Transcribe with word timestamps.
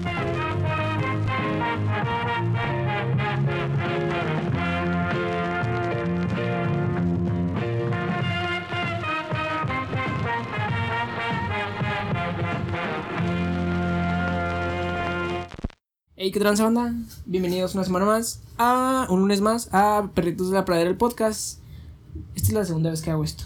Hey, 0.00 0.04
¿qué 16.32 16.38
tranza 16.38 16.64
banda? 16.64 16.94
Bienvenidos 17.26 17.74
una 17.74 17.82
semana 17.82 18.04
más 18.04 18.40
a 18.56 19.08
un 19.10 19.20
lunes 19.20 19.40
más 19.40 19.68
a 19.72 20.10
Perritos 20.14 20.50
de 20.50 20.54
la 20.54 20.64
Pradera 20.64 20.90
el 20.90 20.96
podcast. 20.96 21.58
Esta 22.36 22.48
es 22.48 22.52
la 22.52 22.64
segunda 22.64 22.90
vez 22.90 23.02
que 23.02 23.10
hago 23.10 23.24
esto. 23.24 23.44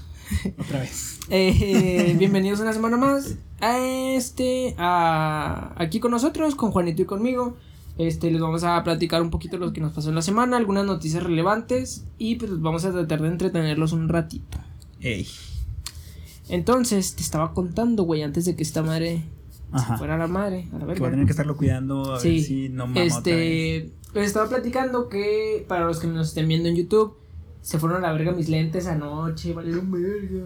Otra 0.59 0.80
vez. 0.80 1.19
Eh, 1.30 2.14
bienvenidos 2.19 2.61
una 2.61 2.73
semana 2.73 2.96
más 2.96 3.37
a 3.61 3.79
este 3.79 4.75
a 4.79 5.73
aquí 5.77 6.01
con 6.01 6.11
nosotros, 6.11 6.55
con 6.55 6.71
Juanito 6.71 7.03
y 7.03 7.05
conmigo. 7.05 7.57
Este 7.99 8.31
les 8.31 8.40
vamos 8.40 8.64
a 8.64 8.82
platicar 8.85 9.21
un 9.23 9.31
poquito 9.31 9.59
lo 9.59 9.73
que 9.73 9.81
nos 9.81 9.93
pasó 9.93 10.09
en 10.09 10.14
la 10.14 10.23
semana, 10.23 10.57
algunas 10.57 10.87
noticias 10.87 11.23
relevantes 11.23 12.04
y 12.18 12.37
pues 12.37 12.61
vamos 12.61 12.85
a 12.85 12.93
tratar 12.93 13.21
de 13.23 13.29
entretenerlos 13.29 13.93
un 13.93 14.09
ratito. 14.09 14.59
Ey. 15.00 15.26
Entonces, 16.49 17.14
te 17.14 17.23
estaba 17.23 17.53
contando, 17.54 18.03
güey, 18.04 18.23
antes 18.23 18.45
de 18.45 18.57
que 18.57 18.62
esta 18.62 18.82
madre 18.82 19.23
Ajá. 19.71 19.93
se 19.95 19.99
fuera 19.99 20.14
a 20.17 20.18
la 20.18 20.26
madre, 20.26 20.68
a 20.73 20.75
la 20.75 20.81
Que 20.81 20.87
verga. 20.87 21.01
voy 21.01 21.09
a 21.09 21.11
tener 21.12 21.26
que 21.26 21.31
estarlo 21.32 21.57
cuidando 21.57 22.14
a 22.14 22.21
Sí, 22.21 22.29
ver 22.37 22.40
si 22.43 22.68
no 22.68 22.87
mama 22.87 22.93
otra 22.93 23.03
vez. 23.04 23.17
Este, 23.17 23.93
les 24.14 24.26
estaba 24.26 24.49
platicando 24.49 25.09
que 25.09 25.64
para 25.68 25.87
los 25.87 25.99
que 25.99 26.07
nos 26.09 26.29
estén 26.29 26.49
viendo 26.49 26.68
en 26.68 26.76
YouTube, 26.76 27.14
se 27.62 27.79
fueron 27.79 28.04
a 28.04 28.08
la 28.08 28.12
verga 28.12 28.32
mis 28.32 28.48
lentes 28.48 28.86
anoche, 28.86 29.54
valieron 29.54 29.90
verga. 29.90 30.44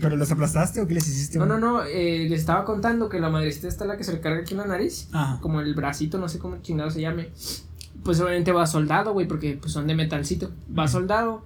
¿Pero 0.00 0.16
los 0.16 0.30
aplastaste 0.30 0.80
o 0.80 0.86
qué 0.86 0.94
les 0.94 1.06
hiciste? 1.06 1.38
No, 1.38 1.44
no, 1.46 1.58
no, 1.58 1.82
eh, 1.84 2.26
les 2.28 2.40
estaba 2.40 2.64
contando 2.64 3.08
que 3.10 3.20
la 3.20 3.28
madrecita 3.28 3.68
está 3.68 3.84
la 3.84 3.96
que 3.98 4.04
se 4.04 4.12
le 4.12 4.20
carga 4.20 4.40
aquí 4.40 4.54
en 4.54 4.60
la 4.60 4.66
nariz, 4.66 5.08
Ajá. 5.12 5.38
como 5.42 5.60
el 5.60 5.74
bracito, 5.74 6.16
no 6.18 6.28
sé 6.30 6.38
cómo 6.38 6.56
chingado 6.62 6.90
se 6.90 7.00
llame. 7.02 7.28
Pues 8.02 8.18
obviamente 8.20 8.52
va 8.52 8.66
soldado, 8.66 9.12
güey, 9.12 9.28
porque 9.28 9.58
pues 9.60 9.72
son 9.72 9.86
de 9.86 9.94
metalcito. 9.94 10.50
Va 10.76 10.88
soldado. 10.88 11.44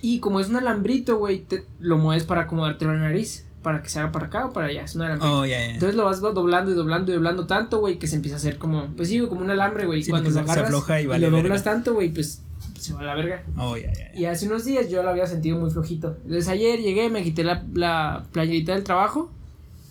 Y 0.00 0.20
como 0.20 0.38
es 0.40 0.48
un 0.48 0.56
alambrito, 0.56 1.18
güey, 1.18 1.44
lo 1.80 1.98
mueves 1.98 2.24
para 2.24 2.42
acomodarte 2.42 2.84
la 2.84 2.94
nariz, 2.94 3.46
para 3.62 3.82
que 3.82 3.88
se 3.88 3.98
haga 4.00 4.10
para 4.12 4.26
acá 4.26 4.46
o 4.46 4.52
para 4.52 4.66
allá, 4.66 4.82
es 4.84 4.94
un 4.94 5.02
alambrito. 5.02 5.40
Oh, 5.40 5.44
ya, 5.44 5.58
ya. 5.58 5.74
Entonces 5.74 5.96
lo 5.96 6.04
vas 6.04 6.20
do- 6.20 6.32
doblando 6.32 6.70
y 6.70 6.74
doblando 6.74 7.10
y 7.12 7.14
doblando 7.14 7.46
tanto, 7.46 7.78
güey, 7.80 7.98
que 7.98 8.06
se 8.06 8.16
empieza 8.16 8.36
a 8.36 8.38
hacer 8.38 8.58
como, 8.58 8.86
pues 8.96 9.08
sí, 9.08 9.20
como 9.28 9.40
un 9.42 9.50
alambre, 9.50 9.86
güey. 9.86 10.02
Sí, 10.02 10.10
Cuando 10.10 10.30
lo 10.30 10.34
se- 10.46 10.60
afloja 10.60 11.00
y 11.00 11.04
y 11.04 11.06
vale 11.08 11.26
lo 11.26 11.32
verga. 11.32 11.42
doblas 11.48 11.64
tanto, 11.64 11.94
güey, 11.94 12.08
pues 12.12 12.42
se 12.82 12.92
va 12.94 13.00
a 13.00 13.04
la 13.04 13.14
verga. 13.14 13.44
Oh. 13.56 13.76
Y 14.14 14.24
hace 14.24 14.46
unos 14.46 14.64
días 14.64 14.90
yo 14.90 15.02
lo 15.02 15.10
había 15.10 15.26
sentido 15.26 15.58
muy 15.58 15.70
flojito. 15.70 16.16
Entonces 16.24 16.48
ayer 16.48 16.80
llegué, 16.80 17.08
me 17.10 17.22
quité 17.22 17.44
la, 17.44 17.64
la 17.74 18.24
playerita 18.32 18.72
del 18.74 18.82
trabajo 18.82 19.30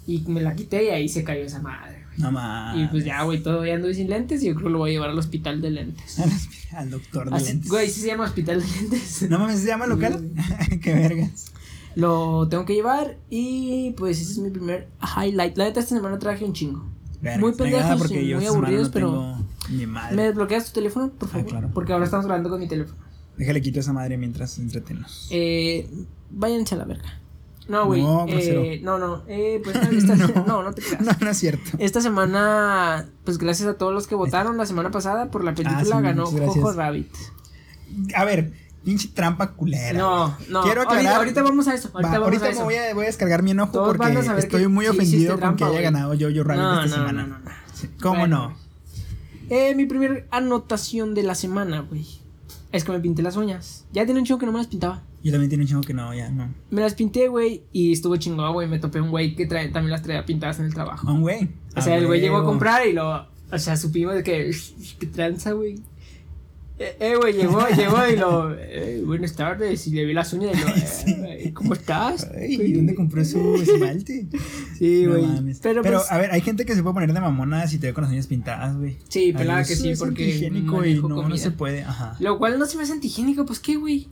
y 0.07 0.19
me 0.27 0.41
la 0.41 0.55
quité 0.55 0.85
y 0.85 0.89
ahí 0.89 1.07
se 1.07 1.23
cayó 1.23 1.43
esa 1.43 1.61
madre, 1.61 2.03
güey. 2.07 2.19
No 2.19 2.31
más. 2.31 2.77
Y 2.77 2.85
pues 2.87 3.05
ya, 3.05 3.23
güey, 3.23 3.41
todavía 3.41 3.75
ando 3.75 3.93
sin 3.93 4.09
lentes 4.09 4.43
y 4.43 4.47
yo 4.47 4.53
creo 4.55 4.65
que 4.67 4.71
lo 4.73 4.79
voy 4.79 4.89
a 4.89 4.93
llevar 4.93 5.09
al 5.11 5.17
hospital 5.19 5.61
de 5.61 5.71
lentes. 5.71 6.19
Al 6.73 6.89
doctor 6.89 7.29
de 7.29 7.35
Así- 7.35 7.47
lentes. 7.47 7.69
Güey, 7.69 7.89
sí 7.89 7.99
se 8.01 8.07
llama 8.07 8.23
hospital 8.25 8.61
de 8.61 8.67
lentes. 8.67 9.29
No 9.29 9.39
mames, 9.39 9.59
¿se 9.59 9.67
llama 9.67 9.87
local? 9.87 10.29
qué 10.81 10.93
vergas. 10.93 11.51
Lo 11.95 12.47
tengo 12.49 12.63
que 12.65 12.73
llevar 12.73 13.17
y 13.29 13.91
pues 13.97 14.21
ese 14.21 14.31
es 14.33 14.37
mi 14.37 14.49
primer 14.49 14.87
highlight. 15.01 15.57
La 15.57 15.65
neta 15.65 15.81
esta 15.81 15.95
semana 15.95 16.17
traje 16.19 16.45
un 16.45 16.53
chingo. 16.53 16.85
Muy 17.39 17.53
pendejos 17.53 17.97
porque 17.99 18.21
y 18.21 18.33
muy 18.35 18.45
aburridos, 18.45 18.87
no 18.87 18.93
pero- 18.93 19.09
tengo 19.11 19.37
Ni 19.69 19.85
madre. 19.85 20.15
¿Me 20.15 20.23
desbloqueas 20.23 20.65
tu 20.67 20.73
teléfono, 20.73 21.09
por 21.11 21.29
Ah, 21.29 21.31
favor? 21.33 21.47
claro. 21.47 21.69
Porque 21.73 21.93
ahora 21.93 22.05
estamos 22.05 22.25
hablando 22.25 22.49
con 22.49 22.59
mi 22.59 22.67
teléfono. 22.67 22.97
Déjale 23.37 23.61
quito 23.61 23.79
esa 23.79 23.93
madre 23.93 24.17
mientras 24.17 24.57
entretenos. 24.59 25.27
Eh, 25.31 25.89
váyanse 26.29 26.75
a 26.75 26.79
la 26.79 26.85
verga. 26.85 27.17
No, 27.67 27.85
güey. 27.85 28.01
No, 28.01 28.25
eh, 28.27 28.81
no, 28.83 28.97
no. 28.97 29.23
Eh, 29.27 29.61
pues 29.63 29.75
esta, 29.77 30.15
no. 30.45 30.63
no, 30.63 30.73
te 30.73 30.81
creas. 30.81 31.01
No, 31.05 31.11
no 31.21 31.29
es 31.29 31.37
cierto. 31.37 31.69
Esta 31.77 32.01
semana, 32.01 33.07
pues 33.23 33.37
gracias 33.37 33.69
a 33.69 33.77
todos 33.77 33.93
los 33.93 34.07
que 34.07 34.15
votaron 34.15 34.57
la 34.57 34.65
semana 34.65 34.91
pasada 34.91 35.29
por 35.31 35.43
la 35.43 35.53
película, 35.53 35.79
Ah, 35.79 35.85
sí, 35.85 35.91
ganó. 36.03 36.25
Jojo 36.25 36.73
Rabbit. 36.73 37.13
A 38.15 38.25
ver, 38.25 38.51
pinche 38.83 39.09
trampa 39.09 39.51
culera. 39.53 39.97
No, 39.97 40.35
no. 40.49 40.63
Quiero 40.63 40.81
aclarar- 40.81 41.15
ahorita 41.17 41.41
vamos 41.43 41.67
a 41.67 41.73
eso. 41.75 41.89
Va, 41.89 41.99
Ahorita 41.99 42.19
vamos 42.19 42.25
ahorita 42.25 42.45
a 42.45 42.47
me 42.49 42.53
eso. 42.55 42.63
voy 42.63 42.75
a, 42.75 42.93
voy 42.93 43.03
a 43.03 43.07
descargar 43.07 43.43
mi 43.43 43.51
enojo 43.51 43.71
Todos 43.73 43.97
porque 43.97 44.19
estoy 44.39 44.67
muy 44.67 44.87
ofendido 44.87 45.39
con 45.39 45.55
que 45.55 45.63
haya 45.63 45.81
ganado 45.81 46.13
Jojo 46.19 46.43
Rabbit 46.43 46.61
No, 46.61 46.83
esta 46.83 46.97
no, 46.97 47.07
semana. 47.07 47.27
no, 47.27 47.39
no, 47.39 47.51
¿Cómo 48.01 48.19
Bueno. 48.19 48.49
no? 48.49 48.57
Eh, 49.49 49.75
mi 49.75 49.85
primer 49.85 50.27
anotación 50.31 51.13
de 51.13 51.23
la 51.23 51.35
semana, 51.35 51.81
güey. 51.81 52.05
Es 52.71 52.85
que 52.85 52.91
me 52.93 52.99
pinté 53.01 53.21
las 53.21 53.35
uñas. 53.35 53.85
Ya 53.91 54.05
tiene 54.05 54.21
un 54.21 54.25
chingo 54.25 54.39
que 54.39 54.45
no 54.45 54.53
me 54.53 54.59
las 54.59 54.67
pintaba. 54.67 55.03
Yo 55.23 55.31
también 55.31 55.49
tengo 55.49 55.61
un 55.63 55.67
chingo 55.67 55.81
que 55.81 55.93
no, 55.93 56.13
ya 56.13 56.29
no. 56.29 56.53
Me 56.69 56.81
las 56.81 56.93
pinté, 56.93 57.27
güey, 57.27 57.63
y 57.73 57.91
estuvo 57.91 58.15
chingón, 58.15 58.53
güey. 58.53 58.67
Me 58.69 58.79
topé 58.79 59.01
un 59.01 59.09
güey 59.11 59.35
que 59.35 59.45
trae- 59.47 59.71
también 59.71 59.91
las 59.91 60.01
traía 60.03 60.25
pintadas 60.25 60.59
en 60.59 60.65
el 60.65 60.73
trabajo. 60.73 61.11
Un 61.11 61.21
güey. 61.21 61.49
O 61.75 61.81
sea, 61.81 61.97
el 61.97 62.07
güey 62.07 62.21
llegó 62.21 62.37
a 62.37 62.45
comprar 62.45 62.87
y 62.87 62.93
lo. 62.93 63.27
O 63.51 63.57
sea, 63.57 63.75
supimos 63.75 64.15
de 64.15 64.23
que. 64.23 64.55
¿Qué 64.99 65.05
tranza, 65.07 65.51
güey? 65.51 65.81
Eh, 66.83 66.95
eh, 66.99 67.15
güey, 67.15 67.33
llegó, 67.33 67.59
llegó 67.77 68.07
y 68.07 68.15
lo. 68.17 68.55
Eh, 68.57 69.03
buenas 69.05 69.33
tardes. 69.35 69.85
Y 69.87 69.91
le 69.91 70.05
vi 70.05 70.13
las 70.13 70.33
uñas 70.33 70.57
y 70.57 70.61
lo. 71.11 71.25
eh, 71.27 71.51
¿Cómo 71.53 71.73
estás? 71.73 72.27
Ay, 72.35 72.55
¿y 72.59 72.73
dónde 72.73 72.95
compró 72.95 73.23
su 73.23 73.55
esmalte? 73.61 74.27
Sí, 74.77 75.03
No 75.05 75.11
güey. 75.11 75.25
mames. 75.27 75.59
pero, 75.61 75.81
Pero, 75.83 75.99
pues, 75.99 76.11
a 76.11 76.17
ver, 76.17 76.31
hay 76.31 76.41
gente 76.41 76.65
que 76.65 76.73
se 76.75 76.81
puede 76.81 76.93
poner 76.95 77.13
de 77.13 77.19
mamona 77.21 77.67
si 77.67 77.77
te 77.77 77.87
ve 77.87 77.93
con 77.93 78.03
las 78.03 78.11
uñas 78.11 78.27
pintadas, 78.27 78.75
güey. 78.77 78.97
Sí, 79.09 79.31
pelada 79.33 79.63
que 79.63 79.75
sí, 79.75 79.89
es 79.89 79.99
porque 79.99 80.23
antihigiénico 80.23 80.83
y 80.85 80.95
no, 80.95 81.27
no 81.29 81.37
se 81.37 81.51
puede, 81.51 81.83
ajá. 81.83 82.15
Lo 82.19 82.37
cual 82.39 82.57
no 82.57 82.65
se 82.65 82.77
me 82.77 82.83
hace 82.83 82.93
antihigiénico, 82.93 83.45
pues 83.45 83.59
qué, 83.59 83.75
güey. 83.75 84.07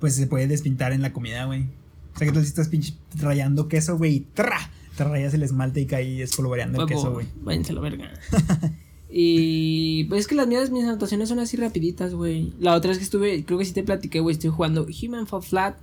Pues 0.00 0.16
se 0.16 0.26
puede 0.26 0.46
despintar 0.48 0.92
en 0.92 1.02
la 1.02 1.12
comida, 1.12 1.44
güey. 1.44 1.66
O 2.14 2.18
sea, 2.18 2.26
que 2.26 2.32
tú 2.32 2.40
si 2.40 2.46
estás 2.46 2.68
pinche 2.68 2.94
rayando 3.16 3.68
queso, 3.68 3.96
güey, 3.96 4.14
y 4.16 4.20
¡tra! 4.34 4.58
Te 4.96 5.04
rayas 5.04 5.32
el 5.34 5.44
esmalte 5.44 5.80
y 5.80 5.86
cae 5.86 6.22
espolvoreando 6.22 6.82
el 6.82 6.88
queso, 6.88 7.12
güey. 7.12 7.26
Váyanse 7.42 7.70
a 7.70 7.74
la 7.76 7.80
verga. 7.80 8.10
y 9.10 10.04
pues 10.04 10.20
es 10.20 10.26
que 10.26 10.34
las 10.34 10.46
mías, 10.46 10.70
mis 10.70 10.84
anotaciones 10.84 11.28
son 11.28 11.38
así 11.38 11.56
rapiditas, 11.56 12.14
güey. 12.14 12.52
La 12.60 12.74
otra 12.74 12.90
vez 12.90 12.98
que 12.98 13.04
estuve, 13.04 13.44
creo 13.44 13.58
que 13.58 13.64
sí 13.64 13.72
te 13.72 13.82
platiqué, 13.82 14.20
güey, 14.20 14.34
estoy 14.34 14.50
jugando 14.50 14.86
Human 15.02 15.26
Fall 15.26 15.42
Flat 15.42 15.76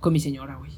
con 0.00 0.12
mi 0.12 0.20
señora, 0.20 0.56
güey. 0.56 0.70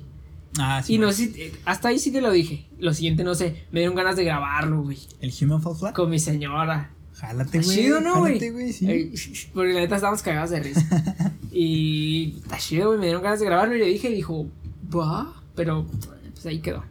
Ah, 0.59 0.83
sí. 0.85 0.95
y 0.95 0.99
no 0.99 1.11
sé, 1.13 1.33
si- 1.33 1.41
eh, 1.41 1.53
hasta 1.65 1.89
ahí 1.89 1.99
sí 1.99 2.11
te 2.13 2.21
lo 2.21 2.31
dije. 2.31 2.67
Lo 2.79 2.93
siguiente 2.93 3.25
no 3.25 3.35
sé, 3.35 3.65
me 3.73 3.81
dieron 3.81 3.97
ganas 3.97 4.17
de 4.17 4.25
grabarlo, 4.25 4.83
güey. 4.83 4.99
¿El 5.21 5.33
Human 5.41 5.63
Fall 5.63 5.77
Flat? 5.77 5.95
Con 5.95 6.11
mi 6.11 6.19
señora. 6.19 6.91
Jálate, 7.15 7.59
Está 7.59 7.73
güey. 7.73 7.77
chido, 7.85 8.01
¿no, 8.01 8.19
güey? 8.19 8.33
Jálate, 8.35 8.51
güey, 8.51 8.73
sí. 8.73 8.87
Eh, 8.91 9.13
porque 9.55 9.73
la 9.73 9.81
neta 9.81 9.95
estábamos 9.95 10.23
cagados 10.23 10.51
de 10.51 10.61
risa. 10.61 11.33
y 11.53 12.35
está 12.43 12.59
chido, 12.59 12.89
güey. 12.89 12.99
Me 12.99 13.07
dieron 13.07 13.23
ganas 13.23 13.41
de 13.41 13.47
grabarlo 13.47 13.77
y 13.77 13.79
le 13.79 13.87
dije, 13.87 14.11
y 14.11 14.15
dijo, 14.17 14.47
va, 14.95 15.33
pero 15.55 15.87
pues 16.35 16.45
ahí 16.47 16.59
quedó. 16.61 16.85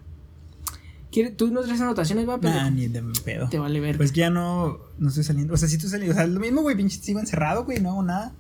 ¿Quiere- 1.12 1.32
¿Tú 1.32 1.52
no 1.52 1.62
traes 1.62 1.82
anotaciones, 1.82 2.28
va? 2.28 2.38
Nah, 2.38 2.42
pendejo? 2.42 2.72
ni 2.72 2.88
de 2.88 3.04
pedo. 3.24 3.50
Te 3.50 3.60
vale 3.60 3.80
ver. 3.80 3.98
Pues 3.98 4.12
que 4.12 4.22
ya 4.22 4.30
no, 4.30 4.80
no 4.98 5.10
estoy 5.10 5.24
saliendo. 5.24 5.54
O 5.54 5.58
sea, 5.58 5.68
sí 5.68 5.76
estoy 5.76 5.90
saliendo. 5.90 6.14
O 6.14 6.18
sea, 6.18 6.26
lo 6.28 6.40
mismo, 6.40 6.62
güey, 6.62 6.76
pinche 6.78 7.00
sigo 7.02 7.20
encerrado, 7.20 7.66
güey, 7.66 7.80
no 7.82 7.90
hago 7.90 8.04
nada. 8.04 8.34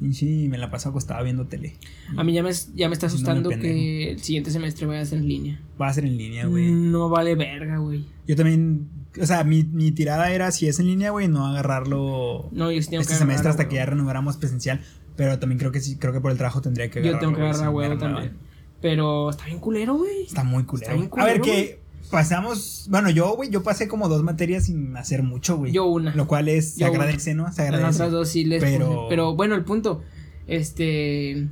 Pinche 0.00 0.26
me 0.50 0.58
la 0.58 0.70
paso 0.70 0.90
acostada 0.90 1.22
viendo 1.22 1.46
tele. 1.46 1.74
a 2.18 2.22
mí 2.22 2.34
ya 2.34 2.42
me, 2.42 2.50
ya 2.74 2.88
me 2.88 2.92
está 2.92 3.06
asustando 3.06 3.48
que 3.48 4.10
el 4.10 4.20
siguiente 4.22 4.50
semestre 4.50 4.86
vaya 4.86 5.00
a 5.00 5.04
ser 5.06 5.18
en 5.18 5.28
línea. 5.28 5.60
Va 5.80 5.88
a 5.88 5.92
ser 5.94 6.04
en 6.04 6.18
línea, 6.18 6.46
güey. 6.46 6.70
No 6.70 7.08
vale 7.08 7.34
verga, 7.34 7.78
güey. 7.78 8.04
Yo 8.26 8.36
también, 8.36 8.88
o 9.18 9.24
sea, 9.24 9.42
mi, 9.44 9.62
mi 9.64 9.92
tirada 9.92 10.30
era 10.32 10.50
si 10.50 10.68
es 10.68 10.80
en 10.80 10.88
línea, 10.88 11.10
güey, 11.12 11.28
no 11.28 11.46
agarrarlo 11.46 12.48
No, 12.52 12.70
yo 12.70 12.78
este 12.78 12.96
que 12.98 13.04
semestre 13.04 13.24
agarrar 13.34 13.50
hasta 13.52 13.68
que 13.68 13.76
ya 13.76 13.86
renováramos 13.86 14.36
presencial. 14.36 14.80
Pero 15.16 15.38
también 15.38 15.58
creo 15.58 15.72
que 15.72 15.80
sí, 15.80 15.96
creo 15.96 16.12
que 16.12 16.20
por 16.20 16.30
el 16.30 16.36
trabajo 16.36 16.60
tendría 16.60 16.90
que 16.90 17.00
Yo 17.02 17.08
agarrarlo. 17.16 17.20
tengo 17.20 17.32
que 17.36 17.40
güey, 17.70 17.86
agarrar 17.86 17.98
renuevan. 17.98 17.98
también. 18.26 18.46
Pero 18.82 19.30
está 19.30 19.46
bien 19.46 19.58
culero, 19.60 19.94
güey. 19.96 20.24
Está 20.26 20.44
muy 20.44 20.64
culero. 20.64 20.88
Está 20.92 20.94
bien 20.94 21.08
güey. 21.08 21.22
a 21.22 21.26
ver, 21.26 21.40
culero, 21.40 21.56
que 21.56 21.80
pasamos. 22.10 22.86
Bueno, 22.90 23.10
yo, 23.10 23.34
güey, 23.36 23.50
yo 23.50 23.62
pasé 23.62 23.88
como 23.88 24.08
dos 24.08 24.22
materias 24.22 24.64
sin 24.64 24.96
hacer 24.96 25.22
mucho, 25.22 25.56
güey. 25.58 25.72
Yo 25.72 25.84
una. 25.86 26.14
Lo 26.14 26.26
cual 26.26 26.48
es, 26.48 26.72
se 26.74 26.80
Yo 26.80 26.86
agradece, 26.86 27.34
¿no? 27.34 27.44
Se 27.52 27.62
Las 27.62 27.72
agradece. 27.74 27.96
otras 27.96 28.12
dos 28.12 28.28
sí 28.28 28.44
les 28.44 28.62
Pero- 28.62 28.86
puse. 28.86 29.06
Pero 29.10 29.34
bueno, 29.34 29.54
el 29.54 29.64
punto. 29.64 30.02
Este. 30.46 31.48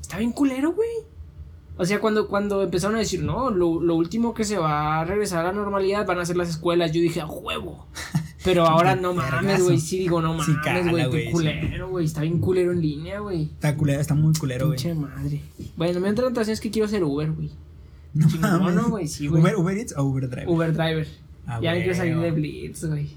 Está 0.00 0.18
bien 0.18 0.32
culero, 0.32 0.72
güey. 0.72 0.88
O 1.76 1.84
sea, 1.84 1.98
cuando, 2.00 2.28
cuando 2.28 2.62
empezaron 2.62 2.94
a 2.96 3.00
decir, 3.00 3.22
no, 3.22 3.50
lo, 3.50 3.80
lo 3.80 3.96
último 3.96 4.32
que 4.32 4.44
se 4.44 4.56
va 4.58 5.00
a 5.00 5.04
regresar 5.04 5.40
a 5.40 5.48
la 5.48 5.52
normalidad 5.52 6.06
van 6.06 6.20
a 6.20 6.24
ser 6.24 6.36
las 6.36 6.48
escuelas, 6.48 6.92
yo 6.92 7.00
dije, 7.00 7.20
a 7.20 7.26
huevo. 7.26 7.88
Pero 8.44 8.64
ahora 8.68 8.94
no 8.94 9.12
mames, 9.12 9.62
güey. 9.64 9.80
Sí, 9.80 9.98
digo, 9.98 10.22
no 10.22 10.34
mames, 10.34 11.08
güey. 11.10 11.26
sí. 11.26 11.32
culero, 11.32 11.88
güey. 11.88 12.04
Está 12.06 12.20
bien 12.20 12.38
culero 12.38 12.70
en 12.70 12.80
línea, 12.80 13.18
güey. 13.18 13.44
Está 13.44 13.76
culero, 13.76 14.00
está 14.00 14.14
muy 14.14 14.32
culero, 14.34 14.66
güey. 14.68 14.76
Pinche 14.78 14.94
madre. 14.94 15.40
Bueno, 15.76 15.98
mi 15.98 16.08
otra 16.10 16.26
anotación 16.26 16.52
es 16.52 16.60
que 16.60 16.70
quiero 16.70 16.86
ser 16.86 17.02
Uber, 17.02 17.32
güey. 17.32 17.50
No 18.24 18.28
Chingón, 18.28 18.50
mames. 18.62 18.74
¿no, 18.76 18.88
güey? 18.90 19.08
Sí, 19.08 19.26
güey. 19.26 19.42
Uber, 19.42 19.56
Uber 19.56 19.76
Eats 19.78 19.94
o 19.96 20.04
Uber 20.04 20.28
Drive. 20.30 20.46
Uber 20.48 20.72
driver. 20.72 21.06
Ah, 21.46 21.58
ya 21.60 21.72
me 21.72 21.78
quiero 21.78 21.94
salir 21.94 22.16
de. 22.18 22.30
Blitz, 22.30 22.84
güey. 22.84 23.10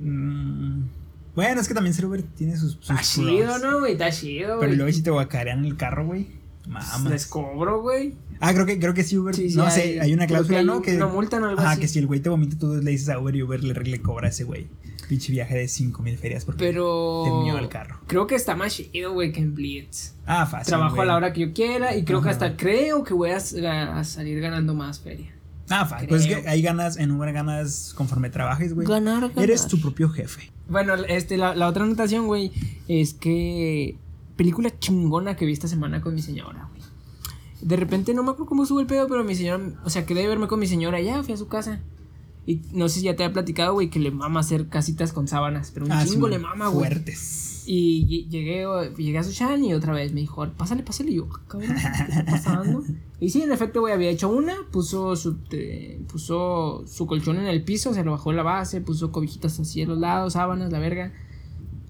Mm, 0.00 0.82
Bueno, 1.34 1.60
es 1.60 1.68
que 1.68 1.74
también 1.74 1.92
ser 1.94 2.06
Uber 2.06 2.22
tiene 2.22 2.56
sus. 2.56 2.72
sus 2.74 2.90
Está 2.90 3.02
chido. 3.02 3.58
¿no, 3.58 3.80
güey? 3.80 3.92
Está 3.92 4.10
chido, 4.10 4.56
güey. 4.56 4.60
Pero 4.68 4.76
luego 4.76 4.92
si 4.92 5.02
te 5.02 5.10
guacarean 5.10 5.64
el 5.64 5.76
carro, 5.76 6.06
güey. 6.06 6.28
Mamas. 6.68 7.04
Les 7.06 7.26
cobro, 7.26 7.80
güey. 7.82 8.14
Ah, 8.40 8.52
creo 8.54 8.66
que, 8.66 8.78
creo 8.78 8.94
que 8.94 9.02
sí, 9.04 9.16
Uber. 9.18 9.34
Sí, 9.34 9.50
sí, 9.50 9.56
no 9.56 9.64
hay- 9.64 9.70
sé, 9.72 10.00
hay 10.00 10.12
una 10.14 10.26
que 10.26 10.34
cláusula, 10.34 10.58
hay 10.60 10.64
¿no? 10.64 10.80
Que, 10.82 10.96
una 10.96 11.06
multa, 11.06 11.40
¿no? 11.40 11.46
Algo 11.48 11.60
ajá, 11.60 11.72
así. 11.72 11.80
que 11.80 11.88
si 11.88 11.98
el 11.98 12.06
güey 12.06 12.20
te 12.20 12.28
vomita, 12.28 12.56
tú 12.58 12.74
le 12.82 12.90
dices 12.90 13.08
a 13.08 13.18
Uber 13.18 13.34
y 13.34 13.42
Uber 13.42 13.62
le, 13.64 13.74
le 13.74 14.00
cobra 14.00 14.26
a 14.28 14.30
ese 14.30 14.44
güey. 14.44 14.66
Pinche 15.08 15.32
viaje 15.32 15.56
de 15.56 15.68
5 15.68 16.02
mil 16.02 16.18
ferias 16.18 16.44
porque 16.44 16.62
Pero. 16.64 17.22
te 17.24 17.30
mió 17.44 17.56
el 17.58 17.68
carro. 17.68 17.98
Creo 18.06 18.26
que 18.26 18.34
está 18.34 18.54
más 18.54 18.74
chido, 18.74 19.12
güey, 19.14 19.32
que 19.32 19.40
en 19.40 19.54
Blitz. 19.54 20.12
Ah, 20.26 20.44
fácil. 20.46 20.66
Trabajo 20.72 20.96
güey. 20.96 21.08
a 21.08 21.12
la 21.12 21.16
hora 21.16 21.32
que 21.32 21.40
yo 21.40 21.52
quiera 21.54 21.96
y 21.96 22.04
creo 22.04 22.20
que 22.20 22.28
hasta 22.28 22.56
creo 22.56 23.04
que 23.04 23.14
voy 23.14 23.30
a, 23.30 23.36
a 23.98 24.04
salir 24.04 24.38
ganando 24.40 24.74
más 24.74 25.00
feria. 25.00 25.32
Ah, 25.70 25.84
fa, 25.86 25.98
pues 26.08 26.26
que 26.26 26.34
hay 26.48 26.62
ganas, 26.62 26.96
en 26.98 27.10
Uber 27.10 27.32
ganas 27.32 27.92
conforme 27.96 28.30
trabajes, 28.30 28.74
güey. 28.74 28.86
Ganar, 28.86 29.28
ganar. 29.28 29.44
Eres 29.44 29.66
tu 29.66 29.80
propio 29.80 30.08
jefe. 30.10 30.50
Bueno, 30.68 30.94
este, 30.94 31.36
la, 31.38 31.54
la 31.54 31.68
otra 31.68 31.84
anotación, 31.84 32.26
güey, 32.26 32.52
es 32.86 33.14
que 33.14 33.96
película 34.36 34.70
chingona 34.78 35.36
que 35.36 35.44
vi 35.46 35.52
esta 35.52 35.68
semana 35.68 36.00
con 36.02 36.14
mi 36.14 36.22
señora, 36.22 36.68
güey. 36.70 36.77
De 37.60 37.76
repente 37.76 38.14
no 38.14 38.22
me 38.22 38.30
acuerdo 38.30 38.46
cómo 38.46 38.66
sube 38.66 38.82
el 38.82 38.86
pedo, 38.86 39.08
pero 39.08 39.24
mi 39.24 39.34
señora, 39.34 39.62
o 39.84 39.90
sea, 39.90 40.06
quedé 40.06 40.20
de 40.22 40.28
verme 40.28 40.46
con 40.48 40.60
mi 40.60 40.66
señora, 40.66 41.00
ya 41.00 41.22
fui 41.22 41.34
a 41.34 41.36
su 41.36 41.48
casa. 41.48 41.80
Y 42.46 42.62
no 42.72 42.88
sé 42.88 43.00
si 43.00 43.04
ya 43.06 43.14
te 43.16 43.24
había 43.24 43.34
platicado, 43.34 43.74
güey, 43.74 43.90
que 43.90 43.98
le 43.98 44.10
mama 44.10 44.40
hacer 44.40 44.68
casitas 44.68 45.12
con 45.12 45.28
sábanas, 45.28 45.70
pero 45.72 45.84
un 45.84 45.92
Ah, 45.92 46.04
chingo 46.06 46.28
sí, 46.28 46.32
le 46.32 46.38
mama, 46.38 46.68
güey. 46.68 46.86
Fuertes. 46.86 47.64
Y 47.66 48.06
lle- 48.06 48.28
llegué, 48.30 48.64
llegué 48.96 49.18
a 49.18 49.22
Sushan 49.22 49.62
y 49.62 49.74
otra 49.74 49.92
vez 49.92 50.14
me 50.14 50.20
dijo, 50.22 50.46
pásale, 50.56 50.82
pásale. 50.82 51.10
Y 51.10 51.16
yo, 51.16 51.28
"Ah, 51.30 51.40
cabrón, 51.46 51.74
¿qué 51.76 52.02
está 52.12 52.24
pasando? 52.30 52.82
y 53.20 53.28
sí, 53.28 53.42
en 53.42 53.52
efecto, 53.52 53.80
güey, 53.80 53.92
había 53.92 54.08
hecho 54.08 54.30
una, 54.30 54.54
puso 54.70 55.14
su, 55.16 55.36
puso 56.06 56.84
su 56.86 57.06
colchón 57.06 57.36
en 57.38 57.46
el 57.46 57.62
piso, 57.64 57.92
se 57.92 58.04
lo 58.04 58.12
bajó 58.12 58.30
en 58.30 58.36
la 58.36 58.42
base, 58.42 58.80
puso 58.80 59.12
cobijitas 59.12 59.58
así 59.60 59.82
a 59.82 59.86
los 59.86 59.98
lados, 59.98 60.32
sábanas, 60.34 60.72
la 60.72 60.78
verga. 60.78 61.12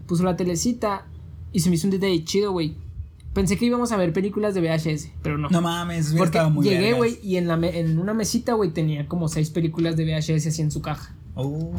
Puso 0.07 0.25
la 0.25 0.37
telecita 0.37 1.07
y 1.53 1.61
se 1.61 1.69
me 1.71 1.77
hizo 1.77 1.87
un 1.87 1.93
detalle 1.93 2.25
chido, 2.25 2.51
güey. 2.53 2.75
Pensé 3.35 3.57
que 3.57 3.67
íbamos 3.67 3.93
a 3.93 3.97
ver 3.97 4.13
películas 4.13 4.55
de 4.55 4.61
VHS, 4.63 5.11
pero 5.23 5.39
no. 5.39 5.49
No 5.51 5.61
mames, 5.61 6.15
Porque 6.17 6.41
muy 6.45 6.67
llegué, 6.69 6.95
güey, 6.95 7.19
y 7.23 7.37
en, 7.37 7.47
la 7.47 7.57
me- 7.57 7.79
en 7.79 7.99
una 7.99 8.15
mesita, 8.15 8.55
güey, 8.55 8.71
tenía 8.71 9.07
como 9.07 9.29
seis 9.29 9.51
películas 9.51 9.97
de 9.97 10.05
VHS 10.05 10.47
así 10.49 10.63
en 10.63 10.71
su 10.71 10.81
caja. 10.83 11.15
Oh. 11.41 11.73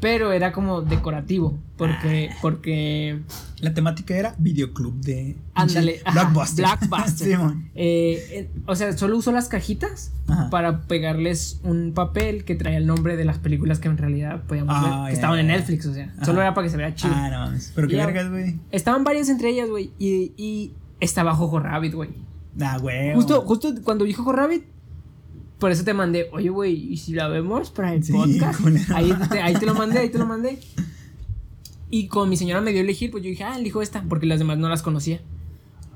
Pero 0.00 0.32
era 0.32 0.52
como 0.52 0.82
decorativo, 0.82 1.58
porque, 1.78 2.28
Ah. 2.30 2.36
porque 2.42 3.20
La 3.60 3.72
temática 3.72 4.14
era 4.14 4.34
videoclub 4.38 5.00
de 5.00 5.36
Ándale, 5.54 6.02
Blockbuster. 6.12 6.66
Blockbuster. 6.66 7.26
Simón. 7.38 7.70
Eh, 7.74 8.22
eh, 8.32 8.50
o 8.66 8.74
sea, 8.76 8.92
solo 8.98 9.16
usó 9.16 9.32
las 9.32 9.48
cajitas 9.48 10.12
Ajá. 10.26 10.50
para 10.50 10.82
pegarles 10.82 11.58
un 11.64 11.92
papel 11.94 12.44
que 12.44 12.54
traía 12.54 12.76
el 12.76 12.86
nombre 12.86 13.16
de 13.16 13.24
las 13.24 13.38
películas 13.38 13.78
que 13.78 13.88
en 13.88 13.96
realidad 13.96 14.42
podíamos 14.46 14.74
Ah, 14.76 14.82
ver, 14.82 14.90
ya, 14.92 15.06
que 15.06 15.12
estaban 15.14 15.38
en. 15.38 15.46
Netflix, 15.46 15.86
o 15.86 15.94
sea, 15.94 16.12
Ajá. 16.14 16.26
solo 16.26 16.42
era 16.42 16.52
para 16.52 16.66
que 16.66 16.70
se 16.70 16.76
vea 16.76 16.94
chido. 16.94 17.14
Ah, 17.16 17.30
no 17.30 17.38
mames. 17.46 17.72
Pero 17.74 17.88
qué 17.88 17.96
vergas, 17.96 18.28
güey. 18.28 18.58
Estaban 18.72 19.04
varias 19.04 19.30
entre 19.30 19.48
ellas, 19.48 19.70
güey, 19.70 19.90
y, 19.98 20.32
y 20.36 20.74
estaba 21.00 21.34
Jojo 21.34 21.58
Rabbit, 21.60 21.94
güey. 21.94 22.10
Ah, 22.60 22.78
güey. 22.78 23.14
Justo, 23.14 23.42
justo 23.42 23.74
cuando 23.84 24.04
vi 24.04 24.12
Jojo 24.12 24.32
Rabbit, 24.32 24.64
por 25.58 25.70
eso 25.70 25.84
te 25.84 25.94
mandé, 25.94 26.28
oye, 26.32 26.48
güey, 26.50 26.74
¿y 26.92 26.96
si 26.96 27.12
la 27.12 27.28
vemos 27.28 27.70
para 27.70 27.94
el 27.94 28.02
Sí, 28.04 28.12
podcast? 28.12 28.60
Ahí 28.94 29.12
te, 29.30 29.40
ahí 29.40 29.54
te 29.54 29.66
lo 29.66 29.74
mandé, 29.74 29.98
ahí 29.98 30.08
te 30.08 30.18
lo 30.18 30.26
mandé. 30.26 30.58
Y 31.90 32.08
como 32.08 32.26
mi 32.26 32.36
señora 32.36 32.60
me 32.60 32.70
dio 32.72 32.80
a 32.80 32.84
elegir, 32.84 33.10
pues 33.10 33.24
yo 33.24 33.30
dije, 33.30 33.44
ah, 33.44 33.58
elijo 33.58 33.80
esta, 33.82 34.02
porque 34.08 34.26
las 34.26 34.38
demás 34.38 34.58
no 34.58 34.68
las 34.68 34.82
conocía. 34.82 35.20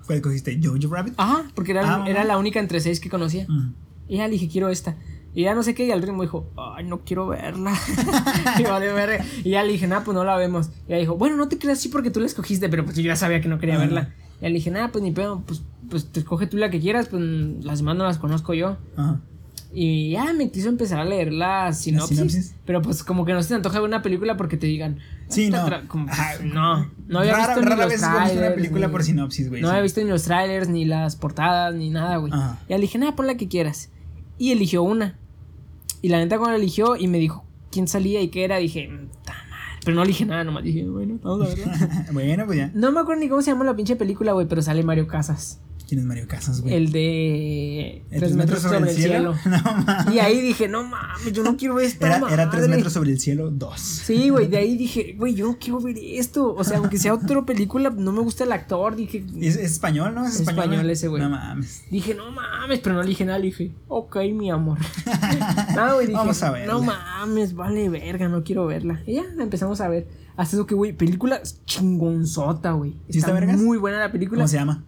¿Cuál 0.06 0.20
cogiste? 0.20 0.58
¿Jojo 0.62 0.78
Rabbit? 0.94 1.14
Ajá, 1.16 1.44
porque 1.54 1.72
era, 1.72 1.96
Ah, 2.02 2.04
era 2.08 2.24
la 2.24 2.38
única 2.38 2.60
entre 2.60 2.80
seis 2.80 2.98
que 2.98 3.08
conocía. 3.10 3.46
Mm. 3.48 3.74
Y 4.08 4.16
ya 4.16 4.26
le 4.26 4.32
dije, 4.32 4.48
quiero 4.48 4.68
esta. 4.68 4.96
Y 5.34 5.42
ya 5.44 5.54
no 5.54 5.62
sé 5.62 5.74
qué, 5.74 5.86
y 5.86 5.90
al 5.90 6.02
ritmo 6.02 6.22
dijo, 6.22 6.50
ay, 6.56 6.84
no 6.84 7.00
quiero 7.04 7.26
verla. 7.28 7.72
y, 8.58 8.62
vale, 8.64 8.92
verga. 8.92 9.24
y 9.44 9.50
ya 9.50 9.62
le 9.62 9.72
dije, 9.72 9.86
nada, 9.86 10.04
pues 10.04 10.14
no 10.14 10.24
la 10.24 10.36
vemos. 10.36 10.70
Y 10.86 10.90
ya 10.90 10.96
dijo, 10.98 11.16
bueno, 11.16 11.36
no 11.36 11.48
te 11.48 11.58
creas 11.58 11.78
así 11.78 11.88
porque 11.88 12.10
tú 12.10 12.20
la 12.20 12.26
escogiste, 12.26 12.68
pero 12.68 12.84
pues 12.84 12.96
yo 12.96 13.02
ya 13.02 13.16
sabía 13.16 13.40
que 13.40 13.48
no 13.48 13.58
quería 13.58 13.76
Ajá. 13.76 13.84
verla. 13.84 14.14
Y 14.42 14.46
le 14.48 14.54
dije, 14.54 14.70
nada, 14.70 14.88
pues 14.88 15.02
ni 15.04 15.12
pedo, 15.12 15.42
pues, 15.46 15.62
pues 15.88 16.06
te 16.06 16.20
escoge 16.20 16.46
tú 16.46 16.56
la 16.58 16.68
que 16.70 16.80
quieras, 16.80 17.08
pues 17.08 17.22
las 17.64 17.78
demás 17.78 17.96
no 17.96 18.04
las 18.04 18.18
conozco 18.18 18.52
yo. 18.54 18.76
Ajá. 18.96 19.20
Y 19.74 20.10
ya 20.10 20.30
me 20.34 20.50
quiso 20.50 20.68
empezar 20.68 21.00
a 21.00 21.04
leer 21.06 21.32
la 21.32 21.72
sinopsis, 21.72 22.18
sinopsis? 22.18 22.54
Pero 22.66 22.82
pues 22.82 23.02
como 23.02 23.24
que 23.24 23.32
no 23.32 23.42
se 23.42 23.48
te 23.48 23.54
antoja 23.54 23.78
ver 23.80 23.88
una 23.88 24.02
película 24.02 24.36
porque 24.36 24.58
te 24.58 24.66
digan. 24.66 24.98
Sí, 25.28 25.44
"Esta 25.44 25.80
no. 25.82 25.88
como, 25.88 26.04
pues, 26.06 26.18
Ajá. 26.18 26.34
no, 26.44 26.90
no 27.08 27.20
había 27.20 27.32
rara, 27.32 27.54
visto 27.54 27.60
ni 27.70 27.76
los 27.76 27.90
visto 27.90 28.06
una 28.06 28.24
trailers, 28.26 28.54
película 28.54 28.86
ni- 28.88 28.92
por 28.92 29.02
sinopsis, 29.02 29.48
güey. 29.48 29.62
no 29.62 29.68
sí. 29.68 29.70
había 29.70 29.82
visto 29.82 30.00
ni 30.02 30.10
los 30.10 30.22
trailers, 30.24 30.68
ni 30.68 30.84
las 30.84 31.16
portadas, 31.16 31.74
ni 31.74 31.88
nada, 31.88 32.18
güey. 32.18 32.30
Y 32.68 32.72
le 32.74 32.80
dije, 32.80 32.98
nada, 32.98 33.16
pon 33.16 33.26
la 33.26 33.36
que 33.36 33.48
quieras. 33.48 33.88
Y 34.36 34.50
eligió 34.52 34.82
una. 34.82 35.16
Y 36.02 36.08
la 36.08 36.18
neta, 36.18 36.36
cuando 36.36 36.58
la 36.58 36.62
eligió 36.62 36.96
y 36.96 37.06
me 37.08 37.18
dijo 37.18 37.44
quién 37.70 37.88
salía 37.88 38.20
y 38.20 38.28
qué 38.28 38.44
era, 38.44 38.58
dije, 38.58 38.90
"Ta 39.24 39.32
madre". 39.48 39.51
Pero 39.84 39.96
no 39.96 40.02
le 40.02 40.08
dije 40.08 40.24
nada, 40.24 40.44
nomás 40.44 40.62
dije, 40.62 40.88
bueno, 40.88 41.18
vamos 41.22 41.46
a 41.46 41.54
verla. 41.54 42.06
bueno, 42.12 42.46
pues 42.46 42.58
ya. 42.58 42.70
no 42.74 42.92
me 42.92 43.00
acuerdo 43.00 43.20
ni 43.20 43.28
cómo 43.28 43.42
se 43.42 43.50
llama 43.50 43.64
la 43.64 43.74
pinche 43.74 43.96
película, 43.96 44.32
güey, 44.32 44.46
pero 44.46 44.62
sale 44.62 44.82
Mario 44.82 45.06
Casas. 45.06 45.60
¿Quién 45.92 46.00
es 46.00 46.06
Mario 46.06 46.26
Casas, 46.26 46.62
güey? 46.62 46.72
El 46.74 46.90
de. 46.90 48.02
¿El 48.10 48.18
Tres 48.20 48.34
metros 48.34 48.62
sobre 48.62 48.78
el 48.78 48.96
cielo. 48.96 49.34
No 49.44 49.58
mames. 49.62 50.14
Y 50.14 50.20
ahí 50.20 50.40
dije, 50.40 50.66
no 50.66 50.84
mames, 50.84 51.34
yo 51.34 51.42
no 51.42 51.54
quiero 51.58 51.74
ver 51.74 51.84
esta 51.84 52.06
Era, 52.06 52.16
era 52.16 52.46
madre". 52.46 52.46
tres 52.50 52.68
metros 52.70 52.94
sobre 52.94 53.10
el 53.10 53.20
cielo, 53.20 53.50
dos. 53.50 53.78
Sí, 53.78 54.30
güey, 54.30 54.48
de 54.48 54.56
ahí 54.56 54.78
dije, 54.78 55.14
güey, 55.18 55.34
yo 55.34 55.44
no 55.44 55.58
quiero 55.58 55.82
ver 55.82 55.96
esto. 56.02 56.54
O 56.54 56.64
sea, 56.64 56.78
aunque 56.78 56.96
sea 56.96 57.12
otra 57.12 57.44
película, 57.44 57.90
no 57.90 58.10
me 58.10 58.20
gusta 58.22 58.44
el 58.44 58.52
actor. 58.52 58.96
Dije, 58.96 59.22
¿Es, 59.38 59.56
es 59.56 59.72
español, 59.72 60.14
¿no? 60.14 60.24
Es 60.24 60.36
Es 60.36 60.40
español. 60.40 60.64
español 60.64 60.88
ese, 60.90 61.08
güey. 61.08 61.22
No 61.22 61.28
mames. 61.28 61.82
Dije, 61.90 62.14
no 62.14 62.30
mames, 62.30 62.78
pero 62.80 62.94
no 62.94 63.02
le 63.02 63.08
dije 63.10 63.26
nada, 63.26 63.38
le 63.38 63.44
dije, 63.48 63.72
ok, 63.88 64.16
mi 64.32 64.50
amor. 64.50 64.78
no, 65.76 65.94
güey, 65.96 66.06
dije, 66.06 66.16
Vamos 66.16 66.42
a 66.42 66.52
verla. 66.52 66.72
no 66.72 66.80
mames, 66.82 67.52
vale 67.52 67.90
verga, 67.90 68.30
no 68.30 68.42
quiero 68.44 68.64
verla. 68.66 69.02
Y 69.06 69.16
ya, 69.16 69.24
la 69.36 69.42
empezamos 69.42 69.82
a 69.82 69.88
ver. 69.88 70.08
Hasta 70.38 70.56
eso 70.56 70.66
que, 70.66 70.74
güey, 70.74 70.94
película 70.94 71.42
chingonzota, 71.66 72.72
güey. 72.72 72.96
¿Sí 73.10 73.18
está 73.18 73.32
vergas? 73.32 73.58
muy 73.60 73.76
buena 73.76 73.98
la 73.98 74.10
película. 74.10 74.38
¿Cómo 74.38 74.48
se 74.48 74.56
llama? 74.56 74.84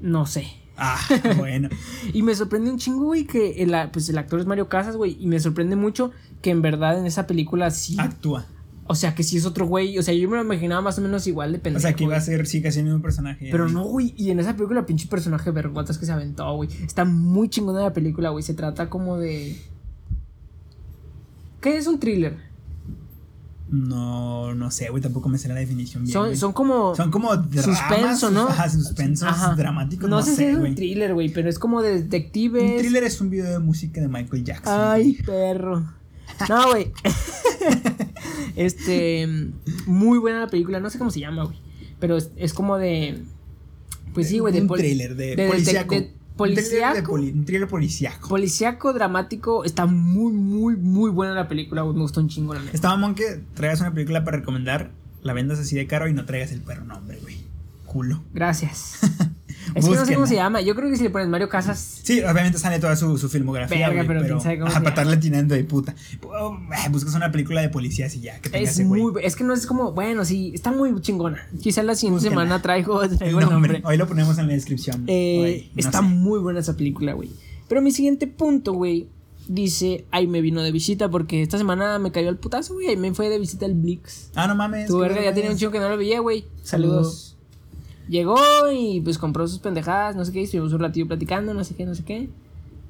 No 0.00 0.26
sé. 0.26 0.46
Ah, 0.76 0.98
bueno. 1.36 1.68
Y 2.12 2.22
me 2.22 2.34
sorprende 2.34 2.70
un 2.70 2.78
chingo, 2.78 3.04
güey, 3.04 3.24
que 3.24 3.62
el, 3.62 3.74
pues, 3.92 4.08
el 4.08 4.18
actor 4.18 4.40
es 4.40 4.46
Mario 4.46 4.68
Casas, 4.68 4.96
güey. 4.96 5.16
Y 5.20 5.26
me 5.26 5.40
sorprende 5.40 5.76
mucho 5.76 6.12
que 6.42 6.50
en 6.50 6.62
verdad 6.62 6.98
en 6.98 7.06
esa 7.06 7.26
película 7.26 7.70
sí. 7.70 7.96
Actúa. 7.98 8.46
O 8.88 8.94
sea, 8.94 9.14
que 9.14 9.24
sí 9.24 9.36
es 9.36 9.46
otro 9.46 9.66
güey. 9.66 9.98
O 9.98 10.02
sea, 10.02 10.14
yo 10.14 10.28
me 10.28 10.36
lo 10.36 10.42
imaginaba 10.42 10.80
más 10.80 10.98
o 10.98 11.02
menos 11.02 11.26
igual 11.26 11.52
de 11.52 11.58
pendejo. 11.58 11.78
O 11.78 11.82
sea, 11.82 11.94
que 11.94 12.04
iba 12.04 12.16
a 12.16 12.20
ser, 12.20 12.46
sí, 12.46 12.62
casi 12.62 12.80
el 12.80 12.84
mismo 12.84 13.02
personaje. 13.02 13.48
Pero 13.50 13.68
no, 13.68 13.84
güey. 13.84 14.14
Y 14.16 14.30
en 14.30 14.38
esa 14.38 14.54
película, 14.54 14.86
pinche 14.86 15.08
personaje 15.08 15.50
vergotas 15.50 15.98
que 15.98 16.06
se 16.06 16.12
aventó, 16.12 16.54
güey. 16.54 16.68
Está 16.84 17.04
muy 17.04 17.48
chingona 17.48 17.80
la 17.80 17.92
película, 17.92 18.30
güey. 18.30 18.44
Se 18.44 18.54
trata 18.54 18.88
como 18.88 19.18
de. 19.18 19.56
¿Qué 21.60 21.78
es 21.78 21.86
un 21.88 21.98
thriller? 21.98 22.36
No, 23.68 24.54
no 24.54 24.70
sé, 24.70 24.90
güey, 24.90 25.02
tampoco 25.02 25.28
me 25.28 25.38
sé 25.38 25.48
la 25.48 25.54
definición 25.56 26.04
bien. 26.04 26.12
Son, 26.12 26.36
son 26.36 26.52
como. 26.52 26.94
Son 26.94 27.10
como 27.10 27.36
dramas, 27.36 27.64
suspenso, 27.64 28.30
¿no? 28.30 28.48
Ajá, 28.48 28.68
suspensos 28.70 29.28
Ajá. 29.28 29.54
dramáticos. 29.54 30.08
No, 30.08 30.22
sé 30.22 30.36
si 30.36 30.44
es 30.44 30.56
un 30.56 30.74
thriller, 30.76 31.14
güey, 31.14 31.30
pero 31.30 31.48
es 31.48 31.58
como 31.58 31.82
de 31.82 32.02
detectives. 32.02 32.62
Un 32.62 32.78
thriller 32.78 33.02
es 33.02 33.20
un 33.20 33.28
video 33.28 33.50
de 33.50 33.58
música 33.58 34.00
de 34.00 34.06
Michael 34.06 34.44
Jackson. 34.44 34.72
Ay, 34.72 35.14
perro. 35.14 35.84
No, 36.48 36.70
güey. 36.70 36.92
este. 38.56 39.50
Muy 39.86 40.18
buena 40.18 40.40
la 40.40 40.46
película. 40.46 40.78
No 40.78 40.88
sé 40.88 40.98
cómo 40.98 41.10
se 41.10 41.20
llama, 41.20 41.44
güey. 41.44 41.58
Pero 41.98 42.16
es, 42.16 42.30
es 42.36 42.52
como 42.52 42.78
de. 42.78 43.22
Pues 44.14 44.28
sí, 44.28 44.38
güey. 44.38 44.52
De 44.52 44.60
Un 44.60 44.68
thriller 44.68 45.16
de, 45.16 45.34
de 45.34 45.48
policíaco. 46.36 47.10
poli- 47.12 47.30
Un 47.32 47.44
thriller 47.44 47.68
policíaco. 47.68 48.28
Policíaco, 48.28 48.92
dramático. 48.92 49.64
Está 49.64 49.86
muy, 49.86 50.32
muy, 50.32 50.76
muy 50.76 51.10
buena 51.10 51.34
la 51.34 51.48
película. 51.48 51.84
Me 51.84 51.92
gustó 51.92 52.20
un 52.20 52.28
chingo, 52.28 52.54
la 52.54 52.60
neta. 52.60 52.72
Está 52.74 52.88
mamón 52.90 53.14
que 53.14 53.40
traigas 53.54 53.80
una 53.80 53.92
película 53.92 54.24
para 54.24 54.38
recomendar, 54.38 54.90
la 55.22 55.32
vendas 55.32 55.58
así 55.58 55.74
de 55.76 55.86
caro 55.86 56.08
y 56.08 56.12
no 56.12 56.24
traigas 56.26 56.52
el 56.52 56.60
perro 56.62 56.84
nombre, 56.84 57.18
güey. 57.22 57.36
Culo. 57.86 58.22
Gracias. 58.34 58.98
Es 59.76 59.84
que 59.84 59.94
no 59.94 60.04
sé 60.06 60.14
cómo 60.14 60.26
se 60.26 60.34
llama. 60.36 60.60
Yo 60.62 60.74
creo 60.74 60.88
que 60.90 60.96
si 60.96 61.02
le 61.04 61.10
pones 61.10 61.28
Mario 61.28 61.48
Casas. 61.48 62.00
Sí, 62.02 62.20
obviamente 62.22 62.58
sale 62.58 62.78
toda 62.78 62.96
su, 62.96 63.18
su 63.18 63.28
filmografía, 63.28 63.88
Verga, 63.88 64.04
pero 64.06 64.20
pero, 64.22 64.34
quién 64.36 64.40
sabe 64.42 64.58
cómo 64.58 64.66
ajá, 64.70 64.78
se 64.78 64.84
para 64.84 64.90
llama. 64.96 65.02
estarle 65.02 65.16
atinando 65.18 65.54
de 65.54 65.64
puta. 65.64 65.94
Oh, 66.24 66.56
eh, 66.72 66.88
buscas 66.90 67.14
una 67.14 67.30
película 67.30 67.60
de 67.60 67.68
policías 67.68 68.14
y 68.16 68.20
ya, 68.20 68.40
que 68.40 68.48
tenga 68.50 68.64
Es 68.64 68.70
ese 68.72 68.84
güey. 68.84 69.02
muy. 69.02 69.12
bu- 69.12 69.20
Es 69.22 69.36
que 69.36 69.44
no 69.44 69.52
es 69.54 69.66
como. 69.66 69.92
Bueno, 69.92 70.24
sí. 70.24 70.52
Está 70.54 70.72
muy 70.72 70.98
chingona. 71.00 71.46
Quizás 71.60 71.84
la 71.84 71.94
siguiente 71.94 72.20
Búsquenla. 72.24 72.42
semana 72.44 72.62
traigo, 72.62 73.00
traigo 73.08 73.40
el 73.40 73.48
nombre. 73.50 73.72
nombre. 73.74 73.82
Hoy 73.84 73.96
lo 73.96 74.06
ponemos 74.08 74.38
en 74.38 74.46
la 74.48 74.54
descripción. 74.54 75.04
Eh, 75.06 75.68
no 75.74 75.80
está 75.80 75.98
sé. 75.98 76.04
muy 76.04 76.40
buena 76.40 76.60
esa 76.60 76.76
película, 76.76 77.12
güey. 77.12 77.30
Pero 77.68 77.82
mi 77.82 77.90
siguiente 77.92 78.26
punto, 78.26 78.72
güey, 78.72 79.08
dice, 79.48 80.04
ay, 80.10 80.26
me 80.26 80.40
vino 80.40 80.62
de 80.62 80.72
visita 80.72 81.08
porque 81.10 81.42
esta 81.42 81.58
semana 81.58 81.98
me 81.98 82.12
cayó 82.12 82.28
el 82.30 82.36
putazo, 82.36 82.74
güey. 82.74 82.92
y 82.92 82.96
Me 82.96 83.12
fue 83.12 83.28
de 83.28 83.38
visita 83.38 83.66
el 83.66 83.74
Blix. 83.74 84.30
Ah, 84.34 84.46
no 84.46 84.54
mames. 84.54 84.86
Tu 84.88 84.98
verga 84.98 85.22
ya 85.22 85.34
tenía 85.34 85.50
un 85.50 85.56
chingo 85.56 85.72
que 85.72 85.80
no 85.80 85.88
lo 85.88 85.96
veía, 85.96 86.20
güey. 86.20 86.44
Saludos. 86.62 87.35
Llegó 88.08 88.36
y 88.72 89.00
pues 89.00 89.18
compró 89.18 89.46
sus 89.48 89.58
pendejadas, 89.58 90.14
no 90.16 90.24
sé 90.24 90.32
qué, 90.32 90.42
estuvimos 90.42 90.72
un 90.72 90.80
ratillo 90.80 91.06
platicando, 91.06 91.54
no 91.54 91.64
sé 91.64 91.74
qué, 91.74 91.86
no 91.86 91.94
sé 91.94 92.04
qué. 92.04 92.28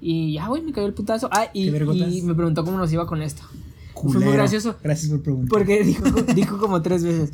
Y 0.01 0.35
ya, 0.35 0.47
güey, 0.49 0.63
me 0.63 0.73
cayó 0.73 0.87
el 0.87 0.93
putazo. 0.95 1.29
Ah, 1.33 1.47
y, 1.55 1.69
y 1.69 2.23
me 2.23 2.35
preguntó 2.35 2.65
cómo 2.65 2.77
nos 2.77 2.93
iba 2.93 3.07
con 3.07 3.23
esto. 3.23 3.43
Fue 3.95 4.03
Culero. 4.13 4.27
muy 4.27 4.33
gracioso. 4.35 4.77
Gracias 4.83 5.11
por 5.11 5.23
preguntar. 5.23 5.49
Porque 5.49 5.83
dijo, 5.83 6.05
dijo 6.35 6.59
como 6.59 6.83
tres 6.83 7.03
veces, 7.03 7.33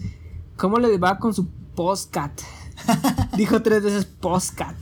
¿cómo 0.56 0.78
le 0.78 0.96
va 0.98 1.18
con 1.18 1.34
su 1.34 1.48
postcat? 1.74 2.40
Dijo 3.36 3.62
tres 3.62 3.82
veces 3.82 4.04
postcat. 4.04 4.76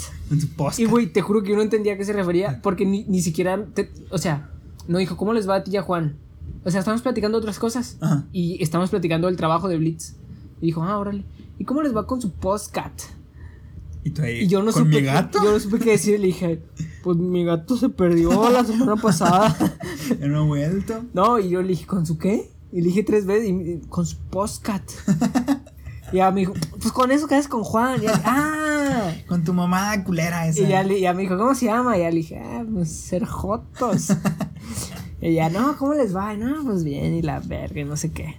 Y 0.78 0.84
güey, 0.84 1.06
te 1.12 1.22
juro 1.22 1.42
que 1.42 1.50
yo 1.50 1.56
no 1.56 1.62
entendía 1.62 1.94
a 1.94 1.96
qué 1.96 2.04
se 2.04 2.12
refería 2.12 2.60
porque 2.62 2.84
ni, 2.86 3.04
ni 3.04 3.20
siquiera, 3.22 3.64
te- 3.74 3.90
o 4.10 4.18
sea, 4.18 4.50
no 4.88 4.98
dijo, 4.98 5.16
¿cómo 5.16 5.32
les 5.32 5.48
va 5.48 5.56
a 5.56 5.64
ti 5.64 5.70
y 5.72 5.76
a 5.76 5.82
Juan? 5.82 6.16
O 6.64 6.70
sea, 6.70 6.80
estamos 6.80 7.00
platicando 7.02 7.38
otras 7.38 7.58
cosas 7.58 7.96
Ajá. 8.00 8.26
y 8.32 8.62
estamos 8.62 8.90
platicando 8.90 9.28
el 9.28 9.36
trabajo 9.36 9.68
de 9.68 9.78
Blitz. 9.78 10.14
Y 10.60 10.66
dijo, 10.66 10.82
ah, 10.82 10.98
órale. 10.98 11.24
¿Y 11.60 11.64
cómo 11.64 11.82
les 11.82 11.94
va 11.94 12.06
con 12.06 12.20
su 12.20 12.32
postcat? 12.32 12.92
Y 14.02 14.10
tú 14.10 14.22
ahí, 14.22 14.38
Y 14.40 14.46
yo 14.48 14.60
no 14.62 14.72
¿con 14.72 14.84
supe. 14.84 14.96
mi 14.96 14.96
qué- 14.96 15.02
gato? 15.02 15.38
yo 15.44 15.52
no 15.52 15.60
supe 15.60 15.78
qué 15.78 15.90
decir. 15.90 16.18
Le 16.18 16.28
dije, 16.28 16.62
pues 17.02 17.18
mi 17.18 17.44
gato 17.44 17.76
se 17.76 17.90
perdió 17.90 18.48
la 18.50 18.64
semana 18.64 18.96
pasada. 18.96 19.54
Ya 20.18 20.26
no 20.26 20.42
he 20.42 20.46
vuelto. 20.46 21.04
No, 21.12 21.38
y 21.38 21.50
yo 21.50 21.60
le 21.62 21.68
dije, 21.68 21.86
¿con 21.86 22.04
su 22.06 22.16
qué? 22.18 22.50
Y 22.72 22.80
le 22.80 22.86
dije 22.88 23.02
tres 23.04 23.26
veces, 23.26 23.48
y, 23.50 23.80
con 23.88 24.06
su 24.06 24.16
postcat. 24.16 24.82
y 26.12 26.16
ya 26.16 26.30
me 26.30 26.40
dijo, 26.40 26.54
pues 26.80 26.92
con 26.92 27.10
eso 27.12 27.28
que 27.28 27.34
haces 27.34 27.46
con 27.48 27.62
Juan. 27.62 28.00
Y 28.02 28.06
ya, 28.06 28.20
ah. 28.24 29.12
Con 29.28 29.44
tu 29.44 29.52
mamá 29.52 30.02
culera 30.02 30.46
esa. 30.48 30.62
Y 30.62 30.68
ya, 30.68 30.82
ya 30.82 31.12
me 31.14 31.22
dijo, 31.22 31.36
¿cómo 31.36 31.54
se 31.54 31.66
llama? 31.66 31.96
Y 31.96 32.00
ya 32.00 32.08
le 32.10 32.16
dije, 32.16 32.38
ah, 32.42 32.64
pues 32.72 32.90
ser 32.90 33.24
jotos. 33.26 34.08
Y 35.22 35.34
ya, 35.34 35.50
no, 35.50 35.76
¿cómo 35.76 35.92
les 35.92 36.16
va? 36.16 36.32
Y, 36.32 36.38
No, 36.38 36.64
pues 36.64 36.82
bien, 36.82 37.12
y 37.14 37.20
la 37.20 37.40
verga, 37.40 37.78
y 37.82 37.84
no 37.84 37.94
sé 37.98 38.10
qué. 38.10 38.36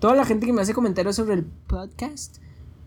Toda 0.00 0.14
la 0.14 0.24
gente 0.24 0.46
que 0.46 0.52
me 0.54 0.62
hace 0.62 0.72
comentarios 0.72 1.14
sobre 1.16 1.34
el 1.34 1.44
podcast 1.44 2.38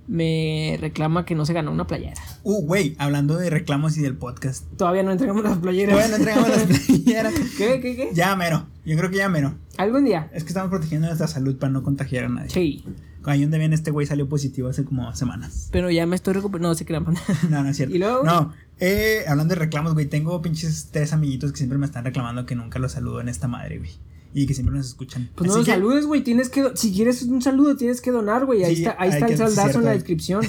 me 0.07 0.77
reclama 0.79 1.25
que 1.25 1.35
no 1.35 1.45
se 1.45 1.53
ganó 1.53 1.71
una 1.71 1.87
playera. 1.87 2.21
Uh, 2.43 2.61
güey, 2.65 2.95
hablando 2.99 3.37
de 3.37 3.49
reclamos 3.49 3.97
y 3.97 4.01
del 4.01 4.15
podcast. 4.15 4.65
Todavía 4.77 5.03
no 5.03 5.11
entregamos 5.11 5.43
las 5.43 5.57
playeras. 5.57 5.95
Todavía 5.95 6.17
no 6.17 6.23
entregamos 6.23 6.49
las 6.49 6.63
playeras. 6.87 7.33
¿Qué, 7.57 7.79
qué, 7.81 7.95
qué? 7.95 8.09
Ya 8.13 8.35
mero. 8.35 8.67
Yo 8.85 8.97
creo 8.97 9.09
que 9.09 9.17
ya 9.17 9.29
mero. 9.29 9.55
¿Algún 9.77 10.05
día? 10.05 10.29
Es 10.33 10.43
que 10.43 10.49
estamos 10.49 10.69
protegiendo 10.69 11.07
nuestra 11.07 11.27
salud 11.27 11.57
para 11.57 11.71
no 11.71 11.83
contagiar 11.83 12.25
a 12.25 12.29
nadie. 12.29 12.49
Sí. 12.49 12.85
Ahí 13.23 13.41
donde 13.41 13.57
viene 13.57 13.73
este 13.73 13.89
güey 13.89 14.05
salió 14.05 14.29
positivo 14.29 14.69
hace 14.69 14.85
como 14.85 15.13
semanas. 15.15 15.69
Pero 15.71 15.89
ya 15.89 16.05
me 16.05 16.15
estoy 16.15 16.33
recuperando. 16.33 16.69
No, 16.69 16.75
se 16.75 16.85
crean. 16.85 17.05
No, 17.49 17.63
no 17.63 17.69
es 17.69 17.77
cierto. 17.77 17.95
¿Y 17.95 17.97
luego? 17.97 18.23
No, 18.23 18.53
eh, 18.79 19.23
hablando 19.27 19.55
de 19.55 19.59
reclamos, 19.59 19.93
güey, 19.93 20.05
tengo 20.05 20.39
pinches 20.43 20.89
tres 20.91 21.11
amiguitos 21.13 21.51
que 21.51 21.57
siempre 21.57 21.79
me 21.79 21.87
están 21.87 22.05
reclamando 22.05 22.45
que 22.45 22.55
nunca 22.55 22.77
los 22.77 22.91
saludo 22.91 23.21
en 23.21 23.29
esta 23.29 23.47
madre, 23.47 23.79
güey. 23.79 23.91
Y 24.37 24.45
que 24.45 24.53
siempre 24.53 24.75
nos 24.75 24.85
escuchan. 24.87 25.29
Pues 25.33 25.47
no 25.47 25.53
Así 25.53 25.59
los 25.61 25.65
que- 25.65 25.71
saludes, 25.71 26.05
güey. 26.05 26.21
Tienes 26.21 26.49
que. 26.49 26.71
Si 26.75 26.91
quieres 26.93 27.23
un 27.23 27.41
saludo, 27.41 27.75
tienes 27.77 28.01
que 28.01 28.11
donar, 28.11 28.45
güey. 28.45 28.63
Ahí 28.65 28.75
Sí, 28.75 28.83
está, 28.83 28.95
ahí 28.99 29.09
está 29.09 29.27
el 29.27 29.37
saldazo 29.37 29.61
cierto, 29.61 29.79
en 29.79 29.85
la 29.85 29.91
descripción. 29.91 30.45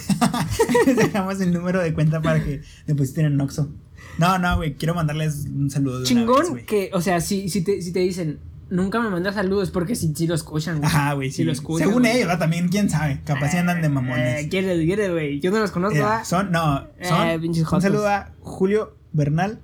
Dejamos 0.96 1.40
el 1.40 1.52
número 1.52 1.80
de 1.80 1.94
cuenta 1.94 2.20
para 2.20 2.42
que 2.44 2.62
depositen 2.86 3.26
en 3.26 3.36
Noxo. 3.36 3.70
No, 4.18 4.38
no, 4.38 4.56
güey, 4.56 4.74
quiero 4.74 4.94
mandarles 4.94 5.46
un 5.46 5.70
saludo 5.70 5.94
de 5.94 6.00
una 6.00 6.08
Chingón 6.08 6.40
vez, 6.40 6.48
güey. 6.50 6.66
que, 6.66 6.90
o 6.94 7.00
sea, 7.00 7.20
si, 7.20 7.48
si, 7.48 7.62
te, 7.62 7.80
si 7.80 7.92
te 7.92 8.00
dicen, 8.00 8.38
nunca 8.70 9.00
me 9.00 9.08
mandas 9.10 9.34
saludos, 9.36 9.70
porque 9.70 9.94
si, 9.94 10.12
si 10.14 10.26
lo 10.26 10.34
escuchan, 10.34 10.78
güey. 10.78 10.86
Ajá, 10.88 11.12
güey, 11.12 11.30
Si 11.30 11.36
sí. 11.38 11.44
lo 11.44 11.52
escuchan, 11.52 11.86
Según 11.88 12.06
ellos, 12.06 12.20
¿verdad? 12.26 12.38
también, 12.40 12.68
quién 12.68 12.90
sabe. 12.90 13.20
Capaz 13.24 13.50
sí 13.50 13.58
andan 13.58 13.80
de 13.82 13.86
Eh, 13.86 13.90
mamones. 13.90 14.46
¿Quieres, 14.48 14.80
quieres, 14.84 15.12
güey? 15.12 15.38
Yo 15.40 15.50
no 15.52 15.58
los 15.58 15.70
conozco, 15.70 15.98
son, 16.24 16.50
no, 16.50 16.86
son. 17.02 17.26
Eh, 17.28 17.38
un 17.72 17.80
saludo 17.80 18.08
a 18.08 18.32
Julio 18.40 18.96
Bernal, 19.12 19.60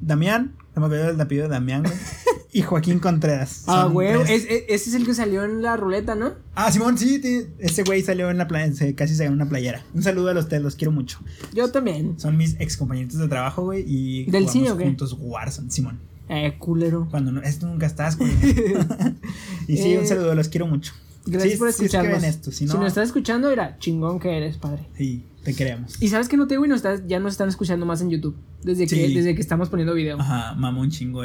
Damián, 0.00 0.54
no 0.74 0.80
me 0.80 0.86
acuerdo 0.86 1.06
del 1.08 1.20
apellido 1.20 1.46
de 1.48 1.54
Damián, 1.54 1.82
güey. 1.82 1.94
y 2.52 2.62
Joaquín 2.62 2.98
Contreras. 2.98 3.64
Ah, 3.66 3.88
güey. 3.90 4.08
es- 4.22 4.44
es- 4.44 4.64
ese 4.68 4.90
es 4.90 4.94
el 4.94 5.04
que 5.06 5.14
salió 5.14 5.44
en 5.44 5.62
la 5.62 5.76
ruleta, 5.76 6.14
¿no? 6.14 6.32
Ah, 6.54 6.70
Simón, 6.72 6.98
sí, 6.98 7.20
ese 7.58 7.82
güey 7.84 8.02
salió 8.02 8.30
en 8.30 8.38
la 8.38 8.48
playa, 8.48 8.72
casi 8.96 9.14
se 9.14 9.24
ganó 9.24 9.36
una 9.36 9.48
playera. 9.48 9.82
Un 9.94 10.02
saludo 10.02 10.30
a 10.30 10.34
los 10.34 10.48
tres, 10.48 10.62
los 10.62 10.76
quiero 10.76 10.92
mucho. 10.92 11.18
Yo 11.54 11.70
también. 11.70 12.18
Son 12.18 12.36
mis 12.36 12.56
ex 12.60 12.76
compañeritos 12.76 13.18
de 13.18 13.28
trabajo, 13.28 13.62
güey, 13.64 13.84
y 13.86 14.24
¿Del 14.30 14.48
cine 14.48 14.70
juntos 14.70 15.16
Warzone, 15.18 15.70
Simón. 15.70 15.98
Eh, 16.28 16.54
culero. 16.58 17.08
Cuando 17.10 17.32
no, 17.32 17.42
esto 17.42 17.66
nunca 17.66 17.86
estás, 17.86 18.16
güey. 18.16 18.30
y 19.66 19.76
sí, 19.76 19.92
Eh, 19.94 19.98
un 19.98 20.06
saludo, 20.06 20.34
los 20.34 20.48
quiero 20.48 20.66
mucho. 20.66 20.92
Gracias 21.26 21.52
Sí, 21.52 21.58
por 21.58 21.68
sí, 21.68 21.70
es 21.72 21.76
que 21.78 21.84
escucharnos. 21.86 22.24
esto, 22.24 22.50
si 22.50 22.58
si 22.58 22.64
no- 22.66 22.74
nos 22.80 22.88
estás 22.88 23.06
escuchando, 23.08 23.50
mira, 23.50 23.76
chingón 23.78 24.18
que 24.20 24.36
eres, 24.36 24.56
padre. 24.56 24.86
Sí, 24.96 25.24
te 25.44 25.54
queremos. 25.54 26.00
Y 26.02 26.08
sabes 26.08 26.28
que 26.28 26.36
no 26.36 26.46
te, 26.46 26.56
güey, 26.56 26.68
nos 26.68 26.76
estás, 26.78 27.02
ya 27.06 27.18
nos 27.20 27.32
están 27.32 27.48
escuchando 27.48 27.84
más 27.86 28.00
en 28.00 28.10
YouTube. 28.10 28.36
Desde 28.62 28.86
que, 28.86 29.08
desde 29.08 29.34
que 29.34 29.40
estamos 29.40 29.68
poniendo 29.68 29.94
video. 29.94 30.20
Ajá, 30.20 30.54
mamá 30.54 30.80
un 30.80 30.90
chingo 30.90 31.22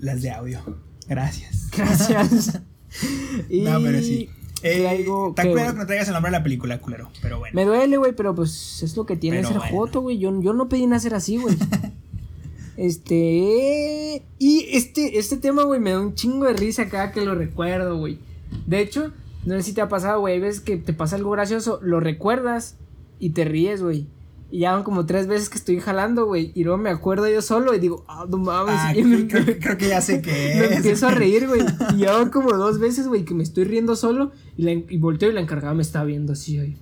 las 0.00 0.22
de 0.22 0.30
audio. 0.30 0.60
Gracias. 1.08 1.68
Gracias. 1.76 2.60
y 3.50 3.60
No, 3.62 3.80
pero 3.82 3.98
sí. 4.00 4.28
Eh, 4.62 4.86
algo 4.88 5.32
Te 5.34 5.42
que- 5.44 5.54
que 5.54 5.72
no 5.72 5.86
traigas 5.86 6.08
el 6.08 6.12
nombre 6.14 6.30
de 6.30 6.38
la 6.38 6.42
película, 6.42 6.78
culero. 6.80 7.10
Pero 7.22 7.38
bueno. 7.38 7.54
Me 7.54 7.64
duele, 7.64 7.96
güey, 7.96 8.12
pero 8.14 8.34
pues 8.34 8.82
es 8.82 8.96
lo 8.96 9.06
que 9.06 9.16
tiene 9.16 9.42
ser 9.42 9.56
bueno. 9.56 9.70
joto, 9.72 10.00
güey. 10.02 10.18
Yo, 10.18 10.38
yo 10.42 10.52
no 10.52 10.68
pedí 10.68 10.86
nacer 10.86 11.14
así, 11.14 11.36
güey. 11.38 11.56
este. 12.76 14.22
Y 14.38 14.66
este, 14.72 15.18
este 15.18 15.36
tema, 15.36 15.62
güey, 15.64 15.80
me 15.80 15.90
da 15.90 16.00
un 16.00 16.14
chingo 16.14 16.46
de 16.46 16.52
risa 16.54 16.88
cada 16.88 17.12
que 17.12 17.24
lo 17.24 17.34
recuerdo, 17.34 17.98
güey. 17.98 18.18
De 18.66 18.80
hecho, 18.80 19.12
no 19.44 19.54
sé 19.54 19.62
si 19.62 19.72
te 19.72 19.80
ha 19.80 19.88
pasado, 19.88 20.20
güey. 20.20 20.38
Veces 20.40 20.60
que 20.60 20.76
te 20.76 20.92
pasa 20.92 21.16
algo 21.16 21.30
gracioso, 21.30 21.80
lo 21.82 22.00
recuerdas 22.00 22.76
y 23.18 23.30
te 23.30 23.44
ríes, 23.44 23.82
güey. 23.82 24.06
Y 24.52 24.60
ya 24.60 24.72
van 24.72 24.82
como 24.82 25.06
tres 25.06 25.28
veces 25.28 25.48
que 25.48 25.58
estoy 25.58 25.78
jalando, 25.80 26.26
güey. 26.26 26.50
Y 26.54 26.64
luego 26.64 26.78
me 26.78 26.90
acuerdo 26.90 27.28
yo 27.28 27.40
solo 27.40 27.72
y 27.74 27.78
digo, 27.78 28.04
ah, 28.08 28.26
no 28.28 28.38
mames. 28.38 28.74
Ah, 28.76 28.92
y 28.96 29.04
me, 29.04 29.28
creo, 29.28 29.44
creo 29.60 29.78
que 29.78 29.88
ya 29.88 30.00
sé 30.00 30.20
qué 30.20 30.30
me 30.58 30.64
es. 30.66 30.72
empiezo 30.78 31.06
a 31.06 31.12
reír, 31.12 31.46
güey. 31.46 31.60
Y 31.94 31.98
ya 31.98 32.12
van 32.16 32.30
como 32.30 32.52
dos 32.52 32.80
veces, 32.80 33.06
güey, 33.06 33.24
que 33.24 33.34
me 33.34 33.44
estoy 33.44 33.64
riendo 33.64 33.94
solo. 33.94 34.32
Y, 34.56 34.62
la, 34.64 34.72
y 34.72 34.98
volteo 34.98 35.30
y 35.30 35.34
la 35.34 35.40
encargada 35.40 35.72
me 35.74 35.82
está 35.82 36.02
viendo 36.04 36.32
así, 36.32 36.56
güey. 36.56 36.76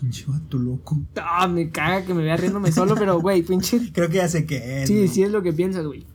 Pinche 0.00 0.24
vato 0.26 0.58
loco. 0.58 0.98
Ah, 1.16 1.46
me 1.46 1.70
caga 1.70 2.04
que 2.04 2.14
me 2.14 2.24
vea 2.24 2.36
riéndome 2.36 2.72
solo, 2.72 2.94
pero, 2.96 3.20
güey, 3.20 3.42
pinche. 3.42 3.78
Creo 3.92 4.08
que 4.08 4.16
ya 4.16 4.28
sé 4.28 4.46
qué 4.46 4.82
es. 4.82 4.88
Sí, 4.88 5.06
sí 5.08 5.22
es 5.22 5.30
lo 5.30 5.42
que 5.42 5.52
piensas, 5.52 5.86
güey. 5.86 6.06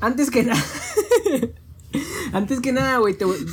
Antes 0.00 0.30
que 0.30 0.44
nada. 0.44 0.62
Antes 2.32 2.60
que 2.60 2.72
nada, 2.72 2.98
güey, 2.98 3.14
te 3.14 3.24
voy- 3.24 3.44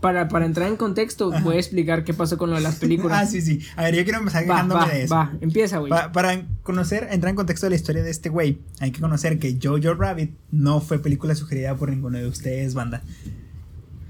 para, 0.00 0.28
para 0.28 0.46
entrar 0.46 0.68
en 0.68 0.76
contexto, 0.76 1.30
voy 1.42 1.56
a 1.56 1.58
explicar 1.58 2.04
qué 2.04 2.14
pasó 2.14 2.38
con 2.38 2.48
lo 2.48 2.56
de 2.56 2.62
las 2.62 2.76
Ah, 2.76 2.80
películas. 2.80 3.30
sí, 3.30 3.42
sí. 3.42 3.60
A 3.76 3.82
ver, 3.82 3.94
yo 3.96 4.02
quiero 4.04 4.18
empezar 4.20 4.42
va, 4.44 4.46
quejándome 4.54 4.80
va, 4.80 4.88
de 4.88 5.02
eso. 5.02 5.14
va, 5.14 5.32
empieza, 5.42 5.76
güey. 5.78 5.90
Pa- 5.90 6.10
para 6.12 6.46
conocer, 6.62 7.08
entrar 7.10 7.28
en 7.30 7.36
contexto 7.36 7.66
de 7.66 7.70
la 7.70 7.76
historia 7.76 8.02
de 8.02 8.10
este 8.10 8.30
güey, 8.30 8.60
hay 8.80 8.92
que 8.92 9.00
conocer 9.00 9.38
que 9.38 9.58
Jojo 9.62 9.92
Rabbit 9.94 10.30
no 10.50 10.80
fue 10.80 11.00
película 11.00 11.34
sugerida 11.34 11.76
por 11.76 11.90
ninguno 11.90 12.16
de 12.18 12.26
ustedes, 12.26 12.72
banda. 12.72 13.02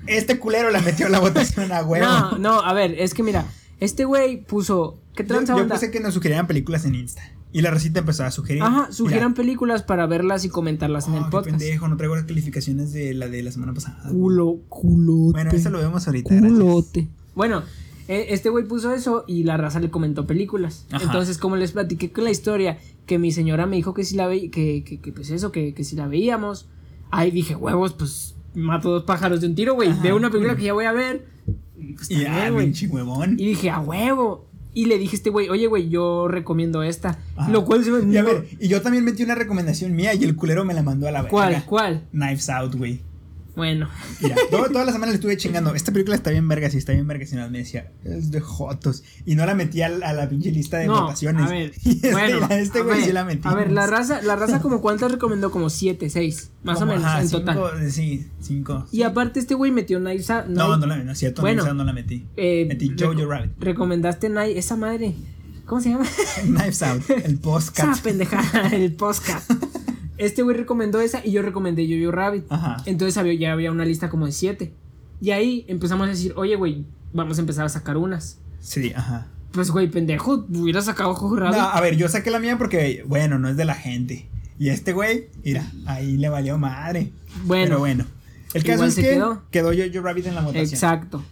Este 0.07 0.39
culero 0.39 0.71
la 0.71 0.81
metió 0.81 1.07
a 1.07 1.11
la 1.11 1.19
votación 1.19 1.73
a 1.73 1.83
huevo. 1.83 2.07
No, 2.09 2.39
no, 2.39 2.61
a 2.61 2.73
ver, 2.73 2.95
es 2.99 3.13
que 3.15 3.23
mira, 3.23 3.45
este 3.81 4.05
güey 4.05 4.43
puso. 4.45 4.99
¿Qué 5.17 5.25
yo, 5.25 5.29
tranza 5.29 5.55
yo 5.55 5.59
banda? 5.61 5.75
puse 5.75 5.91
que 5.91 5.99
nos 6.01 6.15
sugirieran 6.15 6.47
películas 6.47 6.85
en 6.85 6.95
Insta. 6.95 7.23
Y 7.53 7.63
la 7.63 7.71
recita 7.71 8.01
empezó 8.01 8.25
a 8.25 8.31
sugerir. 8.31 8.63
Ajá, 8.63 8.93
sugieran 8.93 9.35
películas 9.35 9.83
para 9.83 10.07
verlas 10.07 10.45
y 10.45 10.49
comentarlas 10.49 11.09
en 11.09 11.15
el 11.15 11.25
qué 11.25 11.31
podcast. 11.31 11.59
pendejo, 11.59 11.89
no 11.89 11.97
traigo 11.97 12.15
las 12.15 12.25
calificaciones 12.25 12.93
de 12.93 13.13
la 13.15 13.29
de 13.29 13.43
la 13.43 13.51
semana 13.51 13.75
pasada. 13.75 14.09
Culo, 14.09 14.61
culote. 14.69 15.33
Bueno, 15.33 15.51
eso 15.51 15.71
lo 15.71 15.79
vemos 15.79 16.07
ahorita. 16.07 16.35
gracias. 16.35 16.53
Culote. 16.53 17.09
Bueno, 17.35 17.63
eh, 18.07 18.27
este 18.31 18.51
güey 18.51 18.65
puso 18.65 18.93
eso 18.93 19.25
y 19.27 19.45
la 19.45 19.57
raza 19.57 19.81
le 19.81 19.91
comentó 19.91 20.27
películas. 20.27 20.87
Ajá. 20.91 21.05
Entonces, 21.05 21.39
como 21.39 21.57
les 21.57 21.73
platiqué 21.73 22.13
con 22.13 22.25
la 22.25 22.31
historia, 22.31 22.79
que 23.07 23.19
mi 23.19 23.33
señora 23.33 23.67
me 23.67 23.77
dijo 23.77 23.95
que 23.95 24.05
si 24.05 24.17
la 24.17 24.29
veía, 24.29 24.51
que, 24.51 24.85
que, 24.85 25.01
que, 25.01 25.13
pues 25.13 25.31
eso, 25.31 25.51
que, 25.51 25.75
que 25.75 25.85
si 25.85 25.97
la 25.97 26.07
veíamos. 26.07 26.69
Ahí 27.11 27.33
dije, 27.33 27.57
huevos, 27.57 27.95
pues 27.95 28.37
mato 28.55 28.91
dos 28.91 29.05
pájaros 29.05 29.41
de 29.41 29.49
un 29.49 29.55
tiro, 29.55 29.75
güey. 29.75 29.93
Veo 30.03 30.17
una 30.17 30.31
película 30.31 30.57
que 30.57 30.65
ya 30.65 30.73
voy 30.73 30.85
a 30.85 30.93
ver. 30.93 31.27
Pues 31.97 32.11
Y 32.11 32.25
ah, 32.27 32.51
huevón. 32.53 33.39
Y 33.39 33.47
dije, 33.47 33.71
a 33.71 33.81
huevo. 33.81 34.50
Y 34.73 34.87
le 34.87 35.03
este 35.03 35.31
güey, 35.31 35.49
oye, 35.49 35.67
güey, 35.67 35.89
yo 35.89 36.29
recomiendo 36.29 36.83
esta. 36.83 37.19
Ajá. 37.37 37.51
Lo 37.51 37.65
cual 37.65 37.85
se 37.85 37.91
me. 37.91 38.13
Y 38.13 38.17
a 38.17 38.23
ver, 38.23 38.47
y 38.59 38.69
yo 38.69 38.81
también 38.83 39.05
metí 39.05 39.23
una 39.23 39.35
recomendación 39.35 39.95
mía 39.95 40.15
y 40.15 40.25
el 40.25 40.37
culero 40.37 40.65
me 40.65 40.75
la 40.75 40.83
mandó 40.83 41.09
a 41.09 41.11
la 41.11 41.23
verga. 41.23 41.31
¿Cuál? 41.31 41.65
¿Cuál? 41.67 42.09
Knives 42.13 42.49
Out, 42.49 42.77
güey. 42.77 43.01
Bueno. 43.57 43.89
Mira, 44.21 44.37
todo- 44.51 44.69
toda 44.69 44.85
la 44.85 44.93
semana 44.93 45.11
le 45.13 45.17
estuve 45.17 45.37
chingando. 45.37 45.75
Esta 45.75 45.93
película 45.93 46.17
está 46.17 46.31
bien 46.31 46.47
verga, 46.49 46.71
sí, 46.71 46.79
está 46.79 46.93
bien 46.93 47.07
verga. 47.07 47.27
Si 47.27 47.37
no, 47.37 47.49
me 47.51 47.59
decía, 47.59 47.91
es 48.05 48.31
de 48.31 48.41
Jotos. 48.41 49.03
Y 49.27 49.35
no 49.35 49.45
la 49.47 49.55
metí 49.55 49.83
a, 49.83 49.89
la- 49.89 50.09
a 50.09 50.13
la 50.13 50.29
pinche 50.29 50.51
lista 50.51 50.79
de 50.79 50.87
No, 50.87 51.03
votaciones. 51.03 51.47
a 51.47 51.51
ver, 51.51 51.73
Y 51.85 51.91
este, 51.91 52.13
bueno, 52.13 52.47
este 52.51 52.83
güey 52.83 53.03
sí 53.03 53.13
la 53.13 53.25
metí. 53.25 53.47
A 53.49 53.55
ver, 53.55 53.71
la 53.73 53.87
raza, 53.87 54.23
la 54.23 54.37
raza 54.37 54.61
como 54.61 54.81
cuántas 54.81 55.11
recomendó, 55.13 55.51
como 55.51 55.69
siete, 55.71 56.11
seis, 56.11 56.51
más 56.63 56.79
Como, 56.79 56.93
o 56.93 56.95
menos, 56.95 57.11
ajá, 57.11 57.21
en 57.23 57.29
cinco, 57.29 57.41
total. 57.45 57.91
Sí, 57.91 58.27
cinco. 58.41 58.87
Y 58.93 59.03
aparte 59.03 59.41
este 59.41 59.55
güey 59.55 59.71
metió 59.73 59.99
Knives 59.99 60.31
Out. 60.31 60.47
No, 60.47 60.77
no 60.77 60.87
la 60.87 60.97
no 60.99 61.13
es 61.13 61.19
cierto, 61.19 61.43
Bueno. 61.43 61.63
Knives 61.63 61.77
no 61.77 61.85
la 61.85 61.93
metí. 61.93 62.27
eh, 62.37 62.67
metí 62.69 62.95
Jojo 62.99 63.27
Rabbit. 63.27 63.53
Recomendaste 63.59 64.29
Knives, 64.29 64.57
esa 64.57 64.77
madre. 64.77 65.15
¿Cómo 65.67 65.81
se 65.81 65.91
llama? 65.91 66.05
Knives 66.45 66.83
Out, 66.83 67.11
el 67.11 67.17
Esa 67.35 67.41
postcat. 67.43 68.01
pendejada, 68.01 68.69
el 68.69 68.93
podcast. 68.95 69.51
Este 70.21 70.43
güey 70.43 70.57
recomendó 70.57 71.01
esa 71.01 71.25
y 71.25 71.33
yo 71.33 71.43
recomendé 71.43 71.87
Jojo 71.89 72.13
Rabbit. 72.13 72.45
Ajá. 72.51 72.77
Entonces 72.87 73.17
había, 73.17 73.35
ya 73.35 73.53
había 73.53 73.71
una 73.73 73.85
lista 73.85 74.09
como 74.11 74.27
de 74.27 74.33
siete. 74.33 74.73
Y 75.21 75.31
ahí 75.33 75.65
empezamos 75.69 76.07
a 76.07 76.11
decir, 76.11 76.33
oye, 76.37 76.57
güey, 76.57 76.85
vamos 77.13 77.39
a 77.39 77.41
empezar 77.41 77.65
a 77.67 77.69
sacar 77.69 77.97
unas. 77.97 78.39
Sí, 78.61 78.93
ajá. 78.95 79.27
Pues, 79.53 79.71
güey, 79.71 79.89
pendejo, 79.91 80.47
hubiera 80.49 80.81
sacado 80.81 81.15
Jojo 81.15 81.37
Rabbit. 81.37 81.57
No, 81.59 81.65
a 81.69 81.81
ver, 81.81 81.97
yo 81.97 82.09
saqué 82.09 82.31
la 82.31 82.39
mía 82.39 82.57
porque, 82.57 83.03
bueno, 83.07 83.39
no 83.39 83.49
es 83.49 83.57
de 83.57 83.65
la 83.65 83.75
gente. 83.75 84.29
Y 84.59 84.69
este 84.69 84.93
güey, 84.93 85.29
mira, 85.45 85.65
ahí 85.87 86.17
le 86.17 86.29
valió 86.29 86.57
madre. 86.59 87.13
bueno, 87.45 87.65
Pero 87.67 87.79
bueno. 87.81 88.05
El 88.53 88.65
caso 88.65 88.85
es 88.85 88.95
que 88.97 89.03
quedó. 89.03 89.43
quedó 89.51 89.69
Jojo 89.73 90.05
Rabbit 90.05 90.27
en 90.27 90.35
la 90.35 90.43
votación. 90.43 90.67
exacto. 90.67 91.25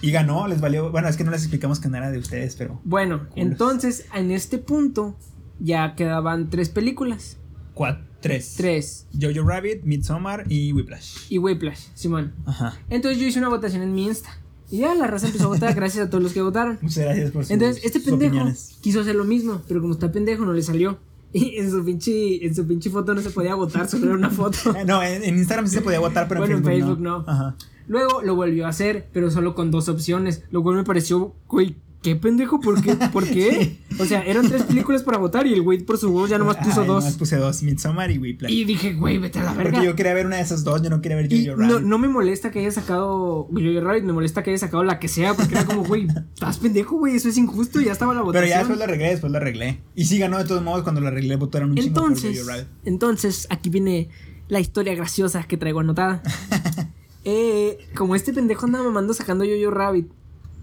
Y 0.00 0.10
ganó, 0.10 0.48
les 0.48 0.60
valió. 0.60 0.90
Bueno, 0.90 1.08
es 1.08 1.16
que 1.16 1.24
no 1.24 1.30
les 1.30 1.42
explicamos 1.42 1.78
que 1.80 1.88
no 1.88 1.96
era 1.96 2.10
de 2.10 2.18
ustedes, 2.18 2.56
pero. 2.56 2.80
Bueno, 2.84 3.28
Culos. 3.28 3.32
entonces 3.36 4.06
en 4.14 4.30
este 4.32 4.58
punto 4.58 5.16
ya 5.60 5.94
quedaban 5.94 6.50
tres 6.50 6.68
películas. 6.70 7.36
Cuatro, 7.74 8.04
tres. 8.20 8.54
Tres. 8.56 9.06
Jojo 9.20 9.46
Rabbit, 9.46 9.82
Midsommar 9.84 10.44
y 10.48 10.72
Whiplash. 10.72 11.16
Y 11.30 11.38
Whiplash, 11.38 11.88
Simón. 11.94 12.32
Ajá. 12.46 12.78
Entonces 12.90 13.20
yo 13.20 13.26
hice 13.26 13.38
una 13.38 13.48
votación 13.48 13.82
en 13.82 13.94
mi 13.94 14.06
Insta. 14.06 14.30
Y 14.70 14.78
ya 14.78 14.94
la 14.94 15.06
raza 15.06 15.26
empezó 15.26 15.44
a 15.44 15.48
votar 15.48 15.74
gracias 15.74 16.06
a 16.06 16.10
todos 16.10 16.22
los 16.22 16.32
que 16.32 16.40
votaron. 16.40 16.78
Muchas 16.80 17.04
gracias 17.04 17.30
por 17.30 17.44
sus, 17.44 17.50
Entonces, 17.50 17.84
este 17.84 18.00
pendejo 18.00 18.30
opiniones. 18.36 18.78
quiso 18.80 19.00
hacer 19.00 19.14
lo 19.16 19.24
mismo, 19.24 19.60
pero 19.68 19.80
como 19.82 19.92
está 19.92 20.10
pendejo 20.10 20.44
no 20.46 20.52
le 20.52 20.62
salió. 20.62 20.98
Y 21.34 21.56
en 21.56 21.70
su 21.70 21.82
pinche, 21.82 22.44
en 22.44 22.54
su 22.54 22.66
pinche 22.66 22.90
foto 22.90 23.14
no 23.14 23.22
se 23.22 23.30
podía 23.30 23.54
votar, 23.54 23.88
solo 23.88 24.04
era 24.06 24.14
una 24.14 24.28
foto. 24.28 24.58
No, 24.86 25.02
en, 25.02 25.24
en 25.24 25.38
Instagram 25.38 25.66
sí 25.66 25.76
se 25.76 25.80
podía 25.80 25.98
votar, 25.98 26.28
pero 26.28 26.40
Bueno, 26.40 26.56
en 26.56 26.58
en 26.58 26.64
Facebook, 26.66 26.88
Facebook 26.96 27.02
no. 27.02 27.24
Ajá. 27.26 27.56
Luego 27.88 28.20
lo 28.22 28.34
volvió 28.34 28.66
a 28.66 28.68
hacer, 28.68 29.08
pero 29.14 29.30
solo 29.30 29.54
con 29.54 29.70
dos 29.70 29.88
opciones, 29.88 30.42
lo 30.50 30.62
cual 30.62 30.76
me 30.76 30.84
pareció, 30.84 31.34
güey, 31.48 31.76
¿qué 32.02 32.16
pendejo? 32.16 32.60
¿Por 32.60 32.82
qué? 32.82 32.94
¿Por 33.12 33.24
qué? 33.26 33.78
O 33.98 34.04
sea, 34.04 34.22
eran 34.22 34.48
tres 34.48 34.62
películas 34.64 35.02
para 35.02 35.18
votar 35.18 35.46
y 35.46 35.52
el 35.54 35.62
güey 35.62 35.78
por 35.78 35.98
su 35.98 36.10
voz 36.12 36.28
ya 36.28 36.38
nomás 36.38 36.56
puso 36.56 36.80
Ay, 36.82 36.86
dos. 36.86 37.04
nomás 37.04 37.16
puse 37.18 37.36
dos, 37.36 37.62
Midsommar 37.62 38.10
y 38.10 38.18
Whiplash. 38.18 38.50
Y 38.52 38.64
dije, 38.64 38.94
güey, 38.94 39.18
vete 39.18 39.38
a 39.38 39.44
la 39.44 39.52
verga. 39.54 39.70
Porque 39.70 39.86
yo 39.86 39.94
quería 39.96 40.12
ver 40.14 40.26
una 40.26 40.36
de 40.36 40.42
esas 40.42 40.64
dos, 40.64 40.82
yo 40.82 40.90
no 40.90 41.00
quería 41.00 41.16
ver 41.16 41.28
Jojo 41.30 41.56
Rabbit. 41.56 41.80
no 41.86 41.98
me 41.98 42.08
molesta 42.08 42.50
que 42.50 42.58
haya 42.58 42.70
sacado 42.72 43.48
Jojo 43.52 43.80
Rabbit, 43.80 44.04
me 44.04 44.12
molesta 44.12 44.42
que 44.42 44.50
haya 44.50 44.58
sacado 44.58 44.82
la 44.84 44.98
que 44.98 45.08
sea, 45.08 45.34
porque 45.34 45.54
era 45.54 45.64
como, 45.64 45.84
güey, 45.84 46.06
estás 46.34 46.58
pendejo, 46.58 46.96
güey, 46.96 47.16
eso 47.16 47.28
es 47.28 47.36
injusto, 47.38 47.80
ya 47.80 47.92
estaba 47.92 48.12
la 48.12 48.20
pero 48.20 48.26
votación. 48.26 48.50
ya 48.50 48.58
después 48.58 48.78
lo 48.78 48.84
arreglé, 48.84 49.08
después 49.10 49.32
lo 49.32 49.38
arreglé. 49.38 49.78
Y 49.94 50.04
sí 50.06 50.18
ganó 50.18 50.38
de 50.38 50.44
todos 50.44 50.62
modos 50.62 50.82
cuando 50.82 51.00
lo 51.00 51.08
arreglé, 51.08 51.36
votaron 51.36 51.70
un 51.70 51.76
chingo 51.76 51.94
por 52.00 52.04
entonces, 52.10 52.38
Jojo 52.38 52.50
Rabbit. 52.50 52.66
entonces, 52.84 53.46
aquí 53.50 53.70
viene 53.70 54.08
la 54.48 54.58
historia 54.60 54.94
graciosa 54.94 55.44
que 55.44 55.56
traigo 55.56 55.80
anotada. 55.80 56.22
Eh, 57.24 57.78
como 57.94 58.16
este 58.16 58.32
pendejo 58.32 58.66
andaba 58.66 58.82
mamando 58.82 59.14
sacando 59.14 59.44
Yo-Yo 59.44 59.70
Rabbit 59.70 60.08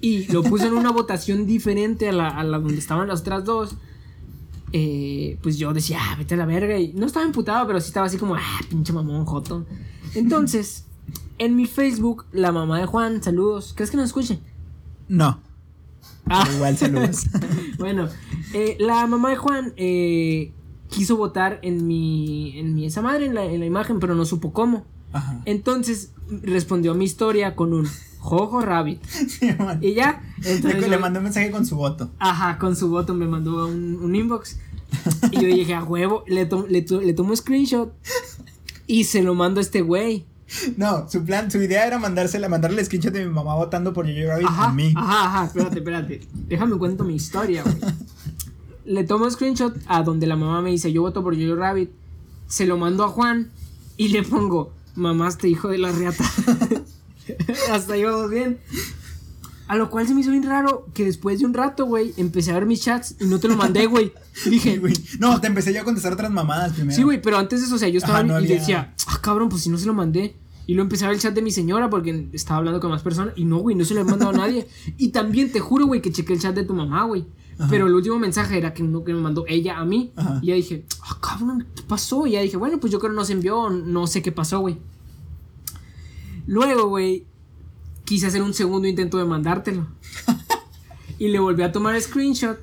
y 0.02 0.32
lo 0.32 0.44
puso 0.44 0.68
en 0.68 0.74
una 0.74 0.92
votación 0.92 1.46
diferente 1.46 2.10
a 2.10 2.12
la, 2.12 2.30
a 2.30 2.44
la 2.44 2.60
donde 2.60 2.78
estaban 2.78 3.08
las 3.08 3.22
otras 3.22 3.44
dos, 3.44 3.76
eh, 4.72 5.38
pues 5.42 5.58
yo 5.58 5.74
decía, 5.74 6.00
ah, 6.02 6.16
vete 6.18 6.36
a 6.36 6.38
la 6.38 6.46
verga. 6.46 6.78
Y 6.78 6.94
no 6.94 7.06
estaba 7.06 7.26
emputado, 7.26 7.68
pero 7.68 7.82
sí 7.82 7.88
estaba 7.88 8.06
así 8.08 8.18
como, 8.18 8.36
ah, 8.36 8.60
pinche 8.70 8.94
mamón, 8.94 9.26
joto. 9.26 9.66
Entonces, 10.16 10.86
en 11.38 11.56
mi 11.56 11.66
Facebook, 11.66 12.26
la 12.32 12.52
mamá 12.52 12.80
de 12.80 12.86
Juan, 12.86 13.22
saludos. 13.22 13.74
¿Crees 13.76 13.92
que 13.92 13.98
nos 13.98 14.08
escuche? 14.08 14.40
No. 15.08 15.40
Ah. 16.28 16.48
Igual 16.56 16.78
saludos. 16.78 17.26
bueno, 17.78 18.08
eh, 18.54 18.78
la 18.80 19.06
mamá 19.08 19.32
de 19.32 19.38
Juan 19.38 19.74
eh, 19.76 20.54
quiso 20.90 21.18
votar 21.18 21.60
en 21.62 21.88
mi, 21.88 22.58
en 22.58 22.74
mi 22.74 22.86
esa 22.86 23.02
madre, 23.02 23.26
en 23.26 23.36
la, 23.36 23.46
en 23.46 23.60
la 23.60 23.66
imagen, 23.66 24.00
pero 24.00 24.16
no 24.16 24.26
supo 24.26 24.54
cómo. 24.54 24.86
Ajá. 25.12 25.42
Entonces 25.46 26.12
respondió 26.44 26.92
a 26.92 26.96
mi 26.96 27.06
historia 27.06 27.56
con 27.56 27.74
un 27.74 27.88
Jojo 28.20 28.62
Rabbit. 28.62 29.02
Sí. 29.28 29.50
Y 29.82 29.94
ya, 29.94 30.22
entonces 30.44 30.82
le 30.82 30.90
yo- 30.96 31.00
mandó 31.00 31.20
un 31.20 31.24
mensaje 31.26 31.52
con 31.52 31.66
su 31.66 31.76
voto. 31.76 32.12
Ajá, 32.20 32.58
con 32.58 32.76
su 32.76 32.90
voto 32.90 33.14
me 33.14 33.26
mandó 33.28 33.68
un, 33.68 33.96
un 34.02 34.16
inbox. 34.16 34.58
Y 35.32 35.36
yo 35.36 35.48
dije, 35.48 35.74
a 35.76 35.84
huevo, 35.84 36.24
le, 36.28 36.46
to- 36.46 36.66
le, 36.68 36.82
to- 36.82 37.02
le 37.02 37.14
tomo 37.14 37.36
screenshot 37.36 37.94
y 38.88 39.04
se 39.06 39.22
lo 39.22 39.36
mando 39.36 39.60
a 39.60 39.64
este 39.64 39.82
güey. 39.82 40.26
No, 40.78 41.08
su 41.08 41.24
plan, 41.24 41.52
su 41.52 41.62
idea 41.62 41.86
era 41.86 42.00
mandársela, 42.00 42.50
mandarle 42.50 42.80
el 42.80 42.86
screenshot 42.88 43.14
de 43.14 43.24
mi 43.24 43.32
mamá 43.32 43.54
votando 43.56 43.94
por 43.94 44.08
Jojo 44.08 44.28
Rabbit 44.30 44.48
Ajá, 44.48 44.66
a 44.70 44.74
mí. 44.74 44.94
ajá, 44.96 45.26
ajá, 45.26 45.46
espérate, 45.46 45.78
espérate. 45.78 46.22
Déjame 46.48 46.76
cuento 46.78 47.04
mi 47.04 47.16
historia, 47.16 47.62
güey. 47.64 47.76
Le 48.86 49.04
tomo 49.04 49.30
screenshot 49.30 49.76
a 49.88 50.02
donde 50.02 50.26
la 50.26 50.36
mamá 50.36 50.64
me 50.64 50.72
dice, 50.72 50.92
yo 50.92 51.04
voto 51.04 51.24
por 51.24 51.36
Jojo 51.40 51.56
Rabbit. 51.56 51.92
Se 52.48 52.66
lo 52.66 52.78
mando 52.80 53.04
a 53.04 53.10
Juan 53.10 53.52
y 53.96 54.08
le 54.08 54.24
pongo, 54.24 54.74
mamá, 54.96 55.28
este 55.28 55.48
hijo 55.48 55.68
de 55.68 55.78
la 55.78 55.92
reata. 55.92 56.24
Hasta 57.72 57.94
ahí 57.94 58.04
vamos 58.04 58.30
bien. 58.30 58.60
A 59.68 59.76
lo 59.76 59.90
cual 59.92 60.08
se 60.08 60.16
me 60.16 60.22
hizo 60.22 60.32
bien 60.32 60.44
raro 60.44 60.88
que 60.96 61.06
después 61.06 61.40
de 61.40 61.46
un 61.46 61.54
rato, 61.54 61.86
güey, 61.86 62.14
empecé 62.18 62.50
a 62.52 62.56
ver 62.56 62.66
mis 62.66 62.82
chats 62.82 63.16
y 63.20 63.26
no 63.26 63.40
te 63.40 63.48
lo 63.48 63.56
mandé, 63.56 63.86
güey. 63.86 64.12
Y 64.46 64.50
dije, 64.52 64.72
Sí, 64.74 64.78
güey. 64.80 64.94
No, 65.20 65.40
te 65.42 65.48
empecé 65.48 65.74
yo 65.74 65.82
a 65.82 65.84
contestar 65.84 66.14
otras 66.14 66.32
mamadas 66.32 66.74
primero. 66.74 66.96
Sí, 66.96 67.04
güey, 67.04 67.22
pero 67.22 67.38
antes 67.38 67.60
de 67.60 67.68
eso, 67.68 67.76
o 67.76 67.78
sea, 67.78 67.90
yo 67.90 67.98
estaba 68.00 68.20
Ajá, 68.20 68.28
no 68.28 68.34
y 68.40 68.46
había- 68.46 68.60
decía, 68.60 68.94
ah, 69.08 69.20
cabrón, 69.22 69.50
pues 69.50 69.62
si 69.64 69.70
no 69.70 69.78
se 69.78 69.86
lo 69.86 69.94
mandé. 69.94 70.36
Y 70.66 70.74
luego 70.74 70.86
empecé 70.86 71.06
a 71.06 71.08
ver 71.10 71.16
el 71.18 71.22
chat 71.22 71.34
de 71.34 71.42
mi 71.42 71.52
señora 71.52 71.90
porque 71.90 72.30
estaba 72.32 72.58
hablando 72.60 72.80
con 72.80 72.90
más 72.92 73.02
personas. 73.04 73.34
Y 73.36 73.46
no, 73.46 73.58
güey, 73.58 73.76
no 73.76 73.86
se 73.86 73.94
lo 73.96 74.02
he 74.02 74.04
mandado 74.04 74.32
a 74.32 74.34
nadie. 74.34 74.68
Y 74.98 75.10
también 75.10 75.52
te 75.52 75.60
juro, 75.60 75.86
güey, 75.88 76.02
que 76.02 76.12
chequé 76.12 76.34
el 76.34 76.40
chat 76.40 76.56
de 76.56 76.64
tu 76.64 76.74
mamá, 76.74 77.04
güey. 77.06 77.26
Pero 77.70 77.88
el 77.88 77.94
último 77.94 78.18
mensaje 78.18 78.58
era 78.58 78.74
que 78.74 78.84
no 78.84 79.04
que 79.04 79.12
me 79.14 79.20
mandó 79.20 79.44
ella 79.48 79.80
a 79.80 79.84
mí. 79.86 80.14
Ajá. 80.16 80.40
Y 80.42 80.48
ya 80.48 80.56
dije, 80.56 80.86
ah, 81.02 81.18
cabrón, 81.22 81.68
¿qué 81.76 81.84
pasó? 81.84 82.26
Y 82.26 82.32
ya 82.32 82.42
dije, 82.42 82.56
bueno, 82.56 82.80
pues 82.80 82.94
yo 82.94 83.00
creo 83.00 83.12
que 83.12 83.16
no 83.18 83.26
se 83.26 83.34
envió, 83.34 83.70
no 83.70 84.08
sé 84.08 84.22
qué 84.22 84.32
pasó, 84.32 84.60
güey. 84.62 84.78
Luego, 86.48 86.88
güey, 86.88 87.26
quise 88.10 88.26
hacer 88.26 88.42
un 88.42 88.56
segundo 88.56 88.88
intento 88.88 89.20
de 89.20 89.26
mandártelo. 89.26 89.86
y 91.20 91.28
le 91.28 91.38
volví 91.38 91.62
a 91.62 91.72
tomar 91.72 92.00
screenshot 92.02 92.58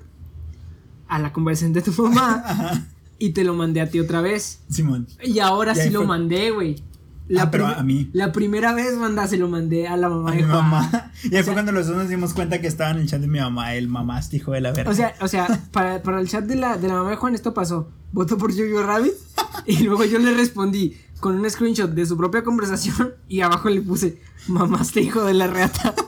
a 1.08 1.18
la 1.20 1.32
conversación 1.32 1.72
de 1.72 1.82
tu 1.82 1.92
mamá. 2.02 2.42
Ajá. 2.44 2.86
Y 3.18 3.30
te 3.30 3.44
lo 3.44 3.54
mandé 3.54 3.80
a 3.80 3.88
ti 3.88 4.00
otra 4.00 4.20
vez. 4.20 4.60
Simón. 4.68 5.06
Y 5.22 5.38
ahora 5.38 5.72
Y 5.72 5.76
sí 5.76 5.90
lo 5.90 6.00
fue- 6.00 6.08
mandé, 6.08 6.50
güey. 6.50 6.82
La, 7.28 7.42
Ah, 7.42 7.50
pero 7.50 7.66
a 7.66 7.82
mí. 7.82 8.08
la 8.12 8.30
primera 8.32 8.72
vez, 8.72 8.96
manda, 8.96 9.26
se 9.26 9.36
lo 9.36 9.48
mandé 9.48 9.88
a 9.88 9.96
la 9.96 10.08
mamá 10.08 10.30
A 10.30 10.34
de 10.34 10.38
mi 10.38 10.42
Juan. 10.48 10.56
mamá. 10.70 11.12
Y 11.30 11.34
ahí 11.36 11.42
fue 11.42 11.54
cuando 11.54 11.70
los 11.72 11.86
dos 11.86 11.96
nos 11.96 12.08
dimos 12.08 12.34
cuenta 12.34 12.60
que 12.60 12.66
estaba 12.68 12.90
en 12.90 12.98
el 12.98 13.08
chat 13.08 13.20
de 13.20 13.26
mi 13.28 13.38
mamá, 13.40 13.74
el 13.74 13.88
mamá 13.88 14.18
este 14.20 14.36
hijo 14.36 14.52
de 14.52 14.60
la 14.60 14.70
verga. 14.72 14.90
O 14.90 14.94
sea, 14.94 15.14
o 15.20 15.26
sea, 15.28 15.46
para, 15.72 16.02
para 16.02 16.20
el 16.20 16.28
chat 16.28 16.44
de 16.44 16.56
la, 16.56 16.76
de 16.76 16.86
la 16.88 16.94
mamá 16.94 17.10
de 17.10 17.16
Juan 17.16 17.34
esto 17.34 17.52
pasó. 17.54 17.90
Votó 18.12 18.36
por 18.36 18.52
Yoyo 18.52 18.82
Rabbit. 18.84 19.12
Y 19.66 19.78
luego 19.84 20.04
yo 20.04 20.18
le 20.20 20.32
respondí 20.34 20.96
con 21.20 21.38
un 21.38 21.48
screenshot 21.48 21.90
de 21.90 22.06
su 22.06 22.16
propia 22.16 22.42
conversación. 22.42 23.14
Y 23.28 23.40
abajo 23.40 23.68
le 23.68 23.80
puse, 23.80 24.20
mamá, 24.46 24.78
este 24.82 25.00
hijo 25.00 25.24
de 25.24 25.34
la 25.34 25.46
reata. 25.46 25.94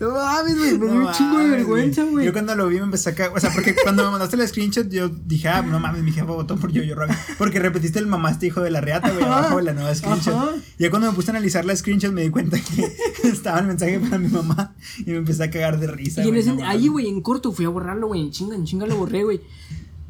No 0.00 0.10
mames, 0.10 0.58
güey, 0.58 0.72
me 0.78 0.86
dio 0.86 0.94
No 0.94 1.06
un 1.06 1.12
chingo 1.12 1.38
de 1.38 1.48
vergüenza, 1.48 2.04
güey. 2.04 2.26
Yo 2.26 2.32
cuando 2.32 2.54
lo 2.56 2.66
vi 2.68 2.76
me 2.76 2.82
empecé 2.82 3.10
a 3.10 3.14
cagar. 3.14 3.36
O 3.36 3.40
sea, 3.40 3.50
porque 3.54 3.74
cuando 3.80 4.04
me 4.04 4.10
mandaste 4.10 4.36
el 4.36 4.46
screenshot, 4.46 4.88
yo 4.88 5.08
dije, 5.08 5.48
ah, 5.48 5.62
no 5.62 5.78
mames, 5.78 6.02
mi 6.02 6.10
jefa 6.10 6.26
votó 6.26 6.56
por 6.56 6.72
Yo-Yo 6.72 6.94
Rabbit. 6.96 7.16
Porque 7.38 7.60
repetiste 7.60 8.00
el 8.00 8.06
mamaste 8.06 8.48
hijo 8.48 8.60
de 8.60 8.70
la 8.70 8.80
reata, 8.80 9.12
güey, 9.12 9.24
abajo 9.24 9.58
de 9.58 9.62
la 9.62 9.72
nueva 9.72 9.94
screenshot. 9.94 10.34
Ajá. 10.34 10.50
Y 10.78 10.82
ya 10.82 10.90
cuando 10.90 11.08
me 11.10 11.14
puse 11.14 11.30
a 11.30 11.32
analizar 11.32 11.64
la 11.64 11.76
screenshot, 11.76 12.12
me 12.12 12.22
di 12.22 12.30
cuenta 12.30 12.58
que 12.60 12.96
estaba 13.28 13.60
el 13.60 13.66
mensaje 13.66 14.00
para 14.00 14.18
mi 14.18 14.28
mamá. 14.28 14.74
Y 14.98 15.10
me 15.10 15.18
empecé 15.18 15.44
a 15.44 15.50
cagar 15.50 15.78
de 15.78 15.86
risa. 15.86 16.24
Y 16.24 16.28
en 16.28 16.36
ese, 16.36 16.52
no 16.52 16.66
ahí, 16.66 16.88
güey, 16.88 17.08
en 17.08 17.20
corto 17.20 17.52
fui 17.52 17.64
a 17.64 17.68
borrarlo, 17.68 18.08
güey, 18.08 18.20
en 18.20 18.30
chinga, 18.30 18.56
en 18.56 18.64
chinga 18.64 18.86
lo 18.86 18.96
borré, 18.96 19.22
güey. 19.22 19.40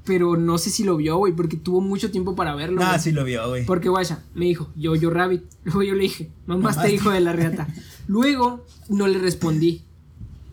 Pero 0.04 0.36
no 0.36 0.58
sé 0.58 0.68
si 0.70 0.84
lo 0.84 0.96
vio, 0.98 1.16
güey, 1.16 1.32
porque 1.32 1.56
tuvo 1.56 1.80
mucho 1.80 2.10
tiempo 2.10 2.34
para 2.36 2.54
verlo. 2.54 2.80
No, 2.80 2.86
güey. 2.88 3.00
sí 3.00 3.10
lo 3.12 3.24
vio, 3.24 3.48
güey. 3.48 3.64
Porque, 3.64 3.88
guaya, 3.88 4.22
me 4.34 4.44
dijo, 4.44 4.68
yo, 4.76 4.94
yo, 4.94 5.08
Rabbit. 5.10 5.42
Luego 5.64 5.82
yo 5.82 5.94
le 5.94 6.02
dije, 6.02 6.30
mamá, 6.46 6.70
este 6.70 6.80
Mamaste. 6.80 6.94
hijo 6.94 7.10
de 7.10 7.20
la 7.20 7.32
reata. 7.32 7.68
Luego, 8.06 8.64
no 8.90 9.06
le 9.06 9.18
respondí. 9.18 9.82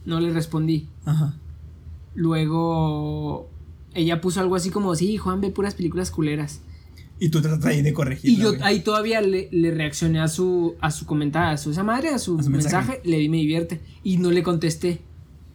No 0.05 0.19
le 0.21 0.31
respondí. 0.31 0.87
Ajá. 1.05 1.35
Luego, 2.15 3.49
ella 3.93 4.21
puso 4.21 4.39
algo 4.39 4.55
así 4.55 4.69
como, 4.69 4.95
sí, 4.95 5.17
Juan 5.17 5.41
ve 5.41 5.49
puras 5.51 5.75
películas 5.75 6.11
culeras. 6.11 6.61
Y 7.19 7.29
tú 7.29 7.41
tratas 7.41 7.65
ahí 7.65 7.81
de 7.81 7.93
corregirlo. 7.93 8.31
Y 8.37 8.41
yo 8.41 8.49
güey. 8.51 8.61
ahí 8.63 8.79
todavía 8.81 9.21
le, 9.21 9.47
le 9.51 9.71
reaccioné 9.71 10.19
a 10.21 10.27
su, 10.27 10.75
a 10.81 10.89
su 10.91 11.05
comentario, 11.05 11.53
a 11.53 11.57
su 11.57 11.71
esa 11.71 11.83
madre, 11.83 12.09
a 12.09 12.17
su, 12.19 12.39
A 12.39 12.43
su 12.43 12.49
mensaje, 12.49 12.87
mensaje. 12.87 13.01
le 13.09 13.17
di 13.17 13.29
me 13.29 13.37
divierte. 13.37 13.79
Y 14.03 14.17
no 14.17 14.31
le 14.31 14.41
contesté. 14.43 15.01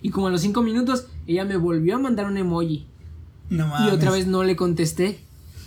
Y 0.02 0.10
como 0.10 0.28
a 0.28 0.30
los 0.30 0.42
cinco 0.42 0.62
minutos, 0.62 1.06
ella 1.26 1.44
me 1.44 1.56
volvió 1.56 1.96
a 1.96 1.98
mandar 1.98 2.26
un 2.26 2.36
emoji. 2.36 2.86
No 3.50 3.72
Y 3.86 3.90
otra 3.90 4.10
vez 4.10 4.26
no 4.26 4.42
le 4.44 4.56
contesté. 4.56 5.20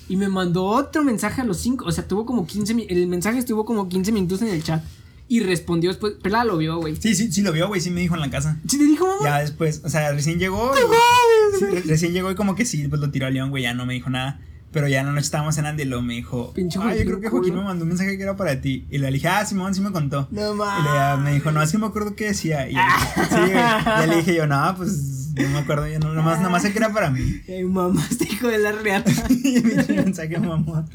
Y 0.08 0.16
me 0.16 0.28
mandó 0.28 0.66
otro 0.66 1.04
mensaje 1.04 1.42
a 1.42 1.44
los 1.44 1.58
5. 1.58 1.86
O 1.86 1.92
sea, 1.92 2.08
tuvo 2.08 2.26
como 2.26 2.48
15 2.48 2.74
mi- 2.74 2.88
El 2.90 3.06
mensaje 3.08 3.38
estuvo 3.40 3.64
como 3.66 3.88
15 3.90 4.12
minutos 4.12 4.42
en 4.42 4.48
el 4.50 4.64
chat. 4.64 4.84
Y 5.28 5.42
respondió 5.42 5.92
después. 5.92 6.14
Pelada 6.22 6.46
lo 6.46 6.58
vio, 6.58 6.78
güey. 6.78 6.96
Sí, 6.96 7.14
sí, 7.14 7.32
sí 7.32 7.44
lo 7.44 7.52
vio, 7.52 7.68
güey. 7.68 7.80
Sí 7.80 7.92
me 7.92 8.02
dijo 8.02 8.16
en 8.16 8.22
la 8.22 8.32
casa. 8.32 8.58
¿Sí 8.68 8.80
te 8.80 8.86
dijo, 8.86 9.06
mamá? 9.06 9.20
Ya 9.24 9.40
después, 9.40 9.82
o 9.84 9.90
sea, 9.90 10.12
recién 10.12 10.40
llegó. 10.40 10.72
y- 10.76 11.60
sí, 11.60 11.66
re- 11.66 11.82
recién 11.82 12.14
llegó 12.14 12.32
y 12.32 12.36
como 12.36 12.56
que 12.56 12.66
sí, 12.66 12.88
pues 12.88 13.00
lo 13.00 13.12
tiró 13.12 13.28
a 13.28 13.30
León, 13.30 13.52
güey, 13.52 13.62
ya 13.64 13.74
no 13.76 13.86
me 13.86 13.94
dijo 13.94 14.10
nada. 14.10 14.40
Pero 14.72 14.88
ya 14.88 15.02
no 15.04 15.12
nos 15.12 15.24
estábamos 15.24 15.56
cenando 15.56 15.82
y 15.82 15.86
me 16.04 16.14
dijo, 16.16 16.54
Pinche 16.54 16.78
ah, 16.82 16.94
yo 16.96 17.04
creo 17.04 17.20
que 17.20 17.28
Joaquín 17.30 17.52
culo". 17.54 17.62
me 17.64 17.68
mandó 17.70 17.84
un 17.84 17.90
mensaje 17.90 18.18
que 18.18 18.22
era 18.24 18.36
para 18.36 18.62
ti. 18.62 18.86
Y 18.92 19.00
le 19.00 19.12
dije, 19.12 19.28
ah, 19.28 19.44
Simón, 19.44 19.74
sí 19.74 19.82
me 19.82 19.92
contó. 19.92 20.28
No 20.30 20.54
Y 20.54 20.56
mames. 20.56 20.84
le, 20.86 20.98
ya 20.98 21.18
me 21.18 21.34
dijo, 21.34 21.52
no, 21.52 21.62
es 21.64 21.72
que 21.72 21.78
me 21.80 21.88
acuerdo 21.88 22.16
qué 22.16 22.26
decía. 22.28 22.70
Y 22.70 22.74
le 22.76 22.82
sí, 23.30 23.52
ya 23.52 24.06
le 24.08 24.18
dije 24.18 24.36
yo, 24.36 24.46
no, 24.46 24.74
pues 24.78 25.19
no 25.44 25.50
me 25.50 25.60
acuerdo, 25.60 25.88
yo 25.88 26.00
no, 26.00 26.14
nomás, 26.14 26.42
nomás 26.42 26.62
sé 26.62 26.72
que 26.72 26.80
era 26.80 26.94
para 26.94 27.10
mí. 27.10 27.42
Ay, 27.48 27.64
mamá, 27.64 28.06
este 28.10 28.26
hijo 28.26 28.48
de 28.48 28.58
la 28.58 28.72
reata. 28.72 29.12
y 29.30 29.62
me 29.62 29.84
mensaje 30.04 30.38
mamón. 30.40 30.90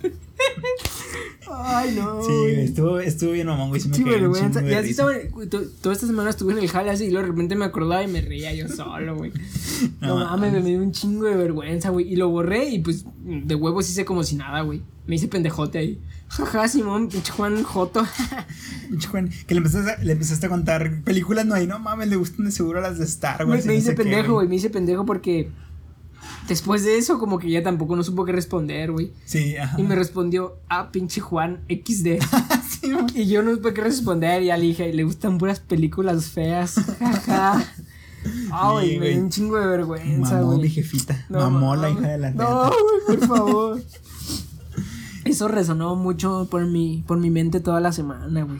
Ay, 1.50 1.94
no. 1.96 2.22
Sí, 2.22 2.32
güey, 2.32 2.64
estuvo, 2.64 2.98
estuvo 3.00 3.32
bien 3.32 3.46
mamón, 3.46 3.68
güey, 3.68 3.80
sí 3.80 3.88
me 3.88 3.96
Sí, 3.96 4.04
vergüenza. 4.04 4.62
Y 4.62 4.72
así 4.72 4.90
estaba. 4.90 5.12
to- 5.50 5.62
Toda 5.82 5.94
esta 5.94 6.06
semana 6.06 6.30
estuve 6.30 6.52
en 6.52 6.58
el 6.58 6.68
jale 6.68 6.90
así 6.90 7.04
y 7.04 7.10
luego 7.10 7.26
de 7.26 7.32
repente 7.32 7.54
me 7.54 7.64
acordaba 7.66 8.02
y 8.02 8.08
me 8.08 8.20
reía 8.20 8.54
yo 8.54 8.68
solo, 8.68 9.16
güey. 9.16 9.32
No, 10.00 10.18
No 10.20 10.24
mames, 10.24 10.52
me 10.52 10.62
dio 10.62 10.78
un 10.78 10.92
chingo 10.92 11.24
de 11.24 11.36
vergüenza, 11.36 11.90
güey. 11.90 12.10
Y 12.12 12.16
lo 12.16 12.28
borré 12.30 12.68
y 12.70 12.78
pues 12.78 13.04
de 13.24 13.54
huevos 13.54 13.88
hice 13.90 14.04
como 14.04 14.22
si 14.24 14.36
nada, 14.36 14.62
güey. 14.62 14.82
Me 15.06 15.16
hice 15.16 15.28
pendejote 15.28 15.78
ahí. 15.78 16.00
Jaja, 16.28 16.66
Simón, 16.68 17.08
pinche 17.08 17.30
Juan 17.32 17.62
Joto. 17.62 18.06
Pinche 18.88 19.08
Juan, 19.08 19.30
que 19.46 19.54
le 19.54 19.58
empezaste, 19.58 19.90
a, 19.90 19.98
le 20.02 20.12
empezaste 20.12 20.46
a 20.46 20.48
contar 20.48 21.02
películas, 21.02 21.44
no 21.44 21.54
hay, 21.54 21.66
no 21.66 21.78
mames, 21.78 22.08
le 22.08 22.16
gustan 22.16 22.46
de 22.46 22.52
seguro 22.52 22.80
las 22.80 22.98
de 22.98 23.04
Star 23.04 23.44
me, 23.44 23.52
Wars. 23.52 23.64
y 23.64 23.68
me 23.68 23.74
no 23.74 23.78
hice 23.80 23.92
pendejo, 23.92 24.32
güey. 24.34 24.48
Me 24.48 24.56
hice 24.56 24.70
pendejo 24.70 25.04
porque 25.04 25.50
después 26.48 26.84
de 26.84 26.98
eso, 26.98 27.18
como 27.18 27.38
que 27.38 27.50
ya 27.50 27.62
tampoco 27.62 27.96
no 27.96 28.02
supo 28.02 28.24
qué 28.24 28.32
responder, 28.32 28.92
güey. 28.92 29.12
Sí, 29.24 29.56
ajá. 29.56 29.80
Y 29.80 29.82
me 29.84 29.94
respondió, 29.94 30.56
ah, 30.68 30.90
pinche 30.92 31.20
Juan 31.20 31.60
XD. 31.68 32.18
Sí. 32.84 32.90
Y 33.14 33.26
yo 33.28 33.42
no 33.42 33.54
supe 33.54 33.72
qué 33.72 33.80
responder. 33.80 34.42
Y 34.42 34.46
ya 34.46 34.56
le 34.58 34.64
dije, 34.66 34.92
le 34.92 35.04
gustan 35.04 35.38
puras 35.38 35.58
películas 35.60 36.26
feas. 36.26 36.74
Jaja. 36.98 37.64
Güey, 38.72 38.90
Sí, 38.92 38.98
me 38.98 39.08
dio 39.10 39.20
un 39.22 39.30
chingo 39.30 39.58
de 39.58 39.66
vergüenza, 39.66 40.34
Mamó 40.36 40.50
mi 40.52 40.56
güey. 40.58 40.70
jefita. 40.70 41.24
No, 41.30 41.38
Mamó 41.38 41.76
la 41.76 41.90
hija 41.90 42.08
de 42.08 42.18
la 42.18 42.30
No, 42.32 42.64
güey, 42.70 43.18
por 43.18 43.26
favor. 43.28 43.82
Eso 45.24 45.48
resonó 45.48 45.94
mucho 45.96 46.46
por 46.50 46.66
mi, 46.66 47.02
por 47.06 47.16
mi 47.18 47.30
mente 47.30 47.60
toda 47.60 47.80
la 47.80 47.92
semana, 47.92 48.42
güey. 48.42 48.58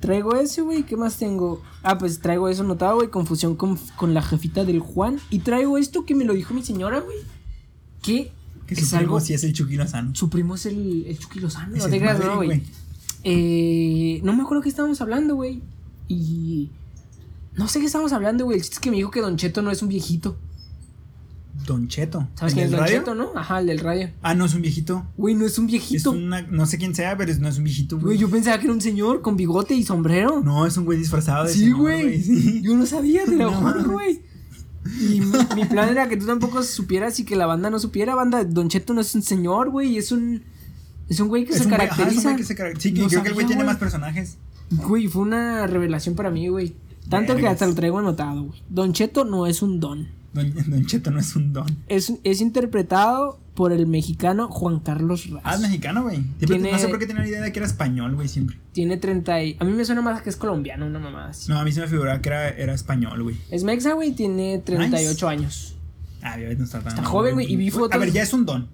Traigo 0.00 0.34
eso, 0.36 0.64
güey. 0.64 0.82
¿Qué 0.82 0.96
más 0.96 1.16
tengo? 1.16 1.62
Ah, 1.82 1.96
pues 1.98 2.20
traigo 2.20 2.48
eso 2.48 2.62
notado, 2.64 2.96
güey. 2.96 3.08
Confusión 3.08 3.56
con, 3.56 3.78
con 3.96 4.12
la 4.14 4.22
jefita 4.22 4.64
del 4.64 4.80
Juan. 4.80 5.18
Y 5.30 5.38
traigo 5.40 5.78
esto 5.78 6.04
que 6.04 6.14
me 6.14 6.24
lo 6.24 6.34
dijo 6.34 6.52
mi 6.54 6.62
señora, 6.62 7.00
güey. 7.00 7.16
Que 8.02 8.30
Que 8.66 8.74
es 8.74 8.88
su 8.88 8.96
algo. 8.96 9.20
sí 9.20 9.32
es 9.34 9.42
el 9.44 9.52
Chucky 9.52 9.76
Lozano. 9.76 10.14
Su 10.14 10.28
primo 10.28 10.54
es 10.54 10.66
el, 10.66 11.06
el 11.06 11.18
Chucky 11.18 11.40
Lozano. 11.40 11.76
Es 11.76 11.82
No 11.84 11.88
te 11.88 11.98
creas, 11.98 12.20
no, 12.20 12.36
güey. 12.36 12.62
Eh, 13.24 14.20
no 14.22 14.36
me 14.36 14.42
acuerdo 14.42 14.62
qué 14.62 14.68
estábamos 14.68 15.00
hablando, 15.00 15.34
güey. 15.34 15.62
Y. 16.08 16.70
No 17.54 17.66
sé 17.68 17.80
qué 17.80 17.86
estábamos 17.86 18.12
hablando, 18.12 18.44
güey. 18.44 18.58
El 18.58 18.62
chiste 18.62 18.74
es 18.74 18.80
que 18.80 18.90
me 18.90 18.96
dijo 18.98 19.10
que 19.10 19.20
Don 19.22 19.36
Cheto 19.36 19.62
no 19.62 19.70
es 19.70 19.80
un 19.82 19.88
viejito. 19.88 20.36
Don 21.64 21.88
Cheto. 21.88 22.28
¿Sabes 22.34 22.52
¿El 22.52 22.54
quién 22.54 22.64
es 22.66 22.70
Don 22.72 22.80
radio? 22.80 22.98
Cheto, 22.98 23.14
no? 23.14 23.30
Ajá, 23.34 23.60
el 23.60 23.66
del 23.66 23.78
radio. 23.78 24.10
Ah, 24.22 24.34
no 24.34 24.44
es 24.44 24.54
un 24.54 24.62
viejito. 24.62 25.06
Güey, 25.16 25.34
no 25.34 25.46
es 25.46 25.58
un 25.58 25.64
Es 25.66 25.70
viejito. 25.72 26.10
una, 26.12 26.42
no 26.42 26.66
sé 26.66 26.78
quién 26.78 26.94
sea, 26.94 27.16
pero 27.16 27.30
es- 27.32 27.38
no 27.40 27.48
es 27.48 27.58
un 27.58 27.64
viejito, 27.64 27.96
Güey, 27.96 28.04
güey. 28.06 28.18
yo 28.18 28.30
pensaba 28.30 28.58
que 28.58 28.64
era 28.66 28.74
un 28.74 28.80
señor 28.80 29.22
con 29.22 29.36
bigote 29.36 29.74
y 29.74 29.82
sombrero. 29.82 30.40
No, 30.42 30.66
es 30.66 30.76
un 30.76 30.84
güey 30.84 30.98
disfrazado 30.98 31.44
de 31.46 31.52
sí, 31.52 31.70
güey. 31.72 32.22
sí. 32.22 32.60
Yo 32.64 32.76
no 32.76 32.84
sabía, 32.86 33.24
te 33.24 33.36
lo 33.36 33.52
juro, 33.52 33.84
güey. 33.92 34.20
Y 35.00 35.20
mi, 35.20 35.32
mi 35.56 35.64
plan 35.64 35.88
era 35.88 36.08
que 36.08 36.16
tú 36.16 36.26
tampoco 36.26 36.62
supieras 36.62 37.18
y 37.18 37.24
que 37.24 37.34
la 37.34 37.46
banda 37.46 37.70
no 37.70 37.78
supiera. 37.80 38.14
Banda, 38.14 38.44
Don 38.44 38.68
Cheto 38.68 38.94
no 38.94 39.00
es 39.00 39.12
un 39.16 39.22
señor, 39.22 39.70
güey. 39.70 39.96
Es 39.96 40.12
un. 40.12 40.42
Es 41.08 41.18
un 41.20 41.26
güey 41.28 41.44
que 41.44 41.52
Es 41.52 41.58
se 41.58 41.64
ajá, 41.64 41.74
es 41.76 41.80
un 41.82 41.88
caracteriza. 41.88 42.22
güey 42.22 42.36
que 42.36 42.44
se 42.44 42.54
caracteriza. 42.54 42.94
Sí, 42.96 43.02
No 43.02 43.08
creo 43.08 43.22
que 43.22 43.28
el 43.28 43.34
güey 43.34 43.46
tiene 43.46 43.64
más 43.64 43.76
personajes. 43.78 44.38
Güey, 44.70 45.08
fue 45.08 45.22
una 45.22 45.66
revelación 45.66 46.14
para 46.14 46.30
mí, 46.30 46.46
güey. 46.48 46.76
Tanto 47.08 47.34
que 47.36 47.46
hasta 47.48 47.66
lo 47.66 47.74
traigo 47.74 47.98
anotado, 47.98 48.44
güey. 48.44 48.62
Don 48.68 48.92
Cheto 48.92 49.24
no 49.24 49.46
es 49.48 49.62
un 49.62 49.80
don. 49.80 50.08
Don, 50.36 50.54
Don 50.70 50.86
Cheto 50.86 51.10
no 51.10 51.18
es 51.20 51.34
un 51.34 51.52
don. 51.52 51.66
Es, 51.88 52.12
es 52.22 52.40
interpretado 52.40 53.38
por 53.54 53.72
el 53.72 53.86
mexicano 53.86 54.48
Juan 54.48 54.80
Carlos 54.80 55.28
Raz. 55.30 55.40
Ah, 55.44 55.54
es 55.54 55.60
mexicano, 55.60 56.02
güey. 56.02 56.18
No 56.18 56.78
sé 56.78 56.88
por 56.88 56.98
qué 56.98 57.06
tenía 57.06 57.22
la 57.22 57.28
idea 57.28 57.40
de 57.40 57.52
que 57.52 57.58
era 57.58 57.66
español, 57.66 58.14
güey, 58.14 58.28
siempre. 58.28 58.58
Tiene 58.72 58.98
30 58.98 59.42
y... 59.42 59.56
A 59.58 59.64
mí 59.64 59.72
me 59.72 59.84
suena 59.84 60.02
más 60.02 60.20
que 60.22 60.28
es 60.30 60.36
colombiano, 60.36 60.86
una 60.86 60.98
mamada 60.98 61.30
así. 61.30 61.50
No, 61.50 61.58
a 61.58 61.64
mí 61.64 61.72
se 61.72 61.80
me 61.80 61.88
figuraba 61.88 62.20
que 62.20 62.28
era, 62.28 62.48
era 62.50 62.74
español, 62.74 63.22
güey. 63.22 63.36
Es 63.50 63.64
mexa, 63.64 63.94
güey, 63.94 64.12
tiene 64.12 64.58
38 64.58 65.28
años. 65.28 65.76
Ah, 66.22 66.36
no 66.36 66.64
está 66.64 66.80
tan. 66.80 66.88
Está 66.88 67.04
joven, 67.04 67.34
güey, 67.34 67.50
y 67.52 67.56
vi 67.56 67.68
A 67.68 67.72
fotos- 67.72 67.98
ver, 67.98 68.12
ya 68.12 68.22
es 68.22 68.32
un 68.32 68.44
don. 68.44 68.68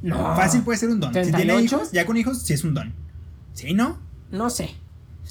No. 0.00 0.16
Fácil 0.34 0.62
puede 0.62 0.78
ser 0.78 0.88
un 0.88 1.00
don. 1.00 1.10
Si 1.12 1.20
tiene 1.20 1.30
38. 1.32 1.76
hijos, 1.76 1.92
ya 1.92 2.06
con 2.06 2.16
hijos, 2.16 2.42
sí 2.42 2.54
es 2.54 2.64
un 2.64 2.74
don. 2.74 2.92
¿Sí, 3.54 3.74
no? 3.74 3.98
No 4.30 4.50
sé. 4.50 4.70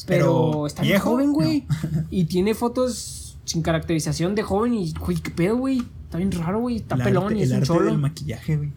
Pero, 0.07 0.51
Pero, 0.51 0.67
está 0.67 0.81
bien 0.83 0.93
¿viejo? 0.93 1.09
joven, 1.11 1.33
güey. 1.33 1.65
Y 2.11 2.25
tiene 2.25 2.53
fotos 2.53 3.20
sin 3.45 3.61
caracterización 3.61 4.35
de 4.35 4.43
joven 4.43 4.73
y, 4.75 4.93
güey, 4.93 5.17
qué 5.17 5.31
pedo, 5.31 5.57
güey. 5.57 5.79
Está 6.05 6.17
bien 6.17 6.31
raro, 6.31 6.59
güey. 6.59 6.77
Está 6.77 6.95
El 6.95 7.03
pelón 7.03 7.23
arte- 7.25 7.37
y 7.39 7.41
es 7.43 7.49
el 7.49 7.51
un 7.51 7.57
arte 7.57 7.67
cholo. 7.67 7.85
del 7.85 7.97
maquillaje, 7.97 8.57
güey. 8.57 8.71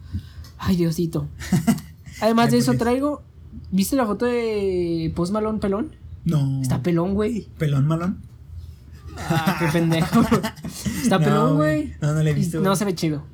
Ay, 0.58 0.76
Diosito. 0.76 1.28
Además 2.20 2.46
Ay, 2.46 2.52
de 2.52 2.58
eso 2.58 2.72
pues. 2.72 2.78
traigo... 2.78 3.22
¿Viste 3.70 3.96
la 3.96 4.06
foto 4.06 4.24
de 4.26 5.12
Post 5.16 5.32
Malone 5.32 5.58
pelón? 5.58 5.92
No. 6.24 6.62
Está 6.62 6.82
pelón, 6.82 7.14
güey. 7.14 7.48
pelón 7.58 7.86
malón. 7.86 8.18
Ah, 9.16 9.56
qué 9.60 9.66
pendejo. 9.66 10.20
Está 10.22 11.18
No, 11.18 11.24
pelón, 11.24 11.56
güey. 11.56 11.94
No, 12.00 12.14
no 12.14 12.22
le 12.22 12.30
he 12.30 12.34
visto, 12.34 12.60
No 12.60 12.74
se 12.76 12.84
ve 12.84 12.94
chido. 12.94 13.24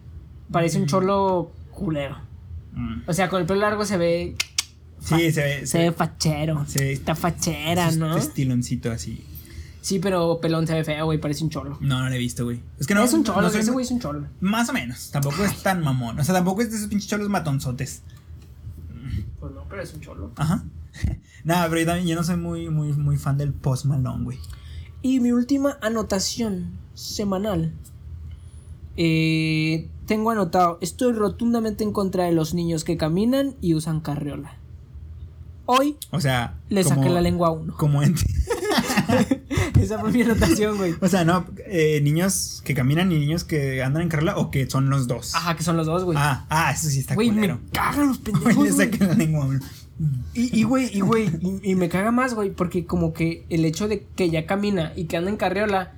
Parece 0.51 0.79
un 0.79 0.87
cholo 0.87 1.53
culero. 1.73 2.19
Mm. 2.75 3.03
O 3.07 3.13
sea, 3.13 3.29
con 3.29 3.41
el 3.41 3.47
pelo 3.47 3.61
largo 3.61 3.85
se 3.85 3.97
ve. 3.97 4.37
Sí, 5.01 5.31
se 5.33 5.43
ve. 5.43 5.67
Se 5.67 5.79
ve 5.79 5.93
fachero. 5.93 6.65
se 6.67 6.81
ve- 6.85 6.93
Está 6.93 7.15
fachera, 7.15 7.91
¿no? 7.93 8.17
Estiloncito 8.17 8.91
así. 8.91 9.25
Sí, 9.83 9.99
pero 9.99 10.41
pelón 10.41 10.67
se 10.67 10.75
ve 10.75 10.85
feo, 10.85 11.07
güey. 11.07 11.19
Parece 11.19 11.43
un 11.45 11.51
cholo. 11.51 11.79
No, 11.81 12.01
no 12.01 12.09
lo 12.09 12.15
he 12.15 12.19
visto, 12.19 12.45
güey. 12.45 12.63
Es 12.79 12.87
que 12.87 12.95
no. 12.95 13.03
es 13.03 13.13
un 13.15 13.21
no 13.21 13.33
cholo, 13.35 13.51
soy- 13.51 13.61
ese 13.61 13.71
güey 13.71 13.85
es 13.85 13.91
un 13.91 14.01
cholo. 14.01 14.27
Más 14.41 14.69
o 14.69 14.73
menos. 14.75 15.11
Tampoco 15.11 15.43
es 15.45 15.63
tan 15.63 15.83
mamón. 15.83 16.19
O 16.21 16.25
sea, 16.25 16.35
tampoco 16.35 16.61
es 16.63 16.71
de 16.71 16.77
esos 16.77 16.89
pinches 16.89 17.09
cholos 17.09 17.29
matonzotes. 17.29 18.03
Pues 19.39 19.53
no, 19.55 19.65
pero 19.69 19.83
es 19.83 19.95
un 19.95 20.01
cholo. 20.01 20.33
Ajá. 20.37 20.65
Nada, 21.45 21.67
pero 21.69 21.81
yo 21.81 21.87
también 21.87 22.07
yo 22.09 22.15
no 22.17 22.23
soy 22.25 22.37
muy, 22.37 22.69
muy, 22.69 22.93
muy 22.93 23.17
fan 23.17 23.39
del 23.39 23.53
Post 23.55 23.87
Malone, 23.87 24.25
güey. 24.25 24.39
Y 25.03 25.21
mi 25.21 25.33
última 25.33 25.79
anotación 25.81 26.73
semanal. 26.95 27.73
Eh, 28.97 29.89
tengo 30.07 30.31
anotado, 30.31 30.77
estoy 30.83 31.13
rotundamente 31.13 31.85
en 31.85 31.93
contra 31.93 32.25
de 32.25 32.33
los 32.33 32.53
niños 32.55 32.85
que 32.85 32.97
caminan 32.97 33.55
y 33.61 33.75
usan 33.75 34.01
carriola. 34.01 34.57
Hoy 35.65 35.97
O 36.11 36.21
sea. 36.21 36.59
le 36.69 36.83
como- 36.83 36.97
saqué 36.97 37.09
la 37.09 37.21
lengua 37.23 37.49
a 37.49 37.53
uno. 37.53 37.75
Como 37.77 38.03
en. 38.03 38.15
Esa 39.81 39.99
fue 39.99 40.13
mi 40.13 40.23
anotación, 40.23 40.77
güey. 40.77 40.95
O 41.01 41.09
sea, 41.09 41.25
no, 41.25 41.47
eh, 41.67 42.01
niños 42.03 42.63
que 42.65 42.75
caminan 42.75 43.11
y 43.13 43.19
niños 43.19 43.45
que 43.45 43.83
andan 43.83 44.03
en 44.03 44.09
carrera 44.09 44.37
o 44.37 44.51
que 44.51 44.69
son 44.69 44.91
los 44.91 45.07
dos. 45.07 45.35
Ajá, 45.35 45.57
que 45.57 45.63
son 45.63 45.77
los 45.77 45.87
dos, 45.87 46.05
güey. 46.05 46.19
Ah, 46.21 46.47
ah, 46.51 46.73
eso 46.73 46.89
sí 46.89 47.01
está 47.01 47.15
Güey, 47.15 47.31
me 47.33 47.57
cagan 47.73 48.09
los 48.09 48.19
pendejos, 48.21 48.77
saqué 48.77 49.05
la 49.05 49.15
lengua, 49.15 49.47
güey. 49.47 49.59
Y, 50.33 50.63
güey, 50.63 50.91
y, 50.97 51.01
güey, 51.01 51.29
y, 51.41 51.73
y 51.73 51.75
me 51.75 51.91
caga 51.91 52.11
más, 52.11 52.33
güey, 52.35 52.51
porque 52.51 52.87
como 52.87 53.13
que 53.13 53.45
el 53.51 53.67
hecho 53.67 53.87
de 53.87 54.07
que 54.17 54.31
ya 54.31 54.47
camina 54.47 54.93
y 54.97 55.05
que 55.05 55.19
anda 55.19 55.29
en 55.29 55.37
carriola, 55.37 55.93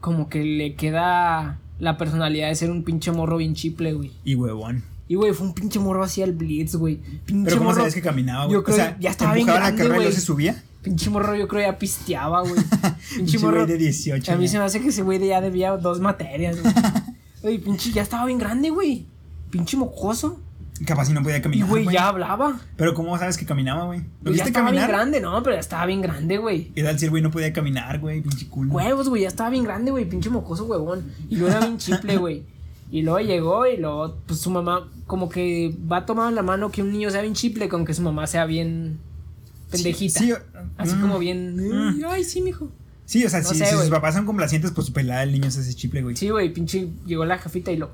como 0.00 0.28
que 0.28 0.42
le 0.42 0.74
queda 0.74 1.60
la 1.78 1.96
personalidad 1.96 2.48
de 2.48 2.54
ser 2.54 2.70
un 2.70 2.82
pinche 2.82 3.12
morro 3.12 3.36
bien 3.36 3.54
chiple, 3.54 3.92
güey. 3.92 4.12
Y 4.24 4.34
huevón. 4.34 4.82
Y, 5.08 5.14
güey, 5.14 5.32
fue 5.32 5.46
un 5.46 5.54
pinche 5.54 5.78
morro 5.78 6.02
así 6.02 6.22
al 6.22 6.32
blitz, 6.32 6.74
güey. 6.74 6.96
Pinche 7.24 7.44
Pero 7.44 7.58
¿cómo 7.58 7.70
morro. 7.70 7.82
sabes 7.82 7.94
que 7.94 8.02
caminaba, 8.02 8.46
güey? 8.46 8.54
Yo 8.54 8.64
creo 8.64 8.76
o 8.76 8.78
sea, 8.78 8.96
que 8.96 9.02
ya 9.02 9.10
estaba 9.10 9.34
bien 9.34 9.46
grande, 9.46 9.84
la 9.84 9.88
carrera 9.88 10.10
y 10.10 10.12
se 10.12 10.20
subía. 10.20 10.62
Pinche 10.86 11.10
morro, 11.10 11.34
yo 11.34 11.48
creo 11.48 11.62
ya 11.62 11.76
pisteaba, 11.78 12.42
güey. 12.42 12.54
Pinche 13.16 13.40
morro. 13.40 13.66
de 13.66 13.76
18. 13.76 14.30
A 14.32 14.36
mí 14.36 14.44
ya. 14.44 14.50
se 14.52 14.58
me 14.58 14.64
hace 14.64 14.80
que 14.80 14.88
ese 14.90 15.02
güey 15.02 15.18
de 15.18 15.26
ya 15.26 15.40
debía 15.40 15.76
dos 15.76 15.98
materias, 16.00 16.62
güey. 16.62 16.72
Güey, 17.42 17.58
pinche, 17.58 17.90
ya 17.92 18.02
estaba 18.02 18.24
bien 18.26 18.38
grande, 18.38 18.70
güey. 18.70 19.06
Pinche 19.50 19.76
mocoso. 19.76 20.40
Capaz 20.86 21.06
si 21.06 21.12
no 21.12 21.22
podía 21.22 21.38
Y, 21.38 21.42
caminar. 21.42 21.68
güey, 21.68 21.86
ya 21.92 22.06
hablaba. 22.08 22.60
Pero 22.76 22.94
¿cómo 22.94 23.18
sabes 23.18 23.36
que 23.36 23.44
caminaba, 23.46 23.84
güey? 23.86 24.00
¿Lo 24.22 24.30
ya 24.30 24.32
viste 24.32 24.48
estaba 24.48 24.70
bien 24.70 24.82
caminar? 24.82 24.88
grande, 25.00 25.20
no, 25.20 25.42
pero 25.42 25.54
ya 25.56 25.60
estaba 25.60 25.86
bien 25.86 26.02
grande, 26.02 26.38
güey. 26.38 26.72
¿Qué 26.74 26.82
tal 26.84 26.96
si 26.98 27.04
el 27.06 27.10
güey 27.10 27.22
no 27.22 27.30
podía 27.32 27.52
caminar, 27.52 27.98
güey? 27.98 28.20
Pinche 28.20 28.48
culo. 28.48 28.72
Huevos, 28.72 29.08
güey, 29.08 29.22
ya 29.22 29.28
estaba 29.28 29.50
bien 29.50 29.64
grande, 29.64 29.90
güey, 29.90 30.04
pinche 30.08 30.30
mocoso, 30.30 30.64
huevón. 30.66 31.04
Y 31.28 31.36
luego 31.36 31.50
era 31.56 31.66
bien 31.66 31.78
chiple, 31.78 32.16
güey. 32.18 32.44
Y 32.90 33.02
luego 33.02 33.18
llegó 33.20 33.66
y 33.66 33.76
luego, 33.76 34.16
pues 34.26 34.38
su 34.40 34.50
mamá, 34.50 34.88
como 35.06 35.28
que 35.28 35.74
va 35.90 36.06
tomando 36.06 36.34
la 36.36 36.42
mano 36.42 36.70
que 36.70 36.82
un 36.82 36.92
niño 36.92 37.10
sea 37.10 37.22
bien 37.22 37.34
chiple 37.34 37.68
con 37.68 37.84
que 37.84 37.94
su 37.94 38.02
mamá 38.02 38.26
sea 38.28 38.44
bien 38.46 38.98
pendejita. 39.76 40.20
Sí, 40.20 40.32
Así 40.76 40.94
mm, 40.96 41.00
como 41.00 41.18
bien. 41.18 41.56
mm. 41.56 42.04
Ay, 42.08 42.24
sí, 42.24 42.40
mijo. 42.42 42.70
Sí, 43.04 43.24
o 43.24 43.30
sea, 43.30 43.40
No 43.40 43.48
si, 43.48 43.54
sé, 43.56 43.66
si 43.66 43.76
sus 43.76 43.88
papás 43.88 44.14
son 44.14 44.26
complacientes, 44.26 44.72
pues 44.72 44.88
su 44.88 44.92
pelada 44.92 45.22
el 45.22 45.32
niño 45.32 45.46
es 45.48 45.56
ese 45.56 45.74
chiple, 45.74 46.02
güey. 46.02 46.16
Sí, 46.16 46.28
güey, 46.30 46.52
pinche. 46.52 46.88
Llegó 47.06 47.24
la 47.24 47.38
jefita 47.38 47.70
y 47.70 47.76
lo. 47.76 47.90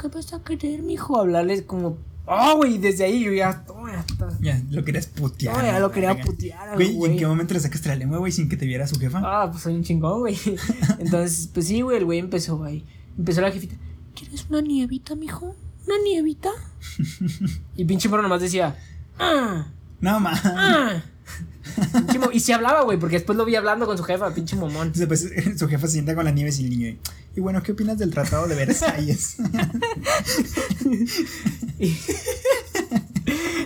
¿Qué 0.00 0.08
vas 0.08 0.32
a 0.34 0.42
querer, 0.44 0.82
mijo? 0.82 1.18
Hablarles 1.18 1.62
como. 1.62 1.98
Oh, 2.26 2.56
güey, 2.58 2.78
desde 2.78 3.04
ahí 3.04 3.24
yo 3.24 3.32
ya. 3.32 3.64
Oh, 3.68 3.88
ya 3.88 4.00
está. 4.00 4.28
Ya, 4.40 4.62
lo 4.70 4.84
querías 4.84 5.06
putear. 5.06 5.56
No, 5.56 5.62
ya 5.64 5.80
lo 5.80 5.90
quería 5.90 6.10
verga. 6.14 6.24
putear 6.24 6.74
Güey, 6.74 6.96
¿y 6.96 7.04
en 7.06 7.16
qué 7.16 7.26
momento 7.26 7.54
le 7.54 7.60
sacaste 7.60 7.88
la 7.88 7.96
lengua, 7.96 8.18
güey, 8.18 8.30
sin 8.32 8.48
que 8.48 8.56
te 8.56 8.66
viera 8.66 8.86
su 8.86 8.98
jefa? 9.00 9.20
Ah, 9.24 9.48
pues 9.50 9.62
soy 9.64 9.74
un 9.74 9.82
chingón, 9.82 10.20
güey. 10.20 10.36
Entonces, 10.98 11.48
pues 11.52 11.66
sí, 11.66 11.80
güey, 11.80 11.96
el 11.96 12.04
güey 12.04 12.18
empezó, 12.18 12.58
güey. 12.58 12.84
Empezó 13.18 13.40
la 13.40 13.50
jefita. 13.50 13.74
¿Quieres 14.14 14.46
una 14.50 14.60
nievita, 14.60 15.14
mijo? 15.16 15.56
¿Una 15.86 15.94
nievita? 16.04 16.50
y 17.76 17.84
pinche 17.84 18.08
morro 18.08 18.22
nomás 18.22 18.42
decía. 18.42 18.76
Ah, 19.18 19.66
No, 20.00 20.20
ma. 20.20 20.32
ah. 20.44 21.02
Y 22.32 22.40
se 22.40 22.54
hablaba, 22.54 22.82
güey, 22.82 22.98
porque 22.98 23.16
después 23.16 23.36
lo 23.36 23.44
vi 23.44 23.56
hablando 23.56 23.86
con 23.86 23.96
su 23.96 24.04
jefa, 24.04 24.32
pinche 24.34 24.56
momón. 24.56 24.86
Entonces, 24.94 25.06
pues, 25.06 25.58
su 25.58 25.68
jefa 25.68 25.86
se 25.86 25.94
sienta 25.94 26.14
con 26.14 26.24
la 26.24 26.30
nieve 26.30 26.50
y 26.56 26.64
el 26.64 26.70
niño. 26.70 26.88
Y, 26.88 26.98
y 27.36 27.40
bueno, 27.40 27.62
¿qué 27.62 27.72
opinas 27.72 27.98
del 27.98 28.10
Tratado 28.10 28.46
de 28.46 28.54
Versalles? 28.54 29.36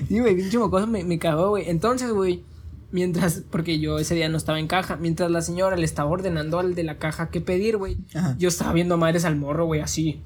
Sí, 0.08 0.20
güey, 0.20 0.36
pinche 0.36 0.58
mocoso 0.58 0.86
me, 0.86 1.02
me 1.02 1.18
cagó, 1.18 1.48
güey. 1.50 1.68
Entonces, 1.68 2.10
güey, 2.10 2.44
mientras, 2.92 3.42
porque 3.50 3.80
yo 3.80 3.98
ese 3.98 4.14
día 4.14 4.28
no 4.28 4.36
estaba 4.36 4.60
en 4.60 4.68
caja, 4.68 4.96
mientras 4.96 5.30
la 5.30 5.42
señora 5.42 5.76
le 5.76 5.84
estaba 5.84 6.08
ordenando 6.10 6.60
al 6.60 6.74
de 6.74 6.84
la 6.84 6.98
caja 6.98 7.30
qué 7.30 7.40
pedir, 7.40 7.76
güey, 7.76 7.96
yo 8.38 8.48
estaba 8.48 8.72
viendo 8.72 8.94
a 8.94 8.98
madres 8.98 9.24
al 9.24 9.34
morro, 9.34 9.66
güey, 9.66 9.80
así. 9.80 10.22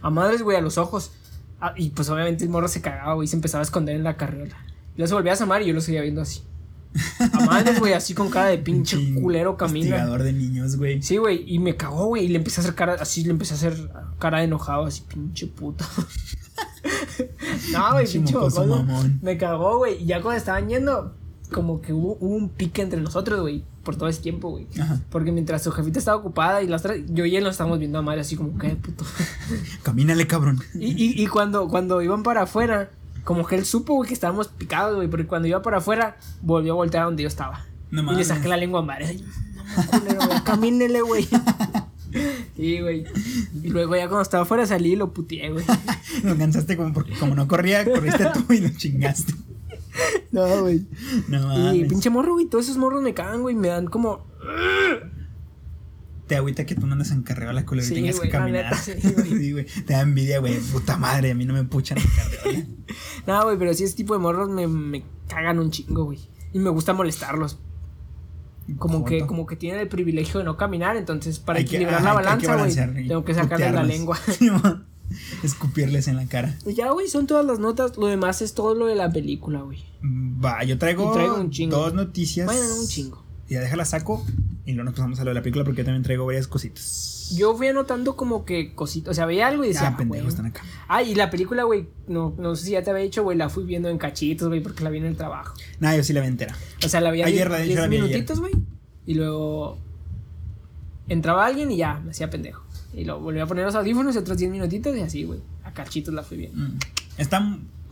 A 0.00 0.10
madres, 0.10 0.42
güey, 0.42 0.56
a 0.56 0.60
los 0.60 0.78
ojos. 0.78 1.12
Ah, 1.60 1.74
y 1.76 1.90
pues 1.90 2.08
obviamente 2.10 2.44
el 2.44 2.50
morro 2.50 2.68
se 2.68 2.80
cagaba, 2.80 3.14
güey, 3.14 3.24
y 3.24 3.28
se 3.28 3.36
empezaba 3.36 3.62
a 3.62 3.64
esconder 3.64 3.96
en 3.96 4.04
la 4.04 4.16
carriola. 4.16 4.56
Y 4.94 4.98
luego 4.98 5.08
se 5.08 5.14
volvía 5.14 5.32
a 5.32 5.34
asomar 5.34 5.62
y 5.62 5.66
yo 5.66 5.74
lo 5.74 5.80
seguía 5.80 6.02
viendo 6.02 6.20
así. 6.20 6.42
A 7.32 7.40
madres, 7.46 7.78
güey, 7.78 7.92
así 7.94 8.14
con 8.14 8.30
cara 8.30 8.48
de 8.48 8.58
pinche 8.58 9.14
culero 9.14 9.56
camina. 9.56 9.90
Castigador 9.90 10.22
de 10.22 10.32
niños, 10.32 10.76
güey. 10.76 11.02
Sí, 11.02 11.16
güey, 11.16 11.44
y 11.46 11.58
me 11.58 11.76
cagó, 11.76 12.06
güey, 12.06 12.24
y 12.24 12.28
le 12.28 12.38
empecé 12.38 12.60
a 12.60 12.64
hacer 12.64 12.74
cara, 12.74 12.96
así 13.00 13.24
le 13.24 13.30
empecé 13.30 13.54
a 13.54 13.56
hacer 13.56 13.90
cara 14.18 14.38
de 14.38 14.44
enojado, 14.44 14.86
así, 14.86 15.02
pinche 15.02 15.46
puto. 15.46 15.84
no, 17.72 17.92
güey, 17.92 18.06
Pinche. 18.06 18.34
Me 19.22 19.36
cagó, 19.38 19.78
güey, 19.78 20.02
y 20.02 20.06
ya 20.06 20.20
cuando 20.20 20.38
estaban 20.38 20.68
yendo, 20.68 21.14
como 21.50 21.80
que 21.80 21.92
hubo, 21.92 22.16
hubo 22.20 22.34
un 22.34 22.48
pique 22.48 22.82
entre 22.82 23.00
nosotros, 23.00 23.40
güey, 23.40 23.64
por 23.84 23.96
todo 23.96 24.08
ese 24.08 24.20
tiempo, 24.22 24.50
güey. 24.50 24.66
Porque 25.10 25.32
mientras 25.32 25.62
su 25.62 25.70
jefita 25.70 25.98
estaba 25.98 26.18
ocupada 26.18 26.62
y 26.62 26.68
las 26.68 26.84
otras, 26.84 26.98
yo 27.08 27.24
y 27.24 27.36
él 27.36 27.44
nos 27.44 27.52
estábamos 27.52 27.78
viendo 27.78 27.98
a 27.98 28.02
madre 28.02 28.20
así 28.20 28.36
como, 28.36 28.58
¿qué 28.58 28.70
puto? 28.70 29.04
Camínale, 29.82 30.26
cabrón. 30.26 30.60
y, 30.74 30.88
y, 30.88 31.22
y 31.22 31.26
cuando, 31.26 31.68
cuando 31.68 32.02
iban 32.02 32.22
para 32.22 32.42
afuera, 32.42 32.90
como 33.24 33.46
que 33.46 33.56
él 33.56 33.64
supo, 33.64 33.94
güey, 33.94 34.08
que 34.08 34.14
estábamos 34.14 34.48
picados, 34.48 34.96
güey, 34.96 35.08
porque 35.08 35.26
cuando 35.26 35.48
iba 35.48 35.62
para 35.62 35.78
afuera, 35.78 36.16
volvió 36.40 36.72
a 36.72 36.76
voltear 36.76 37.02
a 37.02 37.06
donde 37.06 37.22
yo 37.22 37.28
estaba. 37.28 37.66
No 37.90 38.10
y 38.12 38.16
le 38.16 38.24
saqué 38.24 38.48
la 38.48 38.56
lengua 38.56 38.80
a 38.80 38.84
madre. 38.84 39.18
No, 40.18 40.44
camínele, 40.44 41.02
güey. 41.02 41.28
Sí, 42.56 42.80
güey. 42.80 43.04
Y 43.62 43.68
luego 43.68 43.96
ya 43.96 44.02
cuando 44.08 44.22
estaba 44.22 44.42
afuera 44.42 44.66
salí 44.66 44.92
y 44.92 44.96
lo 44.96 45.12
puteé, 45.12 45.50
güey. 45.50 45.64
Lo 46.24 46.36
cansaste 46.36 46.76
como 46.76 46.92
porque 46.92 47.14
como 47.14 47.34
no 47.34 47.48
corría, 47.48 47.84
corriste 47.84 48.26
tú 48.34 48.52
y 48.52 48.60
lo 48.60 48.68
chingaste. 48.68 49.32
No, 50.30 50.60
güey. 50.62 50.86
No 51.28 51.38
Y 51.54 51.78
mames. 51.78 51.88
pinche 51.88 52.10
morro, 52.10 52.34
güey, 52.34 52.46
todos 52.46 52.66
esos 52.66 52.76
morros 52.76 53.02
me 53.02 53.14
cagan, 53.14 53.40
güey, 53.42 53.54
me 53.54 53.68
dan 53.68 53.86
como... 53.86 54.26
Te 56.32 56.36
agüita 56.36 56.64
que 56.64 56.74
tú 56.74 56.86
no 56.86 56.94
andas 56.94 57.10
en 57.10 57.20
carrera 57.20 57.52
la 57.52 57.60
Sí, 57.60 57.92
y 57.92 57.94
tengas 57.94 58.18
que 58.18 58.30
caminar. 58.30 58.64
neta, 58.64 58.76
sí, 58.78 58.92
güey. 59.14 59.38
Sí, 59.38 59.52
güey. 59.52 59.66
Te 59.66 59.92
da 59.92 60.00
envidia, 60.00 60.38
güey. 60.38 60.58
Puta 60.60 60.96
madre, 60.96 61.32
a 61.32 61.34
mí 61.34 61.44
no 61.44 61.52
me 61.52 61.62
puchan 61.64 61.98
en 61.98 62.06
carrera. 62.06 62.66
No, 63.26 63.44
güey, 63.44 63.58
pero 63.58 63.74
sí 63.74 63.84
ese 63.84 63.96
tipo 63.96 64.14
de 64.14 64.20
morros 64.20 64.48
me, 64.48 64.66
me 64.66 65.04
cagan 65.28 65.58
un 65.58 65.70
chingo, 65.70 66.04
güey. 66.04 66.20
Y 66.54 66.58
me 66.58 66.70
gusta 66.70 66.94
molestarlos. 66.94 67.58
Como 68.78 69.04
que, 69.04 69.26
como 69.26 69.44
que 69.44 69.56
tienen 69.56 69.80
el 69.80 69.88
privilegio 69.88 70.38
de 70.38 70.44
no 70.44 70.56
caminar, 70.56 70.96
entonces 70.96 71.38
para 71.38 71.58
Hay 71.58 71.66
equilibrar 71.66 72.02
la 72.02 72.14
balanza, 72.14 72.56
güey, 72.56 72.74
tengo 73.08 73.26
que 73.26 73.34
sacarle 73.34 73.70
la 73.72 73.82
lengua. 73.82 74.18
Escupirles 75.42 76.08
en 76.08 76.16
la 76.16 76.24
cara. 76.24 76.56
Ya, 76.64 76.92
güey, 76.92 77.08
son 77.08 77.26
todas 77.26 77.44
las 77.44 77.58
notas. 77.58 77.98
Lo 77.98 78.06
demás 78.06 78.40
es 78.40 78.54
todo 78.54 78.74
lo 78.74 78.86
de 78.86 78.94
la 78.94 79.12
película, 79.12 79.60
güey. 79.60 79.84
Va, 80.02 80.64
yo 80.64 80.78
traigo, 80.78 81.12
traigo 81.12 81.36
un 81.36 81.50
chingo. 81.50 81.76
dos 81.76 81.92
noticias. 81.92 82.46
Bueno, 82.46 82.66
no 82.66 82.80
un 82.80 82.88
chingo. 82.88 83.21
Ya 83.52 83.60
déjala 83.60 83.84
saco. 83.84 84.24
y 84.64 84.72
luego 84.72 84.84
nos 84.84 84.94
pasamos 84.94 85.18
a 85.20 85.24
lo 85.24 85.30
de 85.30 85.34
la 85.34 85.42
película 85.42 85.64
porque 85.64 85.80
yo 85.82 85.84
también 85.86 86.02
traigo 86.02 86.24
varias 86.26 86.46
cositas. 86.46 87.30
Yo 87.36 87.56
fui 87.56 87.66
anotando 87.68 88.14
como 88.16 88.44
que 88.44 88.74
cositas, 88.74 89.10
o 89.12 89.14
sea, 89.14 89.26
veía 89.26 89.48
algo 89.48 89.64
y 89.64 89.68
decía, 89.68 89.88
Ah, 89.88 89.96
pendejos, 89.96 90.28
están 90.28 90.46
acá. 90.46 90.62
Ah, 90.88 91.02
y 91.02 91.14
la 91.14 91.30
película, 91.30 91.64
güey, 91.64 91.88
no, 92.06 92.34
no 92.38 92.54
sé 92.56 92.66
si 92.66 92.70
ya 92.72 92.82
te 92.82 92.90
había 92.90 93.02
dicho, 93.02 93.22
güey, 93.22 93.36
la 93.36 93.48
fui 93.48 93.64
viendo 93.64 93.88
en 93.88 93.98
cachitos, 93.98 94.48
güey, 94.48 94.60
porque 94.62 94.84
la 94.84 94.90
vi 94.90 94.98
en 94.98 95.06
el 95.06 95.16
trabajo. 95.16 95.54
Nah, 95.80 95.96
yo 95.96 96.04
sí 96.04 96.12
la 96.12 96.20
vi 96.20 96.26
entera. 96.28 96.56
O 96.84 96.88
sea, 96.88 97.00
la 97.00 97.10
vi 97.10 97.22
Ayer, 97.22 97.48
diez- 97.48 97.62
diez 97.64 97.78
la 97.78 97.86
vi 97.88 97.96
minutitos, 97.96 98.38
güey. 98.40 98.52
Y 99.06 99.14
luego 99.14 99.78
entraba 101.08 101.46
alguien 101.46 101.70
y 101.70 101.76
ya, 101.76 102.00
me 102.04 102.10
hacía 102.10 102.30
pendejo. 102.30 102.62
Y 102.94 103.04
luego 103.04 103.20
volví 103.20 103.40
a 103.40 103.46
poner 103.46 103.64
los 103.64 103.74
audífonos 103.74 104.14
y 104.14 104.18
otros 104.18 104.36
10 104.38 104.50
minutitos 104.50 104.94
y 104.96 105.00
así, 105.00 105.24
güey. 105.24 105.40
A 105.64 105.72
cachitos 105.72 106.12
la 106.14 106.22
fui 106.22 106.36
viendo. 106.36 106.58
Mm. 106.58 106.78
Está, 107.18 107.38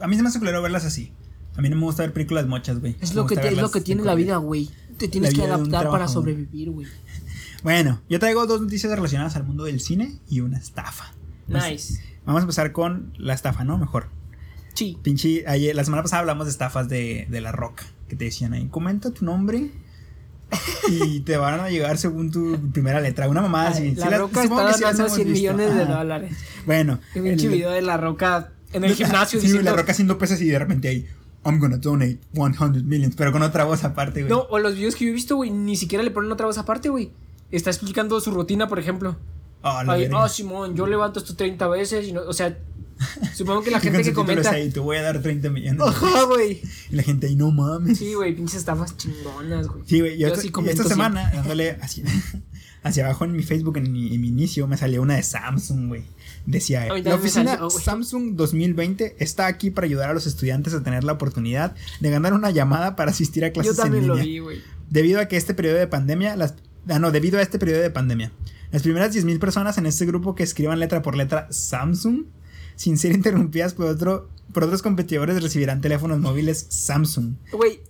a 0.01 0.07
mí 0.07 0.17
se 0.17 0.23
me 0.23 0.29
hace 0.29 0.39
culero 0.39 0.61
verlas 0.63 0.85
así. 0.85 1.13
A 1.57 1.63
mí 1.63 1.69
no 1.69 1.77
me 1.77 1.83
gusta 1.83 2.03
ver 2.03 2.13
películas 2.13 2.47
mochas, 2.47 2.79
güey. 2.81 2.97
Es 3.01 3.15
lo 3.15 3.27
que, 3.27 3.35
es 3.35 3.57
lo 3.57 3.71
que 3.71 3.81
tiene 3.81 4.05
la 4.05 4.15
vida, 4.15 4.37
güey. 4.37 4.71
Te 5.01 5.09
tienes 5.09 5.35
que 5.35 5.43
adaptar 5.43 5.91
para 5.91 6.07
sobrevivir, 6.07 6.71
güey. 6.71 6.87
Bueno, 7.63 8.01
yo 8.09 8.19
traigo 8.19 8.47
dos 8.47 8.63
noticias 8.63 8.91
relacionadas 8.91 9.37
al 9.37 9.45
mundo 9.45 9.65
del 9.65 9.81
cine 9.81 10.19
y 10.31 10.41
una 10.41 10.57
estafa. 10.57 11.13
Nice. 11.47 12.03
Vamos 12.25 12.41
a 12.41 12.45
empezar 12.45 12.73
con 12.73 13.13
la 13.19 13.35
estafa, 13.35 13.65
¿no? 13.65 13.77
Mejor. 13.77 14.07
Sí. 14.73 14.97
Pinche, 15.03 15.45
ayer, 15.47 15.77
la 15.77 15.85
semana 15.85 16.03
pasada 16.03 16.21
hablamos 16.21 16.47
de 16.47 16.53
estafas 16.53 16.89
de, 16.89 17.27
de 17.29 17.41
la 17.43 17.53
roca. 17.53 17.85
Que 18.09 18.17
te 18.17 18.25
decían 18.25 18.55
ahí, 18.55 18.67
comenta 18.69 19.11
tu 19.11 19.27
nombre 19.27 19.71
y 20.89 21.21
te 21.21 21.37
van 21.37 21.61
a 21.61 21.69
llegar 21.69 21.99
según 21.99 22.31
tu 22.31 22.71
primera 22.73 23.01
letra. 23.01 23.29
Una 23.29 23.43
mamada 23.43 23.69
así. 23.71 23.95
La 23.95 24.17
roca 24.19 24.43
está 24.43 24.73
sí 24.73 24.81
las 24.81 24.81
ganando 24.81 25.03
hemos 25.05 25.15
100 25.17 25.29
visto. 25.33 25.53
millones 25.55 25.75
de 25.75 25.85
dólares. 25.85 26.37
Bueno. 26.65 26.99
Qué 27.13 27.21
pinche 27.23 27.49
video 27.49 27.71
de 27.73 27.83
la 27.83 27.97
roca 27.99 28.53
en 28.73 28.85
el 28.85 28.95
gimnasio 28.97 29.39
Sí, 29.39 29.47
diciendo. 29.49 29.71
la 29.71 29.77
roca 29.77 29.93
haciendo 29.93 30.17
pesas 30.19 30.41
y 30.41 30.47
de 30.47 30.59
repente 30.59 30.89
ahí, 30.89 31.07
I'm 31.45 31.59
gonna 31.59 31.79
donate 31.79 32.19
100 32.35 32.87
millions, 32.87 33.15
pero 33.17 33.33
con 33.33 33.43
otra 33.43 33.65
voz 33.65 33.83
aparte, 33.85 34.21
güey. 34.23 34.31
No, 34.31 34.43
o 34.51 34.59
los 34.59 34.75
videos 34.75 34.95
que 34.95 35.05
yo 35.07 35.11
he 35.11 35.15
visto, 35.15 35.37
güey, 35.37 35.51
ni 35.51 35.77
siquiera 35.77 36.05
le 36.05 36.11
ponen 36.11 36.31
otra 36.31 36.47
voz 36.47 36.59
aparte, 36.59 36.89
güey. 36.91 37.13
Está 37.51 37.71
explicando 37.71 38.21
su 38.21 38.31
rutina, 38.31 38.69
por 38.69 38.79
ejemplo. 38.79 39.17
Oh, 39.63 39.69
Ay, 39.87 40.03
verga. 40.03 40.25
oh, 40.25 40.29
Simón, 40.29 40.75
yo 40.77 40.87
levanto 40.87 41.19
esto 41.19 41.35
30 41.37 41.67
veces 41.69 42.07
y 42.09 42.13
no, 42.13 42.23
o 42.23 42.33
sea, 42.33 42.57
supongo 43.35 43.63
que 43.63 43.71
la 43.71 43.81
gente 43.81 44.03
que 44.03 44.13
comenta. 44.13 44.51
ahí, 44.51 44.71
te 44.71 44.81
voy 44.81 44.99
a 44.99 45.03
dar 45.03 45.21
30 45.23 45.51
millones. 45.51 45.81
Ajá, 45.81 46.25
güey. 46.25 46.61
Y 46.91 46.97
la 46.97 47.03
gente 47.03 47.27
ahí, 47.27 47.37
no 47.37 47.51
mames. 47.51 47.99
Sí, 47.99 48.15
güey, 48.15 48.35
pinches 48.35 48.57
estafas 48.61 48.97
chingonas, 48.97 49.67
güey. 49.67 49.83
Sí, 49.87 50.01
güey, 50.01 50.13
yo, 50.19 50.27
Yo 50.27 50.27
esta- 50.29 50.43
sí 50.43 50.49
y 50.49 50.51
comento 50.51 50.83
esta 50.83 50.95
semana, 50.95 51.31
dándole 51.35 51.73
hacia, 51.81 52.05
hacia 52.83 53.05
abajo 53.07 53.25
en 53.25 53.33
mi 53.33 53.43
Facebook, 53.43 53.77
en 53.79 53.91
mi, 53.93 54.15
en 54.15 54.21
mi 54.21 54.29
inicio, 54.29 54.67
me 54.67 54.77
salió 54.77 55.03
una 55.03 55.17
de 55.17 55.23
Samsung, 55.23 55.89
güey. 55.89 56.05
Decía, 56.47 56.93
mí 56.93 57.03
la 57.03 57.15
oficina. 57.15 57.59
Samsung 57.69 58.35
2020 58.35 59.17
está 59.19 59.47
aquí 59.47 59.71
para 59.71 59.87
ayudar 59.87 60.11
a 60.11 60.15
los 60.15 60.27
estudiantes 60.27 60.75
a 60.75 60.83
tener 60.83 61.05
la 61.05 61.13
oportunidad 61.13 61.75
de 62.01 62.11
ganar 62.11 62.33
una 62.33 62.51
llamada 62.51 62.97
para 62.97 63.11
asistir 63.11 63.45
a 63.45 63.49
Yo 63.49 63.53
clases 63.55 63.79
en 63.79 63.85
también 63.85 64.07
lo 64.07 64.15
línea. 64.15 64.27
vi, 64.27 64.39
güey. 64.39 64.63
Debido 64.89 65.21
a 65.21 65.27
que 65.27 65.37
este 65.37 65.55
periodo 65.55 65.77
de 65.77 65.87
pandemia, 65.87 66.37
las, 66.37 66.55
ah, 66.89 66.99
no, 66.99 67.11
debido 67.13 67.39
a 67.39 67.43
este 67.43 67.59
periodo 67.59 67.81
de 67.83 67.91
pandemia, 67.91 68.33
las 68.73 68.83
primeras 68.83 69.15
10.000 69.15 69.39
personas 69.39 69.79
en 69.79 69.87
este 69.87 70.07
grupo 70.07 70.35
que 70.35 70.43
escriban 70.43 70.81
letra 70.81 71.03
por 71.03 71.17
letra 71.17 71.47
Samsung, 71.51 72.25
sin 72.77 72.99
ser 72.99 73.13
interrumpidas 73.15 73.75
por, 73.75 73.87
otro, 73.87 74.29
por 74.53 74.65
otros 74.65 74.83
competidores, 74.83 75.43
recibirán 75.43 75.81
teléfonos 75.81 76.19
móviles 76.21 76.67
Samsung. 76.69 77.35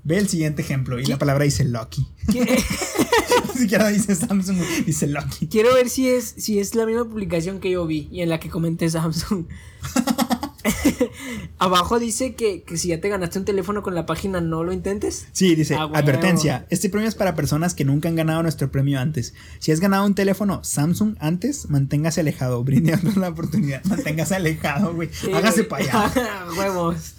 Ve 0.04 0.18
el 0.18 0.28
siguiente 0.28 0.62
ejemplo 0.62 0.98
y 0.98 1.04
¿Qué? 1.04 1.10
la 1.10 1.18
palabra 1.18 1.44
dice 1.44 1.64
Lucky. 1.64 2.06
¿qué- 2.32 2.40
Ni 3.54 3.60
siquiera 3.60 3.88
dice 3.88 4.14
Samsung, 4.14 4.58
dice 4.86 5.06
Lucky. 5.06 5.46
quiero 5.48 5.74
ver 5.74 5.88
si 5.90 6.08
es, 6.08 6.34
si 6.36 6.58
es 6.58 6.74
la 6.74 6.86
misma 6.86 7.04
publicación 7.04 7.60
que 7.60 7.70
yo 7.70 7.86
vi 7.86 8.08
y 8.10 8.22
en 8.22 8.28
la 8.28 8.40
que 8.40 8.48
comenté 8.48 8.88
Samsung. 8.88 9.46
Abajo 11.58 11.98
dice 11.98 12.34
que, 12.34 12.62
que 12.62 12.76
si 12.76 12.88
ya 12.88 13.00
te 13.00 13.08
ganaste 13.08 13.38
un 13.38 13.44
teléfono 13.44 13.82
con 13.82 13.94
la 13.94 14.06
página, 14.06 14.40
no 14.40 14.64
lo 14.64 14.72
intentes. 14.72 15.26
Sí, 15.32 15.54
dice, 15.54 15.74
Ah, 15.76 15.88
advertencia, 15.94 16.66
este 16.70 16.88
premio 16.88 17.08
es 17.08 17.14
para 17.14 17.34
personas 17.34 17.74
que 17.74 17.84
nunca 17.84 18.08
han 18.08 18.16
ganado 18.16 18.42
nuestro 18.42 18.70
premio 18.70 18.98
antes. 19.00 19.34
Si 19.58 19.72
has 19.72 19.80
ganado 19.80 20.04
un 20.06 20.14
teléfono 20.14 20.62
Samsung 20.64 21.16
antes, 21.20 21.68
manténgase 21.70 22.20
alejado, 22.20 22.62
brindando 22.64 23.12
la 23.20 23.28
oportunidad. 23.28 23.82
Manténgase 23.84 24.36
alejado, 24.36 24.94
güey. 24.94 25.08
Sí, 25.12 25.32
Hágase 25.32 25.64
para 25.64 25.84
allá. 25.84 26.46
Huevos. 26.58 27.14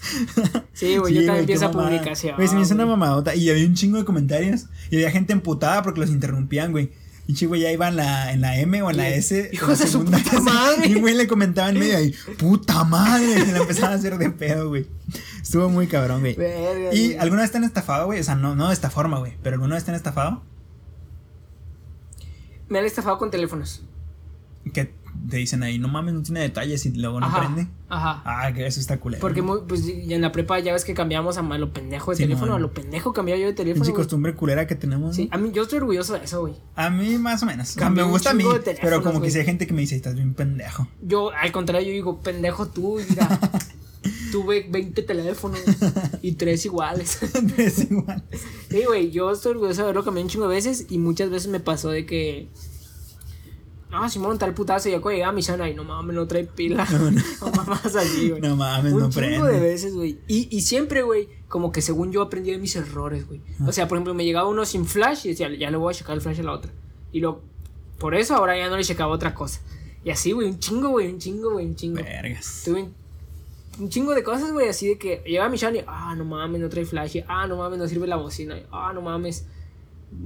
Sí, 0.73 0.97
güey, 0.97 1.13
Sí, 1.13 1.19
yo 1.19 1.25
también 1.25 1.27
güey, 1.27 1.39
empiezo 1.39 1.59
qué 1.61 1.65
a 1.65 1.69
mamada. 1.69 1.89
publicación. 1.89 2.35
Güey, 2.35 2.47
se 2.47 2.55
me 2.55 2.61
hizo 2.61 2.73
una 2.75 2.85
mamadota. 2.85 3.35
Y 3.35 3.49
había 3.49 3.65
un 3.65 3.75
chingo 3.75 3.97
de 3.97 4.05
comentarios. 4.05 4.65
Y 4.89 4.95
había 4.95 5.11
gente 5.11 5.33
emputada 5.33 5.81
porque 5.83 5.99
los 5.99 6.09
interrumpían, 6.09 6.71
güey. 6.71 6.91
Y 7.31 7.33
chico 7.33 7.55
ya 7.55 7.71
iba 7.71 7.87
en 7.87 7.95
la, 7.95 8.33
en 8.33 8.41
la 8.41 8.59
M 8.59 8.81
o 8.81 8.89
en 8.89 8.97
la. 8.97 9.07
S. 9.07 9.51
La 9.53 9.67
de 9.67 9.87
su 9.87 10.03
puta 10.03 10.41
madre. 10.41 10.85
Y 10.85 10.95
güey 10.95 11.15
le 11.15 11.27
comentaba 11.27 11.69
en 11.69 11.79
medio 11.79 11.95
ahí, 11.95 12.13
puta 12.37 12.83
madre. 12.83 13.39
Y 13.39 13.51
le 13.53 13.57
empezaba 13.57 13.93
a 13.93 13.95
hacer 13.95 14.17
de 14.17 14.31
pedo, 14.31 14.67
güey. 14.67 14.85
Estuvo 15.41 15.69
muy 15.69 15.87
cabrón, 15.87 16.19
güey. 16.19 16.33
¿Y 16.33 16.35
güey. 16.35 17.17
alguna 17.17 17.43
vez 17.43 17.51
te 17.51 17.57
han 17.57 17.63
estafado, 17.63 18.07
güey? 18.07 18.19
O 18.19 18.23
sea, 18.25 18.35
no, 18.35 18.53
no 18.53 18.67
de 18.67 18.73
esta 18.73 18.89
forma, 18.89 19.19
güey. 19.19 19.37
Pero 19.41 19.53
alguna 19.53 19.75
vez 19.75 19.85
te 19.85 19.91
han 19.91 19.95
estafado. 19.95 20.43
Me 22.67 22.79
han 22.79 22.85
estafado 22.85 23.17
con 23.17 23.31
teléfonos. 23.31 23.81
Que 24.73 24.93
te 25.29 25.37
dicen 25.37 25.63
ahí, 25.63 25.79
no 25.79 25.87
mames, 25.87 26.13
no 26.13 26.23
tiene 26.23 26.41
detalles 26.41 26.85
y 26.85 26.91
luego 26.93 27.19
no 27.19 27.25
ajá, 27.25 27.39
prende. 27.39 27.67
Ajá. 27.89 28.21
Ah, 28.25 28.51
que 28.53 28.65
eso 28.65 28.79
está 28.79 28.99
culero. 28.99 29.21
Porque 29.21 29.41
muy, 29.41 29.59
pues 29.67 29.87
y 29.87 30.13
en 30.13 30.21
la 30.21 30.31
prepa 30.31 30.59
ya 30.59 30.73
ves 30.73 30.85
que 30.85 30.93
cambiamos 30.93 31.37
a, 31.37 31.41
lo 31.41 31.73
pendejo 31.73 32.11
de 32.11 32.17
Sí, 32.17 32.23
teléfono, 32.23 32.51
no, 32.51 32.55
a 32.55 32.59
lo 32.59 32.73
pendejo 32.73 33.13
cambiaba 33.13 33.39
yo 33.39 33.47
de 33.47 33.53
teléfono. 33.53 33.83
Güey. 33.83 33.95
costumbre 33.95 34.35
culera 34.35 34.67
que 34.67 34.75
tenemos. 34.75 35.15
Sí, 35.15 35.29
a 35.31 35.37
mí 35.37 35.51
yo 35.53 35.63
estoy 35.63 35.79
orgulloso 35.79 36.13
de 36.13 36.23
eso, 36.23 36.41
güey. 36.41 36.55
A 36.75 36.89
mí 36.89 37.17
más 37.17 37.43
o 37.43 37.45
menos. 37.45 37.73
Cambié 37.75 38.03
me 38.03 38.11
gusta 38.11 38.31
a 38.31 38.33
mí. 38.33 38.43
Pero 38.81 39.01
como 39.01 39.13
que 39.13 39.19
güey. 39.19 39.31
si 39.31 39.39
hay 39.39 39.45
gente 39.45 39.67
que 39.67 39.73
me 39.73 39.81
dice, 39.81 39.95
estás 39.95 40.15
bien 40.15 40.33
pendejo. 40.33 40.87
Yo, 41.01 41.31
al 41.31 41.51
contrario, 41.51 41.87
yo 41.87 41.93
digo, 41.93 42.21
pendejo 42.21 42.67
tú, 42.67 42.99
mira. 43.09 43.39
tuve 44.31 44.65
20 44.69 45.03
teléfonos 45.03 45.59
y 46.21 46.33
tres 46.33 46.65
iguales. 46.65 47.19
es 47.57 47.91
igual. 47.91 48.23
Sí, 48.69 48.83
güey, 48.85 49.11
yo 49.11 49.31
estoy 49.31 49.51
orgulloso 49.51 49.77
de 49.77 49.83
haberlo 49.83 50.03
cambiado 50.03 50.25
un 50.25 50.29
chingo 50.29 50.47
de 50.47 50.55
veces 50.55 50.87
y 50.89 50.97
muchas 50.97 51.29
veces 51.29 51.49
me 51.49 51.59
pasó 51.59 51.89
de 51.89 52.05
que. 52.05 52.49
No, 53.91 54.09
Simón, 54.09 54.37
tal 54.39 54.53
putazo. 54.53 54.87
Y 54.87 54.93
ya 54.93 55.01
cuando 55.01 55.17
llegaba 55.17 55.33
mi 55.33 55.43
sana, 55.43 55.69
y 55.69 55.73
no 55.73 55.83
mames, 55.83 56.15
no 56.15 56.25
trae 56.25 56.45
pila. 56.45 56.87
No, 56.89 57.51
mamás 57.55 57.93
así, 57.95 58.29
güey. 58.29 58.41
No 58.41 58.55
mames, 58.55 58.93
un 58.93 58.99
no 59.01 59.09
prende. 59.09 59.51
de 59.51 59.59
veces, 59.59 59.93
güey. 59.93 60.17
Y, 60.27 60.47
y 60.55 60.61
siempre, 60.61 61.01
güey, 61.01 61.27
como 61.49 61.71
que 61.73 61.81
según 61.81 62.11
yo 62.11 62.21
aprendí 62.21 62.51
de 62.51 62.57
mis 62.57 62.75
errores, 62.77 63.27
güey. 63.27 63.41
O 63.67 63.71
sea, 63.73 63.87
por 63.89 63.97
ejemplo, 63.97 64.13
me 64.13 64.23
llegaba 64.23 64.47
uno 64.47 64.65
sin 64.65 64.85
flash 64.85 65.25
y 65.25 65.29
decía, 65.29 65.53
ya 65.53 65.69
le 65.69 65.77
voy 65.77 65.93
a 65.93 65.97
checar 65.97 66.15
el 66.15 66.21
flash 66.21 66.39
a 66.39 66.43
la 66.43 66.53
otra. 66.53 66.71
Y 67.11 67.19
lo. 67.19 67.41
Por 67.99 68.15
eso 68.15 68.35
ahora 68.35 68.57
ya 68.57 68.69
no 68.69 68.77
le 68.77 68.83
checaba 68.83 69.11
otra 69.11 69.35
cosa. 69.35 69.59
Y 70.03 70.09
así, 70.09 70.31
güey, 70.31 70.47
un 70.47 70.57
chingo, 70.57 70.89
güey, 70.89 71.11
un 71.11 71.19
chingo, 71.19 71.51
güey, 71.51 71.65
un 71.65 71.75
chingo. 71.75 72.01
Vergas. 72.01 72.63
Tuve 72.65 72.83
un, 72.83 72.93
un 73.79 73.89
chingo 73.89 74.15
de 74.15 74.23
cosas, 74.23 74.51
güey, 74.51 74.69
así 74.69 74.87
de 74.87 74.97
que 74.97 75.21
llegaba 75.25 75.49
mi 75.49 75.57
Shani, 75.57 75.81
ah, 75.85 76.15
no 76.15 76.25
mames, 76.25 76.61
no 76.61 76.69
trae 76.69 76.85
flash, 76.85 77.17
y, 77.17 77.23
ah, 77.27 77.45
no 77.45 77.57
mames, 77.57 77.77
no 77.77 77.87
sirve 77.87 78.07
la 78.07 78.15
bocina, 78.15 78.57
y, 78.57 78.65
ah, 78.71 78.91
no 78.93 79.01
mames, 79.01 79.45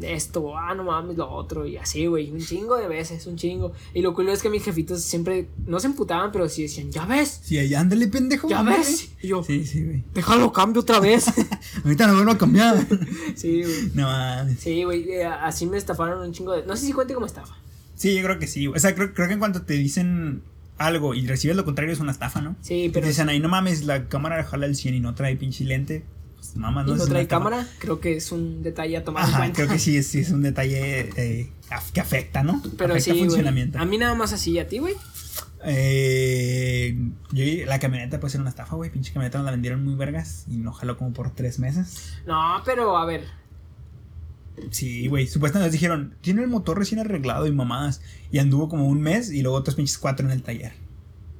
esto, 0.01 0.57
ah, 0.57 0.73
no 0.75 0.83
mames, 0.83 1.15
lo 1.17 1.29
otro, 1.29 1.65
y 1.65 1.77
así, 1.77 2.05
güey, 2.07 2.31
un 2.31 2.39
chingo 2.39 2.75
de 2.75 2.87
veces, 2.87 3.25
un 3.27 3.35
chingo. 3.37 3.71
Y 3.93 4.01
lo 4.01 4.13
cool 4.13 4.29
es 4.29 4.41
que 4.41 4.49
mis 4.49 4.63
jefitos 4.63 5.01
siempre, 5.03 5.47
no 5.65 5.79
se 5.79 5.87
emputaban, 5.87 6.31
pero 6.31 6.49
sí 6.49 6.63
decían, 6.63 6.91
ya 6.91 7.05
ves, 7.05 7.39
Sí, 7.43 7.57
ahí 7.57 7.73
ándale, 7.73 8.07
pendejo. 8.07 8.47
ya 8.49 8.59
ándale. 8.59 8.79
ves. 8.79 9.09
Y 9.21 9.27
yo, 9.29 9.43
Sí, 9.43 9.65
sí, 9.65 9.83
güey. 9.83 10.03
déjalo, 10.13 10.51
cambio 10.51 10.81
otra 10.81 10.99
vez. 10.99 11.25
Ahorita 11.83 12.07
no 12.07 12.15
vuelvo 12.15 12.31
a 12.31 12.37
cambiar. 12.37 12.85
sí, 13.35 13.61
güey. 13.63 13.91
no 13.93 14.03
mames. 14.03 14.59
Sí, 14.59 14.83
güey, 14.83 15.09
eh, 15.11 15.25
así 15.25 15.65
me 15.65 15.77
estafaron 15.77 16.19
un 16.25 16.33
chingo 16.33 16.51
de... 16.53 16.65
No 16.65 16.75
sé 16.75 16.85
si 16.87 16.91
cuente 16.93 17.13
como 17.13 17.25
estafa. 17.25 17.55
Sí, 17.95 18.13
yo 18.15 18.23
creo 18.23 18.39
que 18.39 18.47
sí. 18.47 18.67
O 18.67 18.77
sea, 18.79 18.93
creo, 18.95 19.13
creo 19.13 19.27
que 19.27 19.33
en 19.33 19.39
cuanto 19.39 19.61
te 19.61 19.75
dicen 19.75 20.41
algo 20.77 21.13
y 21.13 21.25
recibes 21.25 21.55
lo 21.55 21.63
contrario 21.63 21.93
es 21.93 21.99
una 22.01 22.11
estafa, 22.11 22.41
¿no? 22.41 22.55
Sí, 22.61 22.89
pero... 22.91 23.03
te 23.05 23.09
dicen 23.09 23.29
ahí, 23.29 23.39
no 23.39 23.47
mames, 23.47 23.85
la 23.85 24.09
cámara 24.09 24.43
jala 24.43 24.65
el 24.65 24.75
100 24.75 24.95
y 24.95 24.99
no 24.99 25.15
trae 25.15 25.35
pinche 25.37 25.63
lente. 25.63 26.03
Pues 26.53 26.55
mamá, 26.57 26.83
y 26.83 26.91
no 26.91 26.95
no 26.95 27.03
es 27.03 27.09
trae 27.09 27.27
cámara, 27.27 27.67
creo 27.79 27.99
que 27.99 28.17
es 28.17 28.31
un 28.31 28.61
detalle 28.63 28.97
a 28.97 29.03
tomar 29.03 29.23
en 29.23 29.29
Ajá, 29.29 29.37
cuenta. 29.39 29.55
creo 29.55 29.69
que 29.69 29.79
sí 29.79 30.01
sí 30.03 30.19
es 30.19 30.31
un 30.31 30.41
detalle 30.41 31.09
eh, 31.15 31.51
que 31.93 31.99
afecta, 31.99 32.43
¿no? 32.43 32.61
Pero 32.77 32.93
afecta 32.93 33.13
sí, 33.13 33.19
funcionamiento. 33.19 33.79
A 33.79 33.85
mí 33.85 33.97
nada 33.97 34.15
más 34.15 34.33
así, 34.33 34.57
¿a 34.59 34.67
ti, 34.67 34.79
güey? 34.79 34.93
Eh, 35.63 36.97
yo, 37.31 37.65
la 37.65 37.79
camioneta 37.79 38.19
puede 38.19 38.31
ser 38.31 38.41
una 38.41 38.51
estafa, 38.51 38.75
güey. 38.75 38.91
Pinche 38.91 39.11
camioneta 39.11 39.39
nos 39.39 39.45
la 39.45 39.51
vendieron 39.51 39.83
muy 39.83 39.95
vergas 39.95 40.45
y 40.47 40.57
no 40.57 40.71
jaló 40.71 40.97
como 40.97 41.13
por 41.13 41.31
tres 41.33 41.59
meses. 41.59 42.13
No, 42.27 42.61
pero 42.63 42.97
a 42.97 43.05
ver, 43.05 43.23
Sí, 44.71 45.07
güey. 45.07 45.27
Supuestamente 45.27 45.67
nos 45.67 45.73
dijeron, 45.73 46.15
tiene 46.21 46.41
el 46.43 46.47
motor 46.47 46.77
recién 46.77 46.99
arreglado 46.99 47.47
y 47.47 47.51
mamadas. 47.51 48.01
Y 48.31 48.39
anduvo 48.39 48.69
como 48.69 48.87
un 48.87 49.01
mes 49.01 49.31
y 49.31 49.41
luego 49.41 49.57
otros 49.57 49.75
pinches 49.75 49.97
cuatro 49.97 50.25
en 50.25 50.31
el 50.31 50.43
taller. 50.43 50.73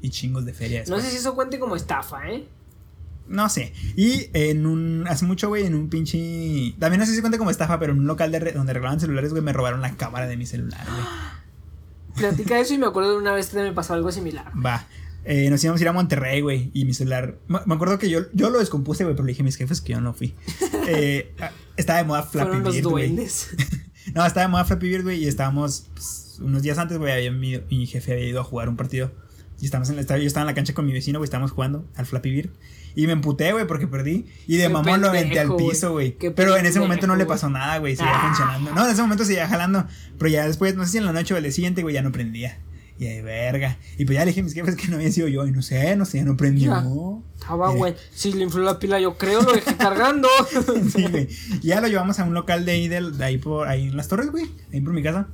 Y 0.02 0.10
chingos 0.10 0.46
de 0.46 0.54
feria. 0.54 0.84
no 0.88 1.00
sé 1.00 1.10
si 1.10 1.18
eso 1.18 1.36
cuente 1.36 1.60
como 1.60 1.76
estafa, 1.76 2.30
¿eh? 2.30 2.48
No 3.28 3.50
sé. 3.50 3.74
Y 3.96 4.30
en 4.34 4.66
un. 4.66 5.06
Hace 5.08 5.26
mucho, 5.26 5.48
güey, 5.50 5.66
en 5.66 5.74
un 5.76 5.90
pinche. 5.90 6.76
También 6.80 7.00
no 7.00 7.06
sé 7.06 7.16
si 7.16 7.22
cuenta 7.22 7.38
como 7.38 7.50
estafa, 7.52 7.80
pero 7.80 7.94
en 7.94 8.00
un 8.00 8.08
local 8.08 8.32
de 8.32 8.40
re- 8.40 8.52
donde 8.52 8.74
regalaban 8.74 9.00
celulares, 9.00 9.32
güey, 9.32 9.42
me 9.44 9.54
robaron 9.54 9.82
la 9.82 9.96
cámara 9.98 10.28
de 10.28 10.38
mi 10.38 10.46
celular, 10.46 10.86
güey. 10.88 11.06
Platica 12.16 12.60
eso 12.60 12.74
y 12.74 12.78
me 12.78 12.86
acuerdo 12.86 13.12
de 13.12 13.18
una 13.18 13.34
vez 13.34 13.48
que 13.50 13.58
me 13.58 13.72
pasó 13.74 13.94
algo 13.94 14.12
similar. 14.12 14.52
Va. 14.64 14.88
Eh, 15.26 15.50
nos 15.50 15.64
íbamos 15.64 15.82
a 15.82 15.84
ir 15.84 15.88
a 15.90 15.92
Monterrey, 15.92 16.42
güey. 16.42 16.70
Y 16.74 16.86
mi 16.86 16.94
celular. 16.94 17.40
Me 17.48 17.74
acuerdo 17.74 17.98
que 17.98 18.10
yo, 18.10 18.22
yo 18.34 18.50
lo 18.52 18.60
descompuse, 18.60 19.04
güey, 19.04 19.16
pero 19.16 19.26
le 19.26 19.32
dije 19.32 19.42
a 19.42 19.46
mis 19.46 19.56
jefes 19.56 19.82
que 19.82 19.94
yo 19.94 20.02
no 20.02 20.14
fui. 20.14 20.34
Eh, 20.88 21.34
ah, 21.42 21.50
estaba 21.78 21.98
de 21.98 22.06
moda 22.06 22.22
Flappy 22.22 22.58
Bird, 22.60 22.84
duendes. 22.84 23.50
No, 24.14 24.24
estaba 24.24 24.46
de 24.46 24.52
moda 24.52 24.66
Flappy 24.66 24.88
Bird, 24.88 25.02
güey. 25.04 25.24
Y 25.24 25.28
estábamos. 25.28 25.88
pues, 25.96 26.38
unos 26.42 26.62
días 26.62 26.78
antes, 26.78 27.00
güey, 27.00 27.12
había 27.12 27.32
mi, 27.32 27.60
mi 27.72 27.88
jefe 27.88 28.12
había 28.14 28.26
ido 28.28 28.40
a 28.40 28.44
jugar 28.44 28.70
un 28.70 28.76
partido. 28.78 29.12
Y 29.60 29.66
estamos 29.66 29.90
en 29.90 29.98
estadio, 29.98 30.22
yo 30.22 30.28
estaba 30.28 30.44
en 30.44 30.48
la 30.48 30.54
cancha 30.54 30.74
con 30.76 30.86
mi 30.86 30.94
vecino, 30.94 31.18
güey, 31.18 31.26
estábamos 31.26 31.52
jugando 31.52 31.88
al 31.96 32.06
Flappy 32.06 32.30
Bird. 32.30 32.50
Y 32.96 33.08
me 33.08 33.14
emputé, 33.14 33.52
güey, 33.52 33.68
porque 33.68 33.88
perdí. 33.88 34.26
Y 34.48 34.58
de 34.58 34.70
mamón 34.70 35.02
lo 35.02 35.10
aventé 35.10 35.40
al 35.40 35.56
piso, 35.56 35.92
güey. 35.92 36.18
Pero 36.36 36.56
en 36.56 36.66
ese 36.66 36.80
momento 36.80 37.08
no 37.08 37.16
le 37.16 37.26
pasó 37.26 37.50
nada, 37.50 37.78
güey. 37.80 37.96
Seguía 37.96 38.14
Ah. 38.16 38.28
funcionando. 38.28 38.72
No, 38.74 38.86
en 38.86 38.92
ese 38.94 39.02
momento 39.02 39.26
seguía 39.26 39.48
jalando. 39.48 39.86
Pero 40.18 40.30
ya 40.30 40.48
después, 40.48 40.76
no 40.76 40.86
sé 40.86 40.92
si 40.94 40.98
en 41.00 41.06
la 41.06 41.12
noche 41.14 41.34
o 41.34 41.38
el 41.38 41.44
día 41.44 41.52
siguiente, 41.52 41.82
güey, 41.82 41.94
ya 41.94 42.02
no 42.02 42.12
prendía. 42.12 42.60
Y 42.98 43.08
ahí, 43.08 43.22
verga. 43.22 43.78
Y 43.98 44.06
pues 44.06 44.16
ya 44.18 44.22
le 44.24 44.28
dije 44.32 44.40
a 44.40 44.44
mis 44.44 44.54
jefes 44.54 44.76
que 44.78 44.88
no 44.88 44.96
había 44.96 45.12
sido 45.12 45.28
yo. 45.28 45.46
Y 45.46 45.52
no 45.52 45.62
sé, 45.62 45.96
no 45.98 46.06
sé, 46.06 46.20
ya 46.20 46.24
no 46.24 46.38
prendió. 46.38 46.72
Ya. 46.72 46.86
Estaba, 47.42 47.72
güey. 47.72 47.94
Si 48.14 48.32
le 48.32 48.44
infló 48.44 48.64
la 48.64 48.80
pila, 48.80 48.98
yo 49.02 49.18
creo, 49.18 49.42
lo 49.42 49.52
dejé 49.52 49.76
cargando. 49.76 50.30
sí, 50.96 51.06
güey. 51.10 51.28
Ya 51.62 51.82
lo 51.82 51.88
llevamos 51.90 52.20
a 52.20 52.24
un 52.24 52.34
local 52.34 52.64
de 52.64 52.72
ahí, 52.72 52.88
de 52.88 53.26
ahí, 53.26 53.38
por, 53.38 53.68
ahí 53.68 53.88
en 53.90 53.98
las 53.98 54.08
torres, 54.08 54.32
güey. 54.32 54.46
Ahí 54.72 54.80
por 54.80 54.94
mi 54.94 55.04
casa. 55.04 55.28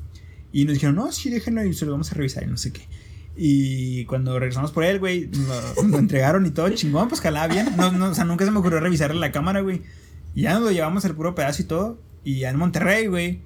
Y 0.52 0.66
nos 0.66 0.74
dijeron, 0.74 0.96
no, 0.96 1.12
sí, 1.12 1.30
déjenlo 1.30 1.64
y 1.64 1.74
se 1.76 1.86
lo 1.86 1.92
vamos 1.92 2.12
a 2.12 2.16
revisar 2.16 2.42
y 2.44 2.48
no 2.48 2.58
sé 2.58 2.74
qué. 2.74 2.88
Y 3.36 4.06
cuando 4.06 4.38
regresamos 4.38 4.72
por 4.72 4.84
él, 4.84 5.00
güey, 5.00 5.30
lo, 5.78 5.84
lo 5.88 5.98
entregaron 5.98 6.46
y 6.46 6.52
todo 6.52 6.70
chingón, 6.70 7.08
pues 7.08 7.22
jalaba 7.22 7.48
bien. 7.48 7.68
No, 7.78 7.92
no, 7.92 8.10
o 8.10 8.14
sea, 8.16 8.26
nunca 8.26 8.46
se 8.46 8.52
me 8.52 8.60
ocurrió 8.60 8.80
revisarle 8.80 9.20
la 9.20 9.32
cámara, 9.32 9.62
güey. 9.62 9.82
Y 10.36 10.44
ya 10.44 10.54
nos 10.54 10.64
lo 10.64 10.72
llevamos 10.72 11.06
el 11.06 11.16
puro 11.16 11.34
pedazo 11.36 11.62
y 11.62 11.66
todo. 11.66 12.00
Y 12.24 12.40
ya 12.40 12.50
en 12.50 12.58
Monterrey, 12.58 13.08
güey, 13.08 13.40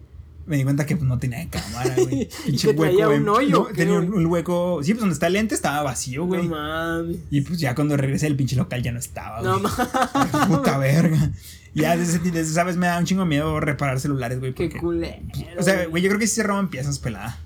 me 0.45 0.57
di 0.57 0.63
cuenta 0.63 0.85
que 0.85 0.95
pues, 0.95 1.07
no 1.07 1.17
tenía 1.17 1.47
cámara, 1.49 1.95
güey. 1.97 2.29
Y 2.45 2.57
que 2.57 2.73
traía 2.73 3.09
un 3.09 3.27
hoyo, 3.29 3.49
No, 3.49 3.59
¿o 3.61 3.67
qué, 3.67 3.73
tenía 3.73 3.99
un, 3.99 4.25
hueco. 4.25 4.81
Sí, 4.83 4.93
pues 4.93 5.01
donde 5.01 5.13
está 5.13 5.27
el 5.27 5.33
lente 5.33 5.55
estaba 5.55 5.81
vacío, 5.83 6.21
No 6.21 6.27
güey. 6.27 6.47
mames. 6.47 7.17
y 7.31 7.41
pues 7.41 7.59
ya 7.59 7.73
cuando 7.75 7.95
regresé 7.97 8.27
el 8.27 8.35
pinche 8.35 8.55
local 8.55 8.81
ya 8.83 8.91
no 8.91 8.99
estaba, 8.99 9.39
güey. 9.41 9.51
No 9.51 9.59
mames. 9.59 10.47
Puta 10.47 10.77
verga. 10.77 11.31
Ya 11.73 11.97
desde, 11.97 12.19
desde 12.19 12.41
esa 12.51 12.63
vez 12.63 12.77
me 12.77 12.87
da 12.87 12.97
un 12.97 13.05
chingo 13.05 13.25
miedo 13.25 13.59
reparar 13.59 13.99
celulares, 13.99 14.39
güey. 14.39 14.53
Qué 14.53 14.69
culero. 14.69 15.17
O 15.57 15.63
sea, 15.63 15.85
güey, 15.87 16.01
yo 16.01 16.09
creo 16.09 16.19
que 16.19 16.27
sí 16.27 16.35
se 16.35 16.43
roban 16.43 16.69
piezas 16.69 16.99
pelada. 16.99 17.37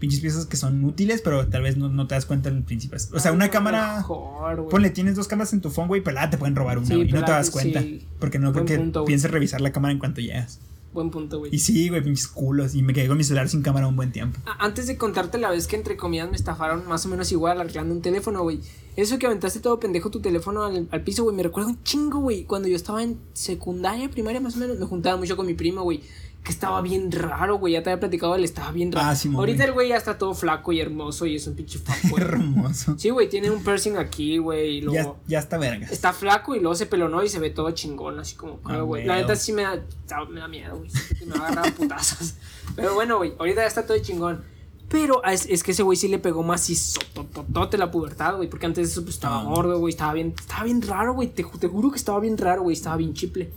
Pinches 0.00 0.20
piezas 0.20 0.46
que 0.46 0.56
son 0.56 0.82
útiles, 0.84 1.20
pero 1.22 1.46
tal 1.46 1.62
vez 1.62 1.76
no, 1.76 1.88
no 1.88 2.06
te 2.08 2.16
das 2.16 2.26
cuenta 2.26 2.48
en 2.48 2.56
el 2.56 2.62
principio. 2.64 2.98
O 3.12 3.20
sea, 3.20 3.30
una 3.32 3.46
lo 3.46 3.52
cámara. 3.52 3.98
mejor, 3.98 4.56
güey. 4.56 4.68
Ponle, 4.70 4.90
tienes 4.90 5.14
dos 5.14 5.28
cámaras 5.28 5.52
en 5.52 5.60
tu 5.60 5.70
phone, 5.70 5.86
güey, 5.88 6.00
pelada, 6.02 6.30
te 6.30 6.38
pueden 6.38 6.56
robar 6.56 6.78
una, 6.78 6.86
Sí, 6.88 6.94
güey. 6.94 7.08
y 7.08 7.12
no 7.12 7.24
te 7.24 7.30
das 7.30 7.50
cuenta. 7.50 7.80
sí. 7.82 8.04
Porque 8.18 8.38
no 8.40 8.50
creo 8.52 8.64
Buen 8.64 8.78
punto, 8.80 9.00
güey. 9.00 9.06
pienses 9.08 9.30
revisar 9.30 9.60
la 9.60 9.70
cámara 9.70 9.92
en 9.92 9.98
cuanto 10.00 10.20
llegas. 10.20 10.58
Buen 10.92 11.10
punto, 11.10 11.38
güey. 11.38 11.54
Y 11.54 11.58
sí, 11.60 11.88
güey, 11.88 12.02
pinches 12.02 12.26
culos. 12.26 12.74
Y 12.74 12.82
me 12.82 12.92
quedé 12.92 13.06
con 13.06 13.16
mi 13.16 13.22
celular 13.22 13.48
sin 13.48 13.62
cámara 13.62 13.86
un 13.86 13.94
buen 13.94 14.10
tiempo. 14.10 14.40
Antes 14.58 14.88
de 14.88 14.96
contarte 14.96 15.38
la 15.38 15.50
vez 15.50 15.68
que 15.68 15.76
entre 15.76 15.96
comillas 15.96 16.28
me 16.30 16.34
estafaron 16.36 16.88
más 16.88 17.06
o 17.06 17.08
menos 17.10 17.30
igual 17.30 17.60
arreglando 17.60 17.94
un 17.94 18.02
teléfono, 18.02 18.42
güey. 18.42 18.60
Eso 18.96 19.16
que 19.18 19.26
aventaste 19.26 19.60
todo 19.60 19.78
pendejo 19.78 20.10
tu 20.10 20.20
teléfono 20.20 20.64
al, 20.64 20.88
al 20.90 21.02
piso, 21.04 21.22
güey. 21.22 21.36
Me 21.36 21.44
recuerda 21.44 21.68
un 21.70 21.80
chingo, 21.84 22.18
güey. 22.18 22.42
Cuando 22.44 22.66
yo 22.66 22.74
estaba 22.74 23.02
en 23.04 23.18
secundaria, 23.34 24.10
primaria 24.10 24.40
más 24.40 24.56
o 24.56 24.58
menos, 24.58 24.78
me 24.80 24.86
juntaba 24.86 25.16
mucho 25.16 25.36
con 25.36 25.46
mi 25.46 25.54
primo, 25.54 25.82
güey. 25.82 26.00
Que 26.42 26.52
estaba 26.52 26.80
bien 26.80 27.12
raro, 27.12 27.58
güey. 27.58 27.74
Ya 27.74 27.82
te 27.82 27.90
había 27.90 28.00
platicado, 28.00 28.34
él 28.34 28.44
estaba 28.44 28.72
bien 28.72 28.90
raro. 28.92 29.08
Ah, 29.08 29.14
sí, 29.14 29.30
Ahorita 29.34 29.58
güey. 29.58 29.68
el 29.68 29.72
güey 29.74 29.88
ya 29.90 29.96
está 29.96 30.16
todo 30.16 30.32
flaco 30.34 30.72
y 30.72 30.80
hermoso 30.80 31.26
y 31.26 31.36
es 31.36 31.46
un 31.46 31.54
pinche 31.54 31.78
fuckboy. 31.84 32.20
Hermoso. 32.22 32.94
Sí, 32.98 33.10
güey, 33.10 33.28
tiene 33.28 33.50
un 33.50 33.62
piercing 33.62 33.96
aquí, 33.98 34.38
güey. 34.38 34.78
Y 34.78 34.80
Ya, 34.80 34.84
luego 34.86 35.18
ya 35.26 35.38
está 35.38 35.58
verga. 35.58 35.86
está 35.90 36.14
flaco 36.14 36.54
y 36.54 36.60
luego 36.60 36.74
se 36.74 36.86
pelonó 36.86 37.22
y 37.22 37.28
se 37.28 37.38
ve 37.40 37.50
todo 37.50 37.70
chingón, 37.72 38.18
así 38.18 38.36
como, 38.36 38.58
Ah, 38.64 38.78
güey. 38.80 39.04
La 39.04 39.16
neta 39.16 39.36
sí 39.36 39.52
me 39.52 39.62
da, 39.62 39.82
me 40.30 40.40
da 40.40 40.48
miedo, 40.48 40.78
güey. 40.78 40.90
Me 41.26 41.34
va 41.38 41.44
a 41.44 41.48
agarrar 41.48 41.68
a 41.68 41.74
putazos. 41.76 42.34
Pero 42.74 42.94
bueno, 42.94 43.18
güey, 43.18 43.34
ahorita 43.38 43.60
ya 43.60 43.66
está 43.68 43.86
todo 43.86 43.98
chingón. 43.98 44.42
Pero 44.88 45.22
es, 45.24 45.46
es 45.46 45.62
que 45.62 45.70
ese 45.70 45.84
güey 45.84 45.96
sí 45.96 46.08
le 46.08 46.18
pegó 46.18 46.42
macizo, 46.42 47.00
tototote 47.14 47.78
la 47.78 47.92
pubertad, 47.92 48.36
güey. 48.38 48.48
Porque 48.48 48.66
antes 48.66 48.88
de 48.88 48.92
eso 48.92 49.02
pues, 49.02 49.14
estaba 49.16 49.44
gordo, 49.44 49.78
güey. 49.78 49.92
Estaba 49.92 50.14
bien, 50.14 50.34
estaba 50.36 50.64
bien 50.64 50.82
raro, 50.82 51.12
güey. 51.14 51.28
Te, 51.28 51.44
te 51.44 51.68
juro 51.68 51.90
que 51.92 51.96
estaba 51.96 52.18
bien 52.18 52.36
raro, 52.36 52.62
güey. 52.62 52.74
Estaba 52.74 52.96
bien 52.96 53.14
chiple. 53.14 53.52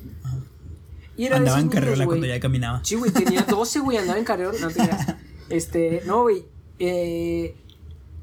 Y 1.16 1.26
era 1.26 1.38
Andaba 1.38 1.60
en 1.60 1.70
carriola 1.70 2.06
güey. 2.06 2.20
cuando 2.20 2.28
ya 2.28 2.40
caminaba. 2.40 2.80
Sí, 2.84 2.96
güey, 2.96 3.12
tenía 3.12 3.42
12, 3.48 3.80
güey, 3.80 3.98
andaba 3.98 4.18
en 4.20 4.26
carrera. 4.26 4.52
No 4.60 4.68
te 4.70 4.74
creas. 4.76 5.16
Este, 5.50 6.02
no, 6.06 6.22
güey. 6.24 6.46
Eh, 6.80 7.56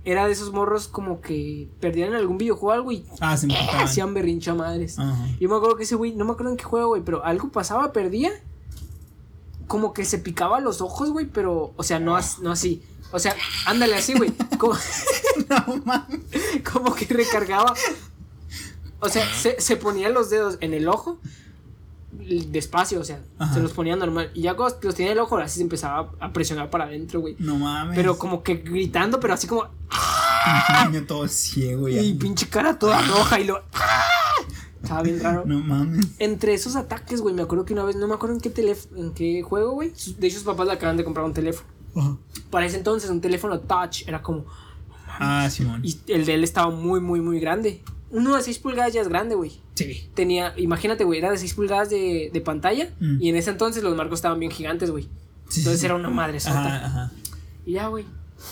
era 0.05 0.27
de 0.27 0.33
esos 0.33 0.53
morros 0.53 0.89
como 0.89 1.21
que 1.21 1.69
perdían 1.79 2.09
en 2.11 2.15
algún 2.17 2.39
videojuego 2.39 2.71
o 2.73 2.75
algo 2.75 2.93
y 2.93 3.05
Ah, 3.21 3.37
se 3.37 3.47
hacían 3.53 4.15
berrincha 4.15 4.55
madres. 4.55 4.99
Ajá. 4.99 5.29
Yo 5.39 5.49
me 5.49 5.57
acuerdo 5.57 5.77
que 5.77 5.83
ese 5.85 5.95
güey, 5.95 6.13
no 6.15 6.25
me 6.25 6.33
acuerdo 6.33 6.51
en 6.53 6.57
qué 6.57 6.65
juego, 6.65 6.89
güey, 6.89 7.03
pero 7.05 7.25
algo 7.25 7.51
pasaba, 7.51 7.93
perdía. 7.93 8.31
Como 9.67 9.93
que 9.93 10.05
se 10.05 10.19
picaba 10.19 10.59
los 10.61 10.81
ojos, 10.81 11.11
güey, 11.11 11.27
pero, 11.27 11.73
o 11.77 11.83
sea, 11.83 12.01
no, 12.01 12.19
no 12.43 12.51
así. 12.51 12.83
O 13.13 13.19
sea, 13.19 13.37
ándale 13.67 13.95
así, 13.95 14.15
güey. 14.15 14.33
Como, 14.59 14.75
No 15.49 15.77
mames. 15.85 16.21
como 16.73 16.95
que 16.95 17.05
recargaba. 17.07 17.75
O 19.01 19.09
sea, 19.09 19.25
se, 19.35 19.61
se 19.61 19.77
ponía 19.77 20.09
los 20.09 20.29
dedos 20.31 20.59
en 20.61 20.75
el 20.75 20.89
ojo 20.89 21.19
despacio, 22.13 23.01
o 23.01 23.05
sea, 23.05 23.21
Ajá. 23.39 23.55
se 23.55 23.61
los 23.61 23.73
ponía 23.73 23.97
normal. 23.97 24.31
Y 24.35 24.43
ya 24.43 24.55
cuando 24.55 24.77
los 24.83 24.95
tenía 24.95 25.13
en 25.13 25.19
el 25.19 25.23
ojo, 25.23 25.37
así 25.39 25.57
se 25.57 25.63
empezaba 25.63 26.13
a 26.21 26.33
presionar 26.33 26.71
para 26.71 26.85
adentro, 26.85 27.21
güey. 27.21 27.37
No 27.39 27.57
mames. 27.57 27.97
Pero 27.97 28.19
como 28.19 28.43
que 28.43 28.57
gritando, 28.57 29.21
pero 29.21 29.35
así 29.35 29.47
como. 29.47 29.65
Pinche 30.45 30.87
niño 30.91 31.07
todo 31.07 31.29
ciego 31.29 31.89
ya. 31.89 32.01
Y 32.01 32.15
pinche 32.15 32.49
cara 32.49 32.79
toda 32.79 33.01
roja 33.03 33.41
y 33.41 33.45
lo. 33.45 33.63
Estaba 34.83 35.03
bien 35.03 35.21
raro. 35.21 35.45
No 35.47 35.61
mames. 35.61 36.07
Entre 36.19 36.55
esos 36.55 36.75
ataques, 36.75 37.21
güey, 37.21 37.35
me 37.35 37.43
acuerdo 37.43 37.65
que 37.65 37.75
una 37.75 37.85
vez, 37.85 37.97
no 37.97 38.09
me 38.09 38.15
acuerdo 38.15 38.35
en 38.35 38.41
qué 38.41 38.51
teléfono, 38.51 38.99
en 38.99 39.13
qué 39.13 39.43
juego, 39.43 39.73
güey. 39.73 39.93
De 40.19 40.27
hecho, 40.27 40.37
sus 40.37 40.47
papás 40.47 40.67
le 40.67 40.73
acaban 40.73 40.97
de 40.97 41.05
comprar 41.05 41.27
un 41.27 41.35
teléfono. 41.35 41.69
Ajá. 41.95 42.17
Para 42.51 42.67
ese 42.67 42.79
entonces, 42.79 43.11
un 43.11 43.21
teléfono 43.21 43.61
touch 43.61 44.09
era 44.09 44.23
como. 44.23 44.47
Ah, 45.19 45.49
Simón. 45.51 45.83
Y 45.85 46.01
el 46.09 46.25
de 46.25 46.35
él 46.35 46.45
estaba 46.45 46.71
muy, 46.71 47.01
muy, 47.01 47.21
muy 47.21 47.39
grande. 47.41 47.83
Uno 48.11 48.37
de 48.37 48.43
6 48.43 48.59
pulgadas 48.59 48.93
ya 48.93 49.01
es 49.01 49.09
grande, 49.09 49.35
güey. 49.37 49.53
Sí. 49.75 50.09
Tenía, 50.15 50.53
imagínate, 50.57 51.05
güey, 51.05 51.19
era 51.21 51.31
de 51.31 51.39
6 51.39 51.55
pulgadas 51.55 51.91
de, 51.91 52.31
de 52.33 52.41
pantalla. 52.41 52.91
Mm. 53.01 53.23
Y 53.23 53.29
en 53.29 53.37
ese 53.37 53.51
entonces 53.51 53.83
los 53.83 53.97
marcos 53.97 54.19
estaban 54.19 54.39
bien 54.41 54.51
gigantes, 54.53 54.91
güey. 54.91 55.09
Sí, 55.49 55.61
Entonces 55.61 55.81
sí. 55.81 55.87
era 55.87 55.95
una 55.97 56.11
madre 56.11 56.39
sota. 56.41 56.77
Ajá, 56.77 56.87
ajá. 56.87 57.13
Y 57.67 57.73
ya, 57.73 57.89
güey. 57.89 58.05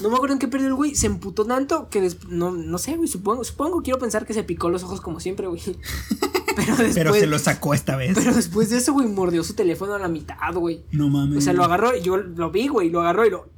No 0.03 0.11
me 0.11 0.17
acuerdo 0.17 0.35
en 0.35 0.39
qué 0.39 0.49
perdió 0.49 0.67
el 0.69 0.75
güey. 0.75 0.95
Se 0.95 1.07
emputó 1.07 1.45
tanto 1.47 1.89
que 1.89 2.11
no, 2.29 2.51
no 2.51 2.79
sé, 2.79 2.97
güey. 2.97 3.09
Supongo, 3.09 3.43
supongo, 3.45 3.83
quiero 3.83 3.99
pensar 3.99 4.27
que 4.27 4.35
se 4.35 4.43
picó 4.45 4.69
los 4.69 4.83
ojos 4.83 5.01
como 5.01 5.19
siempre, 5.19 5.47
güey. 5.47 5.61
Pero 6.57 6.71
después. 6.77 6.95
Pero 6.95 7.15
se 7.15 7.27
lo 7.27 7.39
sacó 7.39 7.73
esta 7.73 7.95
vez. 7.97 8.15
pero 8.17 8.35
después 8.35 8.69
de 8.69 8.79
eso, 8.79 8.93
güey, 8.93 9.07
mordió 9.07 9.45
su 9.45 9.55
teléfono 9.55 9.95
a 9.95 9.99
la 10.01 10.09
mitad, 10.09 10.53
güey. 10.55 10.83
No 10.91 11.09
mames. 11.09 11.39
O 11.39 11.41
sea, 11.41 11.53
lo 11.53 11.63
agarró 11.65 11.97
y 11.97 12.03
yo 12.03 12.17
lo 12.17 12.51
vi, 12.51 12.67
güey. 12.67 12.91
Lo 12.91 13.01
agarró 13.01 13.25
y 13.27 13.31
lo. 13.31 13.49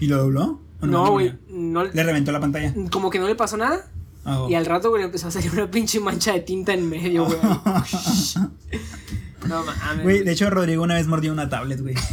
¿Y 0.00 0.08
lo 0.08 0.18
dobló? 0.18 0.60
¿O 0.80 0.86
No, 0.86 1.12
güey. 1.12 1.26
mira? 1.26 1.38
No, 1.48 1.84
Le 1.84 2.02
reventó 2.02 2.32
la 2.32 2.40
pantalla. 2.40 2.74
como 2.90 3.10
que 3.10 3.18
no 3.20 3.28
le 3.28 3.36
pasó 3.36 3.56
nada. 3.56 3.88
Oh. 4.26 4.48
Y 4.48 4.54
al 4.54 4.64
rato, 4.66 4.90
güey, 4.90 5.02
empezó 5.02 5.28
a 5.28 5.30
salir 5.30 5.50
una 5.52 5.70
pinche 5.70 6.00
mancha 6.00 6.32
de 6.32 6.40
tinta 6.40 6.72
en 6.72 6.88
medio, 6.88 7.26
güey. 7.26 7.38
no 9.48 9.64
mames. 9.64 10.02
Güey, 10.02 10.24
de 10.24 10.32
hecho, 10.32 10.48
Rodrigo 10.50 10.82
una 10.82 10.94
vez 10.94 11.06
mordió 11.06 11.32
una 11.32 11.48
tablet, 11.48 11.80
güey. 11.80 11.94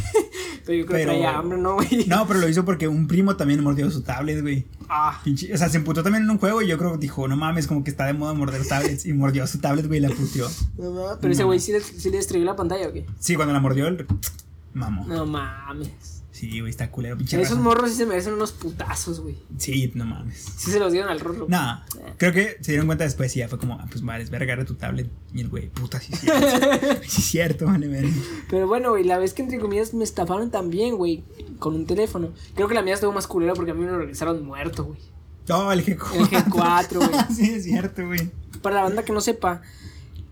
Pero 0.64 0.78
yo 0.78 0.86
creo 0.86 0.98
pero- 0.98 1.12
que 1.12 1.18
traía 1.18 1.38
hambre, 1.38 1.58
¿no, 1.58 1.74
güey? 1.74 2.04
No, 2.06 2.24
pero 2.28 2.38
lo 2.38 2.48
hizo 2.48 2.64
porque 2.64 2.86
un 2.86 3.08
primo 3.08 3.34
también 3.34 3.64
mordió 3.64 3.90
su 3.90 4.02
tablet, 4.02 4.40
güey. 4.42 4.64
Ah. 4.88 5.20
Pinche- 5.24 5.52
o 5.52 5.58
sea, 5.58 5.68
se 5.68 5.78
emputó 5.78 6.04
también 6.04 6.22
en 6.22 6.30
un 6.30 6.38
juego 6.38 6.62
y 6.62 6.68
yo 6.68 6.78
creo 6.78 6.92
que 6.92 6.98
dijo, 6.98 7.26
no 7.26 7.36
mames, 7.36 7.66
como 7.66 7.82
que 7.82 7.90
está 7.90 8.06
de 8.06 8.12
moda 8.12 8.32
morder 8.34 8.64
tablets. 8.68 9.04
Y 9.04 9.12
mordió 9.12 9.44
su 9.48 9.58
tablet, 9.58 9.88
güey, 9.88 9.98
y 9.98 10.02
la 10.02 10.10
puteó. 10.10 10.48
No 10.78 10.92
mames. 10.92 11.18
Pero 11.20 11.32
ese 11.32 11.42
güey 11.42 11.58
sí 11.58 11.72
le, 11.72 11.80
sí 11.80 12.10
le 12.10 12.18
destruyó 12.18 12.44
la 12.44 12.54
pantalla, 12.54 12.86
¿o 12.88 12.92
qué? 12.92 13.04
Sí, 13.18 13.34
cuando 13.34 13.52
la 13.52 13.58
mordió, 13.58 13.88
el... 13.88 14.06
mamó. 14.72 15.04
No 15.06 15.26
mames. 15.26 15.90
Sí, 16.42 16.58
güey, 16.58 16.70
está 16.70 16.90
culero, 16.90 17.16
pinche 17.16 17.40
Esos 17.40 17.50
raza. 17.50 17.62
morros 17.62 17.90
sí 17.90 17.98
se 17.98 18.04
merecen 18.04 18.32
unos 18.32 18.50
putazos, 18.50 19.20
güey. 19.20 19.36
Sí, 19.58 19.92
no 19.94 20.04
mames. 20.04 20.44
Sí 20.56 20.72
se 20.72 20.80
los 20.80 20.90
dieron 20.90 21.08
al 21.08 21.20
rorro. 21.20 21.46
No, 21.48 21.80
creo 22.18 22.32
que 22.32 22.56
se 22.60 22.72
dieron 22.72 22.86
cuenta 22.88 23.04
después 23.04 23.36
y 23.36 23.38
ya 23.38 23.48
fue 23.48 23.60
como, 23.60 23.74
ah, 23.74 23.86
pues 23.88 24.02
vale, 24.02 24.24
verga 24.24 24.56
de 24.56 24.64
tu 24.64 24.74
tablet. 24.74 25.08
Y 25.32 25.42
el 25.42 25.48
güey, 25.48 25.68
puta, 25.68 26.00
sí 26.00 26.12
cierto. 26.16 26.48
sí 27.06 27.20
es 27.20 27.26
cierto, 27.26 27.66
vale, 27.66 27.86
verga. 27.86 28.10
Pero 28.50 28.66
bueno, 28.66 28.90
güey, 28.90 29.04
la 29.04 29.18
vez 29.18 29.34
que 29.34 29.42
entre 29.42 29.60
comillas 29.60 29.94
me 29.94 30.02
estafaron 30.02 30.50
también, 30.50 30.96
güey, 30.96 31.22
con 31.60 31.76
un 31.76 31.86
teléfono. 31.86 32.32
Creo 32.56 32.66
que 32.66 32.74
la 32.74 32.82
mía 32.82 32.94
estuvo 32.94 33.12
más 33.12 33.28
culera 33.28 33.54
porque 33.54 33.70
a 33.70 33.74
mí 33.74 33.84
me 33.84 33.92
lo 33.92 33.98
regresaron 33.98 34.44
muerto, 34.44 34.82
güey. 34.82 34.98
No, 35.48 35.70
el 35.70 35.86
G4. 35.86 36.12
El 36.16 36.26
G4, 36.28 36.94
güey. 36.96 37.24
sí, 37.36 37.52
es 37.54 37.62
cierto, 37.62 38.04
güey. 38.04 38.32
Para 38.62 38.74
la 38.74 38.82
banda 38.82 39.04
que 39.04 39.12
no 39.12 39.20
sepa, 39.20 39.62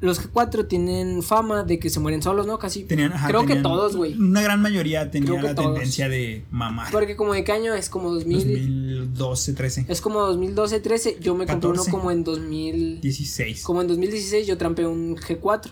los 0.01 0.21
G4 0.21 0.67
tienen 0.67 1.23
fama 1.23 1.63
de 1.63 1.79
que 1.79 1.91
se 1.91 2.01
mueren 2.01 2.23
solos, 2.23 2.47
¿no? 2.47 2.59
Casi. 2.59 2.85
Tenían, 2.85 3.13
ajá, 3.13 3.29
Creo 3.29 3.45
que 3.45 3.57
todos, 3.57 3.97
güey. 3.97 4.15
Una 4.15 4.41
gran 4.41 4.63
mayoría 4.63 5.11
tenía 5.11 5.41
la 5.43 5.55
todos. 5.55 5.75
tendencia 5.75 6.09
de 6.09 6.45
mamar. 6.51 6.91
Porque 6.91 7.17
como 7.17 7.35
de 7.35 7.45
qué 7.45 7.53
año 7.53 7.75
es 7.75 7.91
como 7.91 8.11
2000. 8.15 8.39
2012, 8.39 9.53
13, 9.53 9.87
Es 9.89 10.01
como 10.01 10.21
2012, 10.21 10.81
13. 10.81 11.19
Yo 11.21 11.35
me 11.35 11.47
compré 11.47 11.69
uno 11.69 11.85
14. 11.85 11.91
como 11.91 12.11
en 12.11 12.25
2000. 12.25 13.01
16. 13.01 13.63
Como 13.63 13.83
en 13.83 13.89
2016 13.89 14.47
yo 14.47 14.57
trampé 14.57 14.87
un 14.87 15.17
G4. 15.17 15.71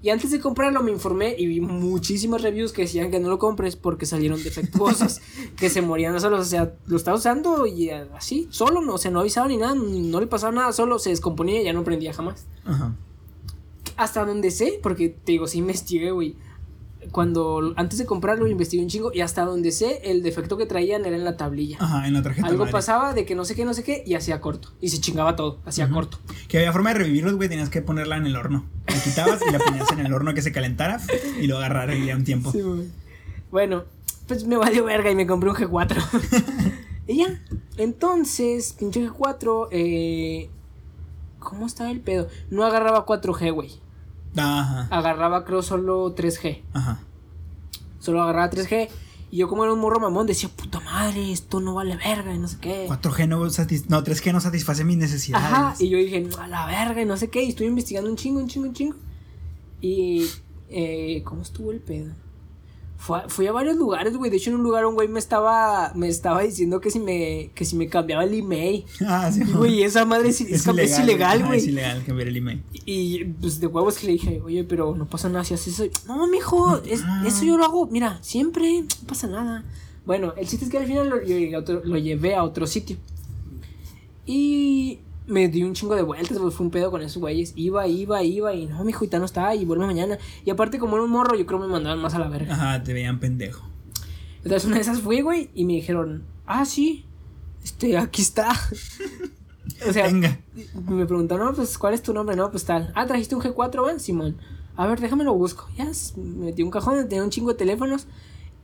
Y 0.00 0.10
antes 0.10 0.30
de 0.30 0.38
comprarlo 0.38 0.82
me 0.82 0.92
informé 0.92 1.34
y 1.36 1.46
vi 1.46 1.60
muchísimas 1.60 2.42
reviews 2.42 2.72
que 2.72 2.82
decían 2.82 3.10
que 3.10 3.18
no 3.18 3.28
lo 3.28 3.38
compres 3.38 3.74
porque 3.74 4.06
salieron 4.06 4.42
defectuosos, 4.42 5.20
que 5.56 5.70
se 5.70 5.82
morían 5.82 6.20
solos, 6.20 6.40
o 6.40 6.48
sea, 6.48 6.72
lo 6.86 6.96
estaba 6.96 7.16
usando 7.16 7.66
y 7.66 7.90
eh, 7.90 8.06
así, 8.14 8.46
solo, 8.50 8.80
no, 8.80 8.94
o 8.94 8.98
sea, 8.98 9.10
no 9.10 9.18
avisaba 9.18 9.48
ni 9.48 9.56
nada, 9.56 9.74
no 9.74 10.20
le 10.20 10.28
pasaba 10.28 10.52
nada, 10.52 10.72
solo 10.72 11.00
se 11.00 11.10
descomponía 11.10 11.60
y 11.60 11.64
ya 11.64 11.72
no 11.72 11.82
prendía 11.82 12.12
jamás. 12.12 12.46
Ajá. 12.64 12.94
Hasta 13.98 14.24
donde 14.24 14.50
sé, 14.50 14.78
porque 14.82 15.10
te 15.10 15.32
digo, 15.32 15.46
sí 15.46 15.58
investigué, 15.58 16.10
güey. 16.10 16.36
Cuando 17.12 17.74
antes 17.76 17.98
de 17.98 18.06
comprarlo 18.06 18.48
investigué 18.48 18.82
un 18.82 18.88
chingo 18.88 19.12
y 19.12 19.20
hasta 19.20 19.44
donde 19.44 19.70
sé, 19.70 20.00
el 20.04 20.22
defecto 20.22 20.56
que 20.56 20.66
traían 20.66 21.04
era 21.04 21.16
en 21.16 21.24
la 21.24 21.36
tablilla. 21.36 21.76
Ajá, 21.80 22.06
en 22.06 22.14
la 22.14 22.22
tarjeta. 22.22 22.46
Algo 22.46 22.60
madre. 22.60 22.72
pasaba 22.72 23.12
de 23.12 23.24
que 23.24 23.34
no 23.34 23.44
sé 23.44 23.54
qué, 23.54 23.64
no 23.64 23.74
sé 23.74 23.84
qué, 23.84 24.02
y 24.06 24.14
hacía 24.14 24.40
corto. 24.40 24.72
Y 24.80 24.88
se 24.88 25.00
chingaba 25.00 25.36
todo, 25.36 25.58
hacía 25.64 25.88
corto. 25.88 26.18
Que 26.48 26.58
había 26.58 26.72
forma 26.72 26.92
de 26.92 27.00
revivirlos, 27.00 27.34
güey, 27.34 27.48
tenías 27.48 27.70
que 27.70 27.82
ponerla 27.82 28.16
en 28.16 28.26
el 28.26 28.36
horno. 28.36 28.64
La 28.86 29.02
quitabas 29.02 29.40
y 29.48 29.52
la 29.52 29.58
ponías 29.58 29.90
en 29.92 30.00
el 30.00 30.12
horno 30.12 30.34
que 30.34 30.42
se 30.42 30.52
calentara 30.52 31.00
y 31.40 31.46
lo 31.46 31.58
agarraría 31.58 32.16
un 32.16 32.24
tiempo. 32.24 32.52
Bueno, 33.50 33.84
pues 34.26 34.44
me 34.44 34.56
valió 34.56 34.84
verga 34.84 35.10
y 35.10 35.14
me 35.14 35.26
compré 35.26 35.50
un 35.50 35.56
G4. 35.56 36.74
Y 37.08 37.16
ya. 37.24 37.40
Entonces, 37.78 38.74
pinche 38.78 39.08
G4, 39.08 39.68
eh. 39.72 40.50
¿Cómo 41.38 41.66
estaba 41.66 41.90
el 41.90 42.00
pedo? 42.00 42.28
No 42.50 42.64
agarraba 42.64 43.06
4G, 43.06 43.52
güey. 43.52 43.70
Ajá. 44.38 44.88
Agarraba, 44.90 45.44
creo, 45.44 45.62
solo 45.62 46.14
3G. 46.14 46.62
Ajá. 46.72 47.00
Solo 48.00 48.22
agarraba 48.22 48.50
3G. 48.50 48.88
Y 49.30 49.38
yo, 49.38 49.48
como 49.48 49.64
era 49.64 49.74
un 49.74 49.80
morro 49.80 50.00
mamón, 50.00 50.26
decía, 50.26 50.48
puta 50.48 50.80
madre, 50.80 51.32
esto 51.32 51.60
no 51.60 51.74
vale 51.74 51.96
verga 51.96 52.34
y 52.34 52.38
no 52.38 52.48
sé 52.48 52.56
qué. 52.60 52.86
4G 52.88 53.28
no, 53.28 53.50
satis 53.50 53.90
no 53.90 54.02
3G 54.02 54.32
no 54.32 54.40
satisface 54.40 54.84
mis 54.84 54.96
necesidades. 54.96 55.46
Ajá, 55.46 55.74
y 55.78 55.90
yo 55.90 55.98
dije, 55.98 56.26
a 56.40 56.46
la 56.46 56.66
verga 56.66 57.02
y 57.02 57.04
no 57.04 57.16
sé 57.16 57.28
qué. 57.28 57.42
Y 57.42 57.50
estuve 57.50 57.66
investigando 57.66 58.08
un 58.08 58.16
chingo, 58.16 58.40
un 58.40 58.48
chingo, 58.48 58.68
un 58.68 58.74
chingo. 58.74 58.96
Y, 59.80 60.26
eh, 60.70 61.22
¿cómo 61.24 61.42
estuvo 61.42 61.72
el 61.72 61.80
pedo? 61.80 62.14
Fue, 62.98 63.20
fui 63.28 63.46
a 63.46 63.52
varios 63.52 63.76
lugares, 63.76 64.16
güey. 64.16 64.28
De 64.28 64.38
hecho, 64.38 64.50
en 64.50 64.56
un 64.56 64.64
lugar 64.64 64.84
un 64.84 64.94
güey 64.94 65.06
me 65.06 65.20
estaba, 65.20 65.92
me 65.94 66.08
estaba 66.08 66.42
diciendo 66.42 66.80
que 66.80 66.90
si 66.90 66.98
me, 66.98 67.50
que 67.54 67.64
si 67.64 67.76
me 67.76 67.88
cambiaba 67.88 68.24
el 68.24 68.34
email. 68.34 68.84
Ah, 69.06 69.30
sí. 69.32 69.44
Güey, 69.44 69.84
esa 69.84 70.04
madre 70.04 70.30
es, 70.30 70.40
es, 70.42 70.66
es 70.66 70.98
ilegal, 70.98 71.46
güey. 71.46 71.60
Es 71.60 71.68
ilegal 71.68 72.04
cambiar 72.04 72.28
el 72.28 72.36
email. 72.36 72.62
Y 72.84 73.24
pues 73.24 73.60
de 73.60 73.68
huevos 73.68 73.98
que 73.98 74.06
le 74.06 74.12
dije, 74.14 74.42
oye, 74.44 74.64
pero 74.64 74.96
no 74.96 75.06
pasa 75.06 75.28
nada 75.28 75.44
si 75.44 75.54
haces 75.54 75.78
eso. 75.78 75.90
No, 76.06 76.26
mijo, 76.26 76.78
es, 76.84 77.02
eso 77.24 77.44
yo 77.44 77.56
lo 77.56 77.64
hago, 77.64 77.86
mira, 77.86 78.18
siempre, 78.20 78.82
no 78.82 79.06
pasa 79.06 79.28
nada. 79.28 79.64
Bueno, 80.04 80.34
el 80.36 80.48
chiste 80.48 80.64
es 80.64 80.70
que 80.70 80.78
al 80.78 80.86
final 80.86 81.08
lo, 81.08 81.16
a 81.16 81.80
lo 81.84 81.98
llevé 81.98 82.34
a 82.34 82.42
otro 82.42 82.66
sitio. 82.66 82.96
Y 84.26 84.98
me 85.28 85.48
di 85.48 85.62
un 85.62 85.74
chingo 85.74 85.94
de 85.94 86.02
vueltas, 86.02 86.38
pues 86.38 86.54
fue 86.54 86.66
un 86.66 86.72
pedo 86.72 86.90
con 86.90 87.00
esos 87.02 87.18
güeyes. 87.18 87.52
Iba, 87.54 87.86
iba, 87.86 88.22
iba, 88.24 88.54
y 88.54 88.66
no, 88.66 88.82
mijo, 88.84 89.04
y 89.04 89.08
no 89.08 89.24
está, 89.24 89.54
y 89.54 89.64
vuelve 89.64 89.86
mañana. 89.86 90.18
Y 90.44 90.50
aparte, 90.50 90.78
como 90.78 90.96
era 90.96 91.04
un 91.04 91.10
morro, 91.10 91.36
yo 91.36 91.46
creo 91.46 91.58
me 91.60 91.66
mandaban 91.68 92.00
más 92.00 92.14
a 92.14 92.18
la 92.18 92.28
verga. 92.28 92.52
Ajá, 92.54 92.82
te 92.82 92.92
veían 92.92 93.20
pendejo. 93.20 93.64
Entonces 94.38 94.64
una 94.64 94.76
de 94.76 94.82
esas 94.82 95.00
fui, 95.00 95.20
güey, 95.20 95.50
y 95.54 95.64
me 95.64 95.74
dijeron, 95.74 96.24
ah, 96.46 96.64
sí, 96.64 97.04
este, 97.62 97.96
aquí 97.98 98.22
está. 98.22 98.50
o 99.88 99.92
sea, 99.92 100.06
Venga. 100.06 100.38
me 100.88 101.06
preguntaron, 101.06 101.46
no, 101.46 101.54
pues, 101.54 101.76
¿cuál 101.78 101.94
es 101.94 102.02
tu 102.02 102.12
nombre? 102.14 102.34
No, 102.36 102.50
pues 102.50 102.64
tal. 102.64 102.92
Ah, 102.94 103.06
¿trajiste 103.06 103.34
un 103.36 103.42
G4, 103.42 103.82
van? 103.82 104.00
Simón. 104.00 104.36
A 104.76 104.86
ver, 104.86 105.00
déjame 105.00 105.24
lo 105.24 105.34
busco. 105.34 105.68
Ya, 105.76 105.84
s- 105.90 106.14
metí 106.18 106.62
un 106.62 106.70
cajón, 106.70 107.08
tenía 107.08 107.24
un 107.24 107.30
chingo 107.30 107.50
de 107.50 107.56
teléfonos. 107.58 108.06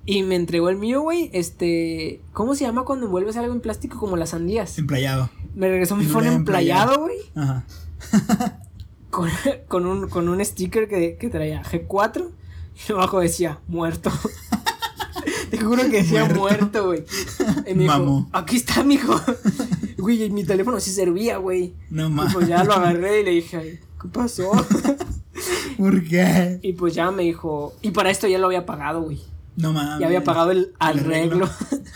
Y 0.07 0.22
me 0.22 0.36
entregó 0.36 0.68
el 0.68 0.76
mío, 0.76 1.00
güey. 1.02 1.30
Este. 1.32 2.20
¿Cómo 2.32 2.55
se 2.55 2.64
llama 2.64 2.84
cuando 2.84 3.07
envuelves 3.07 3.36
algo 3.36 3.52
en 3.55 3.61
plástico? 3.61 3.98
Como 3.98 4.16
las 4.16 4.30
sandías. 4.30 4.78
Emplayado. 4.78 5.30
Me 5.55 5.68
regresó 5.68 5.96
mi 5.96 6.05
phone 6.05 6.26
emplayado. 6.26 7.00
güey. 7.00 7.16
Ajá. 7.34 7.64
Con, 9.11 9.30
con, 9.68 9.86
un, 9.86 10.09
con 10.09 10.28
un 10.28 10.44
sticker 10.44 10.88
que, 10.88 11.16
que 11.16 11.28
traía 11.30 11.62
G4. 11.62 12.30
Y 12.88 12.92
abajo 12.92 13.20
decía, 13.20 13.61
muerto. 13.68 14.11
Te 15.50 15.59
juro 15.59 15.82
que 15.84 16.02
decía 16.02 16.24
Muerto. 16.24 16.86
güey. 16.86 17.05
Y 17.64 17.74
me 17.74 17.84
dijo, 17.84 17.92
Mamó. 17.98 18.28
aquí 18.32 18.57
está, 18.57 18.82
mijo. 18.82 19.14
Güey, 19.98 20.28
mi 20.30 20.42
teléfono 20.44 20.80
sí 20.80 20.90
servía, 20.90 21.36
güey. 21.38 21.72
No 21.88 22.09
Y 22.09 22.11
mames. 22.11 22.34
pues 22.34 22.48
ya 22.48 22.62
lo 22.64 22.74
agarré 22.74 23.20
y 23.20 23.24
le 23.24 23.30
dije, 23.30 23.57
"Ay, 23.57 23.80
¿qué 24.02 24.09
pasó? 24.09 24.50
¿Por 25.78 26.05
qué? 26.05 26.59
y 26.62 26.72
pues 26.74 26.94
ya 26.94 27.11
me 27.11 27.22
dijo, 27.22 27.74
y 27.80 27.90
para 27.90 28.11
esto 28.11 28.26
ya 28.26 28.38
lo 28.38 28.46
había 28.46 28.66
pagado, 28.66 29.02
güey. 29.02 29.22
No 29.57 29.72
mames. 29.72 30.00
Ya 30.00 30.07
había 30.07 30.24
pagado 30.24 30.50
el 30.50 30.74
arreglo. 30.78 31.48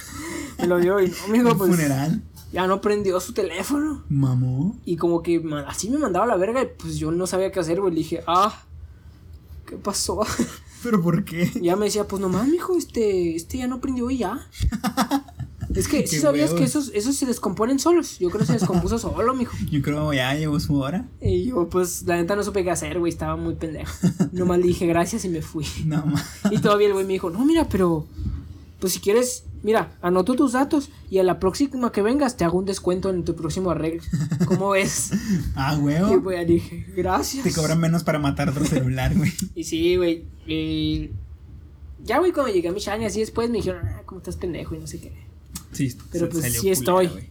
me 0.59 0.67
lo 0.67 0.79
dio 0.79 1.01
y, 1.01 1.09
no, 1.09 1.17
amigo, 1.27 1.57
pues 1.57 1.71
funeral. 1.71 2.23
ya 2.53 2.67
no 2.67 2.81
prendió 2.81 3.21
su 3.21 3.33
teléfono. 3.33 4.05
Mamó. 4.09 4.77
Y 4.85 4.97
como 4.97 5.23
que 5.23 5.43
así 5.67 5.91
me 5.91 5.99
mandaba 5.99 6.27
la 6.27 6.37
verga 6.37 6.63
y 6.63 6.67
pues 6.79 6.99
yo 6.99 7.11
no 7.11 7.27
sabía 7.27 7.51
qué 7.51 7.61
hacer, 7.61 7.81
güey. 7.81 7.93
Le 7.93 7.99
dije, 7.99 8.23
ah, 8.27 8.65
¿qué 9.67 9.77
pasó? 9.77 10.21
¿Pero 10.83 11.03
por 11.03 11.25
qué? 11.25 11.51
Y 11.57 11.65
ya 11.67 11.77
me 11.77 11.87
decía, 11.87 12.07
pues 12.07 12.21
nomás, 12.21 12.47
mijo, 12.47 12.77
este, 12.77 13.35
este 13.35 13.59
ya 13.59 13.67
no 13.67 13.81
prendió 13.81 14.11
y 14.11 14.19
ya. 14.19 14.47
Es 15.79 15.89
que, 15.89 16.07
¿sí 16.09 16.19
sabías 16.19 16.53
que 16.53 16.65
esos, 16.65 16.91
esos 16.95 17.17
se 17.17 17.25
descomponen 17.27 17.79
solos? 17.79 18.19
Yo 18.19 18.29
creo 18.31 18.41
que 18.41 18.47
se 18.47 18.53
descompuso 18.55 18.99
solo, 18.99 19.35
mijo. 19.35 19.57
Yo 19.71 19.81
creo 19.81 20.13
ya 20.13 20.35
llegó 20.35 20.59
su 20.61 20.77
hora. 20.81 21.07
Y 21.21 21.45
yo, 21.45 21.69
pues, 21.69 22.03
la 22.03 22.17
neta 22.17 22.35
no 22.37 22.43
supe 22.43 22.65
qué 22.65 22.71
hacer, 22.71 22.99
güey, 22.99 23.13
estaba 23.13 23.37
muy 23.37 23.55
pendejo. 23.55 23.93
Nomás 24.33 24.59
le 24.59 24.67
dije 24.67 24.87
gracias 24.87 25.25
y 25.25 25.29
me 25.29 25.43
fui. 25.43 25.65
No 25.87 26.05
mames. 26.05 26.25
Y 26.51 26.59
todavía 26.59 26.89
el 26.89 26.93
güey 26.95 27.07
me 27.07 27.13
dijo, 27.15 27.31
no, 27.31 27.45
mira, 27.45 27.69
pero, 27.69 28.07
pues 28.81 28.93
si 28.93 29.01
quieres, 29.01 29.45
mira, 29.63 29.97
anoto 30.03 30.35
tus 30.35 30.53
datos 30.53 30.91
y 31.11 31.19
a 31.19 31.23
la 31.23 31.39
próxima 31.41 31.91
que 31.93 32.03
vengas 32.03 32.37
te 32.37 32.45
hago 32.45 32.59
un 32.59 32.65
descuento 32.65 33.11
en 33.11 33.25
tu 33.25 33.35
próximo 33.35 33.71
arreglo. 33.71 34.03
¿Cómo 34.47 34.71
ves? 34.71 35.11
Ah, 35.55 35.75
Y 35.77 35.81
huevo. 35.81 36.23
pues 36.23 36.39
ya 36.39 36.45
dije, 36.45 36.87
gracias. 36.97 37.45
Te 37.45 37.53
cobran 37.53 37.79
menos 37.81 38.05
para 38.05 38.19
matar 38.19 38.49
otro 38.51 38.65
celular, 38.65 39.17
güey. 39.17 39.33
Y 39.55 39.65
sí, 39.65 39.97
güey. 39.97 40.25
y 40.47 41.11
Ya, 42.05 42.19
güey, 42.19 42.33
cuando 42.33 42.53
llegué 42.53 42.69
a 42.69 42.73
mi 42.73 42.81
shiny, 42.81 43.05
así 43.07 43.21
después 43.21 43.49
me 43.51 43.57
dijeron, 43.59 43.87
ah, 43.87 44.03
¿cómo 44.07 44.21
estás 44.21 44.37
pendejo? 44.37 44.75
Y 44.75 44.79
no 44.79 44.87
sé 44.87 45.01
qué. 45.01 45.28
Sí, 45.73 45.95
Pero 46.11 46.29
pues 46.29 46.53
sí 46.55 46.71
estoy. 46.71 47.07
culero, 47.09 47.13
güey. 47.13 47.31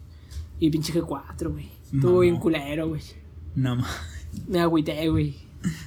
Y 0.59 0.69
pinche 0.69 0.93
G4, 0.93 1.51
güey. 1.51 1.69
No. 1.91 1.99
Estuvo 1.99 2.19
bien 2.19 2.37
culero, 2.37 2.87
güey. 2.89 3.01
No 3.55 3.75
mames. 3.75 3.91
Me 4.47 4.59
agüité, 4.59 5.07
güey. 5.09 5.35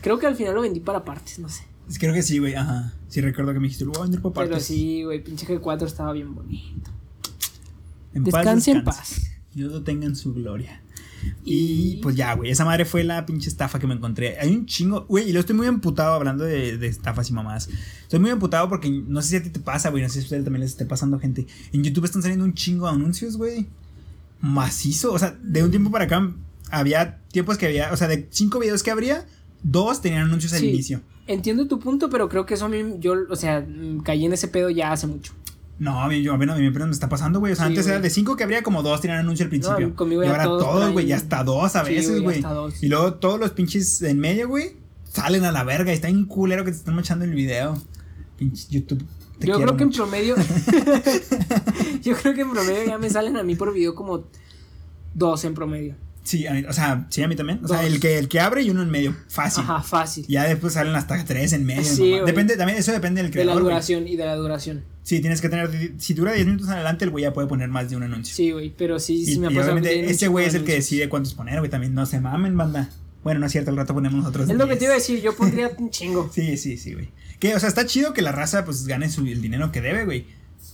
Creo 0.02 0.18
que 0.18 0.26
al 0.26 0.34
final 0.36 0.54
lo 0.54 0.62
vendí 0.62 0.80
para 0.80 1.04
partes, 1.04 1.38
no 1.38 1.48
sé. 1.48 1.64
Creo 1.98 2.12
que 2.14 2.22
sí, 2.22 2.38
güey. 2.38 2.54
Ajá. 2.54 2.92
Sí, 3.08 3.20
recuerdo 3.20 3.52
que 3.52 3.58
me 3.60 3.64
dijiste, 3.66 3.84
lo 3.84 3.92
voy 3.92 4.00
a 4.00 4.02
vender 4.04 4.20
Pero 4.20 4.32
partes. 4.32 4.64
sí, 4.64 5.02
güey, 5.04 5.22
pinche 5.22 5.46
G4 5.46 5.86
estaba 5.86 6.12
bien 6.12 6.34
bonito. 6.34 6.90
En 8.14 8.24
paz 8.24 8.34
Descanse 8.34 8.70
en 8.72 8.84
descanse. 8.84 9.20
paz. 9.20 9.30
Dios 9.54 9.72
lo 9.72 9.82
tenga 9.82 10.06
en 10.06 10.14
su 10.16 10.32
gloria. 10.34 10.82
Y, 11.44 11.94
Y- 11.94 11.96
pues 12.02 12.16
ya, 12.16 12.34
güey, 12.34 12.50
esa 12.50 12.64
madre 12.64 12.84
fue 12.84 13.04
la 13.04 13.26
pinche 13.26 13.48
estafa 13.48 13.78
que 13.78 13.86
me 13.86 13.94
encontré. 13.94 14.38
Hay 14.38 14.54
un 14.54 14.66
chingo, 14.66 15.04
güey, 15.06 15.28
y 15.28 15.32
lo 15.32 15.40
estoy 15.40 15.56
muy 15.56 15.66
emputado 15.66 16.12
hablando 16.14 16.44
de, 16.44 16.76
de 16.78 16.86
estafas 16.86 17.28
y 17.30 17.32
mamás. 17.32 17.68
Estoy 18.02 18.18
muy 18.20 18.30
emputado 18.30 18.68
porque 18.68 18.90
no 18.90 19.22
sé 19.22 19.28
si 19.28 19.36
a 19.36 19.42
ti 19.42 19.50
te 19.50 19.60
pasa, 19.60 19.90
güey, 19.90 20.02
no 20.02 20.08
sé 20.08 20.14
si 20.14 20.20
a 20.20 20.22
ustedes 20.24 20.44
también 20.44 20.60
les 20.62 20.70
esté 20.70 20.84
pasando 20.86 21.18
gente. 21.18 21.46
En 21.72 21.82
YouTube 21.84 22.04
están 22.04 22.22
saliendo 22.22 22.44
un 22.44 22.54
chingo 22.54 22.86
de 22.86 22.92
anuncios, 22.94 23.36
güey. 23.36 23.66
Macizo, 24.40 25.12
o 25.12 25.18
sea, 25.18 25.36
de 25.42 25.62
un 25.62 25.70
tiempo 25.70 25.90
para 25.90 26.04
acá 26.04 26.32
había 26.70 27.18
tiempos 27.30 27.58
que 27.58 27.66
había, 27.66 27.92
o 27.92 27.96
sea, 27.96 28.08
de 28.08 28.26
cinco 28.30 28.58
videos 28.58 28.82
que 28.82 28.90
habría, 28.90 29.26
dos 29.62 30.00
tenían 30.00 30.22
anuncios 30.22 30.52
al 30.54 30.60
Sí. 30.60 30.68
inicio. 30.70 31.00
Entiendo 31.26 31.68
tu 31.68 31.78
punto, 31.78 32.08
pero 32.10 32.28
creo 32.28 32.46
que 32.46 32.54
eso 32.54 32.64
a 32.64 32.68
mí, 32.68 32.82
yo, 33.00 33.14
o 33.28 33.36
sea, 33.36 33.64
caí 34.02 34.24
en 34.24 34.32
ese 34.32 34.48
pedo 34.48 34.70
ya 34.70 34.92
hace 34.92 35.06
mucho. 35.06 35.32
No, 35.80 36.02
a 36.02 36.08
mí, 36.08 36.22
yo, 36.22 36.34
a 36.34 36.38
mí, 36.38 36.44
no, 36.46 36.52
a 36.52 36.56
mí 36.56 36.66
apenas 36.66 36.88
me 36.88 36.92
está 36.94 37.08
pasando, 37.08 37.40
güey. 37.40 37.54
O 37.54 37.56
sea, 37.56 37.64
Sí, 37.64 37.70
antes 37.70 37.86
era 37.86 37.98
de 37.98 38.10
cinco 38.10 38.36
que 38.36 38.44
habría 38.44 38.62
como 38.62 38.82
dos 38.82 39.00
tenían 39.00 39.18
anuncio 39.20 39.44
al 39.44 39.48
principio. 39.50 39.88
No, 39.88 39.96
conmigo 39.96 40.22
y 40.22 40.26
ahora 40.26 40.44
todos 40.44 40.92
güey, 40.92 41.06
ya 41.06 41.16
hasta 41.16 41.42
dos 41.42 41.74
a 41.74 41.84
Sí, 41.86 41.94
veces, 41.94 42.20
güey. 42.20 42.44
Y 42.82 42.88
luego 42.88 43.14
todos 43.14 43.40
los 43.40 43.50
pinches 43.52 44.02
en 44.02 44.18
medio, 44.20 44.46
güey, 44.46 44.76
salen 45.10 45.42
a 45.44 45.50
la 45.52 45.64
verga. 45.64 45.90
Y 45.90 45.94
está 45.94 46.08
bien 46.08 46.26
culero 46.26 46.64
que 46.64 46.70
te 46.70 46.76
están 46.76 46.98
echando 46.98 47.24
el 47.24 47.34
video. 47.34 47.76
Pinche 48.36 48.66
YouTube. 48.70 49.02
te 49.38 49.46
yo 49.46 49.58
creo 49.58 49.76
que 49.76 49.84
en 49.84 49.90
promedio. 49.90 50.36
yo 52.02 52.14
creo 52.16 52.34
que 52.34 52.40
en 52.42 52.50
promedio 52.50 52.84
ya 52.86 52.98
me 52.98 53.08
salen 53.10 53.36
a 53.36 53.42
mí 53.42 53.54
por 53.54 53.72
video 53.72 53.94
como 53.94 54.24
dos 55.14 55.44
en 55.44 55.54
promedio. 55.54 55.94
Sí, 56.22 56.46
a 56.46 56.52
mí- 56.52 56.64
o 56.68 56.72
sea, 56.72 57.06
sí, 57.08 57.22
a 57.22 57.28
mí 57.28 57.34
también. 57.36 57.60
O 57.64 57.68
sea, 57.68 57.84
el 57.86 57.98
que, 57.98 58.18
el 58.18 58.28
que 58.28 58.38
abre 58.40 58.62
y 58.62 58.70
uno 58.70 58.82
en 58.82 58.90
medio. 58.90 59.16
Fácil. 59.28 59.64
Ajá, 59.64 59.82
fácil. 59.82 60.26
Ya 60.28 60.44
después 60.44 60.74
salen 60.74 60.94
hasta 60.94 61.24
tres 61.24 61.52
en 61.54 61.64
medio. 61.64 61.82
Sí. 61.84 62.16
Depende, 62.24 62.56
también, 62.56 62.78
eso 62.78 62.92
depende 62.92 63.22
del 63.22 63.30
De 63.32 63.38
la 63.38 63.42
creador. 63.44 63.62
duración 63.62 64.06
y 64.06 64.16
de 64.16 64.26
la 64.26 64.36
duración. 64.36 64.84
Sí, 65.10 65.18
tienes 65.18 65.40
que 65.40 65.48
tener. 65.48 65.94
Si 65.98 66.14
dura 66.14 66.32
10 66.32 66.46
minutos 66.46 66.68
en 66.68 66.74
adelante, 66.74 67.04
el 67.04 67.10
güey 67.10 67.24
ya 67.24 67.32
puede 67.32 67.48
poner 67.48 67.68
más 67.68 67.90
de 67.90 67.96
un 67.96 68.04
anuncio. 68.04 68.32
Sí, 68.32 68.52
güey, 68.52 68.72
pero 68.78 69.00
sí, 69.00 69.14
Y, 69.14 69.26
sí 69.26 69.40
me 69.40 69.48
ha 69.48 69.50
pasado. 69.50 69.76
ese 69.78 70.28
güey 70.28 70.46
es 70.46 70.54
el 70.54 70.62
que 70.62 70.74
decide 70.74 71.08
cuántos 71.08 71.34
poner, 71.34 71.58
güey. 71.58 71.68
También 71.68 71.94
no 71.94 72.06
se 72.06 72.20
mamen, 72.20 72.56
banda. 72.56 72.90
Bueno, 73.24 73.40
no 73.40 73.46
es 73.46 73.50
cierto, 73.50 73.72
al 73.72 73.76
rato 73.76 73.92
ponemos 73.92 74.20
nosotros. 74.20 74.48
Es 74.48 74.54
lo 74.56 74.66
que 74.68 74.74
10. 74.74 74.78
te 74.78 74.84
iba 74.84 74.94
a 74.94 74.96
decir, 74.98 75.20
yo 75.20 75.34
pondría 75.34 75.72
un 75.76 75.90
chingo. 75.90 76.30
Sí, 76.32 76.56
sí, 76.56 76.76
sí, 76.76 76.94
güey. 76.94 77.08
Que, 77.40 77.56
o 77.56 77.58
sea, 77.58 77.68
está 77.68 77.86
chido 77.86 78.12
que 78.12 78.22
la 78.22 78.30
raza, 78.30 78.64
pues, 78.64 78.86
gane 78.86 79.10
su, 79.10 79.26
el 79.26 79.42
dinero 79.42 79.72
que 79.72 79.80
debe, 79.80 80.04
güey. 80.04 80.26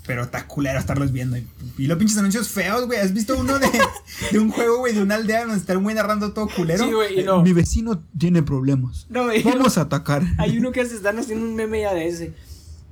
Pero 0.07 0.25
está 0.25 0.47
culero 0.47 0.79
estarlos 0.79 1.13
viendo. 1.13 1.39
Y, 1.39 1.47
y 1.79 1.87
los 1.87 1.97
pinches 1.97 2.19
anuncios 2.19 2.51
feos, 2.51 2.85
güey. 2.85 2.99
¿Has 3.01 3.15
visto 3.15 3.39
uno 3.39 3.59
de, 3.59 3.71
de 4.33 4.39
un 4.39 4.51
juego, 4.51 4.81
güey, 4.81 4.93
de 4.93 5.01
una 5.01 5.15
aldea 5.15 5.47
donde 5.47 5.57
está 5.57 5.79
un 5.79 5.85
güey 5.85 5.97
narrando 5.97 6.35
todo 6.35 6.47
culero? 6.55 6.85
Sí, 6.85 6.93
güey, 6.93 7.17
y 7.17 7.21
Eh, 7.21 7.25
no. 7.25 7.41
Mi 7.43 7.55
vecino 7.55 8.05
tiene 8.19 8.43
problemas. 8.43 9.07
No, 9.09 9.25
güey. 9.25 9.43
Vamos 9.43 9.79
a 9.79 9.81
atacar. 9.81 10.25
Hay 10.37 10.59
uno 10.59 10.73
que 10.73 10.85
se 10.85 10.97
están 10.97 11.19
haciendo 11.19 11.47
un 11.47 11.55
meme 11.55 11.81
ya 11.81 11.95
de 11.95 12.07
ese. 12.07 12.35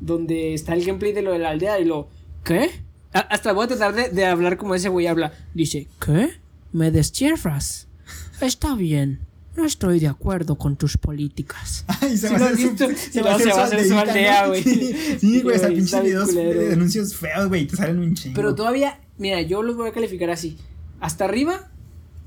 Donde 0.05 0.55
está 0.55 0.75
el 0.75 0.85
gameplay 0.85 1.13
de 1.13 1.23
lo 1.23 1.33
de 1.33 1.39
la 1.39 1.51
aldea 1.51 1.79
y 1.81 1.85
lo. 1.85 2.09
¿Qué? 2.45 2.71
A- 3.13 3.21
hasta 3.21 3.53
voy 3.53 3.65
a 3.65 3.69
tratar 3.69 3.95
de, 3.95 4.09
de 4.11 4.27
hablar 4.27 4.57
como 4.57 4.75
ese 4.75 4.89
güey 4.89 5.07
habla. 5.07 5.33
Dice, 5.55 5.87
¿qué? 6.05 6.31
¿Me 6.73 6.91
destierras? 6.91 7.89
Está 8.41 8.75
bien. 8.75 9.21
No 9.57 9.65
estoy 9.65 10.01
de 10.01 10.09
acuerdo 10.09 10.57
con 10.57 10.77
tus 10.77 10.97
políticas. 10.97 11.85
Ay, 12.01 12.17
se 12.19 12.29
Sí 12.29 12.35
va 12.35 12.47
a 12.47 12.51
hacer 12.51 12.59
su, 12.99 13.13
se 13.13 13.23
va 13.23 13.35
a 13.35 13.39
luego 13.39 13.39
hacer 13.39 13.47
se 13.49 13.53
va 13.57 13.63
a 13.63 13.65
hacer 13.67 13.89
su 13.89 13.99
aldea, 13.99 14.47
güey. 14.49 14.63
Sí, 15.21 15.43
güey, 15.43 15.57
está 15.57 15.69
bien 15.69 15.85
videos 15.87 16.35
de 16.35 16.73
anuncios 16.73 17.15
feos, 17.15 17.49
güey. 17.49 17.67
Te 17.67 17.77
salen 17.77 17.99
un 18.01 18.15
chingo. 18.15 18.35
Pero 18.35 18.55
todavía, 18.57 19.01
mira, 19.17 19.41
yo 19.43 19.63
los 19.63 19.77
voy 19.77 19.89
a 19.89 19.93
calificar 19.93 20.29
así. 20.31 20.59
Hasta 21.01 21.25
arriba 21.25 21.71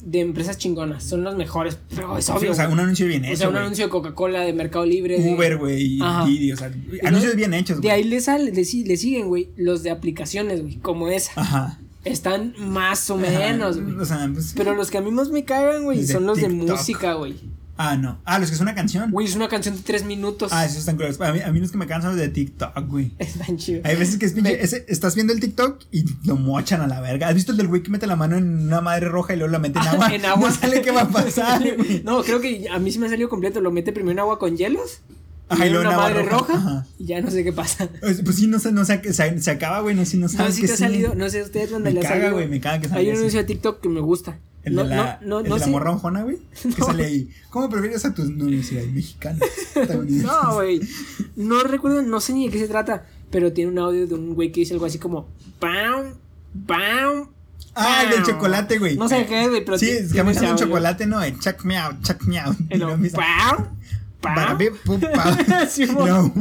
de 0.10 0.22
empresas 0.22 0.58
chingonas. 0.58 1.04
Son 1.04 1.24
las 1.24 1.36
mejores. 1.36 1.78
Pero 1.90 2.18
es 2.18 2.26
Sí, 2.26 2.32
obvio. 2.32 2.52
o 2.52 2.54
sea, 2.54 2.70
un 2.70 2.80
anuncio 2.80 3.06
bien 3.08 3.26
hecho. 3.26 3.34
O 3.34 3.38
sea, 3.38 3.50
un 3.50 3.58
anuncio 3.58 3.86
de 3.86 3.90
Coca-Cola, 3.92 4.42
de 4.42 4.54
Mercado 4.54 4.86
Libre. 4.86 5.20
de- 5.20 5.34
Uber, 5.34 5.58
güey. 5.58 6.00
Didi, 6.26 6.52
o 6.54 6.58
sea, 6.58 6.72
anuncios 7.04 7.36
bien 7.36 7.54
hechos, 7.54 7.78
De 7.82 7.90
güey. 7.90 7.92
ahí 7.92 8.04
le, 8.04 8.22
sale, 8.22 8.46
le, 8.52 8.64
le 8.64 8.98
siguen, 8.98 9.28
güey, 9.28 9.50
los 9.58 9.84
de 9.84 9.90
aplicaciones, 9.92 10.62
güey, 10.62 10.76
como 10.78 11.10
esa. 11.10 11.32
Ajá. 11.36 11.80
Están 12.06 12.54
más 12.58 13.10
o 13.10 13.18
menos, 13.18 13.82
güey. 13.82 13.96
O 13.98 14.06
sea, 14.06 14.30
pues, 14.34 14.54
Pero 14.56 14.74
los 14.76 14.90
que 14.90 14.98
a 14.98 15.02
mí 15.02 15.12
más 15.12 15.30
me 15.30 15.44
cagan, 15.44 15.84
güey, 15.84 16.00
de 16.02 16.08
son 16.08 16.26
los 16.26 16.40
de 16.40 16.48
música, 16.50 17.14
güey. 17.16 17.36
Ah, 17.80 17.96
no. 17.96 18.20
Ah, 18.26 18.40
los 18.40 18.50
que 18.50 18.56
es 18.56 18.62
una 18.62 18.74
canción. 18.74 19.12
Güey, 19.12 19.28
es 19.28 19.36
una 19.36 19.48
canción 19.48 19.76
de 19.76 19.82
tres 19.84 20.04
minutos. 20.04 20.52
Ah, 20.52 20.66
esos 20.66 20.80
están 20.80 20.96
culeros. 20.96 21.22
A 21.22 21.32
mí, 21.32 21.42
a 21.42 21.52
mí 21.52 21.60
los 21.60 21.72
que 21.72 21.78
me 21.78 21.86
cansan 21.86 22.18
de 22.18 22.28
TikTok, 22.28 22.88
güey. 22.88 23.12
Están 23.20 23.58
chidos. 23.58 23.86
Hay 23.86 23.96
veces 23.96 24.18
que 24.18 24.26
es 24.26 24.34
pinche. 24.34 24.64
ese- 24.64 24.86
estás 24.88 25.14
viendo 25.14 25.32
el 25.32 25.40
TikTok 25.40 25.84
y 25.92 26.04
lo 26.26 26.36
mochan 26.38 26.82
a 26.82 26.88
la 26.88 27.02
verga. 27.02 27.28
¿Has 27.28 27.36
visto 27.36 27.52
el 27.52 27.58
del 27.58 27.68
güey 27.68 27.84
que 27.84 27.92
mete 27.92 28.08
la 28.08 28.16
mano 28.16 28.36
en 28.36 28.66
una 28.68 28.82
madre 28.82 29.08
roja 29.10 29.34
y 29.34 29.38
luego 29.38 29.52
la 29.52 29.60
mete 29.60 29.78
en 29.80 29.88
agua? 29.88 30.14
en 30.16 30.26
agua. 30.26 30.50
No 30.50 30.56
sale 30.56 30.82
qué 30.82 30.92
va 30.92 31.02
a 31.02 31.10
pasar, 31.10 31.62
güey. 31.78 32.02
no, 32.04 32.24
creo 32.24 32.42
que 32.42 32.68
a 32.70 32.80
mí 32.80 32.92
sí 32.92 32.98
me 33.00 33.06
ha 33.06 33.10
salido 33.10 33.30
completo. 33.30 33.62
Lo 33.62 33.72
mete 33.72 33.92
primero 33.92 34.12
en 34.14 34.20
agua 34.20 34.40
con 34.40 34.58
hielos. 34.58 35.02
Ajá, 35.50 35.66
y 35.66 35.70
luego 35.70 35.82
una 35.88 35.90
en 35.92 35.96
agua 36.00 36.10
madre 36.10 36.24
roja. 36.30 36.86
Y 37.00 37.06
ya 37.06 37.22
no 37.22 37.30
sé 37.32 37.44
qué 37.44 37.54
pasa. 37.54 37.88
Pues 38.02 38.22
pues 38.24 38.36
sí, 38.36 38.48
no 38.48 38.60
sé, 38.60 38.72
no 38.72 38.84
sé, 38.86 39.02
se, 39.14 39.40
se 39.40 39.52
acaba, 39.52 39.80
güey, 39.82 39.96
no 39.96 40.04
sé, 40.04 40.18
no 40.18 40.24
No 40.24 40.30
sabes 40.30 40.56
sé 40.56 40.62
si 40.62 40.62
qué 40.62 40.68
te 40.68 40.74
ha 40.74 40.78
sí. 40.78 40.84
salido. 40.84 41.16
No 41.16 41.30
sé 41.30 41.42
ustedes 41.44 41.70
dónde 41.70 41.92
Me 41.92 42.00
le 42.02 42.06
ha 42.08 42.10
caga, 42.10 42.32
güey, 42.32 42.48
me 42.50 42.60
caga 42.60 42.82
que 42.82 42.94
Hay 42.94 43.10
un 43.12 43.18
anuncio 43.18 43.40
de 43.40 43.46
TikTok 43.46 43.80
que 43.82 43.88
me 43.88 44.02
gusta. 44.02 44.40
El 44.68 44.76
no, 44.76 44.84
de 44.84 44.90
la, 44.96 45.20
no, 45.22 45.28
no, 45.28 45.40
el 45.40 45.50
no 45.50 45.54
de 45.56 45.60
la 45.60 45.66
sé. 45.66 45.72
morra 45.72 45.92
ojona, 45.92 46.24
güey. 46.24 46.38
Que 46.62 46.72
sale 46.84 47.06
ahí. 47.06 47.30
¿Cómo 47.50 47.70
prefieres 47.70 48.06
a 48.06 48.14
tus 48.14 48.30
mexicanos. 48.30 49.42
estadounidenses. 49.76 50.24
No, 50.44 50.56
güey. 50.56 50.82
No 51.36 51.64
recuerdo, 51.64 52.02
no 52.02 52.20
sé 52.20 52.34
ni 52.34 52.46
de 52.46 52.52
qué 52.54 52.60
se 52.60 52.68
trata. 52.68 53.06
Pero 53.32 53.52
tiene 53.52 53.72
un 53.72 53.80
audio 53.80 54.08
de 54.08 54.14
un 54.14 54.36
güey 54.36 54.52
que 54.52 54.62
dice 54.62 54.74
algo 54.74 54.86
así 54.86 55.00
como. 55.00 55.28
¡Pam! 55.60 56.14
¡Pam! 56.66 57.30
Ah, 57.76 58.02
el 58.04 58.10
del 58.10 58.24
pam". 58.24 58.32
chocolate, 58.32 58.80
güey. 58.80 58.98
No 58.98 59.08
sé 59.08 59.26
qué 59.26 59.44
es, 59.44 59.50
güey, 59.50 59.64
pero 59.64 59.78
Sí, 59.78 59.90
es 59.90 60.12
que 60.14 60.24
me 60.24 60.32
un 60.32 60.56
chocolate, 60.58 61.06
no, 61.06 61.22
el 61.22 61.40
check 61.40 61.64
me 61.64 61.78
out, 61.78 62.02
check 62.02 62.24
me 62.24 62.40
out. 62.40 62.56
Y 62.70 62.76
Y 62.76 62.78
luego, 62.78 62.78
luego 62.78 62.94
empieza, 62.96 63.18
¡Pam! 63.18 63.77
Sí, 65.70 65.86
¡wow! 65.86 66.32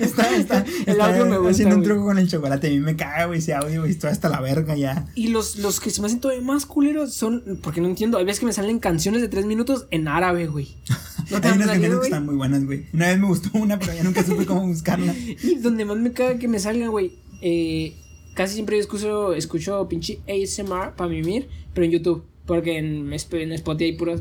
Está, 0.00 0.36
está, 0.36 0.64
El 0.86 1.00
audio 1.00 1.26
me 1.26 1.36
gusta, 1.38 1.50
haciendo 1.50 1.76
un 1.76 1.82
truco 1.82 2.04
con 2.04 2.18
el 2.18 2.28
chocolate. 2.28 2.68
A 2.68 2.70
mí 2.70 2.80
me 2.80 2.96
caga, 2.96 3.26
güey, 3.26 3.38
ese 3.38 3.54
audio, 3.54 3.80
güey. 3.80 3.92
Estoy 3.92 4.10
hasta 4.10 4.28
la 4.28 4.40
verga 4.40 4.76
ya. 4.76 5.06
Y 5.14 5.28
los, 5.28 5.56
los 5.56 5.80
que 5.80 5.90
se 5.90 6.00
me 6.00 6.06
hacen 6.06 6.20
todavía 6.20 6.42
más 6.44 6.66
culeros 6.66 7.14
son. 7.14 7.60
Porque 7.62 7.80
no 7.80 7.88
entiendo. 7.88 8.18
Hay 8.18 8.24
veces 8.24 8.40
que 8.40 8.46
me 8.46 8.52
salen 8.52 8.78
canciones 8.78 9.20
de 9.22 9.28
tres 9.28 9.46
minutos 9.46 9.86
en 9.90 10.08
árabe, 10.08 10.46
güey. 10.46 10.76
¿No 11.30 11.40
te 11.40 11.48
Hay 11.48 11.54
unas 11.54 11.68
canciones 11.68 11.98
que 11.98 12.04
están 12.06 12.26
muy 12.26 12.36
buenas, 12.36 12.64
güey. 12.64 12.86
Una 12.92 13.08
vez 13.08 13.18
me 13.18 13.26
gustó 13.26 13.50
una, 13.54 13.78
pero 13.78 13.94
ya 13.94 14.02
nunca 14.02 14.22
supe 14.22 14.46
cómo 14.46 14.66
buscarla. 14.66 15.14
Y 15.42 15.56
donde 15.56 15.84
más 15.84 15.96
me 15.96 16.12
caga 16.12 16.38
que 16.38 16.48
me 16.48 16.58
salga, 16.58 16.88
güey. 16.88 17.18
Eh, 17.40 17.96
casi 18.34 18.54
siempre 18.54 18.76
yo 18.76 18.80
escucho, 18.80 19.32
escucho 19.34 19.88
pinche 19.88 20.20
ASMR 20.28 20.94
para 20.96 21.08
mimir, 21.08 21.48
pero 21.74 21.84
en 21.84 21.92
YouTube. 21.92 22.24
Porque 22.46 22.78
en, 22.78 23.12
en 23.12 23.52
Spotify 23.52 23.84
hay 23.84 23.92
pura 23.92 24.16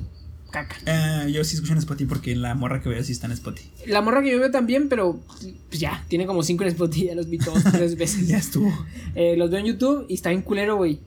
caca. 0.50 0.76
Eh, 0.86 1.32
yo 1.32 1.43
sí 1.43 1.56
escucho 1.56 1.74
en 1.74 1.80
Spotify 1.80 2.08
porque 2.10 2.36
la 2.36 2.56
morra 2.56 2.82
que 2.82 2.89
veo 2.89 3.04
sí 3.04 3.12
está 3.12 3.28
en 3.28 3.34
Spotify. 3.34 3.70
La 3.88 4.02
morra 4.02 4.22
que 4.22 4.32
yo 4.32 4.39
veo 4.39 4.52
también, 4.52 4.89
pero 4.89 5.20
pues 5.70 5.80
ya, 5.80 6.04
tiene 6.08 6.26
como 6.26 6.43
cinco 6.43 6.64
en 6.64 6.70
Spotify, 6.70 7.08
ya 7.08 7.16
los 7.16 7.30
vi 7.30 7.38
todos 7.38 7.64
tres 7.64 7.95
veces. 7.97 8.28
Ya 8.28 8.38
estuvo. 8.38 8.72
Eh, 9.16 9.36
los 9.38 9.50
veo 9.50 9.60
en 9.60 9.66
YouTube 9.68 10.06
y 10.10 10.14
está 10.16 10.30
bien 10.30 10.41
culero, 10.41 10.76
güey. 10.78 11.00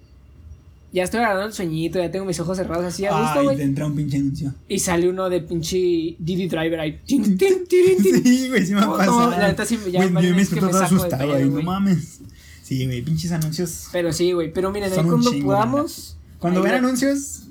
Ya 0.95 1.05
estoy 1.05 1.21
agarrando 1.21 1.47
el 1.47 1.53
sueñito, 1.55 1.99
ya 1.99 2.11
tengo 2.11 2.27
mis 2.27 2.39
ojos 2.41 2.59
cerrados 2.59 2.85
así 2.85 3.07
a 3.07 3.19
gusto, 3.19 3.45
güey. 3.45 3.57
te 3.57 3.63
entra 3.63 3.87
un 3.87 3.97
pinche 3.97 4.19
anuncio. 4.19 4.55
Y 4.69 4.79
sale 4.79 5.09
uno 5.09 5.31
de 5.31 5.41
pinche 5.41 5.79
Diddy 6.19 6.49
Driver 6.49 6.81
ahí. 6.81 7.01
Tin, 7.07 7.23
tin, 7.39 7.67
tirin, 7.67 8.03
tin. 8.03 8.23
Sí, 8.23 8.49
güey, 8.51 8.67
sí 8.67 8.75
me 8.75 8.81
ha 8.81 8.85
No, 8.85 8.97
pasado. 8.99 9.31
no, 9.31 9.31
la 9.31 9.49
neta 9.49 9.65
sí, 9.65 9.79
ya 9.91 10.01
varias 10.07 10.13
yo 10.51 10.59
me 10.61 10.71
de 10.71 10.79
asustado 10.85 11.33
ahí, 11.35 11.49
no 11.49 11.63
mames. 11.63 12.21
Sí, 12.63 12.85
güey, 12.85 13.01
pinches 13.01 13.33
anuncios. 13.33 13.89
Pero 13.91 14.13
sí, 14.13 14.33
güey. 14.33 14.53
Pero 14.53 14.71
miren, 14.71 14.93
ahí 14.93 15.03
cuando 15.03 15.31
chingo, 15.31 15.47
podamos. 15.47 16.17
Cuando 16.39 16.61
vean 16.61 16.75
la- 16.75 16.79
anuncios, 16.89 17.45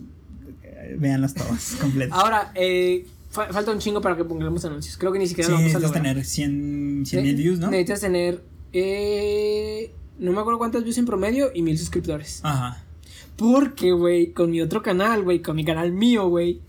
véanlos 0.98 1.34
todos, 1.34 1.76
completos. 1.82 2.18
Ahora, 2.18 2.52
eh, 2.56 3.06
fa- 3.30 3.52
falta 3.52 3.72
un 3.72 3.80
chingo 3.80 4.02
para 4.02 4.16
que 4.18 4.24
pongamos 4.24 4.64
anuncios. 4.66 4.98
Creo 4.98 5.12
que 5.12 5.20
ni 5.20 5.28
siquiera 5.28 5.48
sí, 5.48 5.52
lo 5.52 5.58
vamos 5.58 5.72
a 5.76 5.80
necesitas 5.80 5.98
lograr. 5.98 6.14
tener 6.14 6.26
100 6.26 7.04
100 7.06 7.22
Ne- 7.24 7.28
mil 7.30 7.36
views, 7.38 7.60
¿no? 7.60 7.70
Necesitas 7.70 8.02
tener. 8.02 8.44
Eh, 8.74 9.92
no 10.20 10.32
me 10.34 10.40
acuerdo 10.40 10.58
cuántas 10.60 10.84
views 10.84 10.98
en 10.98 11.06
promedio 11.06 11.52
y 11.54 11.62
mil 11.62 11.78
suscriptores. 11.78 12.40
Ajá. 12.44 12.84
Porque, 13.38 13.92
güey, 13.92 14.34
con 14.34 14.52
mi 14.52 14.62
otro 14.62 14.84
canal, 14.84 15.24
güey, 15.24 15.42
con 15.42 15.56
mi 15.56 15.66
canal 15.66 15.92
mío, 15.92 16.28
güey, 16.30 16.62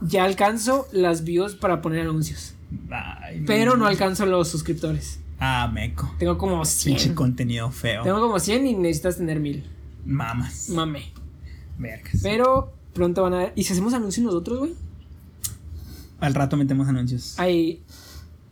ya 0.00 0.24
alcanzo 0.24 0.88
las 0.92 1.22
views 1.24 1.54
para 1.54 1.80
poner 1.82 2.00
anuncios. 2.00 2.54
Ay, 2.90 3.44
Pero 3.46 3.76
no 3.76 3.86
alcanzo 3.86 4.26
los 4.26 4.48
suscriptores. 4.48 5.20
Ah, 5.38 5.70
meco. 5.72 6.12
Tengo 6.18 6.36
como 6.38 6.62
Pinche 6.62 6.98
100. 7.04 7.14
contenido 7.14 7.70
feo. 7.70 8.02
Tengo 8.02 8.20
como 8.20 8.40
100 8.40 8.66
y 8.66 8.74
necesitas 8.74 9.18
tener 9.18 9.38
mil. 9.38 9.64
Mamas. 10.04 10.68
Mame. 10.70 11.12
Vergas. 11.78 12.20
Pero 12.22 12.72
pronto 12.96 13.22
van 13.22 13.34
a 13.34 13.38
ver. 13.38 13.52
¿Y 13.54 13.64
si 13.64 13.72
hacemos 13.72 13.94
anuncios 13.94 14.24
nosotros, 14.24 14.58
güey? 14.58 14.74
Al 16.18 16.34
rato 16.34 16.56
metemos 16.56 16.88
anuncios. 16.88 17.38
Ahí 17.38 17.82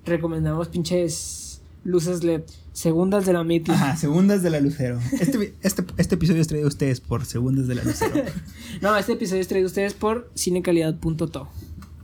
recomendamos 0.04 0.68
pinches 0.68 1.62
luces 1.82 2.22
LED. 2.22 2.42
Segundas 2.72 3.24
de 3.24 3.32
la 3.32 3.44
mitad. 3.44 3.74
Ajá, 3.74 3.96
segundas 3.96 4.42
de 4.42 4.50
la 4.50 4.60
Lucero. 4.60 5.00
Este, 5.20 5.54
este, 5.62 5.84
este 5.96 6.14
episodio 6.16 6.42
es 6.42 6.48
traído 6.48 6.66
a 6.66 6.68
ustedes 6.68 7.00
por 7.00 7.24
segundas 7.24 7.66
de 7.66 7.74
la 7.76 7.84
Lucero. 7.84 8.14
No, 8.80 8.96
este 8.96 9.12
episodio 9.12 9.40
es 9.40 9.48
traído 9.48 9.66
a 9.66 9.68
ustedes 9.68 9.94
por 9.94 10.30
cinecalidad.to. 10.36 11.48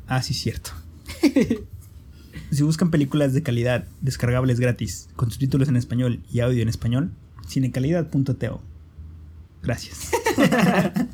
Ah, 0.07 0.23
sí, 0.23 0.35
cierto. 0.35 0.71
Si 2.53 2.65
buscan 2.65 2.91
películas 2.91 3.33
de 3.33 3.45
calidad 3.45 3.85
descargables 4.01 4.59
gratis, 4.59 5.09
con 5.15 5.31
subtítulos 5.31 5.69
en 5.69 5.77
español 5.77 6.21
y 6.33 6.41
audio 6.41 6.63
en 6.63 6.69
español, 6.69 7.13
cinecalidad.to. 7.47 8.61
Gracias. 9.63 10.11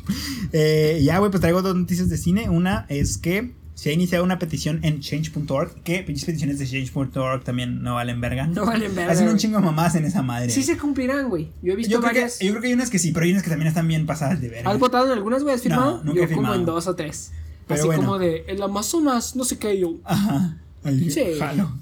Eh, 0.53 1.01
ya, 1.03 1.19
güey, 1.19 1.31
pues 1.31 1.41
traigo 1.41 1.61
dos 1.61 1.75
noticias 1.77 2.09
de 2.09 2.17
cine. 2.17 2.49
Una 2.49 2.87
es 2.89 3.19
que 3.19 3.53
se 3.75 3.91
ha 3.91 3.93
iniciado 3.93 4.25
una 4.25 4.39
petición 4.39 4.81
en 4.85 5.01
change.org. 5.01 5.83
Que 5.83 6.03
pinches 6.03 6.25
peticiones 6.25 6.59
de 6.59 6.67
change.org 6.67 7.43
también 7.45 7.83
no 7.83 7.95
valen 7.95 8.21
verga. 8.21 8.47
No 8.47 8.65
valen 8.65 8.95
verga, 8.95 9.13
Hacen 9.13 9.29
un 9.29 9.37
chingo 9.37 9.59
de 9.59 9.65
mamás 9.65 9.97
en 9.97 10.05
esa 10.05 10.23
madre. 10.23 10.51
Sí 10.51 10.63
se 10.63 10.79
cumplirán, 10.79 11.29
güey. 11.29 11.51
Yo 11.63 11.73
he 11.73 11.77
visto 11.77 11.93
yo, 11.93 12.01
creo 12.01 12.13
que, 12.13 12.21
varias. 12.21 12.39
yo 12.39 12.51
creo 12.51 12.63
que 12.63 12.69
hay 12.69 12.75
unas 12.75 12.91
que 12.91 12.99
sí, 12.99 13.11
pero 13.13 13.25
hay 13.27 13.33
unas 13.33 13.43
que 13.43 13.51
también 13.51 13.69
están 13.69 13.87
bien 13.89 14.07
pasadas 14.07 14.41
de 14.41 14.49
verga. 14.49 14.71
¿Has 14.71 14.79
votado 14.79 15.07
en 15.07 15.13
algunas, 15.13 15.43
güey? 15.43 15.55
¿Has 15.55 15.63
firmado? 15.63 16.03
nunca 16.05 16.21
he 16.21 16.23
yo 16.23 16.29
como 16.29 16.29
firmado. 16.43 16.55
en 16.55 16.65
dos 16.65 16.87
o 16.87 16.95
tres. 16.95 17.33
Pero 17.67 17.81
Así 17.81 17.87
bueno. 17.89 18.03
como 18.03 18.19
de 18.19 18.45
el 18.47 18.63
Amazonas, 18.63 19.35
no 19.37 19.45
sé 19.45 19.59
qué, 19.59 19.79
yo. 19.79 19.97
Ajá. 20.05 20.57
Ay, 20.85 21.11
Sí. 21.11 21.23
jalo. 21.39 21.73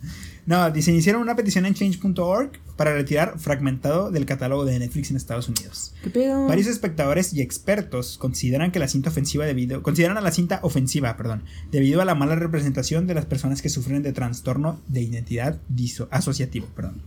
No, 0.47 0.75
se 0.75 0.91
iniciaron 0.91 1.23
una 1.23 1.35
petición 1.37 1.65
en 1.65 1.73
change.org 1.75 2.51
para 2.77 2.93
retirar 2.93 3.39
fragmentado 3.39 4.11
del 4.11 4.27
catálogo 4.27 4.65
de 4.65 4.79
Netflix 4.79 5.11
en 5.11 5.17
Estados 5.17 5.49
Unidos. 5.49 5.95
¿Qué 6.03 6.11
pedo? 6.11 6.47
Varios 6.47 6.67
espectadores 6.67 7.33
y 7.33 7.41
expertos 7.41 8.19
consideran 8.19 8.71
que 8.71 8.79
la 8.79 8.89
cinta 8.89 9.09
ofensiva 9.11 9.47
debido 9.47 9.83
consideran 9.83 10.19
a 10.19 10.21
la 10.21 10.33
cinta 10.33 10.61
ofensiva, 10.63 11.17
perdón, 11.17 11.45
debido 11.71 12.03
a 12.03 12.05
la 12.05 12.15
mala 12.15 12.35
representación 12.35 13.07
de 13.07 13.15
las 13.15 13.25
personas 13.27 13.63
que 13.63 13.69
sufren 13.71 14.03
de 14.03 14.13
trastorno 14.13 14.81
de 14.89 15.01
identidad 15.03 15.61
diso- 15.75 16.09
asociativo, 16.11 16.67
perdón. 16.77 17.01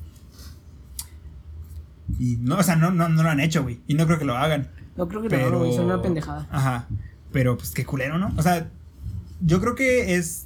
Y 2.20 2.38
no, 2.38 2.58
o 2.58 2.64
sea, 2.64 2.76
no, 2.76 2.92
no, 2.92 3.10
no 3.10 3.22
lo 3.24 3.30
han 3.30 3.40
hecho, 3.40 3.64
güey. 3.64 3.80
Y 3.88 3.94
no 3.96 4.06
creo 4.06 4.18
que 4.18 4.26
lo 4.26 4.38
hagan. 4.38 4.70
No 4.96 5.08
creo 5.08 5.22
que 5.22 5.30
Pero. 5.30 5.52
no, 5.52 5.60
güey. 5.60 5.74
Son 5.76 5.86
una 5.86 6.02
pendejada. 6.02 6.48
Ajá. 6.52 6.88
Pero 7.32 7.58
pues 7.58 7.72
qué 7.72 7.86
culero, 7.86 8.18
¿no? 8.18 8.34
O 8.38 8.42
sea, 8.42 8.72
yo 9.42 9.60
creo 9.60 9.76
que 9.76 10.16
es. 10.16 10.44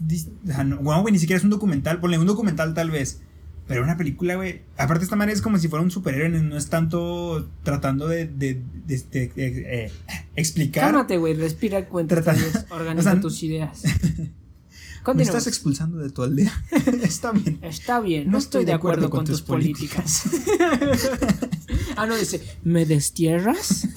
bueno, 0.82 1.02
güey, 1.02 1.12
ni 1.12 1.20
siquiera 1.20 1.38
es 1.38 1.44
un 1.44 1.50
documental. 1.50 2.00
Ponle 2.00 2.18
un 2.18 2.28
documental 2.28 2.74
tal 2.74 2.92
vez. 2.92 3.22
Pero 3.68 3.84
una 3.84 3.96
película, 3.96 4.36
güey. 4.36 4.64
Aparte, 4.78 5.04
esta 5.04 5.16
manera 5.16 5.34
es 5.34 5.42
como 5.42 5.58
si 5.58 5.68
fuera 5.70 5.84
un 5.84 5.92
superhéroe. 5.92 6.30
No 6.30 6.58
es 6.58 6.70
tanto 6.70 7.50
tratando 7.64 8.08
de. 8.08 8.26
de, 8.28 8.62
de- 8.86 8.98
de- 9.12 9.28
de- 9.30 9.86
eh, 9.86 9.92
explicar. 10.36 10.86
Cálmate, 10.86 11.18
güey. 11.18 11.36
Respira, 11.36 11.86
cuenta 11.88 12.16
Organiza 12.20 12.66
o 13.00 13.02
sea, 13.02 13.20
tus 13.22 13.42
ideas. 13.44 13.84
Me 15.16 15.24
estás 15.24 15.48
expulsando 15.48 15.98
de 15.98 16.10
tu 16.12 16.22
aldea. 16.22 16.52
Está 17.02 17.32
bien. 17.32 17.58
Está 17.64 18.00
bien, 18.02 18.30
no, 18.30 18.38
estoy, 18.38 18.66
de 18.66 18.74
acuerdo, 18.74 19.10
con, 19.10 19.26
tus 19.26 19.42
políticas. 19.42 20.24
ah, 21.96 22.06
no, 22.06 22.16
dice, 22.16 22.42
¿me 22.64 22.86
destierras? 22.86 23.88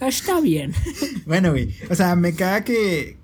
Está 0.00 0.40
bien. 0.40 0.72
Bueno, 1.26 1.50
güey. 1.50 1.74
O 1.90 1.94
sea, 1.94 2.14
me 2.14 2.34
caga 2.34 2.62
que. 2.62 3.18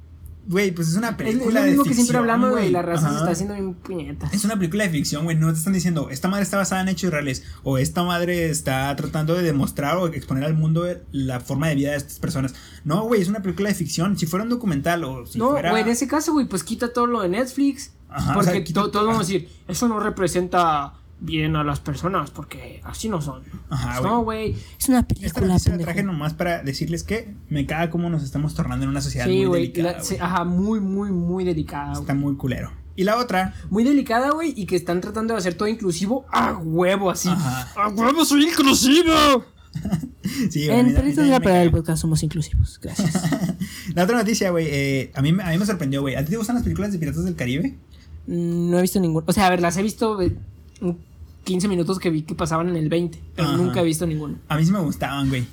Güey, 0.45 0.73
pues 0.73 0.89
es 0.89 0.97
una 0.97 1.09
Es, 1.09 1.13
es 1.13 1.17
película 1.19 1.61
lo 1.61 1.67
mismo 1.67 1.83
de 1.85 1.89
que 1.89 1.95
siempre 1.95 2.17
hablamos, 2.17 2.51
güey. 2.51 2.71
La 2.71 2.83
raza 2.83 3.11
se 3.11 3.17
está 3.17 3.31
haciendo 3.31 3.55
bien 3.55 3.75
puñetas. 3.75 4.33
Es 4.35 4.45
una 4.45 4.57
película 4.57 4.83
de 4.85 4.91
ficción, 4.91 5.23
güey. 5.25 5.37
No 5.37 5.53
te 5.53 5.59
están 5.59 5.73
diciendo, 5.73 6.09
esta 6.11 6.27
madre 6.29 6.43
está 6.43 6.57
basada 6.57 6.83
en 6.83 6.89
hechos 6.89 7.13
reales. 7.13 7.45
O 7.63 7.79
esta 7.79 8.03
madre 8.03 8.51
está 8.51 8.95
tratando 8.97 9.35
de 9.35 9.43
demostrar 9.43 9.97
o 9.99 10.09
exponer 10.09 10.43
al 10.45 10.55
mundo 10.55 10.85
la 11.13 11.39
forma 11.41 11.69
de 11.69 11.77
vida 11.77 11.91
de 11.93 11.97
estas 11.99 12.19
personas. 12.19 12.55
No, 12.85 13.05
güey, 13.05 13.23
es 13.23 13.29
una 13.29 13.41
película 13.41 13.69
de 13.69 13.75
ficción. 13.77 14.19
Si 14.19 14.27
fuera 14.27 14.43
un 14.43 14.51
documental 14.51 15.05
o 15.05 15.27
si 15.27 15.39
no, 15.39 15.51
fuera. 15.53 15.71
güey, 15.71 15.83
en 15.85 15.89
ese 15.91 16.09
caso, 16.09 16.33
güey, 16.33 16.47
pues 16.47 16.65
quita 16.65 16.93
todo 16.93 17.07
lo 17.07 17.23
de 17.23 17.29
Netflix. 17.29 17.93
Ajá, 18.09 18.35
porque 18.35 18.51
o 18.51 18.53
sea, 18.53 18.65
quita- 18.65 18.81
todos 18.91 19.07
vamos 19.07 19.17
a 19.17 19.27
decir, 19.27 19.49
eso 19.69 19.87
no 19.89 20.01
representa 20.01 20.95
bien 21.25 21.55
a 21.57 21.63
las 21.65 21.81
personas, 21.81 22.31
porque 22.31 22.81
así 22.85 23.09
no 23.09 23.21
son. 23.23 23.43
Ajá, 23.71 24.01
Pues 24.01 24.11
no, 24.11 24.23
güey. 24.25 24.57
Es 24.79 24.89
una 24.89 24.99
Esta 25.01 25.09
película, 25.15 25.47
noticia 25.47 25.77
la 25.77 25.83
traje 25.83 26.03
nomás 26.03 26.35
para 26.35 26.63
decirles 26.63 27.05
que 27.05 27.33
me 27.49 27.65
caga 27.65 27.91
cómo 27.91 28.11
nos 28.11 28.23
estamos 28.23 28.55
tornando 28.55 28.85
en 28.85 28.91
una 28.91 29.01
sociedad 29.01 29.27
Sí, 29.27 29.47
muy 29.47 29.61
delicada. 29.61 29.93
la- 29.99 30.03
sí. 30.05 30.17
Ajá, 30.21 30.45
muy, 30.45 30.81
muy, 30.81 31.11
muy 31.13 31.45
delicada, 31.45 31.93
Está 31.93 32.15
muy 32.15 32.35
culero. 32.37 32.73
Y 32.97 33.05
la 33.05 33.17
otra, 33.17 33.55
Muy 33.71 33.85
delicada, 33.85 34.33
güey, 34.33 34.53
y 34.55 34.67
que 34.67 34.77
están 34.77 35.01
tratando 35.01 35.33
de 35.35 35.39
hacer 35.39 35.55
todo 35.55 35.67
inclusivo 35.69 36.27
a 36.31 36.53
huevo, 36.59 37.11
así. 37.11 37.29
Ajá. 37.31 37.73
¡A 37.77 37.89
huevo 37.89 38.25
soy 38.25 38.45
inclusivo! 38.49 39.45
sí, 40.51 40.69
En 40.69 40.95
Peritos 40.95 41.25
de 41.25 41.31
la 41.31 41.41
Parada 41.41 41.61
del. 41.61 41.71
Podcast 41.71 42.03
somos 42.03 42.23
inclusivos. 42.23 42.79
Gracias. 42.83 43.15
La 43.95 44.05
otra 44.05 44.19
noticia, 44.19 44.51
güey, 44.51 44.67
eh, 44.69 45.11
a, 45.15 45.23
mí, 45.23 45.33
me- 45.33 45.43
a 45.43 45.51
mí 45.51 45.57
me 45.59 45.65
sorprendió, 45.67 46.01
güey. 46.03 46.17
¿A 46.17 46.25
ti 46.25 46.31
te 46.33 46.37
gustan 46.37 46.57
las 46.57 46.65
películas 46.65 46.93
de 46.93 46.99
Piratas 46.99 47.25
del 47.25 47.35
Caribe? 47.37 47.79
Mm, 48.27 48.71
no 48.71 48.79
he 48.79 48.83
visto 48.83 49.01
ninguna. 49.01 49.25
O 49.27 49.33
sea, 49.33 49.47
a 49.47 49.51
ver, 49.51 49.61
las 49.63 49.77
he 49.79 49.83
visto 49.83 50.21
eh, 50.21 50.37
un 50.83 50.99
15 51.45 51.69
minutos 51.69 51.99
que 51.99 52.11
vi 52.11 52.23
que 52.23 52.35
pasaban 52.35 52.69
en 52.69 52.77
el 52.77 52.89
20, 52.89 53.19
pero 53.37 53.49
Ajá. 53.49 53.57
nunca 53.57 53.81
he 53.81 53.85
visto 53.85 54.07
ninguna. 54.07 54.39
A 54.49 54.57
mí 54.57 54.65
sí 54.65 54.73
me 54.73 54.81
gustaban, 54.81 55.29
güey. 55.29 55.45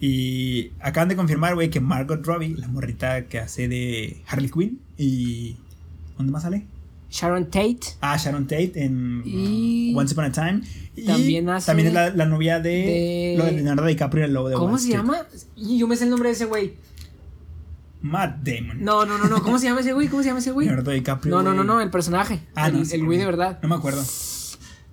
Y 0.00 0.70
acaban 0.80 1.08
de 1.08 1.16
confirmar, 1.16 1.54
güey, 1.54 1.70
que 1.70 1.80
Margot 1.80 2.24
Robbie, 2.24 2.54
la 2.56 2.68
morrita 2.68 3.26
que 3.26 3.38
hace 3.38 3.66
de 3.68 4.22
Harley 4.28 4.50
Quinn, 4.50 4.80
y. 4.96 5.56
¿Dónde 6.16 6.32
más 6.32 6.42
sale? 6.42 6.66
Sharon 7.10 7.46
Tate. 7.46 7.78
Ah, 8.00 8.16
Sharon 8.18 8.44
Tate 8.46 8.72
en 8.84 9.22
Y- 9.24 9.94
Once 9.96 10.12
Upon 10.12 10.26
a 10.26 10.32
Time. 10.32 10.60
Y 10.94 11.04
También 11.06 11.48
hace 11.48 11.66
también 11.66 11.88
es 11.88 11.94
la, 11.94 12.10
la 12.10 12.26
novia 12.26 12.60
de, 12.60 12.68
de- 12.70 13.34
lo 13.38 13.44
de 13.46 13.52
Leonardo 13.52 13.86
DiCaprio 13.86 14.24
el 14.26 14.34
lobo 14.34 14.48
de 14.50 14.56
¿Cómo 14.56 14.72
Wall 14.72 14.78
se 14.80 14.88
Street. 14.88 15.04
llama? 15.06 15.26
Y 15.56 15.78
yo 15.78 15.86
me 15.88 15.96
sé 15.96 16.04
el 16.04 16.10
nombre 16.10 16.28
de 16.28 16.34
ese 16.34 16.44
güey. 16.44 16.74
Matt 18.02 18.38
Damon. 18.44 18.84
No, 18.84 19.04
no, 19.06 19.16
no, 19.18 19.24
no. 19.24 19.42
¿Cómo 19.42 19.58
se 19.58 19.66
llama 19.66 19.80
ese 19.80 19.92
güey? 19.92 20.08
¿Cómo 20.08 20.22
se 20.22 20.28
llama 20.28 20.40
ese 20.40 20.50
güey? 20.52 20.66
Leonardo 20.66 20.90
DiCaprio. 20.90 21.34
No, 21.34 21.42
no, 21.42 21.54
no, 21.54 21.64
no, 21.64 21.80
el 21.80 21.90
personaje. 21.90 22.40
Ah, 22.54 22.68
el, 22.68 22.74
no, 22.74 22.82
el 22.88 23.04
güey 23.04 23.18
de 23.18 23.24
verdad. 23.26 23.58
No 23.62 23.68
me 23.68 23.74
acuerdo. 23.76 24.04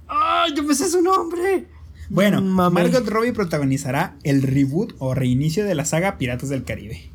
¡Ay, 0.08 0.54
yo 0.56 0.64
me 0.64 0.76
sé 0.76 0.90
su 0.90 1.02
nombre! 1.02 1.68
Bueno, 2.10 2.42
Mame. 2.42 2.84
Margot 2.84 3.08
Robbie 3.08 3.34
protagonizará 3.34 4.16
el 4.24 4.42
reboot 4.44 4.94
o 5.00 5.16
reinicio 5.16 5.66
de 5.66 5.74
la 5.76 5.86
saga 5.86 6.18
Piratas 6.18 6.50
del 6.50 6.64
Caribe. 6.64 7.10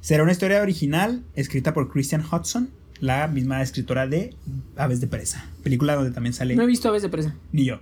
Será 0.00 0.22
una 0.22 0.32
historia 0.32 0.62
original 0.62 1.24
escrita 1.34 1.74
por 1.74 1.90
Christian 1.90 2.24
Hudson, 2.24 2.70
la 3.00 3.26
misma 3.28 3.60
escritora 3.62 4.06
de 4.06 4.34
Aves 4.76 5.00
de 5.00 5.06
Presa, 5.08 5.46
película 5.62 5.94
donde 5.96 6.10
también 6.12 6.32
sale 6.32 6.54
No 6.54 6.62
he 6.62 6.66
visto 6.66 6.88
Aves 6.88 7.02
de 7.02 7.08
Presa. 7.08 7.34
ni 7.52 7.64
yo. 7.64 7.80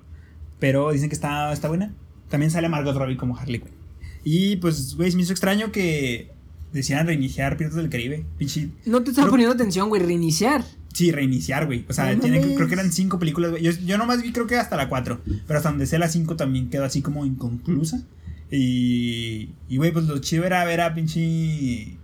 Pero 0.59 0.91
dicen 0.91 1.09
que 1.09 1.15
está, 1.15 1.53
está 1.53 1.69
buena. 1.69 1.93
También 2.31 2.51
sale 2.51 2.69
Margot 2.69 2.97
Robbie 2.97 3.17
como 3.17 3.37
Harley 3.37 3.61
Quinn. 3.61 3.73
Y 4.25 4.57
pues, 4.57 4.97
güey, 4.97 5.15
me 5.15 5.23
hizo 5.23 5.33
extraño 5.33 5.71
que 5.71 6.33
decidieran 6.73 7.07
reiniciar 7.07 7.57
Piratas 7.57 7.77
del 7.77 7.89
Caribe. 7.91 8.27
No 8.85 9.03
te 9.03 9.11
estaba 9.11 9.31
poniendo 9.31 9.55
atención, 9.55 9.89
güey. 9.89 10.03
Reiniciar. 10.03 10.65
Sí, 10.99 11.13
reiniciar, 11.13 11.67
güey. 11.67 11.85
O 11.89 11.93
sea, 11.93 12.13
No 12.17 12.23
creo 12.23 12.67
que 12.67 12.75
eran 12.75 12.91
cinco 12.91 13.21
películas, 13.21 13.53
güey. 13.53 13.63
Yo, 13.63 13.71
yo 13.71 13.99
nomás 13.99 14.21
vi 14.21 14.33
creo 14.33 14.49
que 14.49 14.57
hasta 14.57 14.77
la 14.77 14.89
cuatro. 14.89 15.21
Pero 15.47 15.57
hasta 15.59 15.69
donde 15.69 15.87
sé 15.87 15.97
la 15.99 16.09
cinco 16.09 16.35
también 16.35 16.71
quedó 16.71 16.85
así 16.85 17.03
como 17.03 17.25
inconclusa. 17.25 18.01
Y. 18.51 19.51
Y, 19.69 19.77
güey, 19.77 19.93
pues 19.93 20.07
lo 20.07 20.19
chido 20.19 20.45
era 20.45 20.65
ver 20.65 20.81
a 20.81 20.95
pinche. 20.95 21.97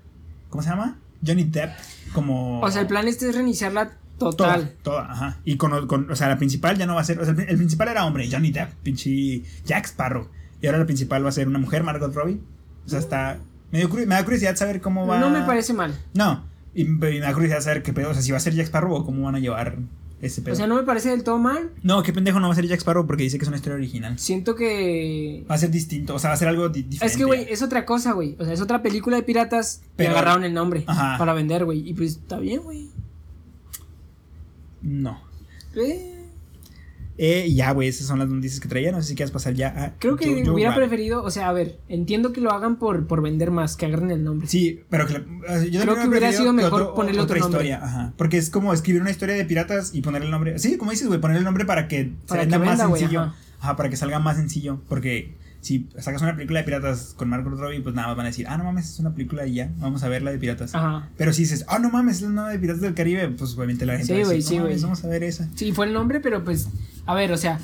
¿Cómo 0.49 0.63
se 0.63 0.69
llama? 0.71 0.99
Johnny 1.27 1.45
Depp. 1.45 1.71
Como. 2.13 2.61
O 2.61 2.71
sea, 2.71 2.83
el 2.83 2.87
plan 2.87 3.09
este 3.09 3.29
es 3.29 3.35
reiniciarla 3.35 3.93
total. 4.19 4.75
toda, 4.83 5.11
ajá. 5.11 5.39
Y 5.45 5.57
con, 5.57 5.87
con- 5.89 6.11
o 6.11 6.15
sea, 6.17 6.29
la 6.29 6.39
principal 6.39 6.79
ya 6.79 6.87
no 6.87 6.95
va 6.95 7.01
a 7.01 7.05
ser, 7.05 7.19
o 7.19 7.25
sea, 7.25 7.35
el, 7.35 7.41
el 7.49 7.57
principal 7.57 7.89
era 7.89 8.05
hombre, 8.07 8.29
Johnny 8.31 8.53
Depp, 8.53 8.75
pinche 8.85 9.43
Jack 9.67 9.87
Sparrow. 9.87 10.29
Y 10.63 10.67
ahora 10.67 10.79
la 10.79 10.87
principal 10.87 11.25
va 11.25 11.31
a 11.31 11.33
ser 11.33 11.49
una 11.49 11.59
mujer, 11.59 11.83
Margot 11.83 12.15
Robbie. 12.15 12.39
O 12.87 12.89
sea, 12.89 13.01
está, 13.01 13.39
me, 13.73 13.79
dio 13.81 13.91
curi- 13.91 14.07
me 14.07 14.15
da 14.15 14.23
curiosidad 14.25 14.55
saber 14.55 14.81
cómo 14.81 15.07
va. 15.07 15.19
No 15.19 15.31
me 15.31 15.43
parece 15.43 15.73
mal. 15.73 15.99
No, 16.15 16.45
y, 16.75 16.85
me 16.85 17.21
da 17.21 17.33
curiosidad 17.33 17.61
saber 17.61 17.83
qué 17.83 17.93
pedo, 17.93 18.11
o 18.11 18.15
sea, 18.15 18.23
si 18.23 18.31
va 18.31 18.37
a 18.39 18.41
ser 18.41 18.55
Jack 18.55 18.67
Sparrow 18.67 18.95
o 18.95 19.05
cómo 19.05 19.25
van 19.25 19.35
a 19.37 19.39
llevar 19.41 19.79
ese 20.21 20.41
pedo. 20.43 20.55
O 20.55 20.57
sea, 20.57 20.67
no 20.67 20.77
me 20.77 20.83
parece 20.85 21.11
del 21.11 21.23
todo 21.23 21.39
mal. 21.39 21.71
no, 21.83 22.03
qué 22.03 22.13
pendejo 22.13 22.41
no 22.41 22.49
va 22.49 22.53
a 22.53 22.57
ser 22.57 22.67
Jack 22.67 22.81
Sparrow 22.81 23.07
porque 23.07 23.23
dice 23.25 23.39
que 23.39 23.45
es 23.45 23.49
una 23.49 23.57
historia 23.59 23.77
original. 23.77 24.19
Siento 24.19 24.55
que. 24.55 25.45
Va 25.51 25.55
a 25.55 25.59
ser 25.59 25.71
distinto, 25.71 26.15
o 26.15 26.19
sea, 26.19 26.31
va 26.31 26.35
a 26.35 26.39
ser 26.39 26.49
algo 26.49 26.69
di- 26.69 26.83
diferente. 26.83 27.07
Es 27.13 27.17
que, 27.19 27.25
güey, 27.25 27.47
es 27.49 27.63
otra 27.63 27.85
cosa, 27.85 28.13
güey. 28.13 28.37
O 28.39 28.45
sea, 28.45 28.53
es 28.55 28.61
otra 28.61 28.83
película 28.83 29.17
de 29.17 29.23
piratas. 29.23 29.83
Pero- 29.97 30.11
y 30.11 30.13
agarraron 30.13 30.45
el 30.45 30.55
nombre 30.55 30.85
Ajá. 30.87 31.19
para 31.19 31.33
vender, 31.35 31.65
güey. 31.65 31.89
Y 31.89 31.95
pues 31.95 32.13
está 32.13 32.39
bien, 32.39 32.63
güey. 32.63 32.89
No. 34.83 35.21
Eh, 35.77 36.14
Eh, 37.17 37.53
ya, 37.55 37.71
güey, 37.71 37.89
esas 37.89 38.09
son 38.09 38.19
las 38.19 38.29
noticias 38.29 38.59
que 38.61 38.69
traía. 38.69 38.91
No 38.91 39.01
sé 39.01 39.09
si 39.11 39.15
quieres 39.15 39.31
pasar 39.31 39.55
ya 39.55 39.69
a. 39.69 39.93
creo 40.01 40.17
que 40.17 40.29
hubiera 40.51 40.71
Rabbit. 40.73 40.89
preferido. 40.89 41.23
O 41.23 41.31
sea, 41.31 41.49
a 41.49 41.53
ver, 41.53 41.79
entiendo 41.89 42.33
que 42.33 42.41
lo 42.41 42.51
hagan 42.51 42.77
por, 42.77 43.07
por 43.07 43.23
vender 43.23 43.51
más, 43.53 43.77
que 43.77 43.87
agarren 43.87 44.11
el 44.11 44.25
nombre. 44.25 44.49
Sí, 44.49 44.81
pero 44.91 45.07
que 45.07 45.13
la- 45.15 45.21
yo 45.65 45.79
también 45.85 46.01
que 46.03 46.09
hubiera 46.09 46.33
sido 46.33 46.53
mejor 46.53 46.95
ponerle 46.95 47.21
otro 47.21 47.35
otra 47.37 47.39
nombre. 47.45 47.65
historia, 47.69 47.85
ajá, 47.85 48.13
porque 48.17 48.37
es 48.37 48.51
como 48.51 48.73
escribir 48.73 49.01
una 49.01 49.11
historia 49.13 49.37
de 49.37 49.45
piratas 49.45 49.95
y 49.95 50.03
ponerle 50.03 50.27
el 50.27 50.33
nombre. 50.33 50.59
Sí, 50.59 50.77
como 50.77 50.91
dices, 50.91 51.07
güey, 51.07 51.21
ponerle 51.21 51.39
el 51.39 51.45
nombre 51.45 51.65
para 51.65 51.87
que 51.87 52.13
Para 52.27 52.43
se 52.43 52.49
venda 52.49 52.59
más 52.65 52.79
sencillo. 52.81 53.21
ajá. 53.21 53.35
Ajá. 53.61 53.77
para 53.77 53.89
que 53.89 53.97
salga 53.97 54.19
más 54.19 54.37
sencillo, 54.37 54.81
porque 54.89 55.35
si 55.65 55.89
sacas 55.99 56.21
una 56.23 56.35
película 56.37 56.61
de 56.61 56.65
piratas 56.65 57.15
con 57.17 57.29
Margot 57.29 57.59
Robbie, 57.59 57.81
pues 57.81 57.95
nada 57.95 58.09
más 58.09 58.17
van 58.19 58.27
a 58.27 58.29
decir, 58.29 58.47
"Ah, 58.49 58.57
no 58.59 58.65
mames, 58.65 58.91
es 58.91 58.99
una 59.01 59.15
película 59.15 59.47
y 59.47 59.55
ya, 59.55 59.73
vamos 59.79 60.03
a 60.03 60.09
ver 60.09 60.23
la 60.23 60.31
de 60.31 60.39
piratas." 60.39 60.75
Ajá. 60.75 61.09
Pero 61.17 61.33
si 61.33 61.43
dices, 61.43 61.65
"Ah, 61.69 61.79
no 61.79 61.91
mames, 61.91 62.17
es 62.17 62.23
la 62.23 62.29
nueva 62.29 62.51
de 62.51 62.59
Piratas 62.59 62.83
del 62.83 62.95
Caribe", 62.95 63.29
pues 63.31 63.57
obviamente 63.57 63.87
la 63.87 63.97
gente 63.97 64.07
Sí, 64.15 64.21
va 64.23 64.29
a 64.29 64.31
decir, 64.31 64.43
sí, 64.45 64.57
"No 64.57 64.63
mames, 64.65 64.77
güey. 64.77 64.83
vamos 64.85 65.05
a 65.05 65.09
ver 65.09 65.23
esa." 65.25 65.49
Sí, 65.57 65.73
fue 65.73 65.87
el 65.87 65.93
nombre, 65.95 66.21
pero 66.21 66.45
pues. 66.45 66.69
A 67.07 67.15
ver, 67.15 67.33
o 67.33 67.37
sea, 67.37 67.59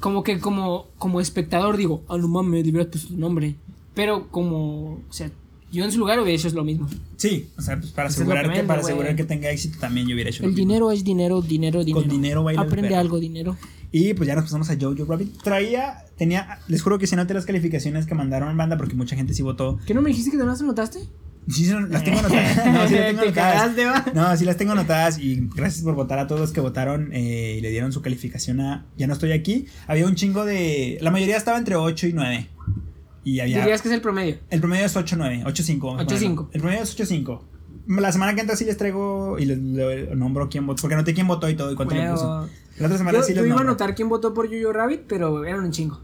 como 0.00 0.22
que 0.22 0.38
como, 0.38 0.86
como 0.98 1.20
espectador 1.20 1.76
digo, 1.76 2.02
ah, 2.08 2.16
no 2.16 2.28
mames, 2.28 2.64
de 2.64 2.72
verdad, 2.72 2.88
pues 2.90 3.10
nombre. 3.10 3.56
Pero 3.94 4.28
como. 4.28 4.92
O 5.08 5.12
sea, 5.12 5.30
yo 5.72 5.84
en 5.84 5.92
su 5.92 5.98
lugar 5.98 6.18
hubiera 6.20 6.36
hecho 6.36 6.48
lo 6.50 6.64
mismo. 6.64 6.88
Sí, 7.16 7.48
o 7.56 7.62
sea, 7.62 7.78
pues 7.78 7.92
para 7.92 8.08
Eso 8.08 8.22
es 8.22 8.26
lo 8.28 8.32
asegurar 8.34 8.52
que 8.54 8.60
que, 8.62 8.66
para 8.66 8.80
asegurar 8.80 9.14
que 9.16 9.24
tenga 9.24 9.50
éxito 9.50 9.78
también 9.78 10.06
yo 10.08 10.14
hubiera 10.14 10.30
hecho 10.30 10.42
lo 10.42 10.48
El 10.48 10.54
mismo. 10.54 10.68
dinero 10.68 10.90
es 10.92 11.04
dinero, 11.04 11.42
dinero, 11.42 11.84
dinero. 11.84 12.08
dinero 12.08 12.42
baila 12.44 12.62
el 12.62 12.66
Aprende 12.68 12.88
perro. 12.88 13.00
algo, 13.00 13.20
dinero. 13.20 13.56
Y 13.92 14.14
pues 14.14 14.26
ya 14.26 14.34
nos 14.34 14.44
pasamos 14.44 14.70
a 14.70 14.76
Jojo 14.80 15.04
Rabbit. 15.04 15.42
Traía, 15.42 16.04
tenía, 16.16 16.60
les 16.68 16.82
juro 16.82 16.98
que 16.98 17.06
si 17.06 17.16
noté 17.16 17.34
las 17.34 17.44
calificaciones 17.44 18.06
que 18.06 18.14
mandaron 18.14 18.56
banda 18.56 18.76
porque 18.76 18.94
mucha 18.94 19.16
gente 19.16 19.34
sí 19.34 19.42
votó. 19.42 19.78
¿Qué 19.86 19.94
no 19.94 20.02
me 20.02 20.10
dijiste 20.10 20.30
que 20.30 20.36
te 20.38 20.44
las 20.44 20.60
anotaste? 20.60 21.00
Sí, 21.48 21.68
las 21.88 22.04
tengo 22.04 22.20
anotadas. 22.20 22.66
No, 22.66 22.86
sí 22.88 22.94
las 22.94 23.06
tengo 23.06 23.22
Te 23.22 23.40
anotadas. 23.40 23.74
cagaste. 23.74 24.14
No, 24.14 24.36
sí 24.36 24.44
las 24.44 24.56
tengo 24.56 24.72
anotadas 24.72 25.18
y 25.18 25.48
gracias 25.54 25.82
por 25.82 25.94
votar 25.94 26.18
a 26.18 26.26
todos 26.26 26.40
los 26.40 26.52
que 26.52 26.60
votaron 26.60 27.10
eh, 27.12 27.56
y 27.58 27.60
le 27.60 27.70
dieron 27.70 27.92
su 27.92 28.02
calificación 28.02 28.60
a 28.60 28.86
Ya 28.96 29.06
no 29.06 29.14
estoy 29.14 29.32
aquí. 29.32 29.66
Había 29.88 30.06
un 30.06 30.14
chingo 30.14 30.44
de... 30.44 30.98
La 31.00 31.10
mayoría 31.10 31.36
estaba 31.36 31.58
entre 31.58 31.74
8 31.76 32.06
y 32.08 32.12
9. 32.12 32.48
Y 33.24 33.40
había... 33.40 33.58
Dirías 33.60 33.82
que 33.82 33.88
es 33.88 33.94
el 33.94 34.00
promedio. 34.00 34.38
El 34.50 34.60
promedio 34.60 34.86
es 34.86 34.94
8-9, 34.94 35.44
8-5. 35.44 35.80
vamos 35.80 36.00
a 36.00 36.04
8-5. 36.04 36.06
ponerlo. 36.06 36.50
El 36.52 36.60
promedio 36.60 36.82
es 36.82 36.98
8-5. 36.98 37.40
La 37.88 38.12
semana 38.12 38.34
que 38.34 38.40
entra 38.42 38.54
sí 38.54 38.64
les 38.64 38.76
traigo 38.76 39.36
y 39.38 39.46
les, 39.46 39.58
nombro 39.58 40.48
quién 40.48 40.66
votó. 40.66 40.82
Porque 40.82 40.94
noté 40.94 41.12
quién 41.12 41.26
votó 41.26 41.48
y 41.48 41.54
todo 41.54 41.72
y 41.72 41.74
cuánto 41.74 41.94
le 41.94 42.02
Bueno, 42.02 42.14
puso. 42.14 42.48
La 42.78 42.86
otra 42.86 42.98
semana 42.98 43.18
Yo, 43.18 43.24
sí 43.24 43.34
yo 43.34 43.40
iba 43.40 43.46
a 43.46 43.48
nombro. 43.58 43.68
anotar 43.70 43.94
quién 43.94 44.08
votó 44.08 44.32
por 44.32 44.48
Yoyo 44.48 44.72
Rabbit, 44.72 45.02
pero 45.06 45.44
eran 45.44 45.60
un 45.64 45.70
chingo. 45.70 46.00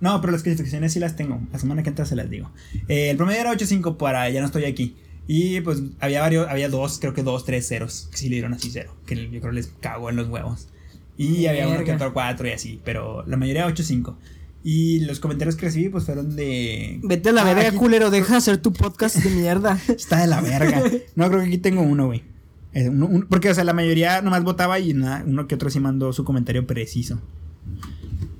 No, 0.00 0.20
pero 0.20 0.32
las 0.32 0.42
calificaciones 0.42 0.92
sí 0.92 0.98
las 1.00 1.14
tengo. 1.16 1.40
La 1.52 1.58
semana 1.58 1.82
que 1.82 1.90
entra 1.90 2.04
se 2.06 2.16
las 2.16 2.28
digo. 2.30 2.50
Eh, 2.88 3.10
el 3.10 3.16
promedio 3.16 3.40
era 3.40 3.52
8.5 3.52 3.96
para 3.96 4.28
ya 4.30 4.40
no 4.40 4.46
estoy 4.46 4.64
aquí. 4.64 4.96
Y 5.28 5.60
pues 5.60 5.82
había 6.00 6.20
varios, 6.22 6.48
había 6.48 6.68
dos, 6.68 6.98
creo 6.98 7.14
que 7.14 7.22
dos, 7.22 7.44
tres 7.44 7.68
ceros. 7.68 8.08
Que 8.10 8.16
sí 8.16 8.28
le 8.28 8.36
dieron 8.36 8.52
así 8.54 8.70
cero. 8.72 8.96
Que 9.06 9.30
yo 9.30 9.40
creo 9.40 9.52
les 9.52 9.68
cago 9.80 10.10
en 10.10 10.16
los 10.16 10.28
huevos. 10.28 10.68
Y 11.16 11.46
había 11.46 11.66
uno 11.68 11.76
que 11.78 11.84
Verga. 11.84 11.96
otro 11.96 12.12
cuatro 12.14 12.48
y 12.48 12.52
así. 12.52 12.80
Pero 12.84 13.24
la 13.26 13.36
mayoría 13.36 13.68
8.5. 13.68 14.16
Y 14.64 15.00
los 15.00 15.20
comentarios 15.20 15.54
que 15.56 15.66
recibí 15.66 15.88
pues 15.88 16.04
fueron 16.04 16.34
de... 16.34 16.98
Vete 17.04 17.28
a 17.28 17.32
la 17.32 17.42
Ah, 17.42 17.44
verga, 17.44 17.68
aquí- 17.68 17.76
culero. 17.76 18.10
Deja 18.10 18.32
de 18.32 18.38
hacer 18.38 18.58
tu 18.58 18.72
podcast 18.72 19.16
de 19.16 19.30
mierda. 19.30 19.78
Está 19.88 20.20
de 20.20 20.26
la 20.26 20.40
verga. 20.40 20.82
No, 21.14 21.28
creo 21.28 21.40
que 21.40 21.46
aquí 21.46 21.58
tengo 21.58 21.82
uno, 21.82 22.06
güey. 22.06 22.24
Eh, 22.72 22.88
un- 22.88 23.26
porque, 23.28 23.50
o 23.50 23.54
sea, 23.54 23.64
la 23.64 23.72
mayoría 23.72 24.22
nomás 24.22 24.44
votaba 24.44 24.78
y 24.78 24.94
nada, 24.94 25.24
uno 25.26 25.46
que 25.48 25.54
otro 25.56 25.70
sí 25.70 25.80
mandó 25.80 26.12
su 26.12 26.24
comentario 26.24 26.66
preciso. 26.66 27.20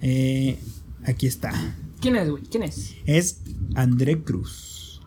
Eh, 0.02 0.58
aquí 1.04 1.26
está. 1.26 1.52
¿Quién 2.00 2.16
es, 2.16 2.30
güey? 2.30 2.42
¿Quién 2.44 2.62
es? 2.62 2.94
Es 3.06 3.40
André 3.74 4.22
Cruz. 4.22 5.02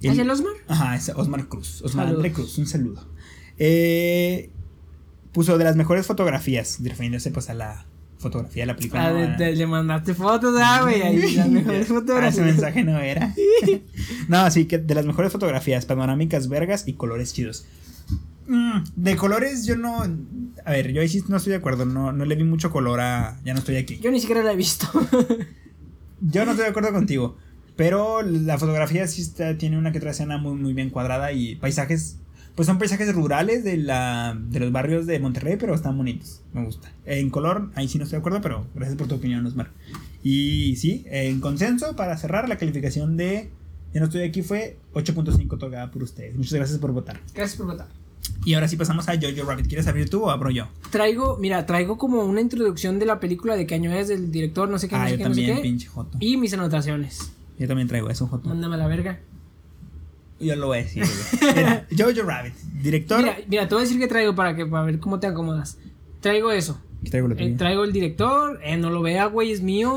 ¿Es 0.00 0.18
El- 0.18 0.30
Osmar? 0.30 0.52
Ajá, 0.68 0.96
es 0.96 1.08
Osmar 1.10 1.48
Cruz. 1.48 1.82
Osmar 1.82 2.06
Saludos. 2.06 2.16
André 2.24 2.32
Cruz, 2.32 2.58
un 2.58 2.66
saludo. 2.66 3.06
Eh, 3.58 4.50
puso 5.32 5.58
de 5.58 5.64
las 5.64 5.76
mejores 5.76 6.06
fotografías, 6.06 6.78
refiriéndose 6.82 7.30
pues 7.30 7.48
a 7.50 7.54
la 7.54 7.86
fotografía 8.18 8.62
de 8.62 8.66
la 8.68 8.76
película. 8.76 9.06
Ah, 9.08 9.38
le 9.50 9.66
mandaste 9.66 10.14
fotos, 10.14 10.54
ah, 10.58 10.80
güey. 10.82 11.34
Las 11.36 11.48
mejores 11.48 11.80
Ah, 11.80 11.82
ese 11.82 11.94
fotografías. 11.94 12.46
mensaje 12.46 12.84
no 12.84 12.98
era. 12.98 13.34
no, 14.28 14.50
sí, 14.50 14.66
que 14.66 14.78
de 14.78 14.94
las 14.94 15.04
mejores 15.06 15.32
fotografías, 15.32 15.84
panorámicas 15.86 16.48
vergas 16.48 16.86
y 16.86 16.94
colores 16.94 17.32
chidos. 17.34 17.64
Mm, 18.46 18.84
de 18.96 19.16
colores 19.16 19.66
yo 19.66 19.76
no... 19.76 20.02
A 20.64 20.70
ver, 20.70 20.92
yo 20.92 21.00
ahí 21.00 21.08
sí 21.08 21.22
no 21.28 21.36
estoy 21.36 21.52
de 21.52 21.58
acuerdo, 21.58 21.84
no, 21.84 22.12
no 22.12 22.24
le 22.24 22.36
vi 22.36 22.44
mucho 22.44 22.70
color 22.70 23.00
a... 23.00 23.40
Ya 23.44 23.52
no 23.52 23.60
estoy 23.60 23.76
aquí. 23.76 23.98
Yo 23.98 24.10
ni 24.10 24.20
siquiera 24.20 24.42
la 24.42 24.52
he 24.52 24.56
visto. 24.56 24.86
Yo 26.20 26.44
no 26.44 26.52
estoy 26.52 26.64
de 26.64 26.70
acuerdo 26.70 26.92
contigo, 26.92 27.36
pero 27.76 28.22
la 28.22 28.56
fotografía 28.58 29.06
sí 29.06 29.20
está, 29.20 29.58
tiene 29.58 29.76
una 29.76 29.92
que 29.92 29.98
otra 29.98 30.12
escena 30.12 30.38
muy, 30.38 30.54
muy 30.54 30.72
bien 30.72 30.90
cuadrada 30.90 31.32
y 31.32 31.56
paisajes... 31.56 32.18
Pues 32.54 32.66
son 32.66 32.78
paisajes 32.78 33.12
rurales 33.12 33.64
de, 33.64 33.76
la, 33.76 34.38
de 34.40 34.60
los 34.60 34.70
barrios 34.70 35.06
de 35.06 35.18
Monterrey, 35.18 35.56
pero 35.58 35.74
están 35.74 35.98
bonitos. 35.98 36.40
Me 36.52 36.64
gusta. 36.64 36.92
En 37.04 37.28
color, 37.28 37.72
ahí 37.74 37.88
sí 37.88 37.98
no 37.98 38.04
estoy 38.04 38.18
de 38.18 38.20
acuerdo, 38.20 38.40
pero 38.40 38.68
gracias 38.76 38.96
por 38.96 39.08
tu 39.08 39.16
opinión, 39.16 39.44
Osmar. 39.44 39.72
Y 40.22 40.76
sí, 40.76 41.04
en 41.08 41.40
consenso, 41.40 41.96
para 41.96 42.16
cerrar, 42.16 42.48
la 42.48 42.56
calificación 42.56 43.16
de 43.16 43.50
Ya 43.92 43.98
no 43.98 44.06
estoy 44.06 44.22
aquí 44.22 44.42
fue 44.42 44.78
8.5 44.92 45.52
otorgada 45.52 45.90
por 45.90 46.04
ustedes. 46.04 46.36
Muchas 46.36 46.54
gracias 46.54 46.78
por 46.78 46.92
votar. 46.92 47.20
Gracias 47.34 47.56
por 47.56 47.66
votar. 47.66 47.88
Y 48.44 48.54
ahora 48.54 48.68
sí 48.68 48.76
pasamos 48.76 49.08
a 49.08 49.14
Jojo 49.14 49.48
Rabbit. 49.48 49.66
¿Quieres 49.68 49.86
abrir 49.86 50.10
tú 50.10 50.24
o 50.24 50.30
abro 50.30 50.50
yo? 50.50 50.68
Traigo, 50.90 51.38
mira, 51.38 51.64
traigo 51.66 51.96
como 51.98 52.22
una 52.24 52.40
introducción 52.40 52.98
de 52.98 53.06
la 53.06 53.18
película 53.20 53.56
de 53.56 53.66
qué 53.66 53.74
año 53.74 53.90
es, 53.92 54.08
del 54.08 54.30
director, 54.30 54.68
no 54.68 54.78
sé 54.78 54.88
qué, 54.88 54.96
no 54.96 55.02
Ah, 55.02 55.06
sé 55.06 55.12
yo 55.12 55.18
qué, 55.18 55.24
no 55.24 55.34
sé 55.34 55.40
también, 55.40 55.56
qué. 55.56 55.62
pinche 55.62 55.86
Joto. 55.88 56.16
Y 56.20 56.36
mis 56.36 56.52
anotaciones. 56.52 57.32
Yo 57.58 57.66
también 57.68 57.88
traigo 57.88 58.10
eso, 58.10 58.26
Joto. 58.26 58.48
Mándame 58.48 58.74
a 58.74 58.78
la 58.78 58.86
verga. 58.86 59.20
Yo 60.40 60.56
lo 60.56 60.66
voy 60.66 60.78
a 60.78 60.82
decir. 60.82 61.04
Mira, 61.56 61.86
Jojo 61.96 62.22
Rabbit, 62.26 62.54
director. 62.82 63.18
Mira, 63.22 63.36
mira, 63.48 63.68
te 63.68 63.74
voy 63.74 63.82
a 63.82 63.86
decir 63.86 64.00
que 64.00 64.08
traigo 64.08 64.34
para 64.34 64.54
que 64.56 64.66
para 64.66 64.84
ver 64.84 64.98
cómo 64.98 65.20
te 65.20 65.26
acomodas. 65.26 65.78
Traigo 66.20 66.50
eso. 66.52 66.78
Traigo 67.08 67.28
lo 67.28 67.34
Eh, 67.34 67.38
tuyo. 67.38 67.56
traigo 67.56 67.84
el 67.84 67.92
director, 67.92 68.58
eh, 68.64 68.76
no 68.76 68.90
lo 68.90 69.00
vea, 69.02 69.26
güey, 69.26 69.52
es 69.52 69.62
mío. 69.62 69.96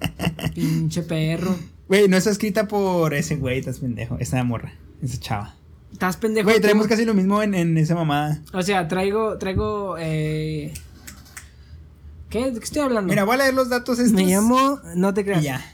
Pinche 0.54 1.02
perro. 1.02 1.54
Güey, 1.88 2.08
no 2.08 2.16
está 2.16 2.30
escrita 2.30 2.68
por 2.68 3.12
ese 3.14 3.36
güey, 3.36 3.58
estás 3.58 3.80
pendejo. 3.80 4.16
Esa 4.18 4.42
morra, 4.44 4.72
esa 5.02 5.18
chava. 5.18 5.54
Estás 5.92 6.16
pendejo. 6.16 6.48
Güey, 6.48 6.60
traemos 6.60 6.86
casi 6.86 7.04
lo 7.04 7.14
mismo 7.14 7.42
en, 7.42 7.54
en 7.54 7.76
esa 7.78 7.94
mamada. 7.94 8.40
O 8.52 8.62
sea, 8.62 8.88
traigo, 8.88 9.38
traigo, 9.38 9.96
eh... 9.98 10.72
¿Qué? 12.30 12.50
¿De 12.50 12.58
qué 12.58 12.64
estoy 12.64 12.82
hablando? 12.82 13.10
Mira, 13.10 13.24
voy 13.24 13.34
a 13.34 13.38
leer 13.38 13.54
los 13.54 13.68
datos 13.68 13.98
estos. 13.98 14.14
Me 14.14 14.24
llamo, 14.24 14.80
no 14.96 15.12
te 15.12 15.20
Y 15.20 15.24
creas. 15.24 15.42
ya. 15.42 15.64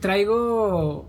Traigo 0.00 1.08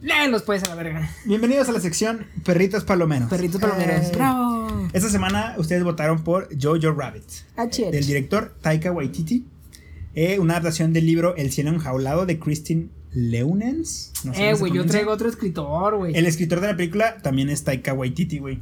Léelos 0.00 0.42
pues 0.42 0.62
a 0.64 0.68
la 0.68 0.74
verga. 0.76 1.10
Bienvenidos 1.24 1.68
a 1.68 1.72
la 1.72 1.80
sección 1.80 2.26
Perritos 2.44 2.84
Palomeros. 2.84 3.28
Perritos 3.28 3.60
Palomeros. 3.60 4.06
Eh, 4.06 4.12
¡Bravo! 4.14 4.88
Esta 4.92 5.10
semana 5.10 5.54
ustedes 5.58 5.82
votaron 5.84 6.22
por 6.24 6.48
Jojo 6.58 6.92
Rabbit, 6.92 7.24
H. 7.56 7.90
del 7.90 8.06
director 8.06 8.54
Taika 8.62 8.90
Waititi. 8.92 9.44
eh, 10.14 10.38
una 10.38 10.54
adaptación 10.54 10.92
del 10.92 11.04
libro 11.04 11.34
El 11.36 11.50
cielo 11.52 11.70
enjaulado 11.70 12.26
de 12.26 12.38
Christine 12.38 12.88
Leunens. 13.12 14.12
no 14.24 14.34
sé 14.34 14.50
Eh, 14.50 14.54
güey, 14.54 14.72
yo 14.72 14.84
traigo 14.86 15.10
otro 15.12 15.28
escritor, 15.28 15.96
güey. 15.96 16.14
El 16.16 16.26
escritor 16.26 16.60
de 16.60 16.68
la 16.68 16.76
película 16.76 17.18
también 17.18 17.48
es 17.50 17.64
Taika 17.64 17.92
Waititi, 17.92 18.38
güey. 18.38 18.60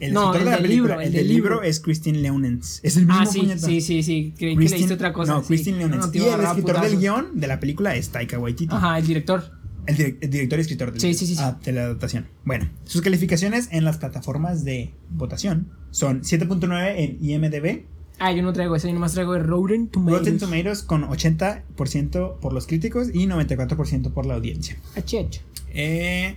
El 0.00 0.12
No, 0.12 0.32
escritor 0.34 0.38
el 0.40 0.44
de 0.44 0.50
la 0.50 0.56
película, 0.62 0.88
libro, 0.96 1.00
el, 1.00 1.06
el 1.06 1.12
del 1.12 1.28
libro 1.28 1.54
libro. 1.54 1.62
es 1.68 1.80
Christine 1.80 2.18
Leunens. 2.18 2.80
Es 2.82 2.96
el 2.96 3.06
mismo 3.06 3.20
Ah, 3.22 3.26
sí, 3.26 3.38
puñeta. 3.40 3.66
sí, 3.66 3.80
sí, 3.80 4.02
sí. 4.02 4.34
Creí 4.36 4.54
que 4.54 4.60
Christine- 4.62 4.70
leíste 4.78 4.94
otra 4.94 5.12
cosa. 5.12 5.32
No, 5.34 5.40
sí. 5.42 5.46
Christine 5.48 5.78
Leunens. 5.78 6.06
No, 6.06 6.12
y 6.12 6.18
el 6.28 6.40
escritor 6.40 6.80
del 6.80 6.98
guion 6.98 7.40
de 7.40 7.46
la 7.46 7.60
película 7.60 7.94
es 7.96 8.08
Taika 8.10 8.38
Waititi. 8.38 8.74
Ajá, 8.74 8.98
el 8.98 9.06
director. 9.06 9.52
El, 9.86 9.96
direc- 9.96 10.16
el 10.20 10.30
director 10.30 10.58
y 10.58 10.62
escritor 10.62 10.90
del- 10.92 11.00
Sí, 11.00 11.14
sí, 11.14 11.26
sí, 11.26 11.34
sí. 11.36 11.40
ah, 11.44 11.58
de 11.62 11.72
la 11.72 11.82
adaptación. 11.84 12.26
Bueno, 12.44 12.68
sus 12.84 13.02
calificaciones 13.02 13.68
en 13.70 13.84
las 13.84 13.98
plataformas 13.98 14.64
de 14.64 14.92
votación 15.10 15.68
son 15.90 16.22
7.9 16.22 16.94
en 16.98 17.18
IMDb, 17.24 17.84
Ah, 18.18 18.32
yo 18.32 18.42
no 18.42 18.52
traigo 18.52 18.76
ese, 18.76 18.88
yo 18.88 18.94
nomás 18.94 19.12
traigo 19.12 19.34
el 19.34 19.44
Rotten 19.44 19.88
Tomatoes. 19.88 20.20
Rotten 20.20 20.38
Tomatoes 20.38 20.82
con 20.82 21.02
80% 21.02 22.38
por 22.38 22.52
los 22.52 22.66
críticos 22.66 23.08
y 23.12 23.26
94% 23.26 24.12
por 24.12 24.26
la 24.26 24.34
audiencia. 24.34 24.76
H. 24.96 25.28
Eh, 25.72 26.36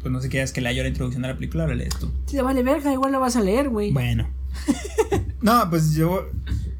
pues 0.00 0.12
no 0.12 0.20
sé 0.20 0.28
qué 0.28 0.42
es 0.42 0.52
que 0.52 0.60
lea 0.60 0.72
yo 0.72 0.82
la 0.82 0.88
introducción 0.88 1.22
de 1.22 1.28
la 1.28 1.34
película, 1.34 1.64
ahora 1.64 1.74
lees 1.74 1.96
tú. 1.98 2.10
Sí, 2.26 2.38
vale 2.38 2.62
verga, 2.62 2.92
igual 2.92 3.12
la 3.12 3.18
vas 3.18 3.36
a 3.36 3.40
leer, 3.40 3.68
güey. 3.68 3.92
Bueno. 3.92 4.28
no, 5.42 5.68
pues 5.70 5.94
yo... 5.94 6.28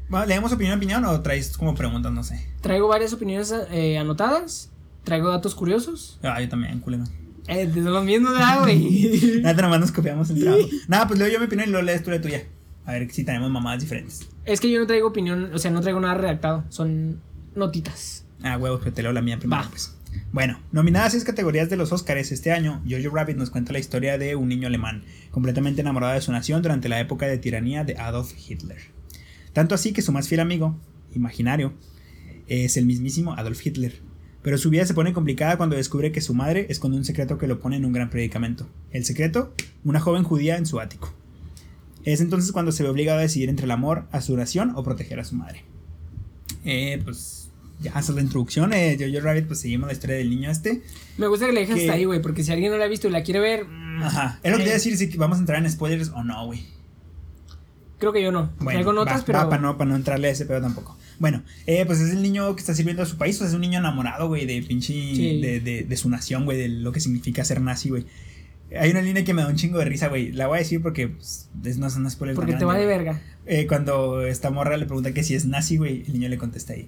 bueno, 0.07 0.25
¿Leemos 0.25 0.53
opinión 0.53 0.77
opinión 0.77 1.05
o 1.05 1.21
traes 1.21 1.57
como 1.57 1.75
preguntas? 1.75 2.11
No 2.11 2.23
sé. 2.23 2.45
Traigo 2.61 2.87
varias 2.87 3.13
opiniones 3.13 3.53
eh, 3.71 3.97
anotadas. 3.97 4.71
Traigo 5.03 5.29
datos 5.29 5.55
curiosos. 5.55 6.19
Ah, 6.23 6.41
yo 6.41 6.47
también, 6.47 6.79
culero. 6.79 7.03
Eh, 7.47 7.65
de 7.65 7.81
mismos, 7.81 8.31
¿verdad, 8.31 8.61
güey? 8.61 9.39
Nada, 9.41 9.61
nomás 9.61 9.79
nos 9.79 9.91
copiamos 9.91 10.29
el 10.29 10.41
trabajo. 10.41 10.67
Nada, 10.87 11.07
pues 11.07 11.19
leo 11.19 11.27
yo 11.27 11.39
mi 11.39 11.45
opinión 11.45 11.67
y 11.67 11.71
lo 11.71 11.81
lees 11.81 12.03
tú 12.03 12.11
la 12.11 12.21
tuya. 12.21 12.43
A 12.89 12.93
ver 12.93 13.11
si 13.11 13.23
tenemos 13.23 13.51
mamadas 13.51 13.81
diferentes. 13.81 14.27
es 14.45 14.59
que 14.59 14.71
yo 14.71 14.79
no 14.79 14.87
traigo 14.87 15.07
opinión, 15.07 15.51
o 15.53 15.59
sea, 15.59 15.69
no 15.69 15.79
traigo 15.81 15.99
nada 15.99 16.15
redactado. 16.15 16.65
Son 16.69 17.21
notitas. 17.53 18.25
Ah, 18.41 18.57
huevos, 18.57 18.81
que 18.81 18.89
te 18.89 19.03
leo 19.03 19.13
la 19.13 19.21
mía 19.21 19.37
primero, 19.37 19.61
Va. 19.61 19.69
pues. 19.69 19.95
Bueno, 20.31 20.59
nominadas 20.71 21.09
a 21.09 21.11
seis 21.11 21.23
categorías 21.23 21.69
de 21.69 21.77
los 21.77 21.91
Oscars 21.91 22.31
este 22.31 22.51
año, 22.51 22.81
Jojo 22.89 23.15
Rabbit 23.15 23.37
nos 23.37 23.51
cuenta 23.51 23.73
la 23.73 23.79
historia 23.79 24.17
de 24.17 24.35
un 24.35 24.49
niño 24.49 24.65
alemán, 24.67 25.03
completamente 25.29 25.81
enamorado 25.81 26.15
de 26.15 26.21
su 26.21 26.31
nación 26.31 26.63
durante 26.63 26.89
la 26.89 26.99
época 26.99 27.27
de 27.27 27.37
tiranía 27.37 27.83
de 27.83 27.95
Adolf 27.97 28.33
Hitler. 28.35 28.79
Tanto 29.53 29.75
así 29.75 29.93
que 29.93 30.01
su 30.01 30.11
más 30.11 30.27
fiel 30.27 30.39
amigo, 30.39 30.75
imaginario, 31.13 31.73
es 32.47 32.75
el 32.75 32.87
mismísimo 32.87 33.33
Adolf 33.33 33.63
Hitler. 33.63 34.01
Pero 34.41 34.57
su 34.57 34.71
vida 34.71 34.85
se 34.87 34.95
pone 34.95 35.13
complicada 35.13 35.57
cuando 35.57 35.75
descubre 35.75 36.11
que 36.11 36.21
su 36.21 36.33
madre 36.33 36.65
esconde 36.69 36.97
un 36.97 37.05
secreto 37.05 37.37
que 37.37 37.45
lo 37.45 37.59
pone 37.59 37.75
en 37.75 37.85
un 37.85 37.93
gran 37.93 38.09
predicamento. 38.09 38.67
El 38.89 39.05
secreto, 39.05 39.53
una 39.83 39.99
joven 39.99 40.23
judía 40.23 40.57
en 40.57 40.65
su 40.65 40.79
ático. 40.79 41.13
Es 42.05 42.21
entonces 42.21 42.51
cuando 42.51 42.71
se 42.71 42.83
ve 42.83 42.89
obligado 42.89 43.19
a 43.19 43.21
decidir 43.21 43.49
entre 43.49 43.65
el 43.65 43.71
amor 43.71 44.05
a 44.11 44.21
su 44.21 44.35
nación 44.37 44.73
o 44.75 44.83
proteger 44.83 45.19
a 45.19 45.23
su 45.25 45.35
madre. 45.35 45.63
Eh, 46.65 46.99
pues 47.03 47.49
ya 47.81 47.91
esa 47.91 47.99
es 47.99 48.09
la 48.09 48.21
introducción. 48.21 48.73
Eh, 48.73 48.97
Jojo 48.99 49.23
Rabbit, 49.23 49.47
pues 49.47 49.59
seguimos 49.59 49.87
la 49.87 49.93
historia 49.93 50.15
del 50.17 50.29
niño 50.29 50.49
este. 50.49 50.81
Me 51.17 51.27
gusta 51.27 51.45
que 51.45 51.53
le 51.53 51.61
dejes 51.61 51.75
Que- 51.75 51.81
hasta 51.81 51.93
ahí, 51.93 52.05
güey, 52.05 52.21
porque 52.21 52.43
si 52.43 52.51
alguien 52.51 52.71
no 52.71 52.77
la 52.77 52.85
ha 52.85 52.87
visto 52.87 53.07
y 53.07 53.11
la 53.11 53.23
quiere 53.23 53.39
ver, 53.39 53.65
mm, 53.65 54.03
Ajá. 54.03 54.39
Es 54.43 54.51
lo 54.51 54.57
que 54.57 54.63
te 54.63 54.69
a 54.71 54.73
decir 54.73 54.97
si 54.97 55.05
vamos 55.17 55.37
a 55.37 55.41
entrar 55.41 55.63
en 55.63 55.69
spoilers 55.71 56.09
o 56.09 56.23
no, 56.23 56.45
güey. 56.45 56.63
creo 57.97 58.13
que 58.13 58.21
yo 58.23 58.31
no. 58.31 58.49
Bueno, 58.59 58.71
traigo 58.77 58.93
notas, 58.93 59.21
va, 59.21 59.25
pero. 59.25 59.49
para 59.49 59.61
no, 59.61 59.77
pa 59.77 59.83
no 59.85 59.95
entrarle 59.95 60.29
a 60.29 60.31
ese 60.31 60.45
pedo 60.45 60.61
tampoco. 60.61 60.97
Bueno, 61.19 61.43
eh, 61.67 61.85
pues 61.85 61.99
es 61.99 62.11
el 62.11 62.21
niño 62.21 62.55
que 62.55 62.61
está 62.61 62.73
sirviendo 62.73 63.03
a 63.03 63.05
su 63.05 63.17
país, 63.17 63.37
pues 63.37 63.49
es 63.49 63.53
un 63.55 63.59
niño 63.61 63.79
enamorado, 63.79 64.27
güey, 64.29 64.45
de 64.45 64.61
pinche. 64.61 64.93
Sí. 64.93 65.41
De, 65.41 65.59
de, 65.59 65.83
de 65.83 65.97
su 65.97 66.09
nación, 66.09 66.45
güey, 66.45 66.57
de 66.57 66.69
lo 66.69 66.93
que 66.93 67.01
significa 67.01 67.43
ser 67.43 67.59
nazi, 67.59 67.89
güey. 67.89 68.05
Hay 68.77 68.91
una 68.91 69.01
línea 69.01 69.23
que 69.23 69.33
me 69.33 69.41
da 69.41 69.47
un 69.47 69.55
chingo 69.55 69.79
de 69.79 69.85
risa, 69.85 70.07
güey. 70.09 70.31
La 70.31 70.47
voy 70.47 70.57
a 70.57 70.59
decir 70.59 70.81
porque 70.81 71.07
pues, 71.07 71.49
es, 71.63 71.77
no 71.77 71.89
son 71.89 72.09
spoilers. 72.09 72.35
porque 72.35 72.51
tan 72.53 72.59
te 72.59 72.65
va 72.65 72.77
de 72.77 72.85
verga. 72.85 73.21
Eh, 73.45 73.65
cuando 73.67 74.21
esta 74.21 74.51
morra 74.51 74.77
le 74.77 74.85
pregunta 74.85 75.11
que 75.13 75.23
si 75.23 75.33
es 75.35 75.45
nazi, 75.45 75.77
güey, 75.77 76.03
el 76.05 76.13
niño 76.13 76.29
le 76.29 76.37
contesta 76.37 76.73
ahí. 76.73 76.87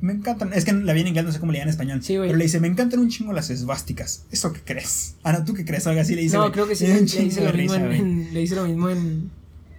Me 0.00 0.12
encantan, 0.14 0.52
es 0.54 0.64
que 0.64 0.72
la 0.72 0.92
vi 0.94 1.02
en 1.02 1.08
inglés, 1.08 1.24
no 1.26 1.30
sé 1.32 1.38
cómo 1.40 1.52
le 1.52 1.58
llaman 1.58 1.68
en 1.68 1.72
español. 1.72 2.02
Sí, 2.02 2.16
güey. 2.16 2.28
pero 2.30 2.38
le 2.38 2.44
dice, 2.44 2.58
me 2.58 2.68
encantan 2.68 3.00
un 3.00 3.10
chingo 3.10 3.32
las 3.34 3.50
esvásticas. 3.50 4.24
¿Eso 4.32 4.52
qué 4.52 4.60
crees? 4.64 5.16
Ah, 5.22 5.32
no, 5.34 5.44
¿tú 5.44 5.52
qué 5.54 5.64
crees? 5.64 5.86
Algo 5.86 6.00
así 6.00 6.14
le 6.14 6.22
dice. 6.22 6.36
No, 6.38 6.50
creo 6.50 6.66
que 6.66 6.74
sí. 6.74 6.86
Le, 6.86 6.94
un 6.98 7.04
le 7.06 7.28
de 7.28 7.40
lo 7.44 7.52
mismo 7.52 7.74
risa, 7.86 7.96
en, 7.96 8.34
Le 8.34 8.40
dice 8.40 8.54
lo 8.56 8.66
mismo 8.66 8.88
en. 8.88 9.30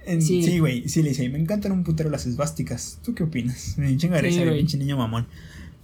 En- 0.05 0.21
Sí. 0.21 0.43
Sí, 0.43 0.59
güey, 0.59 0.87
sí, 0.87 1.01
le 1.03 1.09
dice, 1.09 1.27
me 1.29 1.37
encantan 1.39 1.71
un 1.71 1.83
putero 1.83 2.09
las 2.09 2.25
esvásticas. 2.27 2.99
¿Tú 3.03 3.13
qué 3.13 3.23
opinas? 3.23 3.77
Me 3.77 3.85
da 3.85 3.91
un 3.91 3.97
chingo 3.97 4.13
de 4.15 4.21
Sí, 4.21 4.27
risa, 4.27 4.43
güey. 4.45 4.57
pinche 4.59 4.77
niño 4.77 4.95
mamón. 4.97 5.27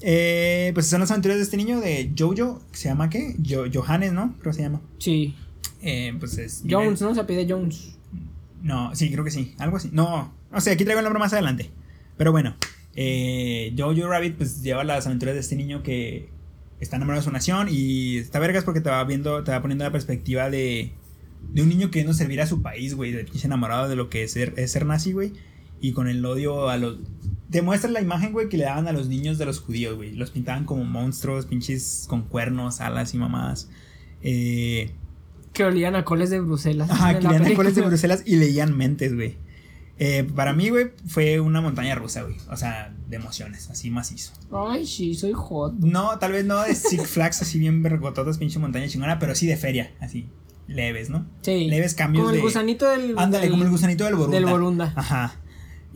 Eh, 0.02 0.72
pues 0.76 0.86
son 0.88 1.00
las 1.02 1.10
aventuras 1.12 1.38
de 1.38 1.44
este 1.44 1.58
niño 1.58 1.80
de 1.82 2.12
Jojo, 2.18 2.62
que 2.72 2.78
se 2.78 2.90
llama 2.90 3.10
¿qué? 3.10 3.36
Jo- 3.48 3.66
Johannes, 3.74 4.14
¿no? 4.14 4.36
Creo 4.40 4.52
que 4.52 4.58
se 4.58 4.62
llama. 4.64 4.82
Sí. 5.00 5.36
Eh, 5.82 6.14
pues 6.20 6.38
es. 6.38 6.64
Jones, 6.70 7.02
¿no? 7.02 7.14
Se 7.14 7.24
pide 7.24 7.46
Jones. 7.50 7.98
No, 8.62 8.96
sí, 8.96 9.12
creo 9.12 9.24
que 9.24 9.32
sí. 9.32 9.54
Algo 9.58 9.78
así. 9.78 9.90
No, 9.92 10.34
o 10.52 10.62
sea, 10.62 10.74
aquí 10.74 10.84
traigo 10.84 11.00
el 11.00 11.06
nombre 11.06 11.20
más 11.20 11.34
adelante. 11.34 11.70
Pero 12.18 12.32
bueno, 12.32 12.56
eh, 12.96 13.74
Jojo 13.78 14.08
Rabbit 14.08 14.38
pues 14.38 14.64
lleva 14.64 14.84
las 14.84 15.06
aventuras 15.06 15.36
de 15.36 15.42
este 15.42 15.56
niño 15.56 15.84
que 15.84 16.30
está 16.80 16.96
enamorado 16.96 17.22
de 17.22 17.26
su 17.26 17.32
nación 17.32 17.68
y 17.70 18.18
está 18.18 18.40
vergas 18.40 18.64
porque 18.64 18.82
te 18.82 18.90
va 18.90 19.04
viendo, 19.04 19.44
te 19.44 19.52
va 19.52 19.62
poniendo 19.62 19.84
la 19.84 19.92
perspectiva 19.92 20.50
de, 20.50 20.94
de 21.52 21.62
un 21.62 21.70
niño 21.70 21.92
que 21.92 22.04
no 22.04 22.14
servirá 22.14 22.44
a 22.44 22.48
su 22.48 22.62
país, 22.62 22.96
güey, 22.96 23.12
de 23.12 23.24
pinche 23.24 23.48
enamorado 23.48 23.88
de 23.88 23.96
lo 23.96 24.10
que 24.10 24.24
es 24.24 24.32
ser, 24.32 24.54
es 24.58 24.72
ser 24.72 24.86
nazi, 24.86 25.14
güey, 25.14 25.34
y 25.80 25.94
con 25.94 26.08
el 26.08 26.26
odio 26.26 26.70
a 26.70 26.78
los... 26.78 26.98
Te 27.50 27.62
muestra 27.62 27.90
la 27.90 28.02
imagen, 28.02 28.34
güey, 28.34 28.50
que 28.50 28.58
le 28.58 28.66
daban 28.66 28.88
a 28.88 28.92
los 28.92 29.08
niños 29.08 29.38
de 29.38 29.46
los 29.46 29.60
judíos, 29.60 29.96
güey. 29.96 30.14
Los 30.14 30.32
pintaban 30.32 30.66
como 30.66 30.84
monstruos, 30.84 31.46
pinches 31.46 32.06
con 32.10 32.24
cuernos, 32.24 32.82
alas 32.82 33.14
y 33.14 33.18
mamadas. 33.18 33.70
Eh, 34.22 34.92
Que 35.58 35.64
olían 35.64 35.96
a 35.96 36.06
coles 36.06 36.30
de 36.30 36.40
Bruselas. 36.40 36.90
Ajá, 36.92 37.18
que 37.18 37.24
la 37.24 37.32
leían 37.40 37.56
coles 37.56 37.74
de. 37.76 37.82
Bruselas 37.82 38.22
y 38.26 38.36
leían 38.36 38.78
mentes, 38.78 39.16
güey. 39.16 39.38
Eh, 39.98 40.24
para 40.36 40.54
mí, 40.54 40.70
güey, 40.70 40.92
fue 41.08 41.40
una 41.40 41.60
montaña 41.62 41.96
rusa, 41.96 42.22
güey. 42.22 42.36
O 42.52 42.56
sea, 42.56 42.94
de 43.08 43.16
emociones, 43.16 43.68
así 43.72 43.90
macizo. 43.90 44.34
Ay, 44.52 44.86
sí, 44.86 45.16
soy 45.16 45.34
hot. 45.34 45.74
No, 45.80 46.20
tal 46.20 46.34
vez 46.34 46.46
no 46.46 46.62
de 46.62 46.76
Six 46.76 47.08
Flags, 47.08 47.42
así 47.42 47.58
bien 47.58 47.82
vergototas, 47.82 48.38
pinche 48.38 48.60
montaña 48.60 48.88
chingona, 48.88 49.18
pero 49.18 49.34
sí 49.34 49.48
de 49.48 49.58
feria, 49.58 49.92
así, 50.00 50.28
leves, 50.68 51.10
¿no? 51.10 51.26
Sí. 51.42 51.68
Leves 51.68 51.96
cambios 51.96 52.22
Como 52.22 52.30
el 52.30 52.38
de- 52.38 52.44
gusanito 52.44 52.88
del. 52.88 53.16
Ándale, 53.18 53.46
del- 53.46 53.52
como 53.52 53.64
el 53.64 53.72
gusanito 53.72 54.04
del 54.06 54.14
Borunda. 54.14 54.38
Del 54.40 54.46
Borunda. 54.46 54.94
Ajá. 54.96 55.34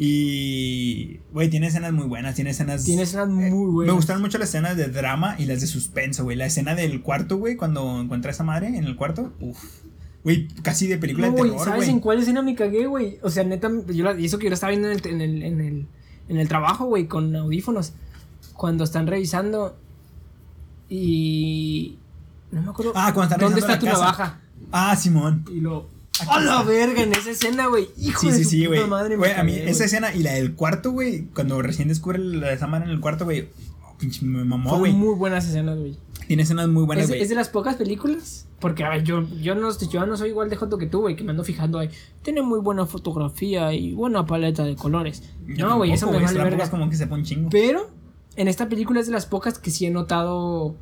Y, 0.04 1.20
güey, 1.32 1.52
tiene 1.52 1.68
escenas 1.68 1.94
muy 1.94 2.08
buenas, 2.08 2.34
tiene 2.34 2.50
escenas... 2.50 2.86
Tiene 2.86 3.04
escenas 3.04 3.28
eh, 3.28 3.52
muy 3.52 3.70
buenas. 3.72 3.94
Me 3.94 3.96
gustaron 3.96 4.24
mucho 4.24 4.40
las 4.40 4.50
escenas 4.50 4.76
de 4.76 4.88
drama 4.88 5.36
y 5.38 5.46
las 5.46 5.62
de 5.62 5.68
suspenso, 5.68 6.24
güey. 6.24 6.36
La 6.36 6.48
escena 6.48 6.74
del 6.74 7.04
cuarto, 7.04 7.38
güey, 7.38 7.56
cuando 7.56 8.02
encuentra 8.02 8.32
a 8.32 8.34
esa 8.34 8.44
madre 8.44 8.70
en 8.70 8.84
el 8.86 8.96
cuarto. 8.96 9.32
Uf. 9.40 9.64
Güey, 10.24 10.48
casi 10.64 10.88
de 10.88 10.98
película 10.98 11.28
No, 11.28 11.34
de 11.34 11.40
güey, 11.42 11.52
terror, 11.52 11.68
¿sabes 11.68 11.88
en 11.88 12.00
cuál 12.00 12.18
escena 12.18 12.42
me 12.42 12.56
cagué, 12.56 12.88
güey? 12.88 13.20
O 13.22 13.30
sea, 13.30 13.44
neta, 13.44 13.70
yo 13.94 14.04
la, 14.04 14.14
eso 14.14 14.40
que 14.40 14.46
yo 14.46 14.50
la 14.50 14.56
estaba 14.56 14.72
viendo 14.72 14.90
en 14.90 14.98
el, 14.98 15.06
en 15.06 15.22
el, 15.22 15.44
en 15.44 15.62
el, 15.62 15.88
en 16.30 16.38
el 16.38 16.48
trabajo, 16.48 16.86
güey, 16.86 17.06
con 17.06 17.36
audífonos. 17.36 17.94
Cuando 18.54 18.86
están 18.86 19.06
revisando 19.06 19.78
y... 20.90 22.00
No 22.50 22.64
me 22.64 22.72
acuerdo. 22.72 22.94
Ah, 22.96 23.14
cuando 23.14 23.36
están 23.36 23.40
¿Dónde 23.40 23.60
está 23.60 23.78
tu 23.78 23.86
casa. 23.86 24.00
navaja? 24.00 24.40
Ah, 24.72 24.96
Simón. 24.96 25.46
Y 25.54 25.62
lo... 25.62 26.01
¡A 26.30 26.40
la 26.40 26.64
verga! 26.64 27.02
En 27.04 27.14
esa 27.14 27.32
escena, 27.32 27.68
güey. 27.68 27.90
Hijo 27.98 28.22
Sí, 28.22 28.28
de 28.28 28.38
sí, 28.38 28.44
su 28.44 28.50
sí, 28.50 28.68
puta 28.68 28.88
madre, 28.88 29.16
Güey, 29.18 29.32
a 29.32 29.44
mí 29.44 29.54
esa 29.56 29.86
escena 29.86 30.14
y 30.14 30.20
la 30.24 30.34
del 30.34 30.54
cuarto, 30.56 30.92
güey, 30.92 31.26
cuando 31.34 31.62
recién 31.62 31.88
descubre 31.88 32.20
la 32.20 32.48
de 32.48 32.54
esa 32.56 32.68
madre 32.68 32.86
en 32.86 32.92
el 32.92 33.00
cuarto, 33.00 33.26
güey, 33.26 33.50
oh, 33.84 33.98
pinche 33.98 34.26
me 34.26 34.44
mamó, 34.44 34.78
güey. 34.78 34.94
muy 34.94 35.16
buenas 35.16 35.48
escenas, 35.48 35.78
güey. 35.78 35.98
Tiene 36.28 36.44
escenas 36.44 36.70
muy 36.70 36.84
buenas, 36.84 37.08
güey. 37.08 37.22
es 37.22 37.30
de 37.30 37.36
las 37.36 37.50
pocas 37.50 37.76
películas. 37.76 38.48
Porque, 38.60 38.84
a 38.84 38.90
ver, 38.90 39.04
yo, 39.04 39.28
yo, 39.42 39.56
no, 39.56 39.78
yo 39.80 40.06
no 40.06 40.16
soy 40.16 40.30
igual 40.30 40.50
de 40.50 40.56
joto 40.56 40.78
que 40.78 40.86
tú, 40.86 41.02
güey, 41.02 41.16
que 41.16 41.24
me 41.24 41.32
ando 41.32 41.44
fijando 41.44 41.80
ahí. 41.80 41.90
Tiene 42.22 42.44
muy 42.44 42.60
buena 42.60 42.86
fotografía 42.86 43.74
y 43.74 43.94
buena 43.94 44.26
paleta 44.28 44.64
de 44.64 44.76
colores. 44.76 45.24
Yo 45.48 45.68
no, 45.68 45.78
güey, 45.78 45.92
eso 45.92 46.10
me 46.12 46.22
vale 46.22 46.42
verga. 46.42 46.64
es 46.64 46.70
como 46.70 46.88
que 46.88 46.96
sepa 46.96 47.16
un 47.16 47.24
chingo. 47.24 47.50
Pero 47.50 47.90
en 48.36 48.48
esta 48.48 48.70
película 48.70 49.00
es 49.00 49.08
de 49.08 49.14
las 49.14 49.26
pocas 49.26 49.58
que 49.58 49.72
sí 49.72 49.88
he 49.88 49.90
notado. 49.90 50.76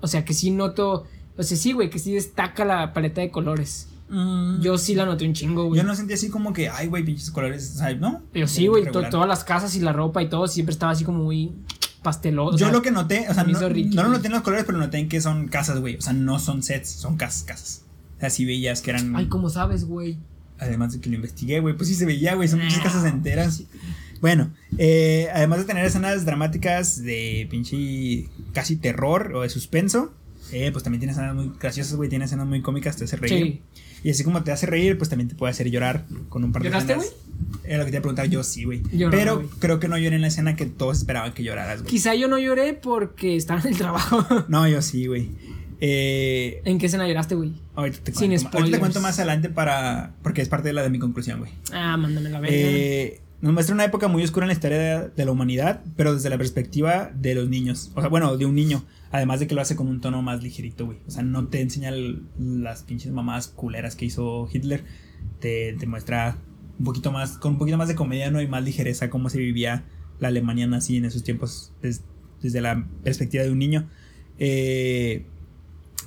O 0.00 0.06
sea, 0.06 0.24
que 0.24 0.32
sí 0.32 0.50
noto. 0.50 1.04
O 1.36 1.42
sea, 1.42 1.56
sí, 1.56 1.72
güey, 1.72 1.90
que 1.90 1.98
sí 1.98 2.14
destaca 2.14 2.64
la 2.64 2.94
paleta 2.94 3.20
de 3.20 3.30
colores. 3.30 3.89
Mm, 4.10 4.60
Yo 4.60 4.76
sí 4.76 4.94
la 4.96 5.06
noté 5.06 5.24
un 5.26 5.32
chingo, 5.34 5.66
güey. 5.66 5.80
yo 5.80 5.86
no 5.86 5.94
sentí 5.94 6.14
así 6.14 6.28
como 6.30 6.52
que, 6.52 6.68
ay, 6.68 6.88
güey, 6.88 7.04
pinches 7.04 7.30
colores, 7.30 7.64
sea, 7.64 7.94
¿no? 7.94 8.22
Pero 8.32 8.48
sí, 8.48 8.66
güey, 8.66 8.90
to- 8.90 9.08
todas 9.08 9.28
las 9.28 9.44
casas 9.44 9.74
y 9.76 9.80
la 9.80 9.92
ropa 9.92 10.20
y 10.22 10.28
todo 10.28 10.48
siempre 10.48 10.72
estaba 10.72 10.92
así 10.92 11.04
como 11.04 11.22
muy 11.24 11.52
pasteloso. 12.02 12.56
o 12.56 12.58
Yo 12.58 12.66
sea, 12.66 12.72
lo 12.72 12.82
que 12.82 12.90
noté, 12.90 13.26
o 13.28 13.34
sea, 13.34 13.44
no, 13.44 13.68
Ricky, 13.68 13.94
no 13.94 14.02
lo 14.04 14.08
noté 14.10 14.26
en 14.26 14.32
los 14.32 14.42
colores, 14.42 14.64
pero 14.66 14.78
noté 14.78 14.98
en 14.98 15.08
que 15.08 15.20
son 15.20 15.46
casas, 15.48 15.78
güey. 15.80 15.96
O 15.96 16.00
sea, 16.00 16.12
no 16.12 16.38
son 16.38 16.62
sets, 16.62 16.90
son 16.90 17.16
casas, 17.16 17.44
casas. 17.44 17.84
O 18.16 18.20
sea, 18.20 18.30
sí 18.30 18.44
veías 18.44 18.82
que 18.82 18.90
eran. 18.90 19.14
Ay, 19.14 19.26
¿cómo 19.28 19.48
sabes, 19.48 19.84
güey? 19.84 20.18
Además 20.58 20.92
de 20.92 21.00
que 21.00 21.08
lo 21.08 21.16
investigué, 21.16 21.60
güey, 21.60 21.76
pues 21.76 21.88
sí 21.88 21.94
se 21.94 22.04
veía, 22.04 22.34
güey, 22.34 22.48
son 22.48 22.60
muchas 22.62 22.80
casas 22.80 23.04
enteras. 23.04 23.62
Bueno, 24.20 24.50
eh, 24.76 25.28
además 25.32 25.60
de 25.60 25.64
tener 25.64 25.84
escenas 25.86 26.26
dramáticas 26.26 27.02
de 27.02 27.46
pinche 27.50 28.28
casi 28.52 28.76
terror 28.76 29.32
o 29.34 29.40
de 29.42 29.48
suspenso, 29.48 30.12
eh, 30.52 30.70
pues 30.72 30.82
también 30.84 31.00
tiene 31.00 31.12
escenas 31.12 31.34
muy 31.34 31.52
graciosas, 31.58 31.94
güey, 31.96 32.10
tiene 32.10 32.26
escenas 32.26 32.46
muy 32.46 32.60
cómicas, 32.60 32.96
te 32.96 33.04
hace 33.04 33.16
reír. 33.16 33.62
Y 34.02 34.10
así 34.10 34.24
como 34.24 34.42
te 34.42 34.52
hace 34.52 34.66
reír, 34.66 34.96
pues 34.98 35.10
también 35.10 35.28
te 35.28 35.34
puede 35.34 35.50
hacer 35.50 35.70
llorar 35.70 36.06
con 36.28 36.42
un 36.44 36.52
par 36.52 36.62
de 36.62 36.68
¿Lloraste, 36.70 36.92
escenas. 36.94 37.12
Era 37.64 37.78
lo 37.78 37.84
que 37.84 37.90
te 37.90 37.96
iba 37.96 38.00
a 38.00 38.02
preguntar, 38.02 38.26
yo 38.28 38.42
sí, 38.42 38.64
güey. 38.64 38.82
No, 38.92 39.10
Pero 39.10 39.36
güey. 39.36 39.48
creo 39.58 39.78
que 39.80 39.88
no 39.88 39.96
lloré 39.98 40.16
en 40.16 40.22
la 40.22 40.28
escena 40.28 40.56
que 40.56 40.66
todos 40.66 40.98
esperaban 40.98 41.32
que 41.34 41.42
lloraras, 41.42 41.82
güey. 41.82 41.90
Quizá 41.90 42.14
yo 42.14 42.28
no 42.28 42.38
lloré 42.38 42.72
porque 42.74 43.36
estaba 43.36 43.60
en 43.60 43.68
el 43.68 43.76
trabajo. 43.78 44.26
No, 44.48 44.66
yo 44.68 44.80
sí, 44.82 45.06
güey. 45.06 45.28
Eh, 45.82 46.60
¿En 46.64 46.78
qué 46.78 46.86
escena 46.86 47.08
lloraste, 47.08 47.34
güey? 47.34 47.52
ahorita 47.74 47.98
te 48.04 48.12
Sin 48.12 48.28
cuento, 48.28 48.44
ma- 48.44 48.50
ahorita 48.50 48.50
te 48.50 48.58
spoilers. 48.58 48.80
cuento 48.80 49.00
más 49.00 49.18
adelante 49.18 49.48
para. 49.48 50.12
Porque 50.22 50.42
es 50.42 50.48
parte 50.48 50.68
de 50.68 50.74
la 50.74 50.82
de 50.82 50.90
mi 50.90 50.98
conclusión, 50.98 51.38
güey. 51.40 51.52
Ah, 51.72 51.96
mándame 51.96 52.28
la 52.28 52.40
verga. 52.40 52.54
Eh, 52.56 53.20
nos 53.40 53.52
muestra 53.54 53.74
una 53.74 53.84
época 53.84 54.06
muy 54.08 54.22
oscura 54.22 54.44
en 54.44 54.48
la 54.48 54.52
historia 54.52 55.08
de, 55.08 55.24
la 55.24 55.30
humanidad, 55.30 55.82
pero 55.96 56.14
desde 56.14 56.28
la 56.28 56.36
perspectiva 56.36 57.10
de 57.14 57.34
los 57.34 57.48
niños. 57.48 57.90
O 57.94 58.00
sea, 58.00 58.10
bueno, 58.10 58.36
de 58.36 58.44
un 58.44 58.54
niño. 58.54 58.84
Además 59.12 59.40
de 59.40 59.46
que 59.46 59.54
lo 59.54 59.60
hace 59.60 59.76
con 59.76 59.88
un 59.88 60.00
tono 60.00 60.22
más 60.22 60.42
ligerito, 60.42 60.86
güey. 60.86 60.98
O 61.06 61.10
sea, 61.10 61.22
no 61.22 61.48
te 61.48 61.60
enseña 61.60 61.90
las 62.38 62.82
pinches 62.82 63.12
mamadas 63.12 63.48
culeras 63.48 63.96
que 63.96 64.04
hizo 64.04 64.48
Hitler. 64.52 64.84
Te, 65.40 65.74
muestra 65.86 66.36
un 66.78 66.84
poquito 66.84 67.12
más, 67.12 67.38
con 67.38 67.52
un 67.52 67.58
poquito 67.58 67.78
más 67.78 67.88
de 67.88 67.94
comedia, 67.94 68.30
¿no? 68.30 68.42
Y 68.42 68.46
más 68.46 68.62
ligereza 68.62 69.10
cómo 69.10 69.30
se 69.30 69.38
vivía 69.38 69.84
la 70.18 70.28
Alemania 70.28 70.66
nazi 70.66 70.98
en 70.98 71.06
esos 71.06 71.24
tiempos 71.24 71.72
des- 71.82 72.04
desde 72.42 72.60
la 72.60 72.86
perspectiva 73.02 73.42
de 73.42 73.50
un 73.50 73.58
niño. 73.58 73.88
Eh, 74.38 75.26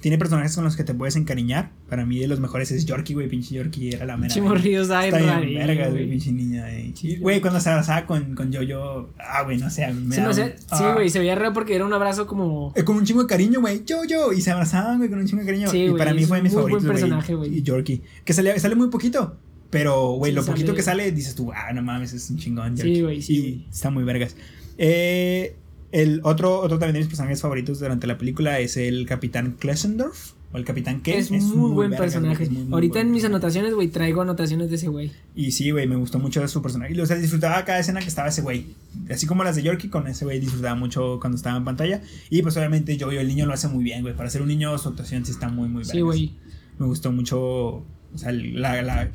tiene 0.03 0.17
personajes 0.17 0.53
con 0.53 0.65
los 0.65 0.75
que 0.75 0.83
te 0.83 0.93
puedes 0.93 1.15
encariñar. 1.15 1.71
Para 1.87 2.05
mí 2.05 2.19
de 2.19 2.27
los 2.27 2.41
mejores 2.41 2.69
es 2.73 2.85
Yorkie, 2.85 3.13
güey. 3.13 3.29
Pinche 3.29 3.55
Yorkie 3.55 3.95
era 3.95 4.05
la 4.05 4.17
mera. 4.17 4.33
Chimorrillos, 4.33 4.89
rarillo, 4.89 5.57
vergas, 5.57 5.91
güey, 5.91 6.03
güey. 6.03 6.09
pinche 6.09 6.33
niña, 6.33 6.69
eh. 6.69 6.91
Sí, 6.93 7.15
Güey, 7.15 7.39
cuando 7.39 7.61
se 7.61 7.69
abrazaba 7.69 8.05
con, 8.05 8.35
con 8.35 8.51
Yo-Yo. 8.51 9.11
Ah, 9.17 9.43
güey, 9.43 9.57
no 9.57 9.69
sé. 9.69 9.87
me 9.93 10.13
Sí, 10.13 10.19
no 10.19 10.33
sé, 10.33 10.55
sí, 10.57 10.83
güey, 10.93 11.09
se 11.09 11.19
veía 11.19 11.35
raro 11.35 11.53
porque 11.53 11.73
era 11.73 11.85
un 11.85 11.93
abrazo 11.93 12.27
como. 12.27 12.73
Eh, 12.75 12.83
con 12.83 12.97
un 12.97 13.05
chingo 13.05 13.21
de 13.21 13.29
cariño, 13.29 13.61
güey. 13.61 13.85
Yo-Yo. 13.85 14.33
Y 14.33 14.41
se 14.41 14.51
abrazaban, 14.51 14.97
güey, 14.97 15.09
con 15.09 15.19
un 15.19 15.25
chingo 15.25 15.39
de 15.39 15.45
cariño. 15.45 15.69
Sí, 15.69 15.77
y 15.77 15.87
güey, 15.87 15.97
para 15.97 16.13
mí 16.13 16.25
fue 16.25 16.35
de 16.35 16.43
mis 16.43 16.53
buen 16.53 16.65
favoritos, 16.65 16.91
personaje, 16.91 17.35
güey. 17.35 17.59
Y 17.59 17.61
Yorkie. 17.61 18.01
Que 18.25 18.33
sale, 18.33 18.59
sale 18.59 18.75
muy 18.75 18.89
poquito. 18.89 19.37
Pero, 19.69 20.15
güey, 20.15 20.33
Sí, 20.33 20.35
lo 20.35 20.45
poquito 20.45 20.75
que 20.75 20.81
sale, 20.81 21.13
dices 21.13 21.33
tú, 21.33 21.49
ah, 21.53 21.71
no 21.71 21.81
mames, 21.81 22.11
es 22.11 22.29
un 22.29 22.37
chingón. 22.37 22.75
Sí, 22.75 22.83
Yorkie". 22.83 23.01
güey, 23.03 23.21
sí, 23.21 23.35
Y 23.35 23.39
güey. 23.39 23.67
está 23.71 23.89
muy 23.89 24.03
vergas. 24.03 24.35
Eh, 24.77 25.55
el 25.93 26.21
otro, 26.23 26.59
otro 26.59 26.79
también 26.79 26.93
de 26.93 26.99
mis 27.01 27.07
personajes 27.07 27.39
favoritos 27.39 27.79
durante 27.79 28.07
la 28.07 28.17
película 28.17 28.59
es 28.59 28.77
el 28.77 29.05
Capitán 29.05 29.55
Klesendorf. 29.59 30.33
O 30.51 30.57
el 30.57 30.65
Capitán 30.65 30.99
K. 30.99 31.11
Es, 31.13 31.31
muy 31.31 31.71
buen 31.71 31.91
personaje. 31.91 32.43
es 32.43 32.51
muy, 32.51 32.63
muy 32.63 32.73
Ahorita 32.73 32.93
buen 32.93 33.07
en 33.07 33.13
mis 33.13 33.25
anotaciones, 33.25 33.73
güey, 33.73 33.87
traigo 33.87 34.21
anotaciones 34.21 34.69
de 34.69 34.75
ese 34.75 34.87
güey. 34.87 35.11
Y 35.35 35.51
sí, 35.51 35.71
güey, 35.71 35.87
me 35.87 35.95
gustó 35.95 36.19
mucho 36.19 36.47
su 36.47 36.61
personaje. 36.61 36.93
Y, 36.93 36.99
o 36.99 37.05
sea, 37.07 37.15
disfrutaba 37.15 37.65
cada 37.65 37.79
escena 37.79 38.01
que 38.01 38.07
estaba 38.07 38.27
ese 38.27 38.43
güey. 38.43 38.67
Así 39.09 39.25
como 39.25 39.43
las 39.43 39.55
de 39.55 39.63
Yorkie, 39.63 39.89
con 39.89 40.07
ese 40.07 40.25
güey 40.25 40.39
disfrutaba 40.39 40.75
mucho 40.75 41.19
cuando 41.19 41.37
estaba 41.37 41.57
en 41.57 41.63
pantalla. 41.63 42.01
Y 42.29 42.43
pues 42.43 42.55
obviamente 42.57 42.97
yo, 42.97 43.09
el 43.09 43.27
niño 43.27 43.47
lo 43.47 43.53
hace 43.53 43.67
muy 43.67 43.83
bien, 43.83 44.03
güey. 44.03 44.15
Para 44.15 44.29
ser 44.29 44.43
un 44.43 44.47
niño, 44.47 44.77
su 44.77 44.89
actuación 44.89 45.25
sí 45.25 45.31
está 45.31 45.49
muy, 45.49 45.69
muy 45.69 45.85
Sí, 45.85 45.93
vergas. 45.93 46.03
güey. 46.03 46.33
Me 46.77 46.85
gustó 46.85 47.11
mucho, 47.11 47.39
o 47.39 47.83
sea, 48.15 48.31
la... 48.31 48.81
la 48.83 49.09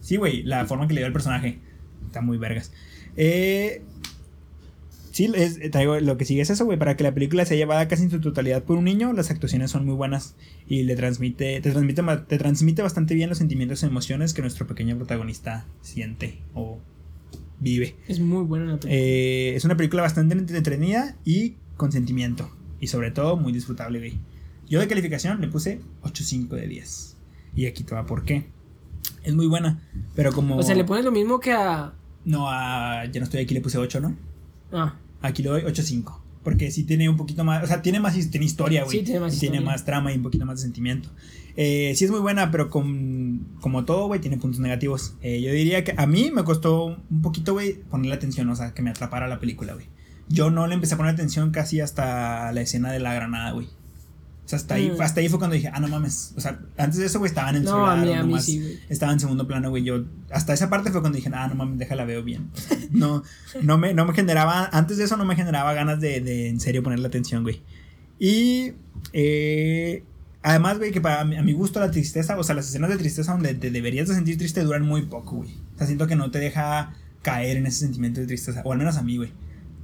sí, 0.00 0.14
güey, 0.16 0.44
la 0.44 0.64
forma 0.66 0.86
que 0.86 0.94
le 0.94 1.00
dio 1.00 1.06
el 1.08 1.12
personaje. 1.12 1.58
Está 2.06 2.20
muy 2.20 2.38
vergas. 2.38 2.72
Eh... 3.16 3.82
Sí, 5.14 5.30
es- 5.36 5.58
eh, 5.60 5.70
traigo, 5.70 5.98
lo 6.00 6.16
que 6.16 6.24
sigue 6.24 6.40
es 6.42 6.50
eso, 6.50 6.64
güey. 6.64 6.76
Para 6.76 6.96
que 6.96 7.04
la 7.04 7.14
película 7.14 7.44
sea 7.44 7.56
llevada 7.56 7.86
casi 7.86 8.02
en 8.02 8.10
su 8.10 8.20
totalidad 8.20 8.64
por 8.64 8.76
un 8.76 8.84
niño, 8.84 9.12
las 9.12 9.30
actuaciones 9.30 9.70
son 9.70 9.86
muy 9.86 9.94
buenas 9.94 10.34
y 10.66 10.82
le 10.82 10.96
transmite, 10.96 11.60
te 11.60 11.70
transmite, 11.70 12.02
te 12.26 12.36
transmite 12.36 12.82
bastante 12.82 13.14
bien 13.14 13.28
los 13.28 13.38
sentimientos 13.38 13.84
y 13.84 13.86
emociones 13.86 14.34
que 14.34 14.42
nuestro 14.42 14.66
pequeño 14.66 14.96
protagonista 14.96 15.66
siente 15.82 16.40
o 16.52 16.80
vive. 17.60 17.94
Es 18.08 18.18
muy 18.18 18.42
buena 18.42 18.64
la 18.64 18.72
película. 18.72 18.92
Eh, 18.92 19.52
es 19.54 19.64
una 19.64 19.76
película 19.76 20.02
bastante 20.02 20.34
entretenida 20.34 21.16
y 21.24 21.54
con 21.76 21.92
sentimiento. 21.92 22.50
Y 22.80 22.88
sobre 22.88 23.12
todo 23.12 23.36
muy 23.36 23.52
disfrutable, 23.52 24.00
güey. 24.00 24.18
Yo 24.68 24.80
de 24.80 24.88
calificación 24.88 25.40
le 25.40 25.46
puse 25.46 25.80
8.5 26.02 26.48
de 26.56 26.66
10. 26.66 27.16
Y 27.54 27.66
aquí 27.66 27.84
te 27.84 27.94
va 27.94 28.04
por 28.04 28.24
qué. 28.24 28.46
Es 29.22 29.32
muy 29.32 29.46
buena, 29.46 29.80
pero 30.16 30.32
como... 30.32 30.56
o 30.56 30.62
sea, 30.64 30.74
le 30.74 30.82
pones 30.82 31.04
lo 31.04 31.12
mismo 31.12 31.38
que 31.38 31.52
a. 31.52 31.94
No, 32.24 32.50
a... 32.50 33.04
Ya 33.06 33.20
no 33.20 33.24
estoy 33.24 33.42
aquí, 33.42 33.54
le 33.54 33.60
puse 33.60 33.78
8, 33.78 34.00
¿no? 34.00 34.16
Ah, 34.72 34.96
Aquí 35.24 35.42
le 35.42 35.48
doy 35.48 35.62
8.5. 35.62 36.20
Porque 36.42 36.70
sí 36.70 36.84
tiene 36.84 37.08
un 37.08 37.16
poquito 37.16 37.42
más. 37.44 37.64
O 37.64 37.66
sea, 37.66 37.80
tiene 37.80 37.98
más 37.98 38.14
tiene 38.30 38.44
historia, 38.44 38.84
güey. 38.84 38.98
Sí, 38.98 39.04
tiene 39.04 39.20
más 39.20 39.34
y 39.34 39.40
tiene 39.40 39.56
historia. 39.56 39.72
más 39.72 39.84
trama 39.86 40.12
y 40.12 40.16
un 40.16 40.22
poquito 40.22 40.44
más 40.44 40.58
de 40.58 40.62
sentimiento. 40.62 41.08
Eh, 41.56 41.94
sí 41.96 42.04
es 42.04 42.10
muy 42.10 42.20
buena, 42.20 42.50
pero 42.50 42.68
con, 42.68 43.56
como 43.60 43.86
todo, 43.86 44.06
güey, 44.06 44.20
tiene 44.20 44.36
puntos 44.36 44.60
negativos. 44.60 45.14
Eh, 45.22 45.40
yo 45.40 45.50
diría 45.50 45.82
que 45.82 45.94
a 45.96 46.06
mí 46.06 46.30
me 46.30 46.44
costó 46.44 46.84
un 47.10 47.22
poquito, 47.22 47.54
güey, 47.54 47.74
ponerle 47.84 48.14
atención, 48.14 48.50
o 48.50 48.56
sea, 48.56 48.74
que 48.74 48.82
me 48.82 48.90
atrapara 48.90 49.26
la 49.26 49.40
película, 49.40 49.72
güey. 49.72 49.86
Yo 50.28 50.50
no 50.50 50.66
le 50.66 50.74
empecé 50.74 50.94
a 50.94 50.96
poner 50.98 51.14
atención 51.14 51.50
casi 51.50 51.80
hasta 51.80 52.52
la 52.52 52.60
escena 52.60 52.92
de 52.92 53.00
la 53.00 53.14
granada, 53.14 53.52
güey. 53.52 53.68
O 54.44 54.48
sea, 54.48 54.58
hasta 54.58 54.74
ahí, 54.74 54.90
Mm. 54.90 55.00
hasta 55.00 55.20
ahí 55.20 55.28
fue 55.30 55.38
cuando 55.38 55.54
dije, 55.54 55.70
ah, 55.72 55.80
no 55.80 55.88
mames. 55.88 56.34
O 56.36 56.40
sea, 56.40 56.60
antes 56.76 56.98
de 56.98 57.06
eso, 57.06 57.18
güey, 57.18 57.30
estaba 57.30 57.48
en 57.50 57.64
no, 57.64 57.70
celular. 57.70 57.98
a 57.98 58.02
mí, 58.02 58.12
a 58.12 58.22
mí 58.22 58.28
nomás 58.28 58.44
sí, 58.44 58.60
güey. 58.60 58.78
estaba 58.90 59.12
en 59.12 59.20
segundo 59.20 59.46
plano, 59.46 59.70
güey. 59.70 59.84
Yo, 59.84 60.04
hasta 60.30 60.52
esa 60.52 60.68
parte 60.68 60.90
fue 60.90 61.00
cuando 61.00 61.16
dije, 61.16 61.30
ah, 61.32 61.48
no 61.48 61.54
mames, 61.54 61.78
déjala, 61.78 62.04
veo 62.04 62.22
bien. 62.22 62.50
O 62.52 62.56
sea, 62.58 62.78
no, 62.90 63.22
no, 63.62 63.78
me, 63.78 63.94
no 63.94 64.04
me 64.04 64.12
generaba, 64.12 64.68
antes 64.72 64.98
de 64.98 65.04
eso 65.04 65.16
no 65.16 65.24
me 65.24 65.34
generaba 65.34 65.72
ganas 65.72 65.98
de, 66.00 66.20
de 66.20 66.48
en 66.48 66.60
serio 66.60 66.82
ponerle 66.82 67.06
atención, 67.08 67.42
güey. 67.42 67.62
Y, 68.18 68.72
eh, 69.14 70.04
además, 70.42 70.78
güey, 70.78 70.92
que 70.92 71.00
para 71.00 71.24
mi- 71.24 71.36
a 71.36 71.42
mi 71.42 71.52
gusto 71.52 71.80
la 71.80 71.90
tristeza, 71.90 72.38
o 72.38 72.44
sea, 72.44 72.54
las 72.54 72.68
escenas 72.68 72.90
de 72.90 72.96
tristeza 72.98 73.32
donde 73.32 73.54
te 73.54 73.70
deberías 73.70 74.08
de 74.08 74.14
sentir 74.14 74.36
triste 74.36 74.62
duran 74.62 74.82
muy 74.86 75.02
poco, 75.06 75.36
güey. 75.36 75.50
O 75.74 75.78
sea, 75.78 75.86
siento 75.86 76.06
que 76.06 76.16
no 76.16 76.30
te 76.30 76.38
deja 76.38 76.94
caer 77.22 77.56
en 77.56 77.66
ese 77.66 77.80
sentimiento 77.80 78.20
de 78.20 78.26
tristeza, 78.26 78.60
o 78.64 78.72
al 78.72 78.78
menos 78.78 78.96
a 78.98 79.02
mí, 79.02 79.16
güey. 79.16 79.32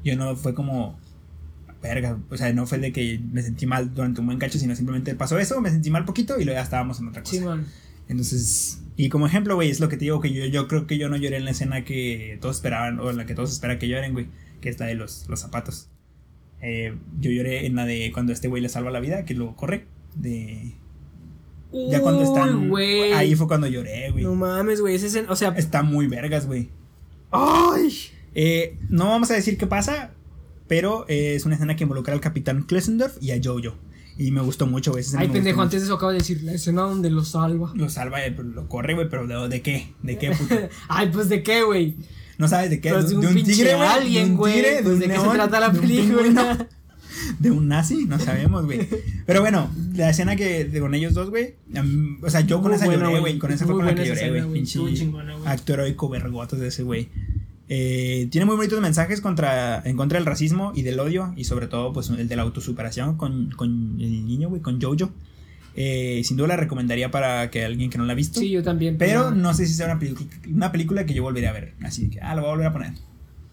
Yo 0.04 0.16
no 0.16 0.36
fue 0.36 0.54
como, 0.54 0.98
verga, 1.82 2.18
o 2.30 2.36
sea, 2.36 2.52
no 2.52 2.66
fue 2.66 2.78
de 2.78 2.92
que 2.92 3.20
me 3.32 3.42
sentí 3.42 3.66
mal 3.66 3.94
durante 3.94 4.20
un 4.20 4.26
buen 4.26 4.38
cacho, 4.38 4.58
sino 4.58 4.76
simplemente 4.76 5.14
pasó 5.14 5.38
eso, 5.38 5.60
me 5.60 5.70
sentí 5.70 5.90
mal 5.90 6.04
poquito 6.04 6.38
y 6.38 6.44
luego 6.44 6.58
ya 6.58 6.64
estábamos 6.64 7.00
en 7.00 7.08
otra 7.08 7.22
cosa. 7.22 7.36
Sí, 7.36 7.40
man. 7.40 7.66
Entonces, 8.08 8.82
y 8.96 9.08
como 9.08 9.26
ejemplo, 9.26 9.54
güey, 9.54 9.70
es 9.70 9.80
lo 9.80 9.88
que 9.88 9.96
te 9.96 10.04
digo 10.04 10.20
que 10.20 10.32
yo, 10.32 10.44
yo 10.46 10.68
creo 10.68 10.86
que 10.86 10.98
yo 10.98 11.08
no 11.08 11.16
lloré 11.16 11.36
en 11.36 11.44
la 11.44 11.52
escena 11.52 11.84
que 11.84 12.38
todos 12.40 12.56
esperaban, 12.56 12.98
o 13.00 13.10
en 13.10 13.16
la 13.16 13.24
que 13.24 13.34
todos 13.34 13.52
esperan 13.52 13.78
que 13.78 13.88
lloren, 13.88 14.12
güey, 14.12 14.26
que 14.60 14.68
es 14.68 14.78
la 14.78 14.86
de 14.86 14.94
los, 14.94 15.26
los 15.28 15.40
zapatos. 15.40 15.88
Eh, 16.60 16.94
yo 17.20 17.30
lloré 17.30 17.66
en 17.66 17.76
la 17.76 17.86
de 17.86 18.10
cuando 18.12 18.32
este 18.32 18.48
güey 18.48 18.62
le 18.62 18.68
salva 18.68 18.90
la 18.90 19.00
vida, 19.00 19.24
que 19.24 19.34
lo 19.34 19.56
corre, 19.56 19.86
de... 20.14 20.74
Ya 21.72 22.00
cuando 22.00 22.24
están... 22.24 22.62
Uy, 22.62 22.68
güey. 22.68 23.12
Ahí 23.12 23.36
fue 23.36 23.46
cuando 23.46 23.68
lloré, 23.68 24.10
güey. 24.10 24.24
No 24.24 24.34
mames, 24.34 24.80
güey. 24.80 24.96
Ese 24.96 25.24
O 25.28 25.36
sea. 25.36 25.50
Está 25.50 25.84
muy 25.84 26.08
vergas, 26.08 26.46
güey. 26.46 26.68
¡Ay! 27.30 27.96
Eh, 28.34 28.76
no 28.88 29.06
vamos 29.06 29.30
a 29.30 29.34
decir 29.34 29.56
qué 29.56 29.68
pasa, 29.68 30.10
pero 30.70 31.04
eh, 31.08 31.34
es 31.34 31.44
una 31.46 31.56
escena 31.56 31.74
que 31.74 31.82
involucra 31.82 32.14
al 32.14 32.20
capitán 32.20 32.62
Klesendorf 32.62 33.20
y 33.20 33.32
a 33.32 33.40
Jojo. 33.42 33.76
Y 34.16 34.30
me 34.30 34.40
gustó 34.40 34.68
mucho, 34.68 34.92
güey. 34.92 35.00
esa 35.00 35.08
escena 35.08 35.22
Ay, 35.22 35.28
pendejo, 35.28 35.60
antes 35.62 35.80
de 35.80 35.86
eso 35.86 35.96
acabo 35.96 36.12
de 36.12 36.18
decir 36.18 36.44
la 36.44 36.52
escena 36.52 36.82
donde 36.82 37.10
lo 37.10 37.24
salva. 37.24 37.72
Lo 37.74 37.88
salva, 37.88 38.24
eh, 38.24 38.30
lo 38.30 38.68
corre, 38.68 38.94
güey, 38.94 39.08
pero 39.08 39.26
¿de, 39.26 39.48
de 39.48 39.62
qué? 39.62 39.92
¿De 40.04 40.16
qué, 40.16 40.30
puto? 40.30 40.54
Ay, 40.88 41.10
pues 41.12 41.28
de 41.28 41.42
qué, 41.42 41.64
güey. 41.64 41.96
No 42.38 42.46
sabes 42.46 42.70
de 42.70 42.80
qué. 42.80 42.90
Pues 42.90 43.08
de 43.08 43.16
un, 43.16 43.34
pinche 43.34 43.52
tigre, 43.52 43.74
güey, 43.74 44.14
de 44.14 44.24
un 44.24 44.36
güey. 44.36 44.54
tigre, 44.54 44.76
de 44.76 44.82
Pues 44.84 44.94
un 44.94 45.00
de 45.00 45.08
qué 45.08 45.18
se 45.18 45.28
trata 45.28 45.58
la 45.60 45.68
de 45.70 45.78
un 45.80 45.84
película. 45.84 46.68
de 47.40 47.50
un 47.50 47.66
nazi, 47.66 48.04
no 48.04 48.20
sabemos, 48.20 48.64
güey. 48.64 48.88
Pero 49.26 49.40
bueno, 49.40 49.72
la 49.96 50.10
escena 50.10 50.36
que 50.36 50.66
de- 50.66 50.80
con 50.80 50.94
ellos 50.94 51.14
dos, 51.14 51.30
güey. 51.30 51.56
O 52.22 52.30
sea, 52.30 52.42
yo 52.42 52.62
con 52.62 52.72
esa 52.74 52.84
buena, 52.84 53.06
lloré, 53.06 53.18
güey. 53.18 53.38
Con 53.40 53.50
esa 53.50 53.66
fue 53.66 53.74
con 53.74 53.86
la 53.86 53.94
que 53.96 54.06
lloré, 54.06 54.30
güey. 54.30 54.52
Pinche 54.52 54.78
Estuvo 54.78 54.94
chingona, 54.94 55.34
güey. 55.34 55.48
acto 55.48 55.72
heroico 55.72 56.08
vergotas 56.08 56.60
de 56.60 56.68
ese 56.68 56.84
güey. 56.84 57.08
Eh, 57.72 58.26
tiene 58.32 58.46
muy 58.46 58.56
bonitos 58.56 58.80
mensajes 58.80 59.20
contra, 59.20 59.80
en 59.84 59.96
contra 59.96 60.18
del 60.18 60.26
racismo 60.26 60.72
y 60.74 60.82
del 60.82 60.98
odio. 60.98 61.32
Y 61.36 61.44
sobre 61.44 61.68
todo, 61.68 61.92
pues, 61.92 62.10
el 62.10 62.26
de 62.26 62.34
la 62.36 62.42
autosuperación 62.42 63.16
con, 63.16 63.50
con 63.52 63.96
el 64.00 64.26
niño, 64.26 64.48
güey, 64.48 64.60
con 64.60 64.82
Jojo. 64.82 65.12
Eh, 65.76 66.20
sin 66.24 66.36
duda 66.36 66.48
la 66.48 66.56
recomendaría 66.56 67.12
para 67.12 67.48
que 67.48 67.64
alguien 67.64 67.88
que 67.88 67.96
no 67.96 68.04
la 68.04 68.12
ha 68.12 68.16
visto. 68.16 68.40
Sí, 68.40 68.50
yo 68.50 68.64
también. 68.64 68.98
Pero 68.98 69.30
no 69.30 69.54
sé 69.54 69.66
si 69.66 69.74
sea 69.74 69.86
una, 69.86 70.00
película 70.00 70.28
una 70.52 70.72
película 70.72 71.06
que 71.06 71.14
yo 71.14 71.22
volvería 71.22 71.50
a 71.50 71.52
ver. 71.52 71.74
Así 71.84 72.10
que, 72.10 72.20
ah, 72.20 72.34
lo 72.34 72.42
voy 72.42 72.48
a 72.48 72.54
volver 72.54 72.66
a 72.66 72.72
poner. 72.72 72.92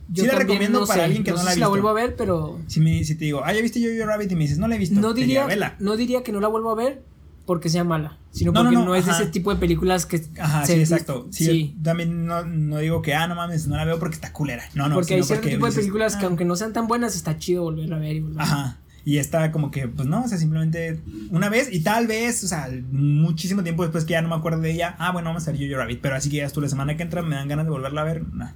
yo 0.09 0.23
sí 0.23 0.27
la 0.27 0.33
recomiendo 0.33 0.79
no 0.79 0.87
para 0.87 1.01
sé, 1.01 1.05
alguien 1.05 1.23
que 1.23 1.29
no 1.29 1.37
sé 1.37 1.43
la 1.43 1.51
ha 1.51 1.53
si 1.53 1.59
la 1.59 1.67
visto. 1.67 1.69
vuelvo 1.69 1.89
a 1.89 1.93
ver, 1.93 2.15
pero. 2.15 2.59
Si, 2.65 2.79
me, 2.79 3.03
si 3.03 3.13
te 3.13 3.25
digo, 3.25 3.43
ah, 3.45 3.53
ya 3.53 3.61
viste 3.61 3.79
Yo-Yo 3.79 4.07
Rabbit 4.07 4.31
y 4.31 4.35
me 4.35 4.41
dices, 4.41 4.57
no 4.57 4.67
la 4.67 4.75
he 4.75 4.79
visto. 4.79 4.99
No 4.99 5.13
diría, 5.13 5.45
vela. 5.45 5.75
no 5.79 5.95
diría 5.95 6.23
que 6.23 6.31
no 6.31 6.39
la 6.39 6.47
vuelvo 6.47 6.71
a 6.71 6.75
ver 6.75 7.03
porque 7.47 7.69
sea 7.69 7.83
mala, 7.85 8.19
sino 8.31 8.51
No, 8.51 8.61
porque 8.61 8.75
no, 8.75 8.85
no, 8.85 8.95
es 8.95 9.05
de 9.05 9.13
ese 9.13 9.25
tipo 9.27 9.51
de 9.51 9.59
películas 9.59 10.05
que 10.05 10.21
Ajá, 10.37 10.65
se- 10.65 10.73
sí, 10.75 10.79
exacto. 10.81 11.27
Sí, 11.31 11.45
sí. 11.45 11.73
yo 11.77 11.83
también 11.83 12.25
no, 12.27 12.43
no 12.45 12.77
digo 12.77 13.01
que, 13.01 13.15
ah, 13.15 13.25
no 13.25 13.33
mames, 13.35 13.67
no 13.67 13.77
la 13.77 13.85
veo 13.85 13.97
porque 13.97 14.15
está 14.15 14.33
culera. 14.33 14.63
No, 14.75 14.89
no, 14.89 14.95
porque 14.95 15.15
hay 15.15 15.23
cierto 15.23 15.41
porque 15.41 15.55
tipo 15.55 15.65
de 15.65 15.71
películas 15.71 16.17
que 16.17 16.25
ah, 16.25 16.27
aunque 16.27 16.45
no 16.45 16.55
sean 16.57 16.73
tan 16.73 16.87
buenas 16.87 17.15
está 17.15 17.39
chido 17.39 17.63
volverla 17.63 17.95
a 17.95 17.99
ver 17.99 18.17
y 18.17 18.19
volver. 18.19 18.41
Ajá. 18.41 18.77
Y 19.05 19.19
está 19.19 19.53
como 19.53 19.71
que, 19.71 19.87
pues 19.87 20.05
no, 20.05 20.25
o 20.25 20.27
sea, 20.27 20.37
simplemente 20.37 20.99
una 21.31 21.47
vez 21.47 21.73
y 21.73 21.79
tal 21.79 22.05
vez, 22.07 22.43
o 22.43 22.47
sea, 22.49 22.69
muchísimo 22.91 23.63
tiempo 23.63 23.83
después 23.83 24.03
que 24.03 24.11
ya 24.11 24.21
no 24.21 24.27
me 24.27 24.35
acuerdo 24.35 24.59
de 24.59 24.71
ella, 24.71 24.97
ah, 24.99 25.13
bueno, 25.13 25.29
vamos 25.29 25.47
a 25.47 25.51
ver 25.51 25.61
Yo-Yo 25.61 25.77
Rabbit. 25.77 26.01
Pero 26.01 26.15
así 26.17 26.29
que 26.29 26.35
ya 26.35 26.49
tú 26.49 26.59
la 26.59 26.67
semana 26.67 26.97
que 26.97 27.03
entra 27.03 27.21
me 27.21 27.35
dan 27.35 27.47
ganas 27.47 27.65
de 27.65 27.71
volverla 27.71 28.01
a 28.01 28.03
ver, 28.03 28.27
nah. 28.33 28.51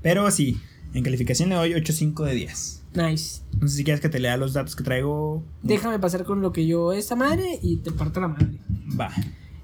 Pero 0.00 0.30
sí, 0.30 0.60
en 0.94 1.02
calificación 1.02 1.48
le 1.48 1.56
doy 1.56 1.72
8.5 1.72 2.24
de 2.24 2.34
10. 2.34 2.79
Nice. 2.94 3.42
No 3.60 3.68
sé 3.68 3.76
si 3.76 3.84
quieres 3.84 4.00
que 4.00 4.08
te 4.08 4.18
lea 4.18 4.36
los 4.36 4.52
datos 4.52 4.74
que 4.74 4.82
traigo. 4.82 5.42
Déjame 5.62 5.98
pasar 5.98 6.24
con 6.24 6.40
lo 6.40 6.52
que 6.52 6.66
yo 6.66 6.92
esta 6.92 7.14
madre 7.14 7.58
y 7.62 7.76
te 7.76 7.92
parto 7.92 8.20
la 8.20 8.28
madre. 8.28 8.58
Va. 8.98 9.10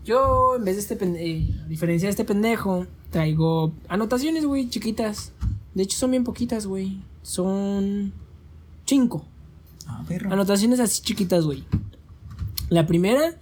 Yo, 0.05 0.55
en 0.57 0.65
vez 0.65 0.77
de 0.77 0.83
este 0.83 0.97
pendejo, 0.97 1.65
a 1.65 1.69
diferencia 1.69 2.07
de 2.07 2.11
este 2.11 2.25
pendejo, 2.25 2.87
traigo 3.11 3.75
anotaciones, 3.89 4.45
güey, 4.45 4.69
chiquitas. 4.69 5.33
De 5.75 5.83
hecho, 5.83 5.99
son 5.99 6.13
bien 6.13 6.23
poquitas, 6.23 6.67
güey. 6.67 7.01
Son 7.23 8.13
cinco. 8.85 9.27
Ah, 9.87 10.05
perro. 10.07 10.33
Anotaciones 10.33 10.79
así 10.79 11.03
chiquitas, 11.03 11.45
güey. 11.45 11.65
La 12.69 12.87
primera, 12.87 13.37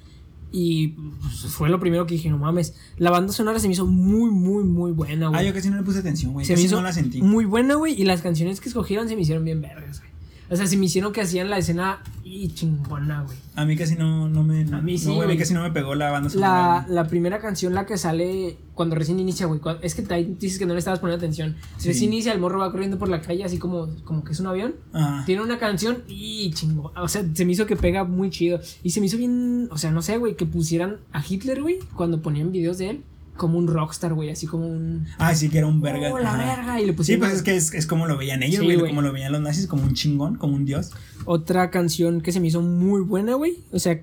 y 0.57 0.89
pues, 1.21 1.53
fue 1.53 1.69
lo 1.69 1.81
primero 1.81 2.07
que 2.07 2.15
dije, 2.15 2.31
no 2.31 2.39
mames. 2.39 2.77
La 2.97 3.11
banda 3.11 3.33
sonora 3.33 3.59
se 3.59 3.67
me 3.67 3.75
hizo 3.75 3.87
muy, 3.87 4.31
muy, 4.31 4.63
muy 4.63 4.93
buena, 4.93 5.27
güey. 5.27 5.41
Ah, 5.41 5.43
yo 5.43 5.53
casi 5.53 5.69
no 5.69 5.77
le 5.77 5.83
puse 5.83 5.99
atención, 5.99 6.33
güey. 6.33 6.47
se 6.47 6.55
me 6.55 6.63
hizo 6.63 6.77
no 6.77 6.83
la 6.83 6.93
sentí. 6.93 7.21
muy 7.21 7.45
buena, 7.45 7.75
güey. 7.75 8.01
Y 8.01 8.05
las 8.05 8.23
canciones 8.23 8.61
que 8.61 8.69
escogieron 8.69 9.09
se 9.09 9.17
me 9.17 9.23
hicieron 9.23 9.45
bien 9.45 9.61
vergas, 9.61 9.99
güey. 9.99 10.13
O 10.55 10.57
sea, 10.57 10.67
se 10.69 10.77
me 10.77 10.87
hicieron 10.87 11.13
que 11.13 11.21
hacían 11.21 11.51
la 11.51 11.59
escena 11.59 11.99
y 12.23 12.49
chingona, 12.55 13.23
güey. 13.23 13.37
A 13.57 13.65
mí 13.65 13.77
casi 13.77 13.97
no, 13.97 14.29
no 14.29 14.45
me. 14.45 14.63
A 14.73 14.81
mí 14.81 14.97
sí, 14.99 15.09
no, 15.09 15.15
güey, 15.17 15.29
a 15.29 15.33
mí 15.33 15.37
casi 15.37 15.53
no 15.53 15.63
me 15.63 15.71
pegó 15.73 15.95
la 15.97 16.11
banda 16.13 16.29
La, 16.29 16.31
sonora. 16.33 16.87
la 16.89 17.09
primera 17.09 17.39
canción, 17.41 17.75
la 17.75 17.87
que 17.87 17.99
sale 17.99 18.57
cuando 18.73 18.95
recién 18.95 19.19
inicia, 19.19 19.47
güey. 19.47 19.59
cuando- 19.61 19.83
Es 19.83 19.95
que 19.97 20.03
te 20.03 20.23
dices 20.25 20.59
que 20.59 20.67
no 20.67 20.73
le 20.75 20.79
estabas 20.79 21.01
poniendo 21.01 21.19
atención. 21.25 21.57
Sí. 21.77 21.89
Recién 21.89 22.13
inicia, 22.13 22.33
el 22.33 22.41
morro 22.41 22.59
va 22.61 22.71
corriendo 22.71 22.99
por 22.99 23.09
la 23.09 23.21
calle, 23.21 23.43
así 23.45 23.59
como, 23.59 23.89
como 24.05 24.23
que 24.23 24.33
es 24.33 24.41
un 24.41 24.47
avión. 24.47 24.77
Ajá. 24.93 25.25
Tiene 25.27 25.43
una 25.43 25.59
canción 25.59 25.99
y 26.09 26.51
chingo. 26.53 26.93
O 26.97 27.09
sea, 27.09 27.25
se 27.35 27.45
me 27.45 27.53
hizo 27.53 27.67
que 27.67 27.75
pega 27.77 28.05
muy 28.05 28.31
chido. 28.31 28.61
Y 28.85 28.91
se 28.91 29.01
me 29.01 29.07
hizo 29.07 29.17
bien. 29.19 29.69
O 29.73 29.79
sea, 29.79 29.91
no 29.91 30.03
sé, 30.03 30.17
güey, 30.19 30.37
que 30.37 30.47
pusieran 30.47 30.99
a 31.13 31.23
Hitler, 31.29 31.63
güey, 31.63 31.79
cuando 31.95 32.23
ponían 32.23 32.53
videos 32.53 32.79
de 32.79 32.91
él, 32.91 33.05
como 33.37 33.59
un 33.59 33.67
rockstar, 33.67 34.15
güey, 34.15 34.31
así 34.31 34.47
como 34.47 34.67
un. 34.67 35.07
Ah, 35.19 35.35
sí, 35.35 35.49
que 35.49 35.59
era 35.59 35.67
un 35.67 35.81
verga. 35.81 36.13
Oh, 36.13 36.19
la 36.19 36.37
verga. 36.37 36.81
Y 36.81 36.87
le 36.87 36.93
Sí, 36.93 36.97
pusieron. 36.97 37.21
pues 37.23 37.35
es 37.35 37.43
que 37.43 37.57
es, 37.57 37.75
es 37.75 37.87
como 37.87 38.07
lo 38.07 38.17
veían 38.17 38.43
ellos, 38.43 38.61
Sí, 38.61 38.65
güey. 38.65 38.77
güey. 38.79 38.91
como 38.91 39.03
lo 39.03 39.13
veían 39.13 39.33
los 39.33 39.41
nazis, 39.41 39.67
como 39.67 39.83
un 39.85 39.95
chingón, 39.95 40.37
como 40.37 40.55
un 40.55 40.65
dios. 40.65 40.91
Otra 41.25 41.71
canción 41.71 42.21
que 42.21 42.33
se 42.33 42.41
me 42.41 42.49
hizo 42.49 42.61
muy 42.63 43.01
buena, 43.03 43.35
güey. 43.35 43.59
O 43.73 43.79
sea. 43.79 44.01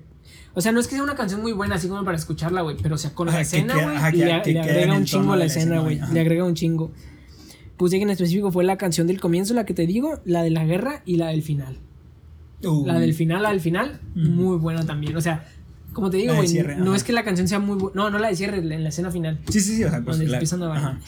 O 0.54 0.60
sea, 0.60 0.70
no 0.72 0.80
es 0.80 0.86
que 0.86 0.96
sea 0.96 1.02
una 1.02 1.14
canción 1.14 1.40
muy 1.40 1.52
buena 1.52 1.76
así 1.76 1.88
como 1.88 2.04
para 2.04 2.16
escucharla, 2.18 2.60
güey, 2.60 2.76
pero 2.82 2.96
o 2.96 2.98
sea, 2.98 3.14
con 3.14 3.26
la 3.26 3.32
Ajá, 3.32 3.40
escena, 3.40 3.72
güey, 3.74 4.12
le, 4.18 4.26
le 4.52 4.60
agrega 4.60 4.94
un 4.94 5.04
chingo 5.06 5.32
a 5.32 5.36
la 5.36 5.46
escena, 5.46 5.80
güey. 5.80 5.98
Le 6.12 6.20
agrega 6.20 6.44
un 6.44 6.54
chingo. 6.54 6.92
Puse 7.78 7.96
que 7.96 8.02
en 8.02 8.10
específico 8.10 8.52
fue 8.52 8.62
la 8.62 8.76
canción 8.76 9.06
del 9.06 9.18
comienzo, 9.18 9.54
la 9.54 9.64
que 9.64 9.72
te 9.72 9.86
digo, 9.86 10.20
la 10.26 10.42
de 10.42 10.50
la 10.50 10.66
guerra 10.66 11.02
y 11.06 11.16
la 11.16 11.28
del 11.28 11.42
final. 11.42 11.78
La 12.84 13.00
del 13.00 13.14
final, 13.14 13.42
la 13.42 13.48
del 13.50 13.60
final, 13.60 14.00
muy 14.14 14.56
buena 14.58 14.84
también. 14.84 15.16
O 15.16 15.20
sea, 15.22 15.48
como 15.92 16.10
te 16.10 16.16
digo, 16.18 16.34
güey, 16.34 16.52
no 16.78 16.84
ajá. 16.86 16.96
es 16.96 17.04
que 17.04 17.12
la 17.12 17.24
canción 17.24 17.48
sea 17.48 17.58
muy 17.58 17.76
buena. 17.76 17.92
No, 17.94 18.10
no 18.10 18.18
la 18.18 18.28
de 18.28 18.36
cierre, 18.36 18.58
en 18.58 18.82
la 18.82 18.88
escena 18.88 19.10
final. 19.10 19.38
Sí, 19.50 19.60
sí, 19.60 19.76
sí, 19.76 19.84
o 19.84 19.90
sea, 19.90 20.02
pues. 20.02 20.18
donde 20.18 20.32
empiezan 20.32 20.62
a 20.62 20.68
bailar. 20.68 20.98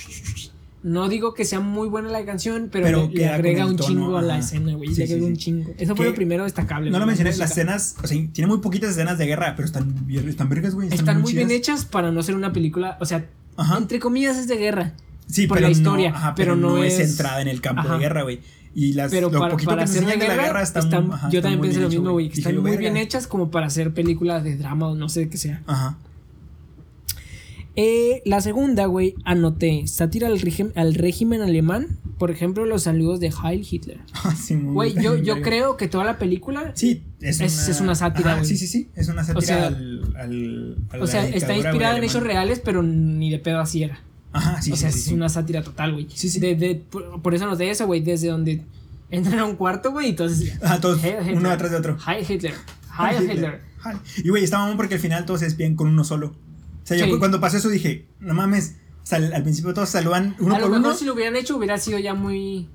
No 0.82 1.08
digo 1.08 1.32
que 1.32 1.46
sea 1.46 1.60
muy 1.60 1.88
buena 1.88 2.10
la 2.10 2.22
canción, 2.26 2.68
pero, 2.70 2.84
Pero 2.84 3.10
le- 3.10 3.26
agrega 3.28 3.64
un 3.64 3.76
tono, 3.76 3.88
chingo 3.88 4.18
a 4.18 4.22
la 4.22 4.38
escena, 4.38 4.74
güey. 4.74 4.90
Sí, 4.90 4.96
le 4.96 5.04
agrega 5.04 5.20
sí, 5.24 5.30
un 5.30 5.36
chingo. 5.38 5.70
Eso 5.78 5.96
fue 5.96 6.04
lo 6.04 6.14
primero 6.14 6.44
destacable. 6.44 6.90
No 6.90 6.98
lo 6.98 7.06
mencioné, 7.06 7.30
música. 7.30 7.44
las 7.44 7.50
escenas, 7.52 7.96
o 8.02 8.06
sea, 8.06 8.18
tiene 8.32 8.48
muy 8.48 8.58
poquitas 8.58 8.90
escenas 8.90 9.16
de 9.16 9.24
guerra, 9.24 9.54
pero 9.56 9.64
están 9.64 9.94
están 10.28 10.48
vergas, 10.50 10.74
güey. 10.74 10.92
Están 10.92 11.22
muy 11.22 11.32
bien 11.32 11.50
hechas 11.50 11.86
para 11.86 12.12
no 12.12 12.22
ser 12.22 12.34
una 12.34 12.52
película, 12.52 12.98
o 13.00 13.06
sea, 13.06 13.24
Ajá. 13.56 13.78
entre 13.78 13.98
comillas 13.98 14.36
es 14.36 14.46
de 14.46 14.56
guerra. 14.58 14.92
Sí, 15.26 15.46
por 15.46 15.56
pero 15.56 15.68
la 15.68 15.72
historia, 15.72 16.10
no, 16.10 16.16
ajá, 16.16 16.34
pero 16.34 16.52
pero, 16.54 16.60
no 16.68 16.76
no 16.76 16.84
es 16.84 16.98
es- 16.98 17.08
centrada 17.16 17.40
en 17.40 17.48
el 17.48 17.62
campo 17.62 17.80
Ajá. 17.80 17.94
de 17.94 17.98
guerra, 18.00 18.22
güey. 18.24 18.40
Y 18.74 18.92
las, 18.94 19.10
Pero 19.10 19.30
lo 19.30 19.38
para, 19.38 19.52
poquito 19.52 19.70
para 19.70 19.84
que 19.84 19.90
hacer 19.90 20.04
guerra, 20.04 20.36
la 20.36 20.42
guerra 20.46 20.62
está, 20.62 20.80
están- 20.80 21.12
ajá, 21.12 21.30
yo 21.30 21.40
también 21.42 21.60
pensé 21.60 21.78
lo 21.80 21.86
hecho, 21.86 21.98
mismo, 22.00 22.12
güey. 22.12 22.28
que 22.28 22.38
Están 22.38 22.54
muy 22.56 22.62
verga. 22.72 22.78
bien 22.80 22.96
hechas 22.96 23.26
como 23.28 23.50
para 23.50 23.66
hacer 23.66 23.94
películas 23.94 24.42
de 24.42 24.56
drama 24.56 24.88
o 24.88 24.94
no 24.96 25.08
sé 25.08 25.28
qué 25.28 25.36
sea. 25.36 25.62
Ajá. 25.66 25.96
Eh, 27.76 28.22
la 28.24 28.40
segunda, 28.40 28.86
güey, 28.86 29.14
anoté 29.24 29.86
sátira 29.88 30.28
al, 30.28 30.38
régimen- 30.40 30.72
al 30.76 30.94
régimen 30.94 31.40
alemán. 31.40 31.98
Por 32.18 32.30
ejemplo, 32.30 32.64
los 32.66 32.84
saludos 32.84 33.18
de 33.18 33.32
Heil 33.32 33.66
Hitler. 33.68 33.98
Sí, 34.36 34.54
muy 34.54 34.72
Güey, 34.74 34.94
yo, 35.02 35.16
yo 35.16 35.42
creo 35.42 35.76
que 35.76 35.88
toda 35.88 36.04
la 36.04 36.16
película. 36.18 36.70
Sí, 36.74 37.02
es, 37.20 37.40
Es- 37.40 37.68
es 37.68 37.80
una 37.80 37.96
sátira, 37.96 38.34
güey. 38.34 38.44
Sí, 38.46 38.56
sí, 38.56 38.68
sí. 38.68 38.88
Es 38.94 39.08
una 39.08 39.24
sátira 39.24 39.40
sea, 39.46 39.66
al, 39.66 40.14
al, 40.16 40.76
a 40.90 40.98
O 41.02 41.06
sea, 41.08 41.26
está 41.28 41.54
inspirada 41.56 41.96
en 41.98 42.04
hechos 42.04 42.22
reales, 42.22 42.60
pero 42.64 42.82
ni 42.84 43.30
de 43.30 43.40
pedo 43.40 43.58
así 43.60 43.82
era. 43.82 44.00
Ajá, 44.34 44.60
sí, 44.60 44.72
o 44.72 44.76
sí, 44.76 44.80
sea, 44.82 44.92
sí, 44.92 44.98
es 44.98 45.08
una 45.12 45.28
sátira 45.28 45.62
total, 45.62 45.92
güey. 45.92 46.08
Sí, 46.12 46.28
sí. 46.28 46.40
De, 46.40 46.54
de- 46.56 46.74
por, 46.74 47.22
por 47.22 47.34
eso 47.34 47.46
noté 47.46 47.70
eso, 47.70 47.86
güey. 47.86 48.00
Desde 48.00 48.28
donde 48.28 48.62
entran 49.10 49.38
a 49.38 49.44
un 49.44 49.56
cuarto, 49.56 49.92
güey, 49.92 50.08
y 50.08 50.10
entonces. 50.10 50.60
Ajá, 50.62 50.80
todos 50.80 51.00
Heil 51.04 51.16
Hitler. 51.20 51.36
uno 51.36 51.50
atrás 51.50 51.70
de 51.70 51.76
otro. 51.78 51.96
Heil 52.06 52.26
Hitler. 52.28 52.54
Heil 52.98 53.30
Hitler. 53.30 53.60
Y 54.18 54.28
güey, 54.28 54.44
estaba 54.44 54.64
mamón 54.64 54.76
porque 54.76 54.94
al 54.96 55.00
final 55.00 55.24
todos 55.24 55.40
se 55.40 55.46
despiden 55.46 55.76
con 55.76 55.88
uno 55.88 56.04
solo. 56.04 56.28
O 56.28 56.86
sea, 56.86 56.96
yo 56.96 57.18
cuando 57.18 57.40
pasó 57.40 57.56
eso 57.56 57.68
dije, 57.70 58.06
no 58.20 58.34
mames. 58.34 58.76
O 59.02 59.06
sea, 59.06 59.18
al, 59.18 59.42
principio 59.42 59.74
todos 59.74 59.90
saludan 59.90 60.34
uno 60.38 60.54
a 60.54 60.58
lo 60.58 60.64
por 60.66 60.76
mejor 60.76 60.86
uno. 60.90 60.98
si 60.98 61.04
lo 61.04 61.12
hubieran 61.12 61.36
hecho 61.36 61.56
hubiera 61.56 61.76
sido 61.78 61.98
ya 61.98 62.14
muy, 62.14 62.68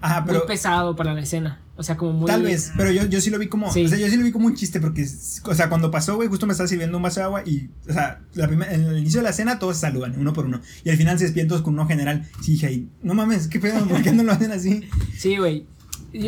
Ajá, 0.00 0.20
muy 0.22 0.28
pero 0.32 0.46
pesado 0.46 0.94
para 0.96 1.14
la 1.14 1.20
escena. 1.20 1.60
O 1.78 1.82
sea, 1.84 1.96
como 1.96 2.12
muy. 2.12 2.26
tal 2.26 2.42
vez, 2.42 2.72
pero 2.76 2.90
yo, 2.90 3.06
yo 3.06 3.20
sí 3.20 3.30
lo 3.30 3.38
vi 3.38 3.46
como, 3.46 3.72
Sí. 3.72 3.84
o 3.84 3.88
sea, 3.88 3.96
yo 3.96 4.08
sí 4.08 4.16
lo 4.16 4.24
vi 4.24 4.32
como 4.32 4.46
un 4.48 4.54
chiste 4.56 4.80
porque, 4.80 5.06
o 5.44 5.54
sea, 5.54 5.68
cuando 5.68 5.90
pasó, 5.92 6.16
güey, 6.16 6.28
justo 6.28 6.44
me 6.44 6.50
estaba 6.52 6.66
sirviendo 6.68 6.96
un 6.96 7.02
vaso 7.04 7.20
de 7.20 7.24
agua 7.24 7.42
y, 7.46 7.70
o 7.88 7.92
sea, 7.92 8.20
la 8.34 8.48
primer- 8.48 8.72
en 8.72 8.82
el 8.84 8.98
inicio 8.98 9.20
de 9.20 9.24
la 9.24 9.32
cena 9.32 9.60
todos 9.60 9.76
se 9.76 9.82
saludan, 9.82 10.14
uno 10.18 10.32
por 10.32 10.46
uno. 10.46 10.60
Y 10.82 10.90
al 10.90 10.96
final 10.96 11.16
se 11.18 11.24
despiden 11.26 11.46
todos 11.48 11.62
con 11.62 11.74
uno 11.74 11.86
general. 11.86 12.26
Sí, 12.42 12.52
dije, 12.52 12.66
ahí, 12.66 12.88
no 13.02 13.14
mames, 13.14 13.46
¿qué 13.46 13.60
pedo? 13.60 13.86
¿Por 13.86 14.02
qué 14.02 14.10
no 14.12 14.24
lo 14.24 14.32
hacen 14.32 14.50
así? 14.50 14.88
Sí, 15.16 15.36
güey. 15.36 15.66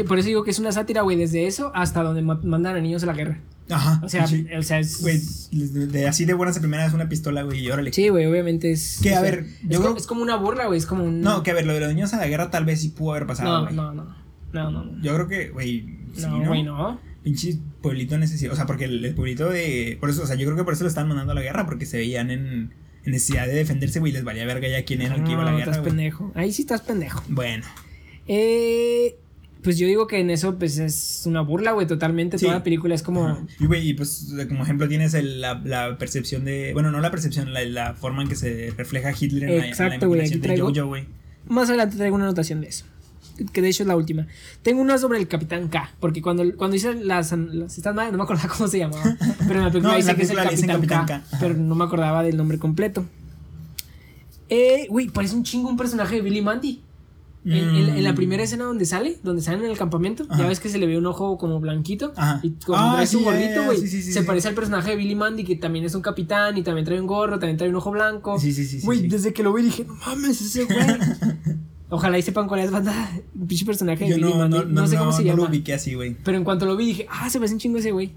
Por 0.07 0.19
eso 0.21 0.29
digo 0.29 0.45
que 0.45 0.51
es 0.53 0.59
una 0.61 0.71
sátira, 0.73 1.03
güey, 1.03 1.17
desde 1.17 1.47
eso 1.47 1.73
hasta 1.75 2.03
donde 2.03 2.23
ma- 2.23 2.41
mandan 2.45 2.77
a 2.77 2.81
niños 2.81 3.03
a 3.03 3.07
la 3.07 3.15
guerra. 3.15 3.41
Ajá. 3.71 4.01
O 4.05 4.09
sea, 4.09 4.27
sí. 4.27 4.47
o 4.57 4.63
sea, 4.63 4.79
es. 4.81 5.01
Güey, 5.01 5.21
de, 5.53 5.87
de- 5.87 6.09
así 6.09 6.25
de 6.25 6.35
buenas 6.35 6.57
a 6.57 6.61
primeras 6.61 6.93
una 6.93 7.09
pistola, 7.09 7.43
güey, 7.45 7.61
y 7.61 7.71
órale. 7.71 7.93
Sí, 7.93 8.09
güey, 8.09 8.27
obviamente 8.27 8.73
es. 8.73 8.99
Que, 9.01 9.11
a 9.11 9.13
sea, 9.15 9.23
ver, 9.23 9.47
es, 9.63 9.69
yo 9.69 9.81
creo- 9.81 9.97
es 9.97 10.07
como 10.07 10.23
una 10.23 10.37
burla, 10.37 10.67
güey. 10.67 10.79
Es 10.79 10.87
como 10.87 11.05
un. 11.05 11.21
No, 11.21 11.43
que 11.43 11.51
a 11.53 11.55
ver, 11.55 11.67
lo 11.67 11.73
de 11.75 11.81
los 11.81 11.95
niños 11.95 12.13
a 12.13 12.19
la 12.19 12.27
guerra 12.27 12.51
tal 12.51 12.65
vez 12.65 12.81
sí 12.81 12.89
pudo 12.89 13.13
haber 13.13 13.27
pasado, 13.27 13.71
no, 13.71 13.71
no, 13.71 13.95
no. 13.95 14.20
No, 14.53 14.71
no, 14.71 14.85
no. 14.85 15.03
Yo 15.03 15.15
creo 15.15 15.29
que, 15.29 15.49
güey, 15.51 15.87
sí, 16.15 16.23
No, 16.27 16.45
güey, 16.47 16.63
no. 16.63 17.01
Pinche 17.23 17.59
pueblito 17.83 18.17
necesita, 18.19 18.53
o 18.53 18.57
sea, 18.57 18.67
porque 18.67 18.85
el, 18.87 19.05
el 19.05 19.15
pueblito 19.15 19.49
de, 19.51 19.97
por 20.01 20.09
eso, 20.11 20.23
o 20.23 20.27
sea, 20.27 20.37
yo 20.37 20.47
creo 20.47 20.57
que 20.57 20.65
por 20.65 20.73
eso 20.73 20.85
lo 20.85 20.89
estaban 20.89 21.09
mandando 21.09 21.33
a 21.33 21.35
la 21.35 21.43
guerra, 21.43 21.67
porque 21.67 21.85
se 21.87 21.99
veían 21.99 22.31
en, 22.31 22.73
en 23.05 23.13
necesidad 23.13 23.47
de 23.47 23.53
defenderse, 23.55 24.01
güey, 24.01 24.13
les 24.13 24.25
valía 24.25 24.47
verga 24.47 24.69
ya 24.69 24.85
quién 24.85 25.03
era 25.03 25.17
el 25.17 25.25
que 25.25 25.33
iba 25.33 25.43
a 25.43 25.45
la 25.45 25.51
guerra, 25.53 25.65
estás 25.65 25.79
güey. 25.81 25.91
pendejo. 25.91 26.33
Ahí 26.35 26.53
sí 26.53 26.63
estás 26.63 26.81
pendejo. 26.81 27.23
Bueno, 27.29 27.65
Eh, 28.27 29.17
pues 29.63 29.77
yo 29.77 29.87
digo 29.87 30.07
que 30.07 30.19
en 30.21 30.31
eso, 30.31 30.59
pues 30.59 30.79
es 30.79 31.25
una 31.27 31.43
burla, 31.43 31.73
güey, 31.73 31.87
totalmente. 31.87 32.39
Sí. 32.39 32.47
Toda 32.47 32.59
la 32.59 32.65
película 32.65 32.95
es 32.95 33.03
como. 33.03 33.27
Ajá. 33.27 33.47
y 33.59 33.67
güey, 33.67 33.89
y 33.91 33.95
pues 33.95 34.35
como 34.49 34.63
ejemplo 34.63 34.89
tienes 34.89 35.13
el- 35.15 35.41
la, 35.43 35.61
la 35.65 35.99
percepción 35.99 36.45
de, 36.47 36.73
bueno, 36.73 36.91
no 36.91 37.01
la 37.01 37.11
percepción, 37.11 37.53
la, 37.53 37.63
la 37.65 37.95
forma 37.95 38.23
en 38.23 38.29
que 38.29 38.37
se 38.37 38.73
refleja 38.79 39.13
Hitler 39.13 39.51
en 39.51 39.59
la- 39.59 39.67
en 39.67 39.71
la, 39.71 40.07
güey, 40.07 40.21
imaginación 40.21 40.41
de 40.41 40.49
traigo- 40.49 40.75
Jojo, 40.75 40.87
güey. 40.87 41.07
Más 41.47 41.69
adelante 41.69 41.97
traigo 41.97 42.17
una 42.17 42.25
anotación 42.25 42.61
de 42.63 42.69
eso. 42.69 42.87
Que 43.53 43.63
de 43.63 43.69
hecho 43.69 43.83
es 43.83 43.87
la 43.87 43.97
última. 43.97 44.27
Tengo 44.63 44.81
una 44.83 44.99
sobre 44.99 45.19
el 45.19 45.29
Capitán 45.29 45.69
K. 45.69 45.91
Porque 46.01 46.21
cuando, 46.23 46.45
cuando 46.57 46.77
hice 46.77 46.95
las, 46.95 47.33
las 47.33 47.77
estas 47.79 47.95
madres, 47.95 48.13
no 48.13 48.19
me 48.19 48.25
acordaba 48.25 48.49
cómo 48.57 48.69
se 48.69 48.79
llamaba. 48.79 49.03
Pero 49.47 49.55
en 49.61 49.65
la 49.65 49.71
película 49.71 49.93
No, 49.93 49.97
dice 49.97 50.09
la 50.09 50.15
que 50.17 50.23
es 50.23 50.31
el 50.31 50.37
Capitán, 50.69 50.77
Capitán 50.81 51.07
K. 51.07 51.23
Pero 51.41 51.55
no 51.55 51.75
me 51.75 51.85
acordaba 51.85 52.23
del 52.23 52.37
nombre 52.37 52.59
completo. 52.59 53.05
Eh, 54.49 54.87
güey, 54.91 55.09
parece 55.09 55.35
un 55.37 55.45
chingo 55.45 55.69
un 55.69 55.77
personaje 55.77 56.17
de 56.17 56.23
Billy 56.23 56.43
Mandy. 56.43 56.83
En, 57.43 57.53
en- 57.55 57.89
en 57.97 58.05
la 58.05 58.13
Mm. 58.13 58.17
primera 58.17 58.43
escena 58.43 58.65
donde 58.65 58.85
sale, 58.85 59.17
donde 59.23 59.41
salen 59.41 59.65
en 59.65 59.71
el 59.71 59.79
campamento, 59.79 60.27
Ajá. 60.29 60.43
ya 60.43 60.47
ves 60.49 60.61
que 60.61 60.69
se 60.69 60.77
le 60.77 60.87
ve 60.87 60.99
un 60.99 61.07
ojo 61.07 61.39
como 61.39 61.59
blanquito. 61.59 62.13
Ajá. 62.15 62.39
Y 62.43 62.51
como 62.67 62.77
Ah, 62.79 62.93
trae 62.97 63.07
su 63.07 63.19
sí, 63.21 63.25
ya, 63.25 63.31
gorrito, 63.31 63.65
güey. 63.65 63.79
sí, 63.79 63.89
sí, 63.89 64.03
sí, 64.03 64.13
se 64.13 64.23
parece 64.25 64.49
al 64.49 64.55
personaje 64.55 64.91
de 64.91 64.97
Billy 64.97 65.15
Mandy, 65.15 65.45
que 65.45 65.57
también 65.57 65.87
es 65.87 65.95
un 65.95 66.03
capitán 66.03 66.59
y 66.59 66.63
también 66.63 66.85
trae 66.85 67.01
un 67.01 67.07
gorro, 67.07 67.39
también 67.39 67.57
trae 67.57 67.71
un 67.71 67.77
ojo 67.77 67.93
blanco. 67.93 68.39
Sí, 68.39 68.53
sí, 68.53 68.67
sí, 68.67 68.81
Güey, 68.85 69.09
desde 69.09 69.33
que 69.33 69.43
lo 69.43 69.55
vi 69.55 69.63
dije, 69.63 69.85
no 69.87 69.95
mames, 69.95 70.39
ese 70.43 70.65
güey. 70.65 70.77
Ojalá 71.91 72.19
y 72.19 72.23
sepan 72.23 72.47
cuál 72.49 72.61
es 72.61 72.71
banda. 72.71 73.11
Un 73.35 73.47
pinche 73.49 73.67
personaje 73.67 74.05
de 74.05 74.11
Yo 74.11 74.17
Billy 74.17 74.31
no, 74.31 74.37
Mandy. 74.39 74.57
no, 74.59 74.65
No, 74.65 74.81
no, 74.83 74.87
sé 74.87 74.97
cómo 74.97 75.11
no, 75.11 75.17
se 75.17 75.23
no 75.23 75.29
llama. 75.29 75.43
lo 75.43 75.49
ubiqué 75.49 75.75
así, 75.75 75.95
güey. 75.95 76.17
Pero 76.25 76.39
en 76.39 76.45
cuanto 76.45 76.65
lo 76.67 76.77
vi 76.77 76.87
dije, 76.87 77.07
ah, 77.11 77.29
se 77.29 77.39
parece 77.39 77.55
un 77.55 77.61
chingo 77.61 77.79
ese 77.79 77.91
güey. 77.91 78.13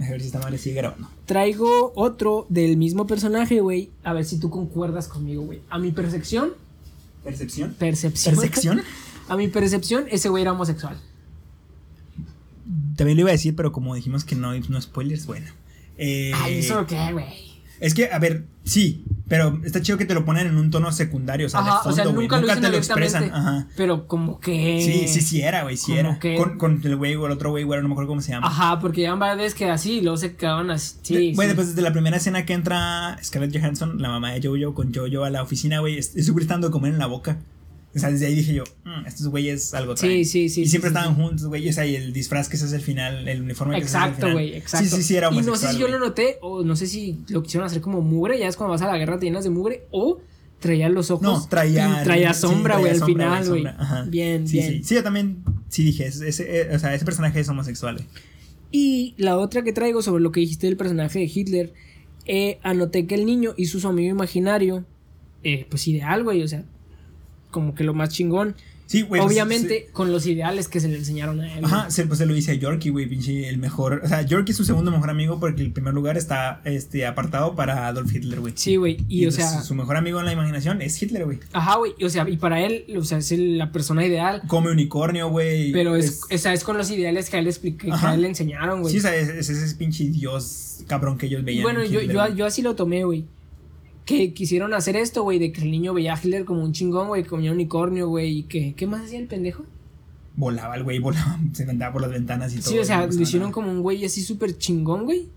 A 0.00 0.10
ver 0.10 0.20
si 0.20 0.26
esta 0.28 0.38
madre 0.38 0.58
sigue 0.58 0.76
grabando. 0.76 1.08
Traigo 1.26 1.92
otro 1.96 2.46
del 2.48 2.76
mismo 2.76 3.06
personaje, 3.06 3.60
güey. 3.60 3.90
A 4.04 4.12
ver 4.12 4.24
si 4.24 4.38
tú 4.38 4.48
concuerdas 4.48 5.08
conmigo, 5.08 5.42
güey. 5.42 5.60
A 5.70 5.78
mi 5.78 5.90
percepción, 5.90 6.52
¿Percepción? 7.24 7.74
percepción. 7.78 8.36
¿Percepción? 8.36 8.80
A 9.28 9.36
mi 9.36 9.48
percepción, 9.48 10.06
ese 10.10 10.30
güey 10.30 10.40
era 10.42 10.52
homosexual. 10.52 10.96
También 12.96 13.16
lo 13.16 13.22
iba 13.22 13.30
a 13.30 13.32
decir, 13.32 13.54
pero 13.54 13.72
como 13.72 13.94
dijimos 13.94 14.24
que 14.24 14.34
no, 14.34 14.58
no 14.58 14.80
spoilers, 14.80 15.26
bueno. 15.26 15.46
Eh, 15.98 16.32
Ay, 16.34 16.60
¿eso 16.60 16.86
qué, 16.86 17.12
güey? 17.12 17.26
Es 17.80 17.92
que, 17.92 18.10
a 18.10 18.18
ver, 18.18 18.44
sí, 18.64 19.04
pero 19.28 19.60
está 19.64 19.80
chido 19.82 19.98
que 19.98 20.04
te 20.06 20.14
lo 20.14 20.24
ponen 20.24 20.46
en 20.46 20.56
un 20.56 20.70
tono 20.70 20.90
secundario, 20.90 21.46
o 21.46 21.50
sea, 21.50 21.60
de 21.62 21.70
fondo, 21.70 21.88
o 21.88 21.92
sea, 21.92 22.04
nunca, 22.06 22.40
lo 22.40 22.46
dicen 22.46 22.62
te 22.62 22.68
lo 22.70 22.76
expresan. 22.78 23.24
Ajá. 23.32 23.66
Pero 23.76 24.06
como 24.06 24.40
que. 24.40 24.82
Sí, 24.82 25.06
sí, 25.08 25.20
sí 25.20 25.42
era, 25.42 25.62
güey, 25.64 25.76
sí 25.76 25.92
era. 25.96 26.18
que- 26.18 26.36
Con, 26.36 26.58
con 26.58 26.80
el 26.84 26.96
güey 26.96 27.14
o 27.16 27.26
el 27.26 27.32
otro 27.32 27.50
güey, 27.50 27.64
güey, 27.64 27.80
no 27.82 27.88
me 27.88 27.92
acuerdo 27.94 28.08
cómo 28.08 28.20
se 28.22 28.32
llama. 28.32 28.46
Ajá, 28.46 28.80
porque 28.80 29.02
ya 29.02 29.14
varias 29.14 29.38
veces 29.38 29.54
que 29.54 29.70
así, 29.70 29.98
y 29.98 30.00
luego 30.00 30.16
se 30.16 30.34
quedaban 30.34 30.70
así. 30.70 30.96
Sí, 31.02 31.14
De- 31.14 31.20
Güey, 31.34 31.34
sí. 31.34 31.46
después 31.48 31.68
desde 31.68 31.82
la 31.82 31.92
primera 31.92 32.16
escena 32.16 32.44
que 32.46 32.54
entra 32.54 33.18
Scarlett 33.22 33.56
Johansson, 33.58 34.00
la 34.00 34.08
mamá 34.08 34.32
de 34.32 34.40
Jojo, 34.46 34.74
con 34.74 34.94
Jojo 34.94 35.24
a 35.24 35.30
la 35.30 35.42
oficina, 35.42 35.80
güey, 35.80 35.98
es- 35.98 36.16
estoy 36.16 36.34
gritando 36.34 36.70
comer 36.70 36.92
en 36.94 36.98
la 36.98 37.06
boca. 37.06 37.38
O 37.94 37.98
sea, 37.98 38.10
desde 38.10 38.26
ahí 38.26 38.34
dije 38.34 38.52
yo, 38.54 38.64
"Mm, 38.84 39.06
estos 39.06 39.28
güeyes 39.28 39.72
algo 39.74 39.96
Sí, 39.96 40.06
traen. 40.06 40.24
sí, 40.24 40.48
sí, 40.48 40.60
Y 40.62 40.66
siempre 40.68 40.90
sí, 40.90 40.94
sí, 40.94 40.98
estaban 40.98 41.16
sí. 41.16 41.22
juntos, 41.22 41.46
güey, 41.46 41.68
o 41.68 41.72
sea, 41.72 41.86
y 41.86 41.96
el 41.96 42.12
disfraz 42.12 42.48
que 42.48 42.56
ese 42.56 42.66
es 42.66 42.72
el 42.72 42.82
final, 42.82 43.26
el 43.26 43.40
uniforme 43.42 43.74
que 43.76 43.80
ese 43.84 43.88
es 43.88 43.94
el 43.94 44.00
Exacto, 44.00 44.20
final. 44.26 44.32
güey, 44.34 44.54
exacto. 44.54 44.86
Sí, 44.88 44.96
sí, 44.96 45.02
sí, 45.02 45.16
era 45.16 45.32
Y 45.32 45.40
no 45.40 45.56
sé 45.56 45.68
si 45.72 45.78
yo 45.78 45.88
lo 45.88 45.98
noté, 45.98 46.36
o 46.42 46.62
no 46.64 46.76
sé 46.76 46.86
si 46.86 47.18
lo 47.28 47.42
quisieron 47.42 47.66
hacer 47.66 47.80
como 47.80 48.00
mugre, 48.02 48.38
ya 48.38 48.46
es 48.46 48.56
cuando 48.56 48.72
vas 48.72 48.82
a 48.82 48.86
la 48.86 48.98
guerra 48.98 49.18
te 49.18 49.26
llenas 49.26 49.44
de 49.44 49.50
mugre, 49.50 49.86
o 49.90 50.20
traía 50.60 50.88
los 50.90 51.10
ojos. 51.10 51.22
No, 51.22 51.46
traía. 51.48 52.00
y 52.00 52.04
traía 52.04 52.34
sí, 52.34 52.40
sombra, 52.42 52.78
güey, 52.78 52.92
al 52.92 53.02
final, 53.04 53.48
güey. 53.48 53.64
Bien, 54.08 54.46
Sí, 54.46 54.58
bien. 54.58 54.72
Sí, 54.72 54.84
sí, 54.84 54.94
yo 54.94 55.02
también 55.02 55.42
sí 55.68 55.82
dije, 55.84 56.06
ese, 56.06 56.28
ese, 56.28 56.60
eh, 56.60 56.74
o 56.76 56.78
sea, 56.78 56.94
ese 56.94 57.04
personaje 57.06 57.40
es 57.40 57.48
homosexual, 57.48 57.94
güey. 57.96 58.06
Y 58.70 59.14
la 59.16 59.38
otra 59.38 59.62
que 59.62 59.72
traigo 59.72 60.02
sobre 60.02 60.22
lo 60.22 60.30
que 60.30 60.40
dijiste 60.40 60.66
del 60.66 60.76
personaje 60.76 61.20
de 61.20 61.30
Hitler, 61.32 61.72
eh, 62.26 62.58
anoté 62.62 63.06
que 63.06 63.14
el 63.14 63.24
niño 63.24 63.54
hizo 63.56 63.80
su 63.80 63.88
amigo 63.88 64.10
imaginario, 64.10 64.84
eh, 65.42 65.66
pues 65.70 65.88
ideal, 65.88 66.22
güey, 66.24 66.42
o 66.42 66.48
sea, 66.48 66.64
como 67.50 67.74
que 67.74 67.84
lo 67.84 67.94
más 67.94 68.10
chingón. 68.10 68.54
Sí, 68.88 69.02
güey. 69.02 69.20
Obviamente 69.20 69.90
con 69.92 70.10
los 70.10 70.24
ideales 70.24 70.66
que 70.66 70.80
se 70.80 70.88
le 70.88 70.96
enseñaron 70.96 71.42
a 71.42 71.58
él. 71.58 71.62
Ajá, 71.62 71.90
se, 71.90 72.06
pues 72.06 72.18
se 72.18 72.24
lo 72.24 72.32
dice 72.32 72.52
a 72.52 72.54
Yorkie, 72.54 72.88
güey, 72.88 73.06
pinche 73.06 73.46
el 73.46 73.58
mejor. 73.58 74.00
O 74.02 74.08
sea, 74.08 74.22
Yorkie 74.22 74.52
es 74.52 74.56
su 74.56 74.64
segundo 74.64 74.90
mejor 74.90 75.10
amigo 75.10 75.38
porque 75.38 75.60
el 75.60 75.72
primer 75.72 75.92
lugar 75.92 76.16
está 76.16 76.62
este, 76.64 77.04
apartado 77.04 77.54
para 77.54 77.86
Adolf 77.86 78.14
Hitler, 78.14 78.40
güey. 78.40 78.54
Sí, 78.56 78.76
güey. 78.76 79.04
Y, 79.06 79.26
o 79.26 79.28
pues, 79.28 79.34
sea. 79.34 79.60
Su 79.60 79.74
mejor 79.74 79.98
amigo 79.98 80.20
en 80.20 80.24
la 80.24 80.32
imaginación 80.32 80.80
es 80.80 81.00
Hitler, 81.02 81.26
güey. 81.26 81.38
Ajá, 81.52 81.76
güey. 81.76 81.92
O 82.02 82.08
sea, 82.08 82.26
y 82.26 82.38
para 82.38 82.62
él, 82.62 82.86
o 82.96 83.04
sea, 83.04 83.18
es 83.18 83.30
el- 83.30 83.58
la 83.58 83.72
persona 83.72 84.06
ideal. 84.06 84.40
Come 84.46 84.70
unicornio, 84.70 85.28
güey. 85.28 85.70
Pero 85.70 85.94
es, 85.94 86.22
esa 86.30 86.54
es 86.54 86.64
con 86.64 86.78
los 86.78 86.90
ideales 86.90 87.28
que 87.28 87.36
a 87.36 87.40
él, 87.40 87.54
que 87.76 87.92
a 87.92 88.14
él 88.14 88.22
le 88.22 88.28
enseñaron, 88.28 88.80
güey. 88.80 88.92
Sí, 88.92 89.00
o 89.00 89.02
sea, 89.02 89.14
es, 89.14 89.28
es 89.28 89.50
ese 89.50 89.76
pinche 89.76 90.04
dios 90.04 90.78
cabrón 90.86 91.18
que 91.18 91.26
ellos 91.26 91.42
Y 91.42 91.44
veían. 91.44 91.62
bueno, 91.62 91.82
en 91.82 91.92
yo, 91.92 92.00
Hitler, 92.00 92.16
yo, 92.30 92.34
yo 92.34 92.46
así 92.46 92.62
lo 92.62 92.74
tomé, 92.74 93.04
güey. 93.04 93.26
Que 94.08 94.32
quisieron 94.32 94.72
hacer 94.74 94.96
esto, 94.96 95.22
güey, 95.22 95.38
de 95.38 95.52
que 95.52 95.60
el 95.60 95.70
niño 95.70 95.92
veía 95.92 96.14
a 96.14 96.18
Hitler 96.18 96.44
como 96.44 96.64
un 96.64 96.72
chingón, 96.72 97.08
güey, 97.08 97.24
comía 97.24 97.52
unicornio, 97.52 98.08
güey, 98.08 98.38
y 98.38 98.42
que, 98.44 98.74
¿qué 98.74 98.86
más 98.86 99.04
hacía 99.04 99.18
el 99.18 99.26
pendejo? 99.26 99.64
Volaba 100.36 100.76
el 100.76 100.84
güey, 100.84 100.98
volaba, 100.98 101.38
se 101.52 101.64
aventaba 101.64 101.92
por 101.92 102.02
las 102.02 102.10
ventanas 102.10 102.52
y 102.54 102.60
todo. 102.60 102.70
Sí, 102.70 102.78
o 102.78 102.84
sea, 102.84 103.06
lo 103.06 103.20
hicieron 103.20 103.52
como 103.52 103.70
un 103.70 103.82
güey 103.82 104.04
así 104.04 104.22
súper 104.22 104.56
chingón, 104.56 105.04
güey. 105.04 105.28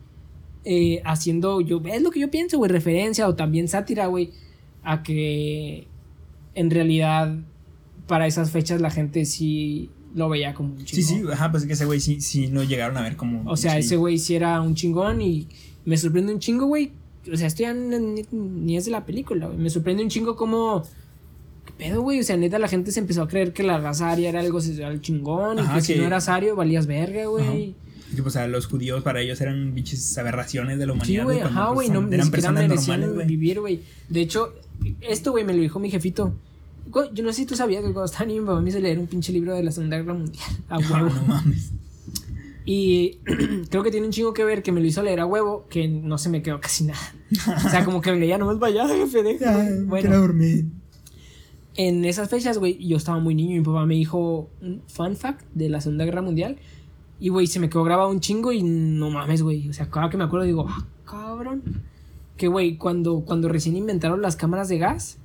Eh, 0.64 1.02
haciendo, 1.06 1.60
yo, 1.60 1.82
es 1.86 2.02
lo 2.02 2.12
que 2.12 2.20
yo 2.20 2.30
pienso, 2.32 2.58
güey, 2.60 2.72
referencia 2.72 3.28
o 3.28 3.36
también 3.36 3.68
sátira, 3.68 4.06
güey, 4.08 4.30
a 4.84 5.02
que 5.04 5.88
en 6.54 6.70
realidad 6.70 7.36
para 8.08 8.28
esas 8.28 8.52
fechas 8.52 8.80
la 8.80 8.92
gente 8.92 9.26
sí 9.26 9.90
lo 10.14 10.30
veía 10.30 10.54
como 10.54 10.74
un 10.74 10.88
Sí, 10.88 11.04
chingón. 11.04 11.28
sí, 11.28 11.34
ajá, 11.34 11.50
pues 11.52 11.64
es 11.64 11.68
que 11.68 11.74
ese 11.74 11.86
güey 11.86 12.00
sí, 12.00 12.22
sí 12.22 12.48
lo 12.48 12.64
llegaron 12.64 12.96
a 12.98 13.02
ver 13.02 13.16
como. 13.16 13.50
O 13.50 13.58
sea, 13.58 13.74
sí. 13.74 13.80
ese 13.80 13.96
güey 13.98 14.18
sí 14.18 14.36
era 14.36 14.62
un 14.62 14.76
chingón 14.76 15.22
y 15.22 15.48
me 15.84 15.98
sorprende 15.98 16.34
un 16.34 16.40
chingo, 16.40 16.68
güey. 16.68 16.92
O 17.32 17.36
sea, 17.38 17.48
esto 17.48 17.64
ya 17.64 17.74
ni, 17.74 18.26
ni 18.32 18.78
es 18.78 18.86
de 18.86 18.92
la 18.92 19.06
película, 19.06 19.48
güey. 19.48 19.58
Me 19.58 19.70
sorprende 19.70 20.04
un 20.04 20.10
chingo 20.10 20.36
como... 20.36 20.84
¿Qué 21.66 21.74
pedo, 21.78 22.02
güey? 22.02 22.20
O 22.20 22.24
sea, 22.24 22.38
neta, 22.38 22.58
la 22.58 22.68
gente 22.68 22.92
se 22.92 23.00
empezó 23.00 23.22
a 23.22 23.28
creer 23.28 23.54
que 23.54 23.62
la 23.64 23.78
raza 23.80 24.10
aria 24.10 24.30
era 24.30 24.40
algo 24.40 24.60
el 24.60 25.02
chingón 25.02 25.60
y 25.60 25.68
que, 25.76 25.82
si 25.82 25.96
no 25.96 26.06
eras 26.06 26.28
ario 26.30 26.56
valías 26.56 26.88
verga, 26.88 27.26
güey. 27.28 27.76
Que, 28.16 28.24
pues, 28.24 28.36
o 28.36 28.40
sea, 28.40 28.48
los 28.48 28.66
judíos 28.66 29.04
para 29.04 29.22
ellos 29.22 29.40
eran 29.42 29.74
bichos 29.76 30.18
aberraciones 30.18 30.80
de 30.80 30.88
la 30.88 30.94
Sí, 30.94 30.98
humanidad. 31.18 31.24
güey, 31.26 31.40
cuando, 31.42 31.60
ajá, 31.60 31.68
pues, 31.68 31.76
güey. 31.76 31.88
son- 31.88 31.94
No, 31.96 32.02
ni 32.10 32.14
eran 32.16 32.26
siquiera 32.26 32.32
personas 32.50 32.68
merecían 32.68 33.00
normales, 33.02 33.16
güey. 33.16 33.28
vivir, 33.28 33.60
güey. 33.60 33.82
De 34.10 34.22
hecho, 34.22 34.54
esto, 35.02 35.32
güey, 35.32 35.44
me 35.46 35.54
lo 35.54 35.62
dijo 35.62 35.80
mi 35.80 35.92
jefito. 35.92 36.34
Güey, 36.88 37.10
Yo 37.14 37.24
no 37.24 37.32
sé 37.32 37.42
si 37.42 37.46
tú 37.46 37.56
sabías 37.56 37.82
que 37.84 37.94
cuando 37.94 38.06
estaba 38.06 38.26
niño 38.26 38.42
mi 38.42 38.48
papá 38.48 38.60
me 38.62 38.70
hizo 38.70 38.80
leer 38.80 38.98
un 39.00 39.06
pinche 39.08 39.32
libro 39.32 39.54
de 39.56 39.64
la 39.64 39.72
Segunda 39.72 39.98
Guerra 39.98 40.16
Mundial. 40.16 40.44
A 40.68 40.76
Ah, 40.76 40.80
huevo. 40.80 41.10
no 41.16 41.22
mames. 41.28 41.72
Y 42.66 43.20
creo 43.70 43.84
que 43.84 43.92
tiene 43.92 44.06
un 44.06 44.12
chingo 44.12 44.34
que 44.34 44.44
ver 44.44 44.64
que 44.64 44.72
me 44.72 44.82
lo 44.82 44.88
hizo 44.88 45.02
leer 45.02 45.20
a 45.20 45.26
huevo, 45.26 45.66
que 45.70 45.88
no 45.88 46.18
se 46.18 46.30
me 46.30 46.42
quedó 46.42 46.60
casi 46.60 46.86
nada. 46.86 47.00
O 47.66 47.70
sea, 47.70 47.84
como 47.86 48.02
que 48.02 48.12
leía 48.14 48.38
nomás 48.38 48.60
vaya, 48.60 48.88
jefe, 48.90 49.24
déjame". 49.24 49.84
Bueno. 49.84 50.10
Bueno, 50.10 50.20
dormir. 50.20 50.66
en 51.76 52.06
esas 52.06 52.30
fechas, 52.30 52.58
güey, 52.58 52.78
yo 52.86 52.98
estaba 52.98 53.20
muy 53.20 53.34
niño 53.34 53.58
mi 53.58 53.64
papá 53.64 53.86
me 53.86 53.96
dijo 53.96 54.50
un 54.62 54.82
fun 54.88 55.16
fact 55.16 55.46
de 55.54 55.70
la 55.70 55.82
Segunda 55.82 56.06
Guerra 56.06 56.22
Mundial. 56.22 56.58
Y, 57.20 57.30
güey, 57.30 57.46
se 57.46 57.60
me 57.60 57.70
quedó 57.70 57.84
grabado 57.84 58.10
un 58.10 58.20
chingo 58.20 58.52
y 58.52 58.64
no 58.64 59.12
mames, 59.12 59.44
güey. 59.44 59.70
O 59.70 59.74
sea, 59.74 59.90
cada 59.90 60.10
que 60.10 60.18
me 60.18 60.24
acuerdo 60.24 60.46
digo, 60.46 60.66
ah, 60.68 60.88
cabrón. 61.06 61.62
Que, 62.36 62.48
güey, 62.48 62.78
cuando, 62.78 63.22
cuando 63.22 63.48
recién 63.48 63.78
inventaron 63.78 64.24
las 64.24 64.36
cámaras 64.36 64.70
de 64.70 64.80
gas, 64.80 65.20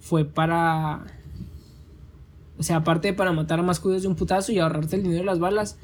fue 0.00 0.24
para... 0.24 1.04
O 2.58 2.64
sea, 2.64 2.76
aparte 2.76 3.08
de 3.08 3.14
para 3.14 3.32
matar 3.32 3.60
a 3.60 3.62
más 3.62 3.78
judíos 3.78 4.02
de 4.02 4.08
un 4.08 4.16
putazo 4.16 4.50
y 4.50 4.58
ahorrarte 4.58 4.96
el 4.96 5.04
dinero 5.04 5.20
de 5.20 5.26
las 5.26 5.38
balas, 5.38 5.78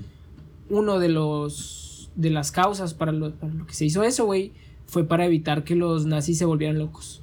uno 0.70 0.98
de 0.98 1.08
los... 1.08 2.10
De 2.14 2.30
las 2.30 2.50
causas 2.50 2.94
para 2.94 3.12
lo, 3.12 3.34
para 3.34 3.52
lo 3.52 3.66
que 3.66 3.74
se 3.74 3.84
hizo 3.84 4.02
eso, 4.02 4.24
güey, 4.24 4.52
fue 4.86 5.04
para 5.04 5.26
evitar 5.26 5.64
que 5.64 5.74
los 5.74 6.06
nazis 6.06 6.38
se 6.38 6.46
volvieran 6.46 6.78
locos. 6.78 7.22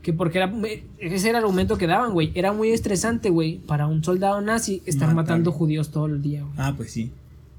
Que 0.00 0.12
porque 0.12 0.38
era, 0.38 0.52
ese 0.98 1.28
era 1.28 1.38
el 1.38 1.44
argumento 1.44 1.76
que 1.76 1.88
daban, 1.88 2.12
güey. 2.12 2.30
Era 2.34 2.52
muy 2.52 2.70
estresante, 2.70 3.30
güey, 3.30 3.58
para 3.58 3.88
un 3.88 4.04
soldado 4.04 4.40
nazi 4.40 4.80
estar 4.86 5.08
Matar. 5.08 5.14
matando 5.16 5.50
judíos 5.50 5.90
todo 5.90 6.06
el 6.06 6.22
día, 6.22 6.42
güey. 6.42 6.54
Ah, 6.56 6.72
pues 6.76 6.92
sí. 6.92 7.10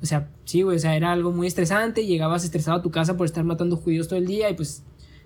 O 0.02 0.06
sea, 0.06 0.30
sí, 0.46 0.62
güey, 0.62 0.78
o 0.78 0.80
sea, 0.80 0.96
era 0.96 1.12
algo 1.12 1.32
muy 1.32 1.48
estresante. 1.48 2.06
Llegabas 2.06 2.46
estresado 2.46 2.78
a 2.78 2.82
tu 2.82 2.92
casa 2.92 3.18
por 3.18 3.26
estar 3.26 3.44
matando 3.44 3.76
judíos 3.76 4.08
todo 4.08 4.20
el 4.20 4.26
día 4.26 4.50
y 4.50 4.54
pues 4.54 4.84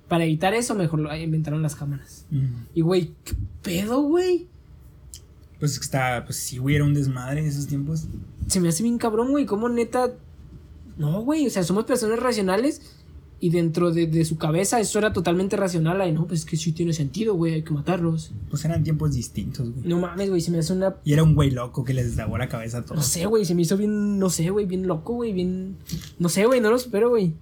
para 0.07 0.23
evitar 0.23 0.53
eso 0.53 0.73
mejor 0.73 0.99
lo 0.99 1.15
inventaron 1.15 1.61
las 1.61 1.75
cámaras. 1.75 2.25
Y, 2.73 2.81
güey, 2.81 3.11
¿qué 3.23 3.35
pedo, 3.61 4.01
güey? 4.01 4.47
Pues 5.59 5.77
está, 5.77 6.23
pues 6.25 6.37
sí, 6.37 6.57
güey, 6.57 6.75
era 6.75 6.83
un 6.83 6.93
desmadre 6.93 7.41
en 7.41 7.47
esos 7.47 7.67
tiempos. 7.67 8.07
Se 8.47 8.59
me 8.59 8.69
hace 8.69 8.83
bien 8.83 8.97
cabrón, 8.97 9.31
güey, 9.31 9.45
cómo 9.45 9.69
neta... 9.69 10.13
No, 10.97 11.21
güey, 11.21 11.45
o 11.45 11.49
sea, 11.49 11.63
somos 11.63 11.85
personas 11.85 12.19
racionales 12.19 12.81
y 13.39 13.51
dentro 13.51 13.91
de, 13.91 14.07
de 14.07 14.25
su 14.25 14.37
cabeza 14.37 14.79
eso 14.79 14.97
era 14.97 15.13
totalmente 15.13 15.55
racional. 15.55 16.01
Ay, 16.01 16.11
no, 16.11 16.25
pues 16.25 16.39
es 16.39 16.45
que 16.47 16.57
sí 16.57 16.71
tiene 16.71 16.91
sentido, 16.93 17.35
güey, 17.35 17.53
hay 17.53 17.61
que 17.63 17.71
matarlos. 17.71 18.31
Pues 18.49 18.65
eran 18.65 18.83
tiempos 18.83 19.13
distintos, 19.13 19.71
güey. 19.71 19.87
No 19.87 19.99
mames, 19.99 20.29
güey, 20.29 20.41
se 20.41 20.49
me 20.49 20.57
hace 20.57 20.73
una 20.73 20.95
Y 21.03 21.13
era 21.13 21.21
un 21.23 21.35
güey 21.35 21.51
loco 21.51 21.83
que 21.83 21.93
les 21.93 22.07
deslavó 22.07 22.37
la 22.39 22.49
cabeza 22.49 22.77
a 22.79 22.81
No 22.81 22.87
todos. 22.87 23.05
sé, 23.05 23.27
güey, 23.27 23.45
se 23.45 23.53
me 23.53 23.61
hizo 23.61 23.77
bien, 23.77 24.17
no 24.17 24.29
sé, 24.31 24.49
güey, 24.49 24.65
bien 24.65 24.87
loco, 24.87 25.13
güey, 25.13 25.33
bien... 25.33 25.77
No 26.17 26.29
sé, 26.29 26.45
güey, 26.47 26.61
no 26.61 26.71
lo 26.71 26.79
supero, 26.79 27.09
güey. 27.09 27.33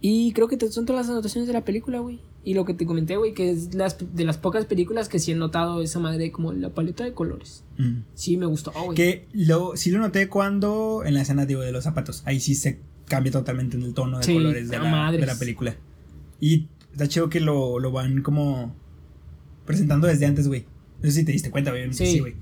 Y 0.00 0.32
creo 0.32 0.48
que 0.48 0.58
son 0.70 0.86
todas 0.86 1.06
las 1.06 1.10
anotaciones 1.10 1.46
de 1.46 1.52
la 1.52 1.64
película, 1.64 1.98
güey. 2.00 2.20
Y 2.44 2.54
lo 2.54 2.64
que 2.64 2.74
te 2.74 2.86
comenté, 2.86 3.16
güey, 3.16 3.34
que 3.34 3.50
es 3.50 3.72
las, 3.74 3.96
de 4.14 4.24
las 4.24 4.36
pocas 4.36 4.66
películas 4.66 5.08
que 5.08 5.20
sí 5.20 5.30
he 5.30 5.34
notado 5.36 5.80
esa 5.80 6.00
madre 6.00 6.32
como 6.32 6.52
la 6.52 6.70
paleta 6.70 7.04
de 7.04 7.12
colores. 7.12 7.62
Mm. 7.78 8.00
Sí, 8.14 8.36
me 8.36 8.46
gustó, 8.46 8.72
güey. 8.72 8.96
Que 8.96 9.28
lo, 9.32 9.76
sí 9.76 9.92
lo 9.92 10.00
noté 10.00 10.28
cuando 10.28 11.02
en 11.04 11.14
la 11.14 11.22
escena 11.22 11.46
digo, 11.46 11.60
de 11.60 11.70
los 11.70 11.84
zapatos. 11.84 12.22
Ahí 12.26 12.40
sí 12.40 12.56
se 12.56 12.80
cambia 13.06 13.30
totalmente 13.30 13.76
el 13.76 13.94
tono 13.94 14.18
de 14.18 14.24
Sí, 14.24 14.34
colores 14.34 14.68
de 14.68 14.78
la, 14.78 15.12
de 15.12 15.24
la 15.24 15.36
película. 15.36 15.76
Y 16.40 16.66
está 16.90 17.06
chido 17.06 17.28
que 17.30 17.38
lo, 17.38 17.78
lo 17.78 17.92
van 17.92 18.22
como 18.22 18.74
presentando 19.64 20.08
desde 20.08 20.26
antes, 20.26 20.48
güey. 20.48 20.64
No 21.00 21.08
sé 21.10 21.20
si 21.20 21.24
te 21.24 21.30
diste 21.30 21.50
cuenta, 21.50 21.70
güey. 21.70 21.92
Sí. 21.92 22.06
Sí, 22.06 22.18
güey. 22.18 22.34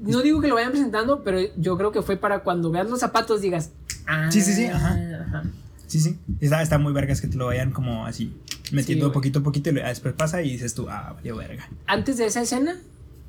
No 0.00 0.22
digo 0.22 0.40
que 0.40 0.48
lo 0.48 0.56
vayan 0.56 0.72
presentando, 0.72 1.22
pero 1.22 1.38
yo 1.56 1.76
creo 1.76 1.92
que 1.92 2.02
fue 2.02 2.16
para 2.16 2.42
cuando 2.42 2.72
veas 2.72 2.90
los 2.90 2.98
zapatos 2.98 3.42
digas... 3.42 3.70
Ah, 4.06 4.28
Sí, 4.32 4.40
sí, 4.40 4.54
sí, 4.54 4.64
ajá. 4.64 4.98
ajá. 5.24 5.44
Sí, 5.86 6.00
sí. 6.00 6.18
Está, 6.40 6.62
está 6.62 6.78
muy 6.78 6.92
vergas 6.92 7.20
que 7.20 7.28
te 7.28 7.36
lo 7.36 7.46
vayan 7.46 7.70
como 7.70 8.06
así 8.06 8.32
metiendo 8.72 9.06
güey. 9.06 9.14
poquito 9.14 9.38
a 9.40 9.42
poquito 9.42 9.70
y 9.70 9.72
lo- 9.74 9.82
después 9.86 10.14
pasa 10.14 10.42
y 10.42 10.50
dices 10.52 10.74
tú, 10.74 10.86
ah, 10.88 11.12
valió 11.14 11.36
verga. 11.36 11.68
Antes 11.86 12.16
de 12.18 12.26
esa 12.26 12.42
escena, 12.42 12.76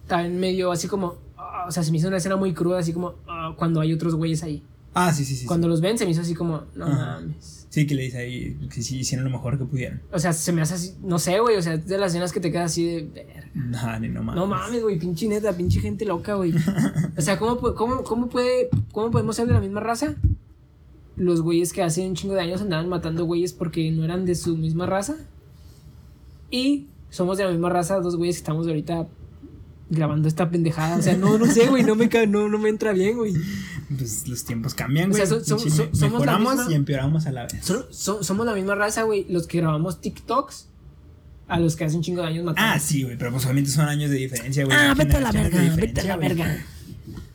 también 0.08 0.40
medio 0.40 0.72
así 0.72 0.88
como... 0.88 1.16
ah, 1.38 1.66
o 1.68 1.72
sea, 1.72 1.84
se 1.84 1.92
me 1.92 1.98
hizo 1.98 2.08
una 2.08 2.18
escena 2.18 2.36
muy 2.36 2.54
cruda, 2.54 2.80
así 2.80 2.94
como 2.94 3.16
ah, 3.28 3.54
cuando 3.58 3.80
hay 3.82 3.94
otros 3.94 4.16
güeyes 4.16 4.44
ahí. 4.44 4.64
Ah, 4.94 5.14
sí, 5.14 5.24
sí, 5.24 5.38
sí. 5.38 5.46
Cuando 5.46 5.70
los 5.70 5.80
ven 5.80 5.98
se 5.98 6.04
me 6.06 6.12
hizo 6.12 6.20
así 6.22 6.34
como... 6.34 6.64
No 6.76 6.86
Ajá. 6.86 7.20
mames. 7.22 7.66
Sí, 7.70 7.88
que 7.88 7.96
le 7.96 8.04
dice 8.04 8.18
ahí 8.18 8.58
que 8.74 8.82
sí 8.82 9.00
hicieron 9.00 9.24
lo 9.24 9.32
mejor 9.32 9.58
que 9.58 9.64
pudieron. 9.64 10.02
O 10.12 10.20
sea, 10.20 10.34
se 10.34 10.52
me 10.52 10.62
hace 10.62 10.74
así, 10.74 10.94
no 11.02 11.18
sé, 11.20 11.40
güey, 11.40 11.56
o 11.56 11.62
sea, 11.62 11.78
de 11.78 11.98
las 11.98 12.12
escenas 12.12 12.34
que 12.34 12.42
te 12.42 12.52
quedas 12.52 12.72
así 12.72 12.86
de... 12.86 13.02
verga. 13.14 13.50
Nah, 13.54 13.98
ni 14.00 14.10
no 14.10 14.22
mames. 14.22 14.36
No 14.36 14.48
mames, 14.48 14.82
güey, 14.84 15.00
pinche 15.00 15.30
neta, 15.30 15.54
pinche 15.54 15.80
gente 15.80 16.04
loca, 16.04 16.34
güey. 16.36 16.54
O 17.18 17.22
sea, 17.22 17.40
¿cómo, 17.40 17.58
cómo, 17.76 18.04
cómo 18.04 18.28
puede, 18.28 18.68
cómo 18.92 19.10
podemos 19.12 19.34
ser 19.38 19.48
de 19.48 19.54
la 19.54 19.62
misma 19.62 19.80
raza? 19.80 20.16
Los 21.22 21.42
güeyes 21.42 21.72
que 21.72 21.84
hace 21.84 22.08
un 22.08 22.16
chingo 22.16 22.34
de 22.34 22.42
años 22.42 22.62
andaban 22.62 22.90
matando 22.90 23.26
güeyes 23.26 23.54
porque 23.54 23.92
no 23.92 24.04
eran 24.04 24.26
de 24.26 24.34
su 24.34 24.58
misma 24.58 24.88
raza. 24.88 25.18
Y 26.50 26.88
somos 27.12 27.38
de 27.38 27.44
la 27.46 27.52
misma 27.52 27.70
raza, 27.70 28.00
dos 28.00 28.16
güeyes 28.16 28.38
que 28.38 28.40
estamos 28.40 28.66
ahorita 28.68 29.08
grabando 29.90 30.28
esta 30.28 30.50
pendejada. 30.50 30.98
O 30.98 31.02
sea, 31.02 31.16
no, 31.16 31.38
no 31.38 31.46
sé, 31.46 31.68
güey, 31.68 31.84
no 31.84 31.96
me, 31.96 32.10
no, 32.28 32.50
no 32.50 32.58
me 32.58 32.70
entra 32.70 32.92
bien, 32.94 33.18
güey. 33.18 33.34
Pues 33.96 34.28
los 34.28 34.44
tiempos 34.46 34.74
cambian, 34.74 35.10
O 35.10 35.12
güey. 35.14 35.26
sea, 35.28 35.40
so- 35.40 35.44
so- 35.44 35.60
so- 35.60 35.90
somos 35.94 36.14
mejoramos 36.14 36.56
misma- 36.56 36.72
y 36.72 36.76
empeoramos 36.76 37.26
a 37.28 37.32
la 37.32 37.44
vez. 37.44 37.64
So- 37.64 37.86
so- 37.92 38.24
somos 38.24 38.46
la 38.46 38.56
misma 38.56 38.74
raza, 38.76 39.04
güey, 39.04 39.26
los 39.30 39.48
que 39.48 39.60
grabamos 39.60 40.02
TikToks 40.02 40.70
a 41.50 41.60
los 41.60 41.76
que 41.76 41.84
hace 41.84 41.98
un 41.98 42.02
chingo 42.02 42.22
de 42.22 42.30
años 42.30 42.46
matando. 42.46 42.74
Ah, 42.74 42.80
sí, 42.80 43.04
güey, 43.04 43.18
pero 43.18 43.32
pues 43.32 43.44
obviamente 43.46 43.70
son 43.70 43.86
años 43.88 44.10
de 44.10 44.16
diferencia, 44.18 44.64
güey. 44.66 44.76
Ah, 44.76 44.94
vete 44.98 45.18
a 45.18 45.22
la 45.22 45.32
verga, 45.32 45.76
vete 45.76 46.02
a 46.02 46.04
la 46.06 46.18
verga. 46.18 46.66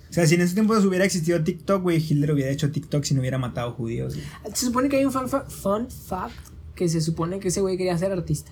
O 0.09 0.13
sea, 0.13 0.27
si 0.27 0.35
en 0.37 0.41
ese 0.41 0.55
tiempo 0.55 0.75
hubiera 0.75 1.05
existido 1.05 1.43
TikTok, 1.43 1.83
güey, 1.83 1.99
Hitler 1.99 2.33
hubiera 2.33 2.51
hecho 2.51 2.71
TikTok 2.71 3.05
si 3.05 3.15
no 3.15 3.21
hubiera 3.21 3.39
matado 3.39 3.73
judíos. 3.73 4.15
güey. 4.15 4.27
Se 4.55 4.67
supone 4.67 4.89
que 4.89 4.97
hay 4.97 5.05
un 5.05 5.13
fun, 5.13 5.29
fa- 5.29 5.45
fun 5.49 5.89
fact 5.91 6.35
que 6.75 6.89
se 6.89 7.01
supone 7.01 7.39
que 7.41 7.49
ese 7.49 7.61
güey 7.61 7.77
quería 7.77 7.97
ser 7.99 8.13
artista 8.13 8.51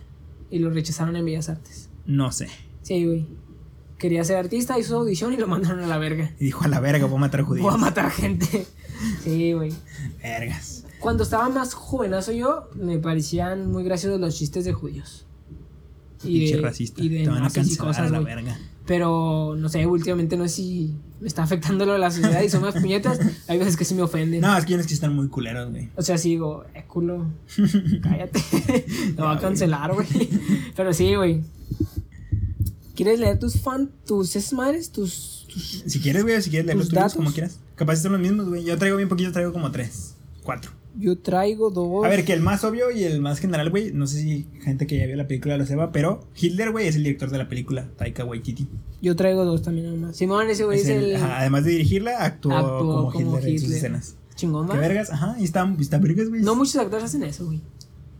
y 0.50 0.58
lo 0.58 0.70
rechazaron 0.70 1.16
en 1.16 1.24
Bellas 1.24 1.48
Artes. 1.48 1.88
No 2.06 2.32
sé. 2.32 2.48
Sí, 2.82 3.04
güey. 3.06 3.26
Quería 3.98 4.24
ser 4.24 4.36
artista, 4.36 4.78
hizo 4.78 4.96
audición 4.98 5.32
y 5.32 5.36
lo 5.36 5.46
mandaron 5.48 5.80
a 5.80 5.86
la 5.86 5.98
verga. 5.98 6.32
Y 6.38 6.46
dijo 6.46 6.64
a 6.64 6.68
la 6.68 6.80
verga, 6.80 7.06
voy 7.06 7.16
a 7.16 7.20
matar 7.20 7.42
judíos. 7.42 7.64
Voy 7.64 7.74
a 7.74 7.78
matar 7.78 8.10
gente. 8.10 8.66
Sí, 9.24 9.52
güey. 9.52 9.72
Vergas. 10.22 10.84
Cuando 11.00 11.24
estaba 11.24 11.48
más 11.48 11.74
jovenazo 11.74 12.30
yo, 12.32 12.70
me 12.74 12.98
parecían 12.98 13.70
muy 13.70 13.82
graciosos 13.84 14.20
los 14.20 14.36
chistes 14.36 14.64
de 14.64 14.72
judíos. 14.72 15.26
Pinche 16.22 16.58
racista. 16.60 17.02
y 17.02 17.08
de 17.08 17.24
Te 17.24 17.28
van 17.28 17.38
a 17.38 17.40
nazis 17.42 17.56
y 17.72 17.76
cancelar 17.76 17.86
cosas, 17.88 18.06
a 18.08 18.10
la 18.12 18.20
güey. 18.20 18.34
verga. 18.34 18.58
Pero, 18.86 19.54
no 19.56 19.68
sé, 19.70 19.86
últimamente 19.86 20.36
no 20.36 20.46
sé 20.46 20.54
si 20.56 20.94
me 21.20 21.26
está 21.26 21.42
afectando 21.42 21.86
lo 21.86 21.94
de 21.94 21.98
la 21.98 22.10
sociedad 22.10 22.42
y 22.42 22.50
son 22.50 22.60
más 22.62 22.74
puñetas. 22.74 23.18
Hay 23.48 23.58
veces 23.58 23.76
que 23.78 23.84
sí 23.86 23.94
me 23.94 24.02
ofenden. 24.02 24.42
No, 24.42 24.54
es 24.56 24.64
que 24.64 24.68
tienes 24.68 24.86
que 24.86 24.92
están 24.94 25.14
muy 25.14 25.28
culeros, 25.28 25.70
güey. 25.70 25.88
O 25.96 26.02
sea, 26.02 26.18
sí 26.18 26.30
digo, 26.30 26.64
eh, 26.74 26.84
culo, 26.86 27.26
cállate. 28.02 28.40
Lo 29.16 29.24
va 29.24 29.32
a 29.32 29.38
cancelar, 29.40 29.94
güey. 29.94 30.06
Pero 30.76 30.92
sí, 30.92 31.14
güey. 31.14 31.40
¿Quieres 32.94 33.18
leer 33.18 33.38
tus 33.38 33.60
fan, 33.60 33.90
tus 34.06 34.36
esas 34.36 34.52
madres? 34.52 34.90
Tus, 34.92 35.46
tus- 35.52 35.82
Si 35.86 36.00
quieres, 36.00 36.22
güey, 36.22 36.40
si 36.42 36.50
quieres 36.50 36.66
leer 36.66 36.76
los 36.76 36.86
Tus 36.86 36.90
tuyos, 36.90 37.02
datos. 37.02 37.16
como 37.16 37.32
quieras. 37.32 37.58
Capaz 37.74 37.96
son 37.96 38.12
los 38.12 38.20
mismos, 38.20 38.48
güey. 38.48 38.64
Yo 38.64 38.76
traigo 38.78 38.96
bien 38.98 39.08
poquito, 39.08 39.32
traigo 39.32 39.52
como 39.52 39.70
tres, 39.72 40.14
cuatro. 40.42 40.70
Yo 40.96 41.18
traigo 41.18 41.70
dos. 41.70 42.04
A 42.04 42.08
ver, 42.08 42.24
que 42.24 42.32
el 42.32 42.40
más 42.40 42.62
obvio 42.64 42.90
y 42.90 43.04
el 43.04 43.20
más 43.20 43.40
general, 43.40 43.70
güey, 43.70 43.92
no 43.92 44.06
sé 44.06 44.20
si 44.20 44.46
gente 44.62 44.86
que 44.86 44.96
ya 44.98 45.06
vio 45.06 45.16
la 45.16 45.26
película 45.26 45.56
lo 45.56 45.66
sepa, 45.66 45.90
pero 45.92 46.20
Hitler, 46.40 46.70
güey, 46.70 46.86
es 46.86 46.96
el 46.96 47.02
director 47.02 47.30
de 47.30 47.38
la 47.38 47.48
película, 47.48 47.88
Taika 47.96 48.24
Waititi. 48.24 48.68
Yo 49.02 49.16
traigo 49.16 49.44
dos 49.44 49.62
también, 49.62 49.90
nomás. 49.90 50.16
Simón, 50.16 50.48
ese 50.48 50.64
güey 50.64 50.78
es, 50.78 50.84
Es 50.84 50.90
el- 50.96 51.04
el. 51.10 51.16
ajá, 51.16 51.40
además 51.40 51.64
de 51.64 51.72
dirigirla, 51.72 52.24
actuó, 52.24 52.52
Actuó 52.52 52.78
como, 52.78 53.12
como 53.12 53.38
Hitler, 53.38 53.48
en 53.48 53.58
sus 53.58 53.70
escenas. 53.70 54.16
Chingón, 54.36 54.68
¿Qué 54.68 54.78
vergas? 54.78 55.10
Ajá, 55.10 55.36
y 55.38 55.44
está, 55.44 55.74
y 55.78 55.82
está 55.82 55.98
vergas, 55.98 56.28
güey. 56.28 56.42
No 56.42 56.54
muchos 56.54 56.76
actores 56.76 57.04
hacen 57.04 57.22
eso, 57.22 57.46
güey. 57.46 57.60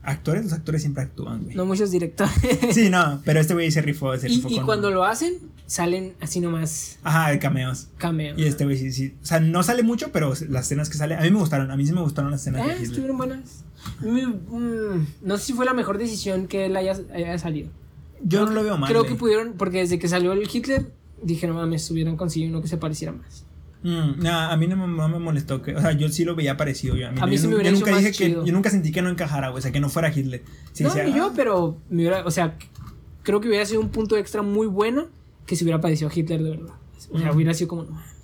Actores, 0.04 0.44
los 0.44 0.52
actores 0.52 0.82
siempre 0.82 1.02
actúan, 1.02 1.44
güey. 1.44 1.56
No 1.56 1.64
muchos 1.64 1.90
directores. 1.90 2.32
Sí, 2.72 2.90
no, 2.90 3.22
pero 3.24 3.40
este 3.40 3.54
güey 3.54 3.70
se 3.70 3.80
rifó, 3.82 4.16
se 4.18 4.28
y 4.30 4.36
rifó 4.36 4.48
y 4.50 4.56
con- 4.56 4.66
cuando 4.66 4.90
lo 4.90 5.04
hacen, 5.04 5.34
salen 5.66 6.14
así 6.20 6.40
nomás 6.40 6.98
Ajá, 7.02 7.30
de 7.30 7.38
cameos. 7.38 7.88
cameo. 7.96 8.34
Y 8.38 8.44
este 8.44 8.64
güey 8.64 8.76
sí, 8.76 8.92
sí. 8.92 9.14
O 9.22 9.24
sea, 9.26 9.40
no 9.40 9.62
sale 9.62 9.82
mucho, 9.82 10.12
pero 10.12 10.34
las 10.48 10.66
escenas 10.66 10.90
que 10.90 10.98
sale, 10.98 11.14
a 11.14 11.20
mí 11.22 11.30
me 11.30 11.38
gustaron, 11.38 11.70
a 11.70 11.76
mí 11.76 11.86
sí 11.86 11.92
me 11.92 12.02
gustaron 12.02 12.30
las 12.30 12.42
escenas 12.42 12.62
Ah, 12.68 12.72
estuvieron 12.74 13.16
buenas. 13.16 13.64
Mm, 14.00 14.56
mm, 14.56 15.06
no 15.22 15.38
sé 15.38 15.44
si 15.46 15.52
fue 15.54 15.64
la 15.64 15.74
mejor 15.74 15.98
decisión 15.98 16.46
que 16.48 16.66
él 16.66 16.76
haya, 16.76 16.96
haya 17.14 17.38
salido. 17.38 17.70
Yo 18.22 18.40
Creo 18.40 18.46
no 18.46 18.52
lo 18.52 18.62
veo 18.62 18.78
mal. 18.78 18.88
Creo 18.90 19.04
que 19.04 19.14
pudieron, 19.14 19.54
porque 19.54 19.78
desde 19.78 19.98
que 19.98 20.08
salió 20.08 20.32
el 20.32 20.48
Hitler, 20.52 20.90
dije, 21.22 21.46
no 21.46 21.54
mames, 21.54 21.90
hubieran 21.90 22.16
conseguido 22.16 22.50
uno 22.50 22.62
que 22.62 22.68
se 22.68 22.76
pareciera 22.76 23.12
más. 23.12 23.43
Mm, 23.84 24.26
a 24.26 24.56
mí 24.56 24.66
no, 24.66 24.76
me- 24.76 24.96
no 24.96 25.08
me 25.08 25.18
molestó 25.18 25.60
que, 25.62 25.76
o 25.76 25.80
sea, 25.80 25.92
yo 25.92 26.08
sí 26.08 26.24
lo 26.24 26.34
veía 26.34 26.56
parecido. 26.56 26.96
Yo, 26.96 27.06
a 27.06 27.12
mí, 27.12 27.18
A 27.20 27.26
mí 27.26 27.36
yo 27.36 27.42
sí 27.42 27.48
me 27.48 27.54
hubiera 27.56 27.70
yo 27.70 27.76
hecho 27.76 27.84
nunca 27.84 27.92
más 27.92 28.04
dije 28.04 28.16
que, 28.16 28.30
yo 28.46 28.52
nunca 28.52 28.70
sentí 28.70 28.90
que 28.92 29.02
no 29.02 29.10
encajara, 29.10 29.50
güey, 29.50 29.58
o 29.58 29.62
sea, 29.62 29.70
que 29.72 29.80
no 29.80 29.88
fuera 29.90 30.08
Hitler. 30.12 30.42
Sí, 30.72 30.82
no, 30.84 30.94
ni 30.94 31.12
yo, 31.14 31.26
ah, 31.26 31.32
pero 31.36 31.76
me 31.90 31.98
hubiera, 32.02 32.24
o 32.26 32.30
sea, 32.30 32.56
creo 33.22 33.40
que 33.42 33.48
hubiera 33.48 33.64
sido 33.66 33.80
un 33.82 33.90
punto 33.90 34.16
extra 34.16 34.40
muy 34.42 34.66
bueno 34.66 35.06
que 35.46 35.54
se 35.56 35.64
hubiera 35.64 35.80
parecido 35.82 36.08
a 36.10 36.12
Hitler 36.18 36.42
de 36.42 36.50
verdad. 36.50 36.74
O 37.12 37.18
sea, 37.18 37.30
Mm. 37.30 37.36
hubiera 37.36 37.52
sido 37.52 37.68
como, 37.68 37.82
no 37.84 37.90
mames. 37.92 38.14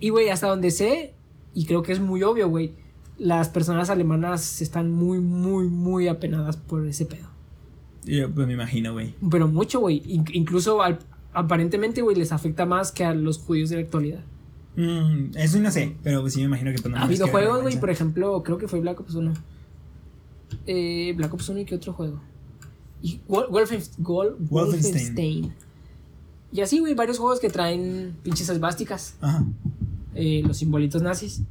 Y, 0.00 0.08
güey, 0.10 0.28
hasta 0.28 0.48
donde 0.48 0.70
sé, 0.72 1.14
y 1.54 1.64
creo 1.66 1.82
que 1.82 1.92
es 1.92 2.00
muy 2.00 2.22
obvio, 2.22 2.48
güey, 2.48 2.72
las 3.18 3.48
personas 3.48 3.88
alemanas 3.90 4.60
están 4.60 4.90
muy, 4.90 5.20
muy, 5.20 5.68
muy 5.68 6.08
apenadas 6.08 6.56
por 6.56 6.84
ese 6.86 7.06
pedo. 7.06 7.28
Yo, 8.04 8.30
pues 8.30 8.46
me 8.46 8.52
imagino, 8.54 8.92
güey. 8.92 9.14
Pero 9.30 9.48
mucho, 9.48 9.80
güey. 9.80 10.02
In- 10.06 10.24
incluso 10.32 10.82
al- 10.82 10.98
aparentemente, 11.36 12.02
güey, 12.02 12.16
les 12.16 12.32
afecta 12.32 12.66
más 12.66 12.90
que 12.92 13.04
a 13.04 13.14
los 13.14 13.38
judíos 13.38 13.70
de 13.70 13.76
la 13.76 13.82
actualidad. 13.82 14.20
Mm, 14.76 15.36
eso 15.36 15.58
no 15.60 15.70
sé, 15.70 15.96
pero 16.02 16.20
pues 16.20 16.34
sí 16.34 16.40
me 16.40 16.46
imagino 16.46 16.70
que 16.70 16.78
pues, 16.78 16.90
no 16.90 16.96
ha 16.96 17.00
mames, 17.00 17.20
habido 17.20 17.26
qué 17.26 17.32
juegos, 17.32 17.62
güey, 17.62 17.78
por 17.80 17.90
ejemplo, 17.90 18.42
creo 18.42 18.58
que 18.58 18.68
fue 18.68 18.80
Black 18.80 19.00
Ops 19.00 19.14
1. 19.14 19.32
Eh, 20.66 21.12
Black 21.16 21.32
Ops 21.32 21.48
1 21.48 21.60
y 21.60 21.64
qué 21.64 21.74
otro 21.76 21.92
juego. 21.92 22.20
Y 23.02 23.20
Wol- 23.28 23.48
Wolfenst- 23.48 23.94
Gol- 23.98 24.36
Wolfenstein. 24.38 24.94
Wolfenstein. 24.94 25.54
Y 26.52 26.60
así, 26.60 26.78
güey, 26.78 26.94
varios 26.94 27.18
juegos 27.18 27.40
que 27.40 27.50
traen 27.50 28.16
pinches 28.22 28.48
esvásticas. 28.48 29.16
Ajá. 29.20 29.44
eh, 30.18 30.42
los 30.46 30.56
simbolitos 30.56 31.02
nazis. 31.02 31.42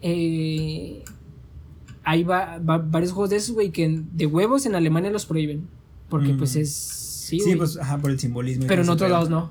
Eh, 0.00 1.02
hay 2.04 2.22
va- 2.24 2.58
va- 2.58 2.78
varios 2.78 3.12
juegos 3.12 3.30
de 3.30 3.36
esos, 3.36 3.54
güey, 3.54 3.70
que 3.70 4.02
de 4.12 4.26
huevos 4.26 4.64
en 4.66 4.74
Alemania 4.74 5.10
los 5.10 5.26
prohíben. 5.26 5.66
Porque, 6.08 6.32
Mm. 6.32 6.38
pues, 6.38 6.56
es. 6.56 7.02
Sí, 7.26 7.38
Sí, 7.40 7.44
güey. 7.46 7.56
pues, 7.58 7.76
ajá, 7.78 7.98
por 7.98 8.10
el 8.10 8.18
simbolismo. 8.20 8.66
Pero 8.68 8.82
en 8.82 8.88
otros 8.88 9.10
lados 9.10 9.28
no. 9.30 9.50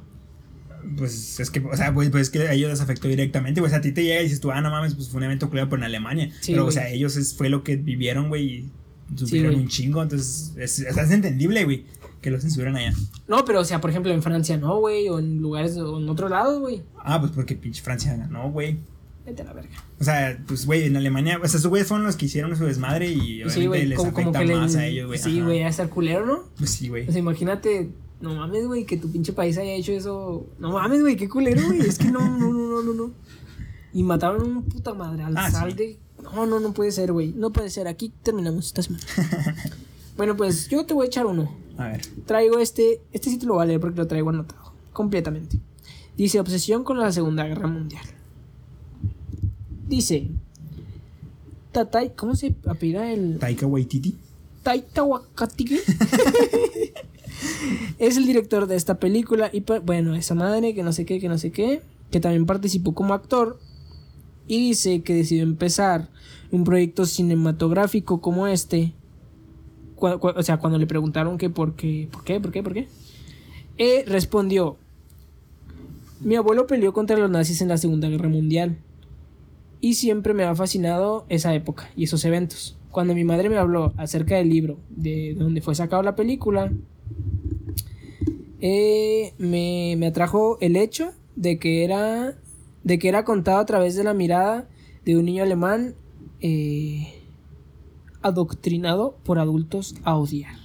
Pues 0.97 1.39
es 1.39 1.49
que, 1.49 1.59
o 1.61 1.75
sea, 1.75 1.93
pues, 1.93 2.09
pues 2.09 2.23
es 2.23 2.29
que 2.29 2.39
a 2.47 2.53
ellos 2.53 2.69
les 2.69 2.79
afectó 2.79 3.07
directamente, 3.07 3.59
pues 3.59 3.73
a 3.73 3.81
ti 3.81 3.91
te 3.91 4.03
llega 4.03 4.21
y 4.21 4.25
dices 4.25 4.39
tú, 4.39 4.51
ah, 4.51 4.61
no 4.61 4.69
mames, 4.69 4.93
pues 4.93 5.09
fue 5.09 5.17
un 5.17 5.23
evento 5.23 5.49
culero 5.49 5.67
por 5.67 5.79
en 5.79 5.85
Alemania. 5.85 6.31
Sí, 6.41 6.51
pero, 6.51 6.61
o 6.61 6.65
güey. 6.65 6.73
sea, 6.75 6.89
ellos 6.89 7.15
es, 7.17 7.33
fue 7.33 7.49
lo 7.49 7.63
que 7.63 7.75
vivieron, 7.75 8.29
güey, 8.29 8.43
y 8.45 8.69
sufrieron 9.15 9.53
güey. 9.53 9.63
un 9.63 9.67
chingo, 9.69 10.03
entonces 10.03 10.53
es, 10.57 10.79
es, 10.79 10.95
es 10.97 11.11
entendible, 11.11 11.63
güey, 11.65 11.85
que 12.21 12.29
lo 12.29 12.39
censuran 12.39 12.75
allá. 12.75 12.93
No, 13.27 13.43
pero, 13.45 13.61
o 13.61 13.65
sea, 13.65 13.81
por 13.81 13.89
ejemplo, 13.89 14.11
en 14.13 14.21
Francia 14.21 14.57
no, 14.57 14.79
güey. 14.79 15.09
O 15.09 15.17
en 15.19 15.41
lugares, 15.41 15.75
o 15.77 15.97
en 15.99 16.07
otros 16.07 16.29
lados, 16.29 16.59
güey. 16.59 16.83
Ah, 16.97 17.19
pues 17.19 17.31
porque 17.31 17.55
pinche 17.55 17.81
Francia 17.83 18.15
ganó, 18.15 18.51
güey. 18.51 18.77
Vete 19.25 19.41
a 19.41 19.45
la 19.45 19.53
verga. 19.53 19.83
O 19.99 20.03
sea, 20.03 20.37
pues, 20.47 20.65
güey, 20.65 20.83
en 20.83 20.95
Alemania, 20.97 21.37
o 21.41 21.47
sea, 21.47 21.57
esos 21.57 21.67
güeyes 21.67 21.87
fueron 21.87 22.05
los 22.05 22.15
que 22.15 22.25
hicieron 22.25 22.55
su 22.55 22.65
desmadre 22.65 23.09
y 23.09 23.41
obviamente 23.43 23.53
Sí, 23.53 23.65
güey, 23.65 23.85
les 23.87 23.97
como, 23.97 24.11
como 24.13 24.29
afecta 24.29 24.39
que 24.39 24.45
le. 24.45 24.55
más 24.55 24.75
a 24.75 24.85
ellos, 24.85 25.07
güey. 25.07 25.19
Sí, 25.19 25.41
güey, 25.41 25.63
a 25.63 25.67
estar 25.69 25.89
culero, 25.89 26.25
¿no? 26.25 26.43
Pues 26.57 26.69
sí, 26.71 26.89
güey. 26.89 27.07
O 27.07 27.11
sea, 27.11 27.19
imagínate, 27.19 27.89
no 28.21 28.35
mames, 28.35 28.67
güey, 28.67 28.85
que 28.85 28.97
tu 28.97 29.11
pinche 29.11 29.33
país 29.33 29.57
haya 29.57 29.73
hecho 29.73 29.93
eso. 29.93 30.45
No 30.59 30.71
mames, 30.71 31.01
güey, 31.01 31.15
qué 31.15 31.27
culero, 31.27 31.61
güey. 31.65 31.81
Es 31.81 31.97
que 31.97 32.11
no, 32.11 32.19
no, 32.19 32.51
no, 32.53 32.67
no, 32.69 32.81
no, 32.83 32.93
no. 32.93 33.11
Y 33.93 34.03
mataron 34.03 34.41
a 34.41 34.43
un 34.45 34.63
puta 34.63 34.93
madre 34.93 35.23
al 35.23 35.35
Ah, 35.37 35.49
sal 35.49 35.71
sí. 35.71 35.77
de. 35.77 35.99
No, 36.21 36.45
no, 36.45 36.59
no 36.59 36.73
puede 36.73 36.91
ser, 36.91 37.11
güey. 37.11 37.33
No 37.35 37.51
puede 37.51 37.69
ser. 37.69 37.87
Aquí 37.87 38.11
terminamos 38.23 38.67
esta 38.67 38.81
semana. 38.83 39.03
bueno, 40.17 40.35
pues 40.37 40.69
yo 40.69 40.85
te 40.85 40.93
voy 40.93 41.05
a 41.05 41.07
echar 41.07 41.25
uno. 41.25 41.51
A 41.77 41.87
ver. 41.87 42.01
Traigo 42.25 42.59
este. 42.59 43.01
Este 43.11 43.29
sí 43.29 43.37
te 43.39 43.45
lo 43.45 43.55
voy 43.55 43.63
a 43.63 43.65
leer 43.65 43.79
porque 43.79 43.97
lo 43.97 44.07
traigo 44.07 44.29
anotado. 44.29 44.73
Completamente. 44.93 45.59
Dice: 46.17 46.39
Obsesión 46.39 46.83
con 46.83 46.99
la 46.99 47.11
Segunda 47.11 47.45
Guerra 47.45 47.67
Mundial. 47.67 48.05
Dice. 49.87 50.27
Tatay. 51.71 52.13
¿Cómo 52.15 52.35
se 52.35 52.55
apellida 52.67 53.11
el.? 53.11 53.37
Taika 53.39 53.67
Waititi. 53.67 54.15
Taika 54.63 55.03
Waititi 55.03 55.75
es 57.99 58.17
el 58.17 58.25
director 58.25 58.67
de 58.67 58.75
esta 58.75 58.99
película 58.99 59.49
y 59.51 59.61
pa- 59.61 59.79
bueno, 59.79 60.15
esa 60.15 60.35
madre 60.35 60.73
que 60.73 60.83
no 60.83 60.91
sé 60.93 61.05
qué, 61.05 61.19
que 61.19 61.29
no 61.29 61.37
sé 61.37 61.51
qué, 61.51 61.81
que 62.11 62.19
también 62.19 62.45
participó 62.45 62.93
como 62.93 63.13
actor 63.13 63.59
y 64.47 64.59
dice 64.59 65.01
que 65.01 65.13
decidió 65.15 65.43
empezar 65.43 66.09
un 66.51 66.63
proyecto 66.63 67.05
cinematográfico 67.05 68.21
como 68.21 68.47
este. 68.47 68.93
o 69.97 70.43
sea, 70.43 70.57
cuando 70.57 70.77
le 70.79 70.87
preguntaron 70.87 71.37
que 71.37 71.49
por 71.49 71.75
qué, 71.75 72.07
por 72.11 72.23
qué, 72.23 72.39
por 72.39 72.51
qué, 72.51 72.63
por 72.63 72.73
qué, 72.73 72.87
eh, 73.77 74.03
respondió: 74.07 74.77
Mi 76.21 76.35
abuelo 76.35 76.67
peleó 76.67 76.93
contra 76.93 77.17
los 77.17 77.29
nazis 77.29 77.61
en 77.61 77.67
la 77.69 77.77
Segunda 77.77 78.07
Guerra 78.09 78.29
Mundial 78.29 78.77
y 79.85 79.93
siempre 79.93 80.33
me 80.33 80.43
ha 80.45 80.55
fascinado 80.55 81.27
esa 81.29 81.53
época 81.53 81.91
y 81.95 82.05
esos 82.05 82.25
eventos. 82.25 82.75
Cuando 82.89 83.13
mi 83.13 83.23
madre 83.23 83.49
me 83.49 83.57
habló 83.57 83.93
acerca 83.97 84.35
del 84.35 84.49
libro 84.49 84.79
de 84.89 85.35
donde 85.37 85.61
fue 85.61 85.75
sacado 85.75 86.01
la 86.01 86.15
película, 86.15 86.71
eh, 88.61 89.33
me, 89.37 89.93
me 89.99 90.07
atrajo 90.07 90.57
el 90.59 90.75
hecho 90.75 91.11
de 91.35 91.59
que 91.59 91.83
era 91.83 92.35
de 92.83 92.97
que 92.97 93.09
era 93.09 93.25
contado 93.25 93.59
a 93.59 93.65
través 93.67 93.93
de 93.95 94.03
la 94.03 94.15
mirada 94.15 94.67
de 95.05 95.17
un 95.17 95.25
niño 95.25 95.43
alemán 95.43 95.93
eh, 96.41 97.13
adoctrinado 98.23 99.17
por 99.23 99.37
adultos 99.37 99.93
a 100.03 100.15
odiar. 100.17 100.55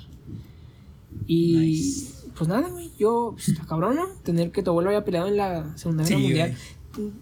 Y 1.26 1.56
Nice. 1.56 2.14
pues 2.38 2.48
nada, 2.48 2.70
güey, 2.70 2.90
yo, 2.98 3.32
pues, 3.34 3.48
está 3.51 3.66
cabrón, 3.66 3.97
¿no? 3.97 4.06
Tener 4.22 4.51
que 4.51 4.62
tu 4.62 4.70
abuelo 4.70 4.88
haya 4.88 5.05
peleado 5.05 5.28
en 5.28 5.36
la 5.36 5.76
Segunda 5.76 6.05
Guerra 6.05 6.16
Sí, 6.16 6.22
Mundial. 6.22 6.56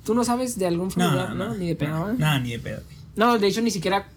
Tú 0.05 0.15
no 0.15 0.25
sabes 0.25 0.59
de 0.59 0.67
algún 0.67 0.91
familiar, 0.91 1.35
¿no? 1.35 1.55
Ni 1.55 1.69
de 1.69 1.77
pedo, 1.77 2.13
no, 2.13 2.15
no, 2.15 2.41
ni 2.41 2.51
de 2.53 2.59
pedo. 2.59 2.83
güey. 2.85 2.97
No, 3.17 3.39
de 3.39 3.49
hecho 3.49 3.61
ni 3.61 3.71
siquiera 3.71 4.09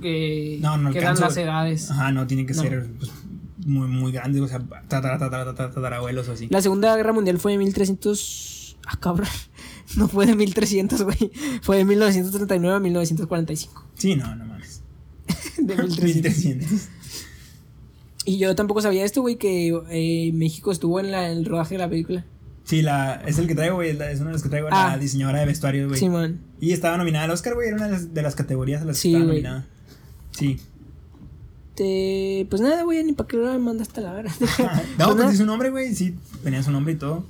que 0.00 0.58
No, 0.60 0.78
no 0.78 0.90
quedan 0.92 1.18
las 1.20 1.36
edades. 1.36 1.90
Ajá, 1.90 2.10
no, 2.12 2.26
tienen 2.26 2.46
que 2.46 2.54
No. 2.54 2.62
ser 2.62 2.86
pues, 2.98 3.10
muy, 3.64 3.86
muy 3.88 4.12
grandes, 4.12 4.40
o 4.42 4.48
sea, 4.48 4.58
tatara, 4.88 5.18
tatara, 5.18 5.44
tatara, 5.44 5.70
tatarabuelos 5.72 6.28
o 6.28 6.32
así. 6.32 6.46
La 6.50 6.62
Segunda 6.62 6.96
Guerra 6.96 7.12
Mundial 7.12 7.38
fue 7.38 7.52
de 7.52 7.58
1300... 7.58 8.76
Ah, 8.86 8.96
cabrón. 9.00 9.28
No 9.96 10.08
fue 10.08 10.26
de 10.26 10.34
1300, 10.34 11.02
güey. 11.02 11.30
Fue 11.62 11.76
de 11.76 11.84
1939 11.84 12.76
a 12.76 12.80
1945. 12.80 13.84
Sí, 13.94 14.16
no, 14.16 14.34
no 14.34 14.44
mames. 14.44 14.82
De 15.58 15.76
1300. 15.76 16.04
1300. 16.04 16.88
Y 18.24 18.38
yo 18.38 18.54
tampoco 18.56 18.82
sabía 18.82 19.04
esto, 19.04 19.20
güey, 19.22 19.36
que 19.36 19.68
eh, 19.90 20.32
México 20.32 20.72
estuvo 20.72 20.98
en 20.98 21.12
la, 21.12 21.28
el 21.30 21.44
rodaje 21.44 21.74
de 21.76 21.78
la 21.78 21.88
película. 21.88 22.24
Sí, 22.66 22.82
la, 22.82 23.22
es 23.26 23.38
el 23.38 23.46
que 23.46 23.54
traigo, 23.54 23.76
güey, 23.76 23.90
es 23.90 24.18
uno 24.20 24.26
de 24.26 24.32
los 24.32 24.42
que 24.42 24.48
traigo, 24.48 24.68
Ah. 24.72 24.88
la 24.92 24.98
diseñadora 24.98 25.38
de 25.40 25.46
vestuario, 25.46 25.86
güey. 25.88 25.98
Simón. 26.00 26.40
Y 26.60 26.72
estaba 26.72 26.96
nominada 26.98 27.24
al 27.26 27.30
Oscar, 27.30 27.54
güey, 27.54 27.68
era 27.68 27.76
una 27.76 27.86
de 27.86 27.92
las, 27.92 28.12
de 28.12 28.22
las 28.22 28.34
categorías 28.34 28.82
a 28.82 28.84
las 28.84 28.96
que 28.96 29.02
Sí, 29.02 29.08
estaba 29.14 29.26
nominada. 29.26 29.66
Sí. 30.32 30.58
Te... 31.76 32.46
Pues 32.50 32.60
nada, 32.60 32.82
güey, 32.82 33.04
ni 33.04 33.12
para 33.12 33.28
qué 33.28 33.36
lo 33.36 33.58
mandaste 33.60 34.00
a 34.00 34.02
la 34.02 34.12
verdad. 34.12 34.32
no, 34.98 35.04
pues 35.06 35.16
nada. 35.16 35.30
dice 35.30 35.36
su 35.36 35.46
nombre, 35.46 35.70
güey, 35.70 35.94
sí, 35.94 36.16
tenía 36.42 36.62
su 36.62 36.70
nombre 36.72 36.94
y 36.94 36.96
todo. 36.96 37.24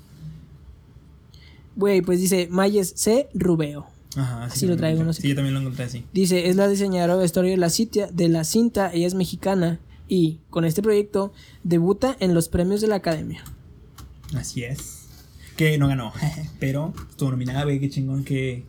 Güey, 1.76 2.00
pues 2.00 2.18
dice 2.20 2.48
Mayes 2.50 2.94
C. 2.96 3.28
Rubeo. 3.34 3.86
Ajá, 4.16 4.44
Así 4.44 4.66
lo 4.66 4.78
traigo, 4.78 5.04
no 5.04 5.12
sé 5.12 5.20
Sí, 5.20 5.28
yo 5.28 5.34
también 5.34 5.52
lo 5.52 5.60
encontré 5.60 5.84
así. 5.84 6.06
Dice, 6.14 6.48
es 6.48 6.56
la 6.56 6.66
diseñadora 6.68 7.16
de 7.16 7.20
vestuario 7.20 7.50
de 7.50 7.58
la, 7.58 7.68
citia, 7.68 8.06
de 8.10 8.30
la 8.30 8.44
cinta, 8.44 8.90
ella 8.94 9.06
es 9.06 9.12
mexicana 9.14 9.78
y 10.08 10.38
con 10.48 10.64
este 10.64 10.80
proyecto 10.80 11.34
debuta 11.62 12.16
en 12.20 12.32
los 12.32 12.48
premios 12.48 12.80
de 12.80 12.86
la 12.86 12.94
academia. 12.94 13.44
Así 14.34 14.64
es. 14.64 14.95
Que 15.56 15.78
no 15.78 15.88
ganó, 15.88 16.12
pero 16.60 16.92
estuvo 17.10 17.30
nominada, 17.30 17.64
güey, 17.64 17.80
qué 17.80 17.88
chingón 17.88 18.24
que... 18.24 18.64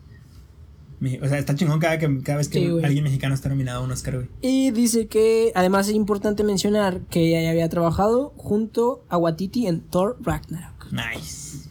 O 1.22 1.28
sea, 1.28 1.38
está 1.38 1.54
chingón 1.54 1.78
cada, 1.78 1.96
que, 1.98 2.22
cada 2.22 2.38
vez 2.38 2.48
que 2.48 2.58
Sí, 2.58 2.66
alguien 2.82 3.04
mexicano 3.04 3.32
está 3.32 3.48
nominado 3.48 3.82
a 3.82 3.84
un 3.84 3.92
Oscar, 3.92 4.16
güey. 4.16 4.28
Y 4.42 4.72
dice 4.72 5.06
que 5.06 5.52
además 5.54 5.86
es 5.88 5.94
importante 5.94 6.42
mencionar 6.42 7.02
que 7.02 7.20
ella 7.28 7.40
ya 7.40 7.50
había 7.50 7.68
trabajado 7.68 8.32
junto 8.36 9.04
a 9.08 9.16
Watiti 9.16 9.68
en 9.68 9.80
Thor 9.80 10.16
Ragnarok. 10.20 10.90
Nice. 10.90 11.68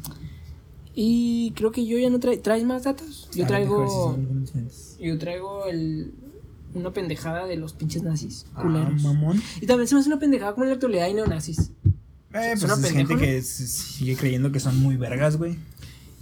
Y 1.00 1.52
creo 1.56 1.72
que 1.72 1.86
yo 1.86 1.98
ya 2.00 2.10
no 2.10 2.20
traigo... 2.20 2.42
¿Traes 2.42 2.64
más 2.64 2.84
datos? 2.86 3.30
Yo 3.34 3.44
si 3.44 3.48
traigo... 3.48 4.18
Yo 5.00 5.18
traigo 5.18 5.66
el... 5.66 6.14
Una 6.74 6.92
pendejada 6.92 7.46
de 7.46 7.58
los 7.58 7.74
pinches 7.74 8.04
nazis. 8.04 8.46
Ah, 8.56 8.62
Culeros. 8.62 9.04
mamón. 9.04 9.42
y 9.62 9.66
también 9.66 9.88
se 9.88 9.96
me 9.96 10.02
hace 10.02 10.10
una 10.10 10.20
pendejada 10.20 10.54
como 10.54 10.64
en 10.64 10.70
la 10.70 10.76
actualidad 10.76 11.06
hay 11.06 11.14
neonazis. 11.14 11.72
Eh, 12.38 12.54
Es 12.54 12.64
pues 12.64 12.80
es 12.80 12.92
gente 12.92 13.14
¿no? 13.14 13.20
que 13.20 13.42
sigue 13.42 14.16
creyendo 14.16 14.52
que 14.52 14.60
son 14.60 14.80
muy 14.80 14.98
vergas, 14.98 15.38
güey. 15.38 15.58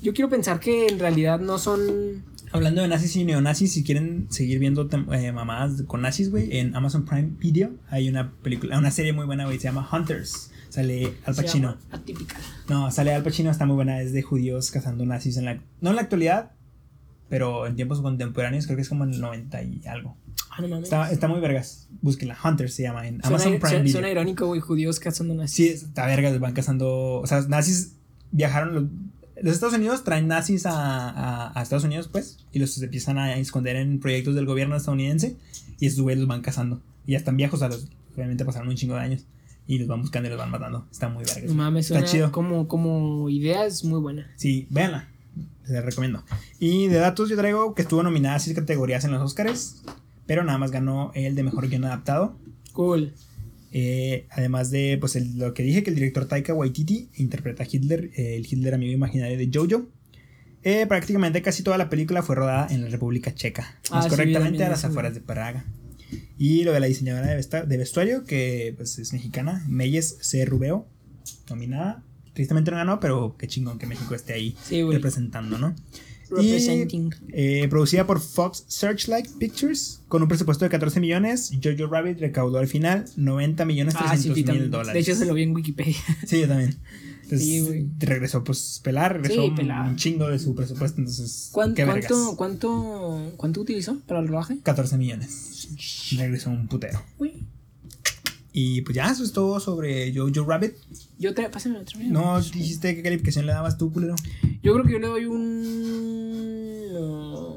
Yo 0.02 0.14
quiero 0.14 0.30
pensar 0.30 0.60
que 0.60 0.88
en 0.88 1.00
realidad 1.00 1.40
no 1.40 1.58
son 1.58 2.24
Hablando 2.56 2.82
de 2.82 2.88
nazis 2.88 3.14
y 3.18 3.26
neonazis, 3.26 3.74
si 3.74 3.84
quieren 3.84 4.28
seguir 4.30 4.60
viendo 4.60 4.88
eh, 5.12 5.32
mamadas 5.34 5.84
con 5.88 6.02
nazis, 6.02 6.32
güey, 6.32 6.58
en 6.58 6.74
Amazon 6.74 7.04
Prime 7.04 7.32
Video 7.38 7.72
hay 7.90 8.08
una 8.08 8.32
película, 8.32 8.78
una 8.78 8.92
serie 8.92 9.12
muy 9.12 9.26
buena, 9.26 9.44
güey, 9.44 9.58
se 9.58 9.66
llama 9.66 9.88
Hunters. 9.92 10.52
Sale 10.70 11.14
Al 11.26 11.36
Pacino. 11.36 11.78
Atípica. 11.92 12.38
No, 12.70 12.92
sale 12.92 13.14
Al 13.14 13.24
Pacino, 13.24 13.52
está 13.52 13.66
muy 13.66 13.76
buena, 13.76 14.02
es 14.02 14.14
de 14.14 14.22
judíos 14.22 14.72
cazando 14.72 15.06
nazis 15.06 15.36
en 15.36 15.46
la 15.46 15.60
no 15.82 15.90
en 15.90 15.96
la 15.98 16.02
actualidad, 16.04 16.52
pero 17.30 17.66
en 17.68 17.76
tiempos 17.76 18.02
contemporáneos, 18.02 18.66
creo 18.66 18.76
que 18.76 18.82
es 18.84 18.90
como 18.90 19.04
en 19.04 19.14
el 19.14 19.22
90 19.22 19.64
y 19.64 19.82
algo. 19.88 20.18
Ah, 20.52 20.62
no 20.62 20.68
mames. 20.68 20.84
Está, 20.86 21.12
está 21.12 21.28
muy 21.28 21.40
vergas. 21.42 21.88
Búsquenla, 22.02 22.38
Hunters 22.44 22.74
se 22.74 22.84
llama 22.84 23.08
en 23.08 23.16
Suena, 23.22 23.28
Amazon 23.28 23.52
Prime 23.54 23.60
suena- 23.70 23.80
Video. 23.84 23.92
suena 23.94 24.10
irónico, 24.12 24.48
güey, 24.48 24.62
judíos 24.62 25.00
cazando 25.00 25.34
nazis. 25.34 25.56
Sí, 25.56 25.68
está 25.86 26.06
vergas, 26.06 26.40
van 26.40 26.54
cazando. 26.54 27.16
O 27.22 27.28
sea, 27.28 27.42
nazis 27.42 27.96
viajaron. 28.32 28.74
Los, 28.74 28.84
los 29.44 29.54
Estados 29.54 29.76
Unidos 29.76 30.04
traen 30.06 30.28
nazis 30.28 30.66
a, 30.66 30.72
a- 31.10 31.60
a 31.60 31.62
Estados 31.62 31.84
Unidos, 31.84 32.08
pues, 32.10 32.38
y 32.54 32.60
los 32.60 32.82
empiezan 32.82 33.18
a 33.18 33.36
esconder 33.38 33.76
en 33.76 34.00
proyectos 34.00 34.34
del 34.36 34.46
gobierno 34.46 34.76
estadounidense, 34.78 35.36
y 35.80 35.88
esos 35.88 36.00
güeyes 36.02 36.20
los 36.20 36.28
van 36.30 36.42
cazando. 36.42 36.82
Y 37.06 37.12
ya 37.14 37.18
están 37.18 37.36
viejos, 37.38 37.62
a 37.62 37.68
los. 37.68 37.90
Obviamente 38.16 38.46
pasaron 38.46 38.70
un 38.70 38.76
chingo 38.76 38.94
de 38.96 39.02
años, 39.02 39.26
y 39.68 39.78
los 39.78 39.88
van 39.90 40.00
buscando 40.00 40.28
y 40.28 40.30
los 40.30 40.40
van 40.40 40.52
matando. 40.52 40.88
Está 40.90 41.10
muy 41.10 41.26
vergas. 41.26 41.44
No 41.50 41.54
mames, 41.56 41.88
Está 41.88 41.96
suena 42.00 42.08
chido. 42.12 42.32
como, 42.32 42.70
como 42.70 43.30
idea 43.30 43.66
es 43.66 43.84
muy 43.84 44.00
buena. 44.00 44.32
Sí, 44.38 44.68
véanla. 44.70 45.10
Les 45.68 45.84
recomiendo. 45.84 46.24
Y 46.60 46.88
de 46.88 46.98
datos, 46.98 47.30
yo 47.30 47.36
traigo 47.38 47.74
que 47.76 47.82
estuvo 47.84 48.04
nominada 48.04 48.36
a 48.36 48.40
seis 48.40 48.56
categorías 48.56 49.04
en 49.06 49.12
los 49.12 49.22
Oscars, 49.22 49.82
pero 50.26 50.44
nada 50.44 50.58
más 50.58 50.72
ganó 50.72 51.12
el 51.16 51.36
de 51.36 51.44
mejor 51.44 51.68
guion 51.70 51.86
adaptado. 51.86 52.38
Cool. 52.74 53.14
Eh, 53.72 54.26
además 54.30 54.72
de 54.72 54.98
pues 55.00 55.16
el- 55.16 55.38
lo 55.38 55.54
que 55.54 55.64
dije, 55.64 55.84
que 55.84 55.90
el 55.90 55.96
director 55.96 56.26
Taika 56.28 56.54
Waititi 56.54 57.10
interpreta 57.16 57.64
a 57.64 57.68
Hitler, 57.70 58.12
eh, 58.16 58.36
el 58.38 58.46
Hitler 58.50 58.74
amigo 58.74 58.94
imaginario 58.94 59.38
de 59.38 59.50
Jojo. 59.54 59.88
Eh, 60.64 60.86
prácticamente 60.88 61.42
casi 61.42 61.62
toda 61.62 61.78
la 61.78 61.90
película 61.90 62.24
fue 62.24 62.36
rodada 62.36 62.68
en 62.72 62.84
la 62.84 62.90
República 62.90 63.34
Checa, 63.36 63.78
Ah, 63.92 63.96
más 63.96 64.04
sí, 64.06 64.10
correctamente 64.10 64.64
a 64.64 64.70
las 64.70 64.84
afueras 64.86 65.14
de 65.14 65.22
Praga. 65.22 65.66
Y 66.38 66.64
lo 66.64 66.72
de 66.74 66.80
la 66.80 66.86
diseñadora 66.88 67.28
de 67.28 67.78
vestuario, 67.78 68.24
que 68.24 68.74
pues, 68.78 68.98
es 69.00 69.12
mexicana, 69.14 69.64
Meyes 69.68 70.18
C. 70.22 70.46
Rubeo, 70.46 70.88
nominada. 71.50 72.04
Tristemente 72.36 72.70
no 72.70 72.78
ganó, 72.78 73.00
pero 73.00 73.36
qué 73.40 73.48
chingón 73.48 73.80
que 73.80 73.88
México 73.88 74.14
esté 74.14 74.34
ahí 74.34 74.56
Sí, 74.64 74.84
representando, 74.84 75.58
¿no? 75.58 75.74
Representing. 76.30 77.14
Eh, 77.30 77.68
producida 77.70 78.06
por 78.08 78.20
Fox 78.20 78.66
Searchlight 78.68 79.28
Pictures 79.38 80.02
con 80.08 80.22
un 80.22 80.28
presupuesto 80.28 80.66
de 80.66 80.70
14 80.70 81.00
millones. 81.00 81.52
Jojo 81.64 81.88
Rabbit 81.92 82.20
recaudó 82.20 82.58
al 82.60 82.68
final 82.68 83.06
90 83.16 83.64
millones 83.66 83.96
Ah, 83.98 84.18
sí, 84.18 84.30
300 84.30 84.36
vi 84.54 84.60
mil 84.62 84.72
dólares. 84.72 84.94
De 84.94 85.00
hecho, 85.00 85.18
se 85.20 85.26
lo 85.26 85.34
vi 85.34 85.44
en 85.44 85.56
Wikipedia. 85.56 85.96
Sí, 86.26 86.42
yo 86.42 86.48
también. 86.48 86.76
Entonces, 87.24 87.48
Sí, 87.48 87.90
regresó 88.00 88.44
pues 88.44 88.80
pelar, 88.84 89.14
regresó 89.22 89.46
un- 89.46 89.56
pelar. 89.56 89.90
un 89.90 89.96
chingo 89.96 90.28
de 90.30 90.38
su 90.38 90.54
presupuesto, 90.54 91.00
entonces 91.00 91.50
¿Cuán- 91.52 91.74
qué 91.74 91.84
vergas. 91.86 92.06
¿Cuánto, 92.12 92.36
cuánto, 92.36 93.32
¿Cuánto 93.38 93.62
utilizó 93.62 94.00
para 94.02 94.20
el 94.20 94.28
rodaje? 94.28 94.58
14 94.62 94.98
millones. 94.98 95.70
Regresó 96.18 96.50
un 96.52 96.68
putero. 96.68 97.02
Uy. 97.18 97.46
Y 98.58 98.82
pues 98.84 98.96
ya, 98.96 99.12
eso 99.12 99.22
es 99.26 99.34
todo 99.34 99.60
sobre 99.60 100.14
Jojo 100.16 100.46
Rabbit. 100.48 100.76
Yo 101.20 101.34
te. 101.34 101.50
Pásame 101.50 101.78
otra 101.78 102.00
vez. 102.00 102.08
No 102.08 102.40
dijiste 102.40 102.96
qué 102.96 103.04
calificación 103.04 103.46
le 103.46 103.52
dabas 103.52 103.78
tú, 103.78 103.92
culero. 103.92 104.16
Yo 104.64 104.72
creo 104.74 104.86
que 104.86 104.94
yo 104.94 105.00
le 105.00 105.08
doy 105.08 105.26
un. 105.26 106.94
no. 106.94 107.56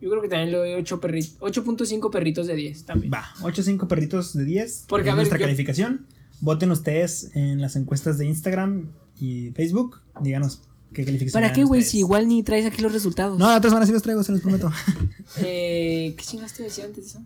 Yo 0.00 0.10
creo 0.10 0.20
que 0.20 0.28
también 0.28 0.50
le 0.50 0.58
doy 0.58 0.72
8 0.74 1.00
perritos. 1.00 1.38
8.5 1.38 2.10
perritos 2.10 2.48
de 2.48 2.56
10 2.56 2.84
también. 2.86 3.12
Va, 3.12 3.24
8 3.42 3.60
o 3.60 3.64
5 3.64 3.86
perritos 3.86 4.34
de 4.36 4.44
10. 4.44 4.86
Porque, 4.88 5.08
es 5.08 5.12
a 5.12 5.14
ver, 5.14 5.18
nuestra 5.18 5.38
yo- 5.38 5.44
calificación. 5.44 6.06
Voten 6.40 6.72
ustedes 6.72 7.30
en 7.34 7.60
las 7.60 7.76
encuestas 7.76 8.18
de 8.18 8.26
Instagram 8.26 8.90
y 9.20 9.50
Facebook. 9.52 10.00
Díganos 10.20 10.60
qué 10.92 11.04
calificación. 11.04 11.40
¿Para 11.40 11.52
qué, 11.52 11.62
güey? 11.62 11.82
Si 11.82 11.98
igual 12.00 12.26
ni 12.26 12.42
traes 12.42 12.66
aquí 12.66 12.82
los 12.82 12.92
resultados. 12.92 13.38
No, 13.38 13.46
la 13.48 13.58
otra 13.58 13.70
semana 13.70 13.86
sí 13.86 13.92
los 13.92 14.02
traigo, 14.02 14.24
se 14.24 14.32
los 14.32 14.40
prometo. 14.40 14.72
Eh, 15.38 16.14
¿Qué 16.16 16.24
chingas 16.24 16.52
te 16.52 16.62
decía 16.64 16.84
antes 16.84 17.04
de 17.04 17.10
eso? 17.10 17.20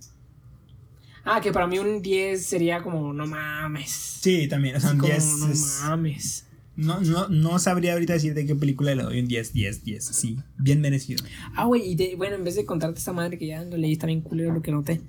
Ah, 1.33 1.41
que 1.41 1.53
para 1.53 1.67
mí 1.69 1.79
un 1.79 2.03
10 2.03 2.45
sería 2.45 2.83
como, 2.83 3.13
no 3.13 3.25
mames. 3.27 3.91
Sí, 4.21 4.49
también. 4.49 4.75
O 4.77 4.81
sea, 4.81 4.91
un 4.93 4.99
como, 4.99 5.13
10 5.13 5.25
no 5.39 5.47
es- 5.49 5.81
mames. 5.83 6.47
no, 6.77 7.01
no, 7.01 7.29
no 7.29 7.59
sabría 7.59 7.93
ahorita 7.93 8.15
decir 8.15 8.35
de 8.35 8.47
qué 8.47 8.57
película 8.57 8.95
le 8.95 9.03
doy 9.05 9.21
un 9.21 9.29
10, 9.29 9.53
10, 9.53 9.85
10. 9.85 10.05
Sí, 10.05 10.39
bien 10.59 10.81
merecido. 10.81 11.23
Ah, 11.55 11.67
güey, 11.67 11.83
y 11.93 11.95
de- 11.95 12.17
bueno, 12.17 12.35
en 12.37 12.43
vez 12.45 12.57
de 12.57 12.65
contarte 12.65 12.99
esta 12.99 13.13
madre 13.13 13.39
que 13.39 13.47
ya 13.47 13.63
lo 13.63 13.77
leí, 13.77 13.93
está 13.93 14.07
bien 14.07 14.23
culero 14.23 14.53
lo 14.53 14.61
que 14.63 14.73
noté. 14.73 15.03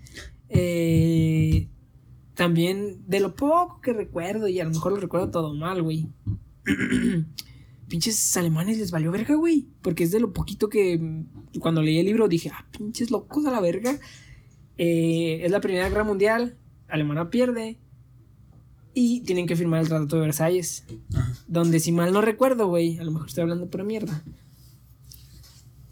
Eh, 0.50 1.68
también, 2.36 3.02
de 3.08 3.20
lo 3.20 3.36
poco 3.36 3.82
que 3.82 3.94
recuerdo, 3.94 4.48
y 4.48 4.60
a 4.60 4.64
lo 4.66 4.70
mejor 4.72 4.92
lo 4.92 5.00
recuerdo 5.00 5.32
todo 5.32 5.54
mal, 5.56 5.82
güey. 5.82 6.08
pinches 7.88 8.38
alemanes 8.38 8.78
les 8.78 8.92
valió 8.92 9.12
verga, 9.12 9.36
güey. 9.36 9.68
Porque 9.82 10.04
es 10.04 10.12
de 10.12 10.20
lo 10.20 10.34
poquito 10.34 10.70
que 10.70 11.24
cuando 11.60 11.82
leí 11.82 11.98
el 12.00 12.06
libro 12.06 12.28
dije, 12.28 12.50
ah, 12.54 12.66
pinches 12.72 13.12
locos 13.12 13.46
a 13.46 13.52
la 13.52 13.60
verga. 13.60 13.98
Eh, 14.84 15.46
es 15.46 15.52
la 15.52 15.62
Primera 15.62 15.88
Guerra 15.88 16.04
Mundial, 16.04 16.58
Alemania 16.88 17.30
pierde. 17.30 17.78
Y 18.96 19.22
tienen 19.22 19.46
que 19.46 19.56
firmar 19.56 19.82
el 19.82 19.88
Tratado 19.88 20.16
de 20.16 20.22
Versalles. 20.24 20.86
Ajá. 21.14 21.34
Donde, 21.48 21.80
si 21.80 21.92
mal 21.92 22.12
no 22.12 22.22
recuerdo, 22.22 22.68
güey, 22.68 22.98
a 22.98 23.04
lo 23.04 23.12
mejor 23.12 23.28
estoy 23.28 23.44
hablando 23.44 23.70
pura 23.70 23.84
mierda. 23.84 24.24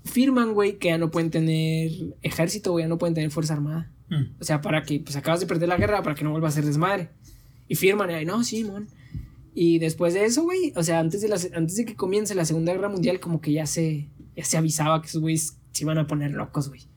Firman, 0.05 0.55
güey, 0.55 0.79
que 0.79 0.87
ya 0.87 0.97
no 0.97 1.11
pueden 1.11 1.29
tener 1.29 1.91
ejército, 2.23 2.71
güey, 2.71 2.85
ya 2.85 2.89
no 2.89 2.97
pueden 2.97 3.13
tener 3.13 3.29
fuerza 3.29 3.53
armada. 3.53 3.91
Mm. 4.09 4.41
O 4.41 4.43
sea, 4.43 4.59
para 4.59 4.81
que, 4.81 4.99
pues 4.99 5.15
acabas 5.15 5.39
de 5.39 5.45
perder 5.45 5.69
la 5.69 5.77
guerra, 5.77 6.01
para 6.01 6.15
que 6.15 6.23
no 6.23 6.31
vuelva 6.31 6.47
a 6.47 6.51
ser 6.51 6.65
desmadre. 6.65 7.11
Y 7.67 7.75
firman, 7.75 8.09
y 8.09 8.13
ahí, 8.15 8.25
no, 8.25 8.43
sí, 8.43 8.63
mon. 8.63 8.87
Y 9.53 9.77
después 9.77 10.15
de 10.15 10.25
eso, 10.25 10.41
güey, 10.41 10.73
o 10.75 10.81
sea, 10.81 10.99
antes 10.99 11.21
de, 11.21 11.27
la, 11.27 11.37
antes 11.53 11.75
de 11.75 11.85
que 11.85 11.95
comience 11.95 12.33
la 12.33 12.43
Segunda 12.43 12.73
Guerra 12.73 12.89
Mundial, 12.89 13.19
como 13.19 13.39
que 13.39 13.51
ya 13.51 13.67
se, 13.67 14.09
ya 14.35 14.43
se 14.43 14.57
avisaba 14.57 14.99
que 14.99 15.09
esos 15.09 15.21
güeyes 15.21 15.59
se 15.73 15.83
iban 15.83 15.99
a 15.99 16.07
poner 16.07 16.31
locos, 16.31 16.69
güey. 16.69 16.89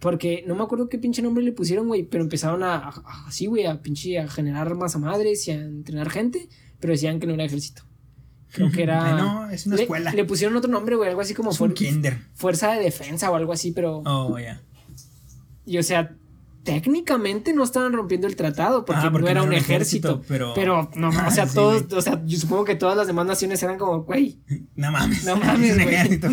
Porque 0.00 0.44
no 0.46 0.54
me 0.54 0.62
acuerdo 0.62 0.88
qué 0.88 0.98
pinche 0.98 1.22
nombre 1.22 1.42
le 1.44 1.52
pusieron, 1.52 1.88
güey, 1.88 2.04
pero 2.04 2.22
empezaron 2.22 2.62
a, 2.62 2.88
así, 3.26 3.46
güey, 3.46 3.66
a 3.66 3.82
pinche 3.82 4.18
a 4.18 4.28
generar 4.28 4.68
armas 4.68 4.94
a 4.94 4.98
madres 4.98 5.46
y 5.48 5.50
a 5.50 5.54
entrenar 5.56 6.08
gente, 6.10 6.48
pero 6.78 6.92
decían 6.92 7.18
que 7.18 7.26
no 7.26 7.34
era 7.34 7.44
ejército. 7.44 7.82
Creo 8.52 8.70
que 8.70 8.82
era... 8.84 9.16
No, 9.16 9.50
es 9.50 9.66
una 9.66 9.76
le, 9.76 9.82
escuela. 9.82 10.12
le 10.12 10.24
pusieron 10.24 10.56
otro 10.56 10.70
nombre, 10.70 10.94
güey, 10.96 11.08
algo 11.10 11.20
así 11.20 11.34
como 11.34 11.50
es 11.50 11.60
un 11.60 11.70
fuer- 11.70 11.74
kinder. 11.74 12.18
fuerza 12.34 12.72
de 12.72 12.82
defensa 12.82 13.30
o 13.30 13.34
algo 13.34 13.52
así, 13.52 13.72
pero... 13.72 14.02
Oh, 14.06 14.38
ya. 14.38 14.62
Y 15.66 15.76
o 15.78 15.82
sea, 15.82 16.14
técnicamente 16.64 17.52
no 17.52 17.62
estaban 17.64 17.92
rompiendo 17.92 18.26
el 18.26 18.36
tratado 18.36 18.84
porque, 18.84 19.02
Ah, 19.06 19.10
porque 19.10 19.24
no 19.24 19.30
era 19.30 19.42
un 19.42 19.52
ejército. 19.52 20.22
pero. 20.28 20.52
Pero, 20.54 20.90
no, 20.94 21.08
o 21.08 21.30
sea, 21.30 21.46
Sí, 21.48 21.54
todos, 21.54 21.92
o 21.92 22.00
sea, 22.00 22.22
yo 22.24 22.38
supongo 22.38 22.64
que 22.64 22.74
todas 22.74 22.96
las 22.96 23.06
demás 23.06 23.26
naciones 23.26 23.62
eran 23.62 23.78
como, 23.78 24.02
güey. 24.04 24.38
No 24.76 24.92
mames. 24.92 25.24
No 25.24 25.36
mames, 25.36 25.74
güey. 25.82 25.88
ejército. 25.94 26.28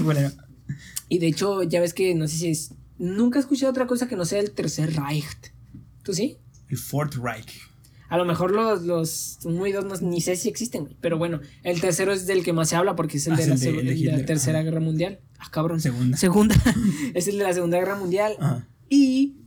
Y 1.09 1.19
de 1.19 1.27
hecho, 1.27 1.63
ya 1.63 1.81
ves 1.81 1.93
que, 1.93 2.15
no 2.15 2.27
sé 2.27 2.37
si 2.37 2.49
es, 2.49 2.73
nunca 2.97 3.39
he 3.39 3.41
escuchado 3.41 3.71
otra 3.71 3.87
cosa 3.87 4.07
que 4.07 4.15
no 4.15 4.25
sea 4.25 4.39
el 4.39 4.51
Tercer 4.51 4.93
Reich. 4.95 5.53
¿Tú 6.03 6.13
sí? 6.13 6.37
El 6.69 6.77
Fourth 6.77 7.15
Reich. 7.15 7.61
A 8.07 8.17
lo 8.17 8.25
mejor 8.25 8.51
los, 8.51 8.83
los 8.83 9.39
uno 9.43 9.65
y 9.65 9.71
dos 9.71 9.83
no- 9.85 10.07
ni 10.07 10.21
sé 10.21 10.35
si 10.35 10.47
existen. 10.47 10.95
Pero 11.01 11.17
bueno, 11.17 11.41
el 11.63 11.81
tercero 11.81 12.13
es 12.13 12.27
del 12.27 12.43
que 12.43 12.53
más 12.53 12.69
se 12.69 12.75
habla 12.75 12.95
porque 12.95 13.17
es 13.17 13.25
el 13.27 13.33
Ah, 13.33 13.37
de, 13.37 13.47
la, 13.47 13.53
el 13.55 13.59
de- 13.59 13.65
seg- 13.65 13.69
el 13.69 13.75
de 13.75 13.79
el 13.81 13.87
de 13.87 13.93
la 13.93 14.11
Hitler, 14.11 14.25
Tercera. 14.25 14.61
Guerra 14.63 14.79
Mundial. 14.79 15.19
Ah, 15.39 15.49
cabrón. 15.51 15.81
Segunda. 15.81 16.15
Segunda. 16.17 16.55
es 17.15 17.27
el 17.27 17.37
de 17.39 17.43
la 17.43 17.53
Segunda 17.53 17.79
Guerra 17.79 17.95
Mundial. 17.97 18.33
Ajá. 18.39 18.67
Y 18.89 19.37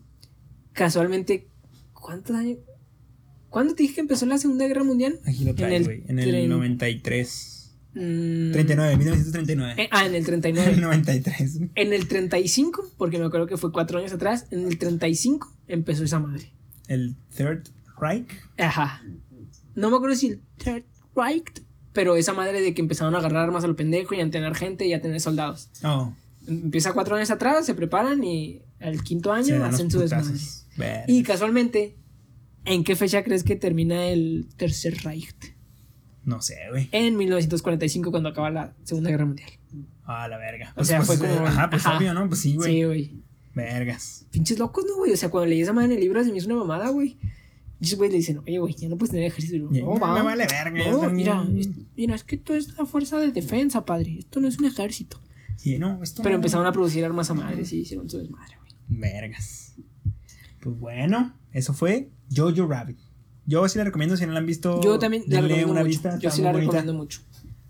casualmente, 0.73 1.49
¿cuántos 1.93 2.35
años? 2.37 2.59
¿Cuándo 3.49 3.75
te 3.75 3.83
dije 3.85 3.95
que 3.97 4.01
empezó 4.03 4.27
la 4.27 4.39
Segunda 4.39 4.67
Guerra 4.67 4.85
Mundial? 4.85 5.21
Aquí 5.25 5.45
lo 5.45 5.51
En 5.51 5.57
trae, 5.57 5.77
el 5.77 5.85
güey. 5.85 6.03
En 6.09 6.19
el 6.19 6.29
tren- 6.31 6.49
93. 6.49 7.55
Mm, 7.99 8.53
39, 8.53 8.97
1939. 8.97 9.75
eh, 9.83 9.89
ah, 9.91 10.07
en 10.07 10.11
el 10.15 10.17
El 10.17 10.25
39. 10.25 10.77
93. 10.77 11.61
en 11.75 11.93
el 11.93 12.07
35, 12.07 12.93
porque 12.97 13.19
me 13.19 13.25
acuerdo 13.25 13.49
que 13.49 13.57
fue 13.57 13.73
cuatro 13.73 13.99
años 13.99 14.13
atrás, 14.13 14.47
en 14.53 14.67
el 14.67 14.79
35 14.79 15.53
empezó 15.67 16.05
esa 16.05 16.21
madre. 16.21 16.53
El 16.87 17.17
Third 17.37 17.69
Reich. 18.01 18.29
Ajá. 18.57 19.03
No 19.75 19.91
me 19.91 19.97
acuerdo 19.97 20.15
si 20.15 20.29
el 20.29 20.41
Third 20.63 20.85
Reich, 21.17 21.63
pero 21.93 22.15
esa 22.15 22.33
madre 22.35 22.61
de 22.61 22.73
que 22.73 22.81
empezaron 22.81 23.17
a 23.17 23.19
agarrar 23.19 23.45
armas 23.45 23.65
a 23.65 23.67
lo 23.67 23.75
pendejo 23.75 24.15
y 24.15 24.21
a 24.21 24.31
tener 24.31 24.55
gente 24.55 24.87
y 24.87 24.93
a 24.93 25.01
tener 25.01 25.21
soldados. 25.21 25.69
Oh. 25.83 26.15
Empieza 26.47 26.93
cuatro 26.93 27.17
años 27.17 27.33
atrás, 27.33 27.67
se 27.67 27.75
preparan 27.75 28.23
y 28.23 28.63
al 28.79 29.03
quinto 29.03 29.33
año 29.33 29.65
hacen 29.65 29.91
su 29.91 29.99
desmadre. 29.99 30.39
Y 31.09 31.25
casualmente, 31.25 31.97
¿en 32.65 32.85
qué 32.85 32.95
fecha 32.95 33.25
crees 33.25 33.43
que 33.43 33.57
termina 33.57 34.07
el 34.07 34.49
Tercer 34.57 35.03
Reich? 35.03 35.35
No 36.29 36.43
sé, 36.43 36.57
güey. 36.71 36.89
En 36.93 37.17
1945, 37.17 38.11
cuando 38.11 38.29
acaba 38.29 38.51
la 38.51 38.75
Segunda 38.85 39.11
Guerra 39.11 39.25
Mundial. 39.25 39.51
Ah, 40.05 40.29
la 40.29 40.37
verga. 40.37 40.75
O 40.77 40.85
sea, 40.85 41.01
fue 41.03 41.19
como- 41.19 41.47
Ajá, 41.47 41.71
pues 41.71 41.87
ajá. 41.87 41.97
obvio, 41.97 42.13
¿no? 42.13 42.29
Pues 42.29 42.41
sí, 42.41 42.55
güey. 42.57 42.73
Sí, 42.75 42.85
güey. 42.85 43.23
Vergas. 43.55 44.27
Pinches 44.31 44.59
locos, 44.59 44.85
¿no, 44.87 44.97
güey? 44.97 45.13
O 45.13 45.17
sea, 45.17 45.31
cuando 45.31 45.47
leí 45.49 45.63
esa 45.63 45.73
madre 45.73 45.87
en 45.87 45.93
el 45.95 46.01
libro 46.01 46.23
se 46.23 46.31
me 46.31 46.37
hizo 46.37 46.47
una 46.47 46.57
mamada, 46.57 46.91
güey. 46.91 47.19
Y 47.81 47.85
esos 47.85 47.97
güey 47.99 48.11
le 48.11 48.17
dicen, 48.19 48.39
oye, 48.41 48.59
güey, 48.59 48.75
ya 48.75 48.89
no 48.89 48.97
puedes 48.99 49.11
tener 49.13 49.27
ejército. 49.27 49.57
Y 49.57 49.59
yo, 49.61 49.71
Ya, 49.71 49.81
no, 49.83 49.95
me 49.95 50.01
va. 50.01 50.23
vale 50.23 50.47
verga, 50.47 50.91
No, 50.91 51.11
mira, 51.11 51.47
es, 51.57 51.69
mira, 51.97 52.15
es 52.15 52.25
que 52.25 52.37
esto 52.37 52.55
es 52.55 52.77
la 52.77 52.85
fuerza 52.85 53.19
de 53.19 53.31
defensa, 53.33 53.85
padre. 53.85 54.19
Esto 54.19 54.41
no 54.41 54.49
es 54.49 54.59
un 54.59 54.67
ejército. 54.67 55.21
Sí, 55.57 55.79
no, 55.79 56.03
esto 56.03 56.23
Pero 56.23 56.35
no- 56.35 56.37
empezaron 56.37 56.67
a 56.67 56.73
producir 56.73 57.05
armas 57.05 57.31
a 57.31 57.35
madres 57.35 57.73
y 57.73 57.79
hicieron 57.81 58.09
su 58.11 58.19
desmadre, 58.19 58.55
güey. 58.61 58.73
Vergas. 59.01 59.77
Pues 60.61 60.79
bueno, 60.79 61.35
eso 61.53 61.73
fue 61.73 62.11
Jojo 62.35 62.67
Rabbit. 62.67 62.99
Yo 63.49 63.67
sí 63.69 63.79
la 63.79 63.85
recomiendo 63.85 64.17
si 64.17 64.27
no 64.27 64.33
la 64.33 64.39
han 64.41 64.47
visto. 64.47 64.81
Yo 64.83 64.99
también 64.99 65.25
la 65.27 65.41
recomiendo 65.41 65.73
una 65.73 65.81
mucho. 65.81 65.89
vista. 65.89 66.11
Yo 66.19 66.29
está 66.29 66.31
sí 66.33 66.43
la 66.43 66.53
bonita. 66.53 66.71
recomiendo 66.73 66.95
mucho. 66.95 67.21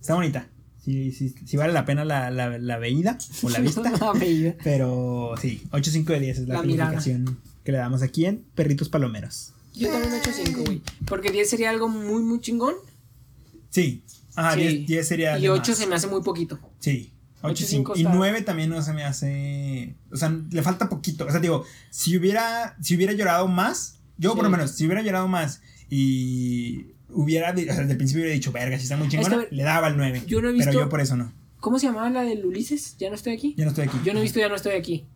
Está 0.00 0.14
bonita. 0.14 0.48
Sí, 0.84 1.12
sí, 1.12 1.34
sí 1.46 1.56
vale 1.56 1.72
la 1.72 1.84
pena 1.84 2.04
la, 2.04 2.30
la, 2.30 2.58
la 2.58 2.78
veída 2.78 3.16
o 3.42 3.48
la 3.50 3.58
vista. 3.60 3.82
La. 3.82 4.14
Pero 4.64 5.34
sí, 5.40 5.62
8.5 5.70 6.04
de 6.04 6.20
10 6.20 6.38
es 6.38 6.48
la, 6.48 6.56
calificación 6.56 7.38
que 7.64 7.72
le 7.72 7.78
damos 7.78 8.02
aquí 8.02 8.24
en 8.26 8.44
Perritos 8.54 8.88
Palomeros. 8.88 9.52
Yo 9.74 9.88
también 9.90 10.12
8.5, 10.14 10.64
güey. 10.66 10.82
Porque 11.06 11.30
10 11.30 11.48
sería 11.48 11.70
algo 11.70 11.88
muy, 11.88 12.22
muy 12.22 12.40
chingón. 12.40 12.74
Sí. 13.70 14.02
Ajá, 14.34 14.54
Sí. 14.54 14.60
10, 14.60 14.86
10 14.86 15.08
sería. 15.08 15.38
Y 15.38 15.42
de 15.42 15.50
8 15.50 15.70
más. 15.72 15.78
se 15.78 15.86
me 15.86 15.94
hace 15.94 16.06
muy 16.06 16.22
poquito. 16.22 16.58
Sí. 16.80 17.12
8, 17.42 17.64
8.5 17.66 17.92
Y 17.96 18.00
está- 18.02 18.14
9 18.14 18.42
también 18.42 18.70
no 18.70 18.82
se 18.82 18.92
me 18.92 19.04
hace. 19.04 19.94
O 20.10 20.16
sea, 20.16 20.34
le 20.50 20.62
falta 20.62 20.88
poquito. 20.88 21.26
O 21.26 21.30
sea, 21.30 21.38
digo, 21.40 21.64
si 21.90 22.16
hubiera, 22.16 22.76
si 22.80 22.96
hubiera 22.96 23.12
llorado 23.12 23.46
más, 23.46 23.97
yo 24.18 24.34
por 24.34 24.44
lo 24.44 24.50
menos, 24.50 24.72
si 24.72 24.84
hubiera 24.86 25.02
llorado 25.02 25.28
más 25.28 25.62
y 25.88 26.88
hubiera, 27.10 27.52
o 27.52 27.56
sea, 27.56 27.64
desde 27.64 27.92
el 27.92 27.96
principio 27.96 28.22
hubiera 28.22 28.34
dicho, 28.34 28.52
verga, 28.52 28.76
si 28.76 28.82
está 28.84 28.96
muy 28.96 29.08
chingona, 29.08 29.46
que, 29.48 29.54
le 29.54 29.62
daba 29.62 29.88
el 29.88 29.96
9. 29.96 30.24
yo 30.26 30.42
no 30.42 30.48
he 30.48 30.52
Pero 30.52 30.64
visto- 30.66 30.80
yo 30.84 30.88
por 30.88 31.00
eso 31.00 31.16
no. 31.16 31.32
¿Cómo 31.60 31.78
se 31.78 31.86
llamaba 31.86 32.08
la 32.10 32.22
del 32.22 32.44
Ulises? 32.46 32.96
¿Ya 32.98 33.08
no 33.08 33.16
estoy 33.16 33.32
aquí? 33.34 33.54
Ya 33.56 33.64
no 33.64 33.70
estoy 33.70 33.86
aquí. 33.88 33.98
Yo 34.04 34.12
no 34.12 34.20
he 34.20 34.22
visto 34.22 34.38
Ya 34.38 34.48
no 34.48 34.54
estoy 34.54 34.72
aquí. 34.74 35.06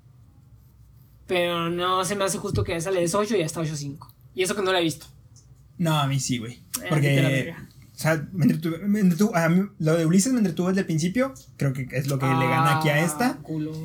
Pero 1.26 1.70
no 1.70 2.04
se 2.04 2.16
me 2.16 2.24
hace 2.24 2.38
justo 2.38 2.64
que 2.64 2.74
esa 2.74 2.90
le 2.90 3.00
des 3.00 3.14
8 3.14 3.36
y 3.36 3.42
hasta 3.42 3.60
8.5. 3.60 4.08
Y 4.34 4.42
eso 4.42 4.56
que 4.56 4.62
no 4.62 4.72
la 4.72 4.80
he 4.80 4.82
visto. 4.82 5.06
No, 5.78 5.96
a 5.98 6.06
mí 6.06 6.18
sí, 6.18 6.38
güey. 6.38 6.54
Eh, 6.54 6.86
Porque. 6.88 7.54
O 8.02 8.04
sea, 8.04 8.28
me 8.32 8.46
entretuvo, 8.46 8.76
me 8.88 9.00
entretuvo- 9.00 9.36
a 9.36 9.48
mí, 9.48 9.62
lo 9.78 9.96
de 9.96 10.06
Ulises 10.06 10.32
me 10.32 10.40
entretuvo 10.40 10.68
desde 10.68 10.80
el 10.80 10.86
principio. 10.86 11.32
Creo 11.56 11.72
que 11.72 11.86
es 11.92 12.08
lo 12.08 12.18
que 12.18 12.26
le 12.26 12.32
gana 12.32 12.78
aquí 12.78 12.88
a 12.88 12.94
Ah, 12.96 13.00
esta. 13.04 13.38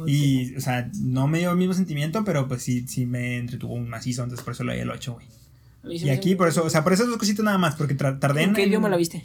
Y, 0.08 0.56
o 0.56 0.60
sea, 0.62 0.90
no 1.00 1.28
me 1.28 1.38
dio 1.38 1.52
el 1.52 1.58
mismo 1.58 1.76
sentimiento, 1.76 2.24
pero 2.24 2.48
pues 2.48 2.64
sí, 2.64 2.88
sí 2.88 3.06
me 3.06 3.38
entretuvo 3.38 3.76
un 3.76 3.88
macizo, 3.90 4.24
entonces 4.24 4.44
por 4.44 4.54
eso 4.56 4.64
le 4.64 4.74
doy 4.74 4.82
el 4.82 4.90
8, 4.90 5.14
güey. 5.14 5.28
Y 6.04 6.10
aquí, 6.10 6.34
por 6.34 6.48
eso, 6.48 6.66
o 6.66 6.70
sea, 6.72 6.84
por 6.84 6.94
esas 6.94 7.06
dos 7.08 7.18
cositas 7.18 7.46
nada 7.46 7.60
más, 7.60 7.76
porque 7.76 7.94
tardé 7.94 8.42
en. 8.42 8.50
¿En 8.50 8.56
qué 8.56 8.66
idioma 8.66 8.90
la 8.90 8.98
viste? 8.98 9.24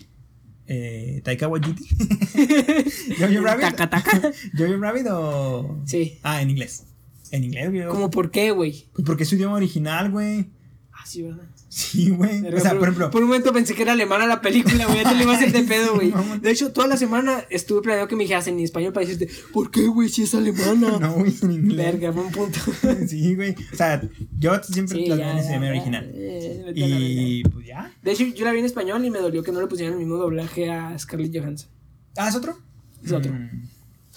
Eh, 0.67 1.23
Taika 1.25 1.49
Waititi. 1.49 1.89
Jojo 3.19 3.41
Rabbit. 3.43 3.61
Taca, 3.77 3.91
taca. 3.91 4.21
Jojo 4.59 4.77
Rabbit 4.77 5.07
o. 5.11 5.81
Sí. 5.87 6.19
Ah, 6.23 6.43
en 6.43 6.51
inglés. 6.51 6.85
En 7.31 7.45
inglés, 7.45 7.71
güey. 7.71 7.87
¿Cómo 7.87 8.11
por 8.11 8.31
qué, 8.31 8.51
güey? 8.51 8.87
Pues 8.93 9.07
porque 9.07 9.23
es 9.23 9.29
su 9.31 9.37
idioma 9.37 9.57
original, 9.57 10.11
güey. 10.11 10.51
Ah, 10.93 11.05
sí, 11.07 11.23
¿verdad? 11.23 11.45
Sí, 11.75 12.11
güey. 12.11 12.47
O 12.55 12.61
sea, 12.61 12.73
por 12.75 12.83
ejemplo. 12.83 13.11
Por 13.11 13.23
un 13.23 13.29
momento 13.29 13.51
pensé 13.51 13.75
que 13.75 13.81
era 13.81 13.93
alemana 13.93 14.27
la 14.27 14.43
película, 14.43 14.85
güey. 14.85 14.99
Ya 15.03 15.09
te 15.09 15.17
le 15.17 15.23
iba 15.23 15.33
a 15.33 15.37
hacer 15.37 15.53
de 15.53 15.63
pedo, 15.75 15.95
güey. 15.95 16.13
De 16.43 16.51
hecho, 16.51 16.71
toda 16.71 16.87
la 16.87 16.99
semana 16.99 17.45
estuve 17.49 17.81
planeando 17.81 18.09
que 18.09 18.17
me 18.17 18.25
dijeras 18.25 18.47
en 18.49 18.61
español 18.61 18.93
para 18.93 19.07
decirte, 19.07 19.33
¿por 19.55 19.71
qué, 19.71 19.87
güey, 19.87 20.11
si 20.11 20.25
es 20.25 20.35
alemana? 20.35 20.99
No, 21.01 21.15
güey, 21.15 21.35
en 21.43 21.51
inglés. 21.53 21.77
Verga, 21.93 22.11
buen 22.11 22.31
punto. 22.31 22.59
Sí, 23.09 23.35
güey. 23.37 23.55
O 23.73 23.77
sea, 23.77 24.03
yo 24.39 24.53
siempre 24.65 24.99
Sí, 24.99 25.07
las 25.07 25.17
veo 25.19 25.31
en 25.31 25.39
idioma 25.47 25.69
original. 25.71 26.11
Eh, 26.15 26.73
Y 26.75 27.43
pues 27.45 27.67
ya. 27.67 27.91
De 28.03 28.13
hecho, 28.13 28.25
yo 28.27 28.45
la 28.45 28.53
vi 28.53 28.59
en 28.59 28.67
español 28.67 29.03
y 29.07 29.09
me 29.11 29.21
dolió 29.21 29.43
que 29.43 29.51
no 29.53 29.63
le 29.63 29.67
pusieran 29.67 29.95
el 29.95 29.99
mismo 30.01 30.17
doblaje 30.17 30.71
a 30.71 30.99
Scarlett 30.99 31.35
Johansson. 31.35 31.71
Ah, 32.19 32.29
¿es 32.29 32.37
otro? 32.37 32.59
Es 33.03 33.13
otro. 33.13 33.33
Mm. 33.33 33.49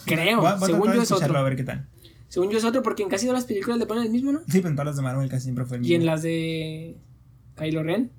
Creo, 0.04 0.60
según 0.66 0.92
yo 0.94 1.02
es 1.02 1.12
otro. 1.14 1.38
A 1.38 1.42
ver 1.44 1.56
qué 1.56 1.64
tal. 1.64 1.88
Según 2.28 2.50
yo 2.52 2.58
es 2.58 2.66
otro, 2.66 2.84
porque 2.84 3.02
en 3.04 3.08
casi 3.08 3.28
todas 3.28 3.40
las 3.40 3.46
películas 3.48 3.80
le 3.80 3.86
ponen 3.86 4.04
el 4.04 4.10
mismo, 4.12 4.34
¿no? 4.34 4.40
Sí, 4.42 4.58
pero 4.58 4.68
en 4.70 4.76
todas 4.76 4.88
las 4.88 4.96
de 4.98 5.04
Marvel 5.04 5.30
casi 5.30 5.44
siempre 5.44 5.64
fue 5.64 5.78
el 5.78 5.86
Y 5.86 5.90
mismo. 5.90 6.02
en 6.02 6.06
las 6.06 6.22
de 6.22 6.98
Kylo 7.58 7.84
Ren. 7.84 8.12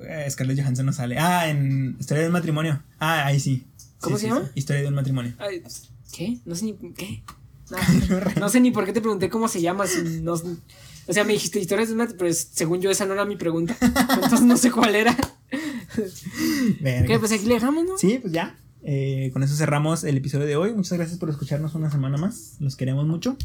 Eh, 0.00 0.26
Scarlett 0.30 0.58
Johansson 0.60 0.86
no 0.86 0.92
sale. 0.92 1.18
Ah, 1.18 1.48
en 1.48 1.96
Historia 1.98 2.22
de 2.22 2.28
un 2.28 2.32
matrimonio. 2.32 2.82
Ah, 2.98 3.26
ahí 3.26 3.40
sí. 3.40 3.64
¿Cómo 4.00 4.16
Sí, 4.16 4.22
se 4.22 4.28
sí, 4.28 4.34
llama? 4.34 4.46
sí. 4.46 4.52
Historia 4.54 4.82
de 4.82 4.88
un 4.88 4.94
matrimonio. 4.94 5.32
Ay, 5.38 5.62
¿Qué? 6.12 6.38
No 6.44 6.54
sé 6.54 6.64
ni. 6.66 6.74
¿Qué? 6.94 7.22
No 8.40 8.48
sé 8.48 8.60
ni 8.60 8.70
por 8.70 8.86
qué 8.86 8.92
te 8.94 9.00
pregunté 9.00 9.28
cómo 9.28 9.46
se 9.48 9.60
llama. 9.60 9.86
si 9.86 10.20
no- 10.22 10.32
o 10.34 11.12
sea, 11.12 11.24
me 11.24 11.32
dijiste 11.32 11.58
historias 11.58 11.88
de 11.88 11.94
una, 11.94 12.06
pero 12.18 12.32
según 12.32 12.80
yo 12.80 12.90
esa 12.90 13.06
no 13.06 13.14
era 13.14 13.24
mi 13.24 13.36
pregunta. 13.36 13.76
Entonces 13.80 14.42
no 14.42 14.56
sé 14.56 14.70
cuál 14.70 14.94
era. 14.94 15.16
Verga. 16.80 17.06
¿Qué? 17.06 17.18
Pues 17.18 17.32
aquí 17.32 17.46
le 17.46 17.54
dejamos, 17.54 17.84
¿no? 17.84 17.96
Sí, 17.98 18.18
pues 18.20 18.32
ya. 18.32 18.56
Eh, 18.82 19.30
con 19.32 19.42
eso 19.42 19.56
cerramos 19.56 20.04
el 20.04 20.16
episodio 20.16 20.46
de 20.46 20.56
hoy. 20.56 20.72
Muchas 20.74 20.96
gracias 20.98 21.18
por 21.18 21.30
escucharnos 21.30 21.74
una 21.74 21.90
semana 21.90 22.16
más. 22.18 22.56
Los 22.60 22.76
queremos 22.76 23.06
mucho. 23.06 23.36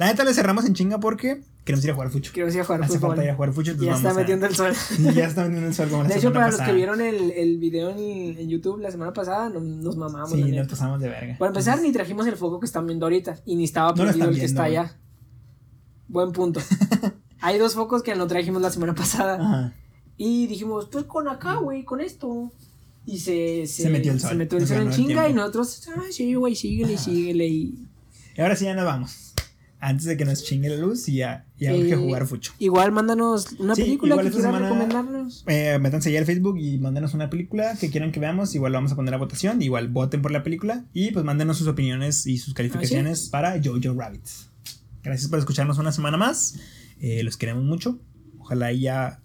La 0.00 0.06
neta 0.06 0.24
le 0.24 0.32
cerramos 0.32 0.64
en 0.64 0.72
chinga 0.72 0.98
porque 0.98 1.42
queremos 1.64 1.84
ir 1.84 1.90
a 1.90 1.94
jugar 1.94 2.10
fucho. 2.10 2.30
Quiero 2.32 2.46
decir 2.46 2.62
a 2.62 2.64
jugar 2.64 2.82
Hace 2.82 2.94
fútbol. 2.94 3.10
falta 3.10 3.24
ir 3.24 3.30
a 3.30 3.34
jugar 3.34 3.52
fucho. 3.52 3.70
entonces 3.72 3.90
Ya 3.92 3.96
está 3.96 4.08
vamos 4.08 4.16
a- 4.16 4.20
metiendo 4.22 4.46
el 4.46 4.54
sol. 4.54 4.72
Ya 5.14 5.26
está 5.26 5.42
metiendo 5.44 5.68
el 5.68 5.74
sol 5.74 5.88
como 5.90 6.02
la 6.04 6.08
De 6.08 6.14
hecho, 6.16 6.32
para 6.32 6.46
los 6.46 6.54
que 6.54 6.58
pasada. 6.60 6.74
vieron 6.76 7.00
el, 7.02 7.30
el 7.32 7.58
video 7.58 7.90
en, 7.90 7.98
en 8.38 8.48
YouTube 8.48 8.80
la 8.80 8.90
semana 8.90 9.12
pasada, 9.12 9.50
no- 9.50 9.60
nos 9.60 9.96
mamamos. 9.98 10.30
Sí, 10.32 10.40
nos 10.40 10.50
neta. 10.50 10.68
pasamos 10.68 11.00
de 11.00 11.08
verga. 11.10 11.36
Para 11.38 11.50
empezar, 11.50 11.82
ni 11.82 11.92
trajimos 11.92 12.26
el 12.26 12.36
foco 12.36 12.58
que 12.60 12.66
están 12.66 12.86
viendo 12.86 13.04
ahorita. 13.04 13.36
Y 13.44 13.56
ni 13.56 13.64
estaba 13.64 13.90
No 13.90 13.94
prendido 13.96 14.12
están 14.14 14.28
el 14.30 14.34
que 14.36 14.40
viendo, 14.40 14.46
está 14.46 14.62
güey. 14.68 14.76
allá. 14.78 14.96
Buen 16.08 16.32
punto. 16.32 16.60
Hay 17.42 17.58
dos 17.58 17.74
focos 17.74 18.02
que 18.02 18.14
no 18.14 18.26
trajimos 18.26 18.60
la 18.62 18.70
semana 18.70 18.94
pasada. 18.94 19.34
Ajá. 19.34 19.74
Y 20.16 20.46
dijimos, 20.46 20.88
pues 20.90 21.04
con 21.04 21.28
acá, 21.28 21.56
güey, 21.56 21.84
con 21.84 22.00
esto. 22.00 22.50
Y 23.06 23.18
se, 23.18 23.66
se, 23.66 23.82
Se 23.84 23.90
metió 23.90 24.12
el 24.12 24.20
sol, 24.20 24.30
Se 24.30 24.36
metió 24.36 24.56
el 24.58 24.62
nos 24.62 24.68
sol 24.70 24.80
en 24.82 24.88
el 24.88 24.94
chinga 24.94 25.28
y 25.28 25.32
nosotros, 25.34 25.88
ah, 25.96 26.02
sí, 26.10 26.34
güey, 26.34 26.54
síguele, 26.56 26.98
síguele. 26.98 27.46
Y, 27.46 27.86
Y 28.36 28.40
ahora 28.40 28.56
sí 28.56 28.64
ya 28.66 28.74
nos 28.74 28.84
vamos. 28.84 29.29
Antes 29.82 30.04
de 30.04 30.16
que 30.18 30.26
nos 30.26 30.44
chingue 30.44 30.68
la 30.68 30.76
luz 30.76 31.08
y 31.08 31.14
ya, 31.16 31.46
ya 31.58 31.72
Eh, 31.72 31.94
jugar 31.96 32.26
fucho. 32.26 32.52
Igual 32.58 32.92
mándanos 32.92 33.52
una 33.58 33.74
Sí, 33.74 33.82
película 33.82 34.14
que 34.16 34.22
quieran 34.30 34.40
semana- 34.42 34.68
recomendarnos. 34.68 35.42
Eh, 35.46 35.78
métanse 35.80 36.12
ya 36.12 36.18
al 36.18 36.26
Facebook 36.26 36.58
y 36.58 36.76
mándenos 36.78 37.14
una 37.14 37.30
película 37.30 37.74
que 37.80 37.90
quieran 37.90 38.12
que 38.12 38.20
veamos. 38.20 38.54
Igual 38.54 38.72
lo 38.72 38.76
vamos 38.78 38.92
a 38.92 38.96
poner 38.96 39.14
a 39.14 39.16
votación. 39.16 39.62
Igual 39.62 39.88
voten 39.88 40.20
por 40.20 40.32
la 40.32 40.42
película. 40.42 40.84
Y 40.92 41.12
pues 41.12 41.24
mándenos 41.24 41.56
sus 41.56 41.66
opiniones 41.66 42.26
y 42.26 42.36
sus 42.36 42.52
calificaciones 42.52 43.30
para 43.30 43.58
Jojo 43.62 43.94
Rabbit. 43.98 44.26
Gracias 45.02 45.30
por 45.30 45.38
escucharnos 45.38 45.78
una 45.78 45.92
semana 45.92 46.18
más. 46.18 46.56
Eh, 47.00 47.22
los 47.22 47.38
queremos 47.38 47.64
mucho. 47.64 47.98
Ojalá 48.38 48.70
ya 48.72 49.20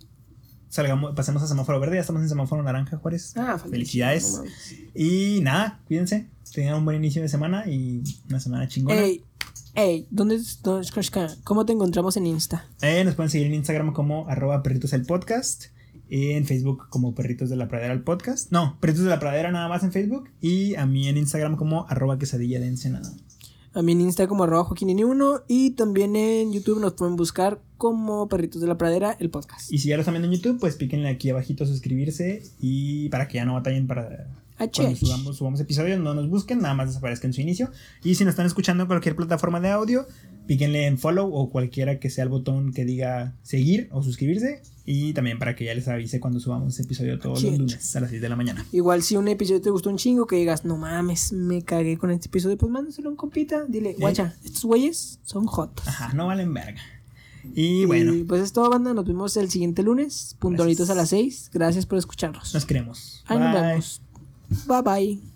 salgamos, 0.70 1.16
pasemos 1.16 1.44
a 1.44 1.48
semáforo 1.48 1.82
verde. 1.82 1.96
Ya 1.96 2.02
estamos 2.02 2.22
en 2.22 2.30
semáforo 2.30 2.64
naranja, 2.64 2.96
Juárez. 2.96 3.34
Ah, 3.36 3.58
Felicidades. 3.60 4.42
Y 4.94 5.40
nada, 5.42 5.82
cuídense. 5.86 6.28
Tengan 6.54 6.76
un 6.76 6.86
buen 6.86 6.96
inicio 6.96 7.22
de 7.22 7.28
semana 7.28 7.66
y 7.70 8.02
una 8.30 8.40
semana 8.40 8.68
chingona. 8.70 9.02
Ey, 9.02 9.22
ey, 9.76 10.08
¿dónde, 10.10 10.40
dónde- 10.64 10.88
¿cómo 11.44 11.66
te 11.66 11.74
encontramos 11.74 12.18
en 12.18 12.28
Insta? 12.28 12.68
Eh, 12.82 13.04
nos 13.04 13.16
pueden 13.16 13.30
seguir 13.30 13.48
en 13.48 13.54
Instagram 13.56 13.94
como 13.94 14.28
arroba 14.30 14.64
perritos 14.64 14.94
el 14.94 15.06
podcast. 15.06 15.66
En 16.08 16.46
Facebook 16.46 16.88
como 16.90 17.16
Perritos 17.16 17.50
de 17.50 17.56
la 17.56 17.68
Pradera 17.68 17.92
el 17.94 18.04
podcast. 18.04 18.52
No, 18.52 18.78
Perritos 18.80 19.04
de 19.06 19.10
la 19.10 19.20
Pradera 19.20 19.52
nada 19.52 19.68
más 19.68 19.84
en 19.84 19.92
Facebook. 19.92 20.30
Y 20.40 20.76
a 20.76 20.86
mí 20.86 21.08
en 21.08 21.18
Instagram 21.18 21.56
como 21.56 21.88
arroba 21.90 22.20
quesadilla 22.20 22.60
de 22.60 22.68
ensenada. 22.68 23.12
A 23.74 23.82
mí 23.82 23.92
en 23.94 24.02
Insta 24.02 24.28
como 24.28 24.44
arroba 24.44 24.66
joaquinini1 24.70 25.44
y 25.48 25.72
también 25.72 26.16
en 26.16 26.54
YouTube 26.54 26.80
nos 26.80 26.94
pueden 26.94 27.16
buscar 27.16 27.60
como 27.78 28.30
Perritos 28.30 28.62
de 28.62 28.68
la 28.68 28.78
Pradera, 28.78 29.18
el 29.20 29.32
podcast. 29.32 29.72
Y 29.74 29.80
si 29.80 29.90
ya 29.90 29.96
lo 29.98 30.02
están 30.02 30.14
viendo 30.14 30.28
en 30.28 30.36
YouTube, 30.36 30.60
pues 30.60 30.76
píquenle 30.76 31.10
aquí 31.10 31.32
abajito 31.32 31.66
suscribirse. 31.66 32.44
Y 32.62 33.10
para 33.10 33.28
que 33.28 33.36
ya 33.40 33.46
no 33.46 33.54
batallen 33.56 33.88
para 33.88 34.28
cuando 34.58 34.96
subamos, 34.96 35.38
subamos 35.38 35.60
episodios, 35.60 36.00
no 36.00 36.14
nos 36.14 36.30
busquen, 36.30 36.60
nada 36.60 36.74
más 36.74 36.88
desaparezca 36.88 37.28
en 37.28 37.34
su 37.34 37.42
inicio. 37.42 37.72
Y 38.04 38.16
si 38.16 38.24
nos 38.24 38.32
están 38.32 38.46
escuchando 38.46 38.84
en 38.84 38.88
cualquier 38.88 39.16
plataforma 39.16 39.60
de 39.60 39.70
audio, 39.70 40.08
píquenle 40.48 40.86
en 40.86 40.98
follow 40.98 41.34
o 41.34 41.50
cualquiera 41.50 42.00
que 42.00 42.10
sea 42.10 42.24
el 42.24 42.30
botón 42.30 42.72
que 42.72 42.86
diga 42.86 43.36
seguir 43.44 43.90
o 43.92 44.04
suscribirse. 44.04 44.62
Y 44.88 45.14
también 45.14 45.40
para 45.40 45.56
que 45.56 45.66
ya 45.66 45.74
les 45.74 45.88
avise 45.88 46.20
cuando 46.20 46.40
subamos 46.40 46.80
episodio 46.80 47.18
todos 47.18 47.42
los 47.42 47.58
lunes 47.58 47.96
a 47.96 48.00
las 48.02 48.12
6 48.12 48.22
de 48.22 48.30
la 48.30 48.36
mañana. 48.36 48.66
Igual 48.72 49.02
si 49.02 49.18
un 49.18 49.28
episodio 49.28 49.60
te 49.60 49.72
gustó 49.72 49.90
un 49.90 49.98
chingo, 49.98 50.28
que 50.28 50.36
digas, 50.36 50.64
no 50.64 50.78
mames, 50.78 51.34
me 51.34 51.64
cagué 51.64 51.98
con 51.98 52.12
este 52.12 52.28
episodio, 52.28 52.58
pues 52.58 52.72
mándaselo 52.72 53.10
a 53.10 53.12
un 53.12 53.18
compita. 53.18 53.66
Dile, 53.68 53.96
guacha, 53.98 54.36
estos 54.44 54.64
güeyes 54.64 55.20
son 55.24 55.48
hot. 55.48 55.82
Ajá, 55.88 56.14
no 56.14 56.28
valen 56.28 56.54
verga. 56.54 56.82
Y 57.54 57.86
bueno, 57.86 58.14
pues 58.28 58.42
es 58.42 58.54
todo, 58.54 58.70
banda. 58.70 58.94
Nos 58.94 59.06
vemos 59.06 59.36
el 59.38 59.50
siguiente 59.50 59.84
lunes, 59.84 60.36
puntualitos 60.40 60.90
a 60.90 60.96
las 60.96 61.10
6. 61.10 61.52
Gracias 61.54 61.86
por 61.86 61.98
escucharnos. 61.98 62.54
nos 62.54 62.66
queremos. 62.66 63.24
Ahí 63.28 63.40
nos 63.40 63.54
vemos. 63.54 64.02
Bye 64.68 64.82
bye. 64.82 65.18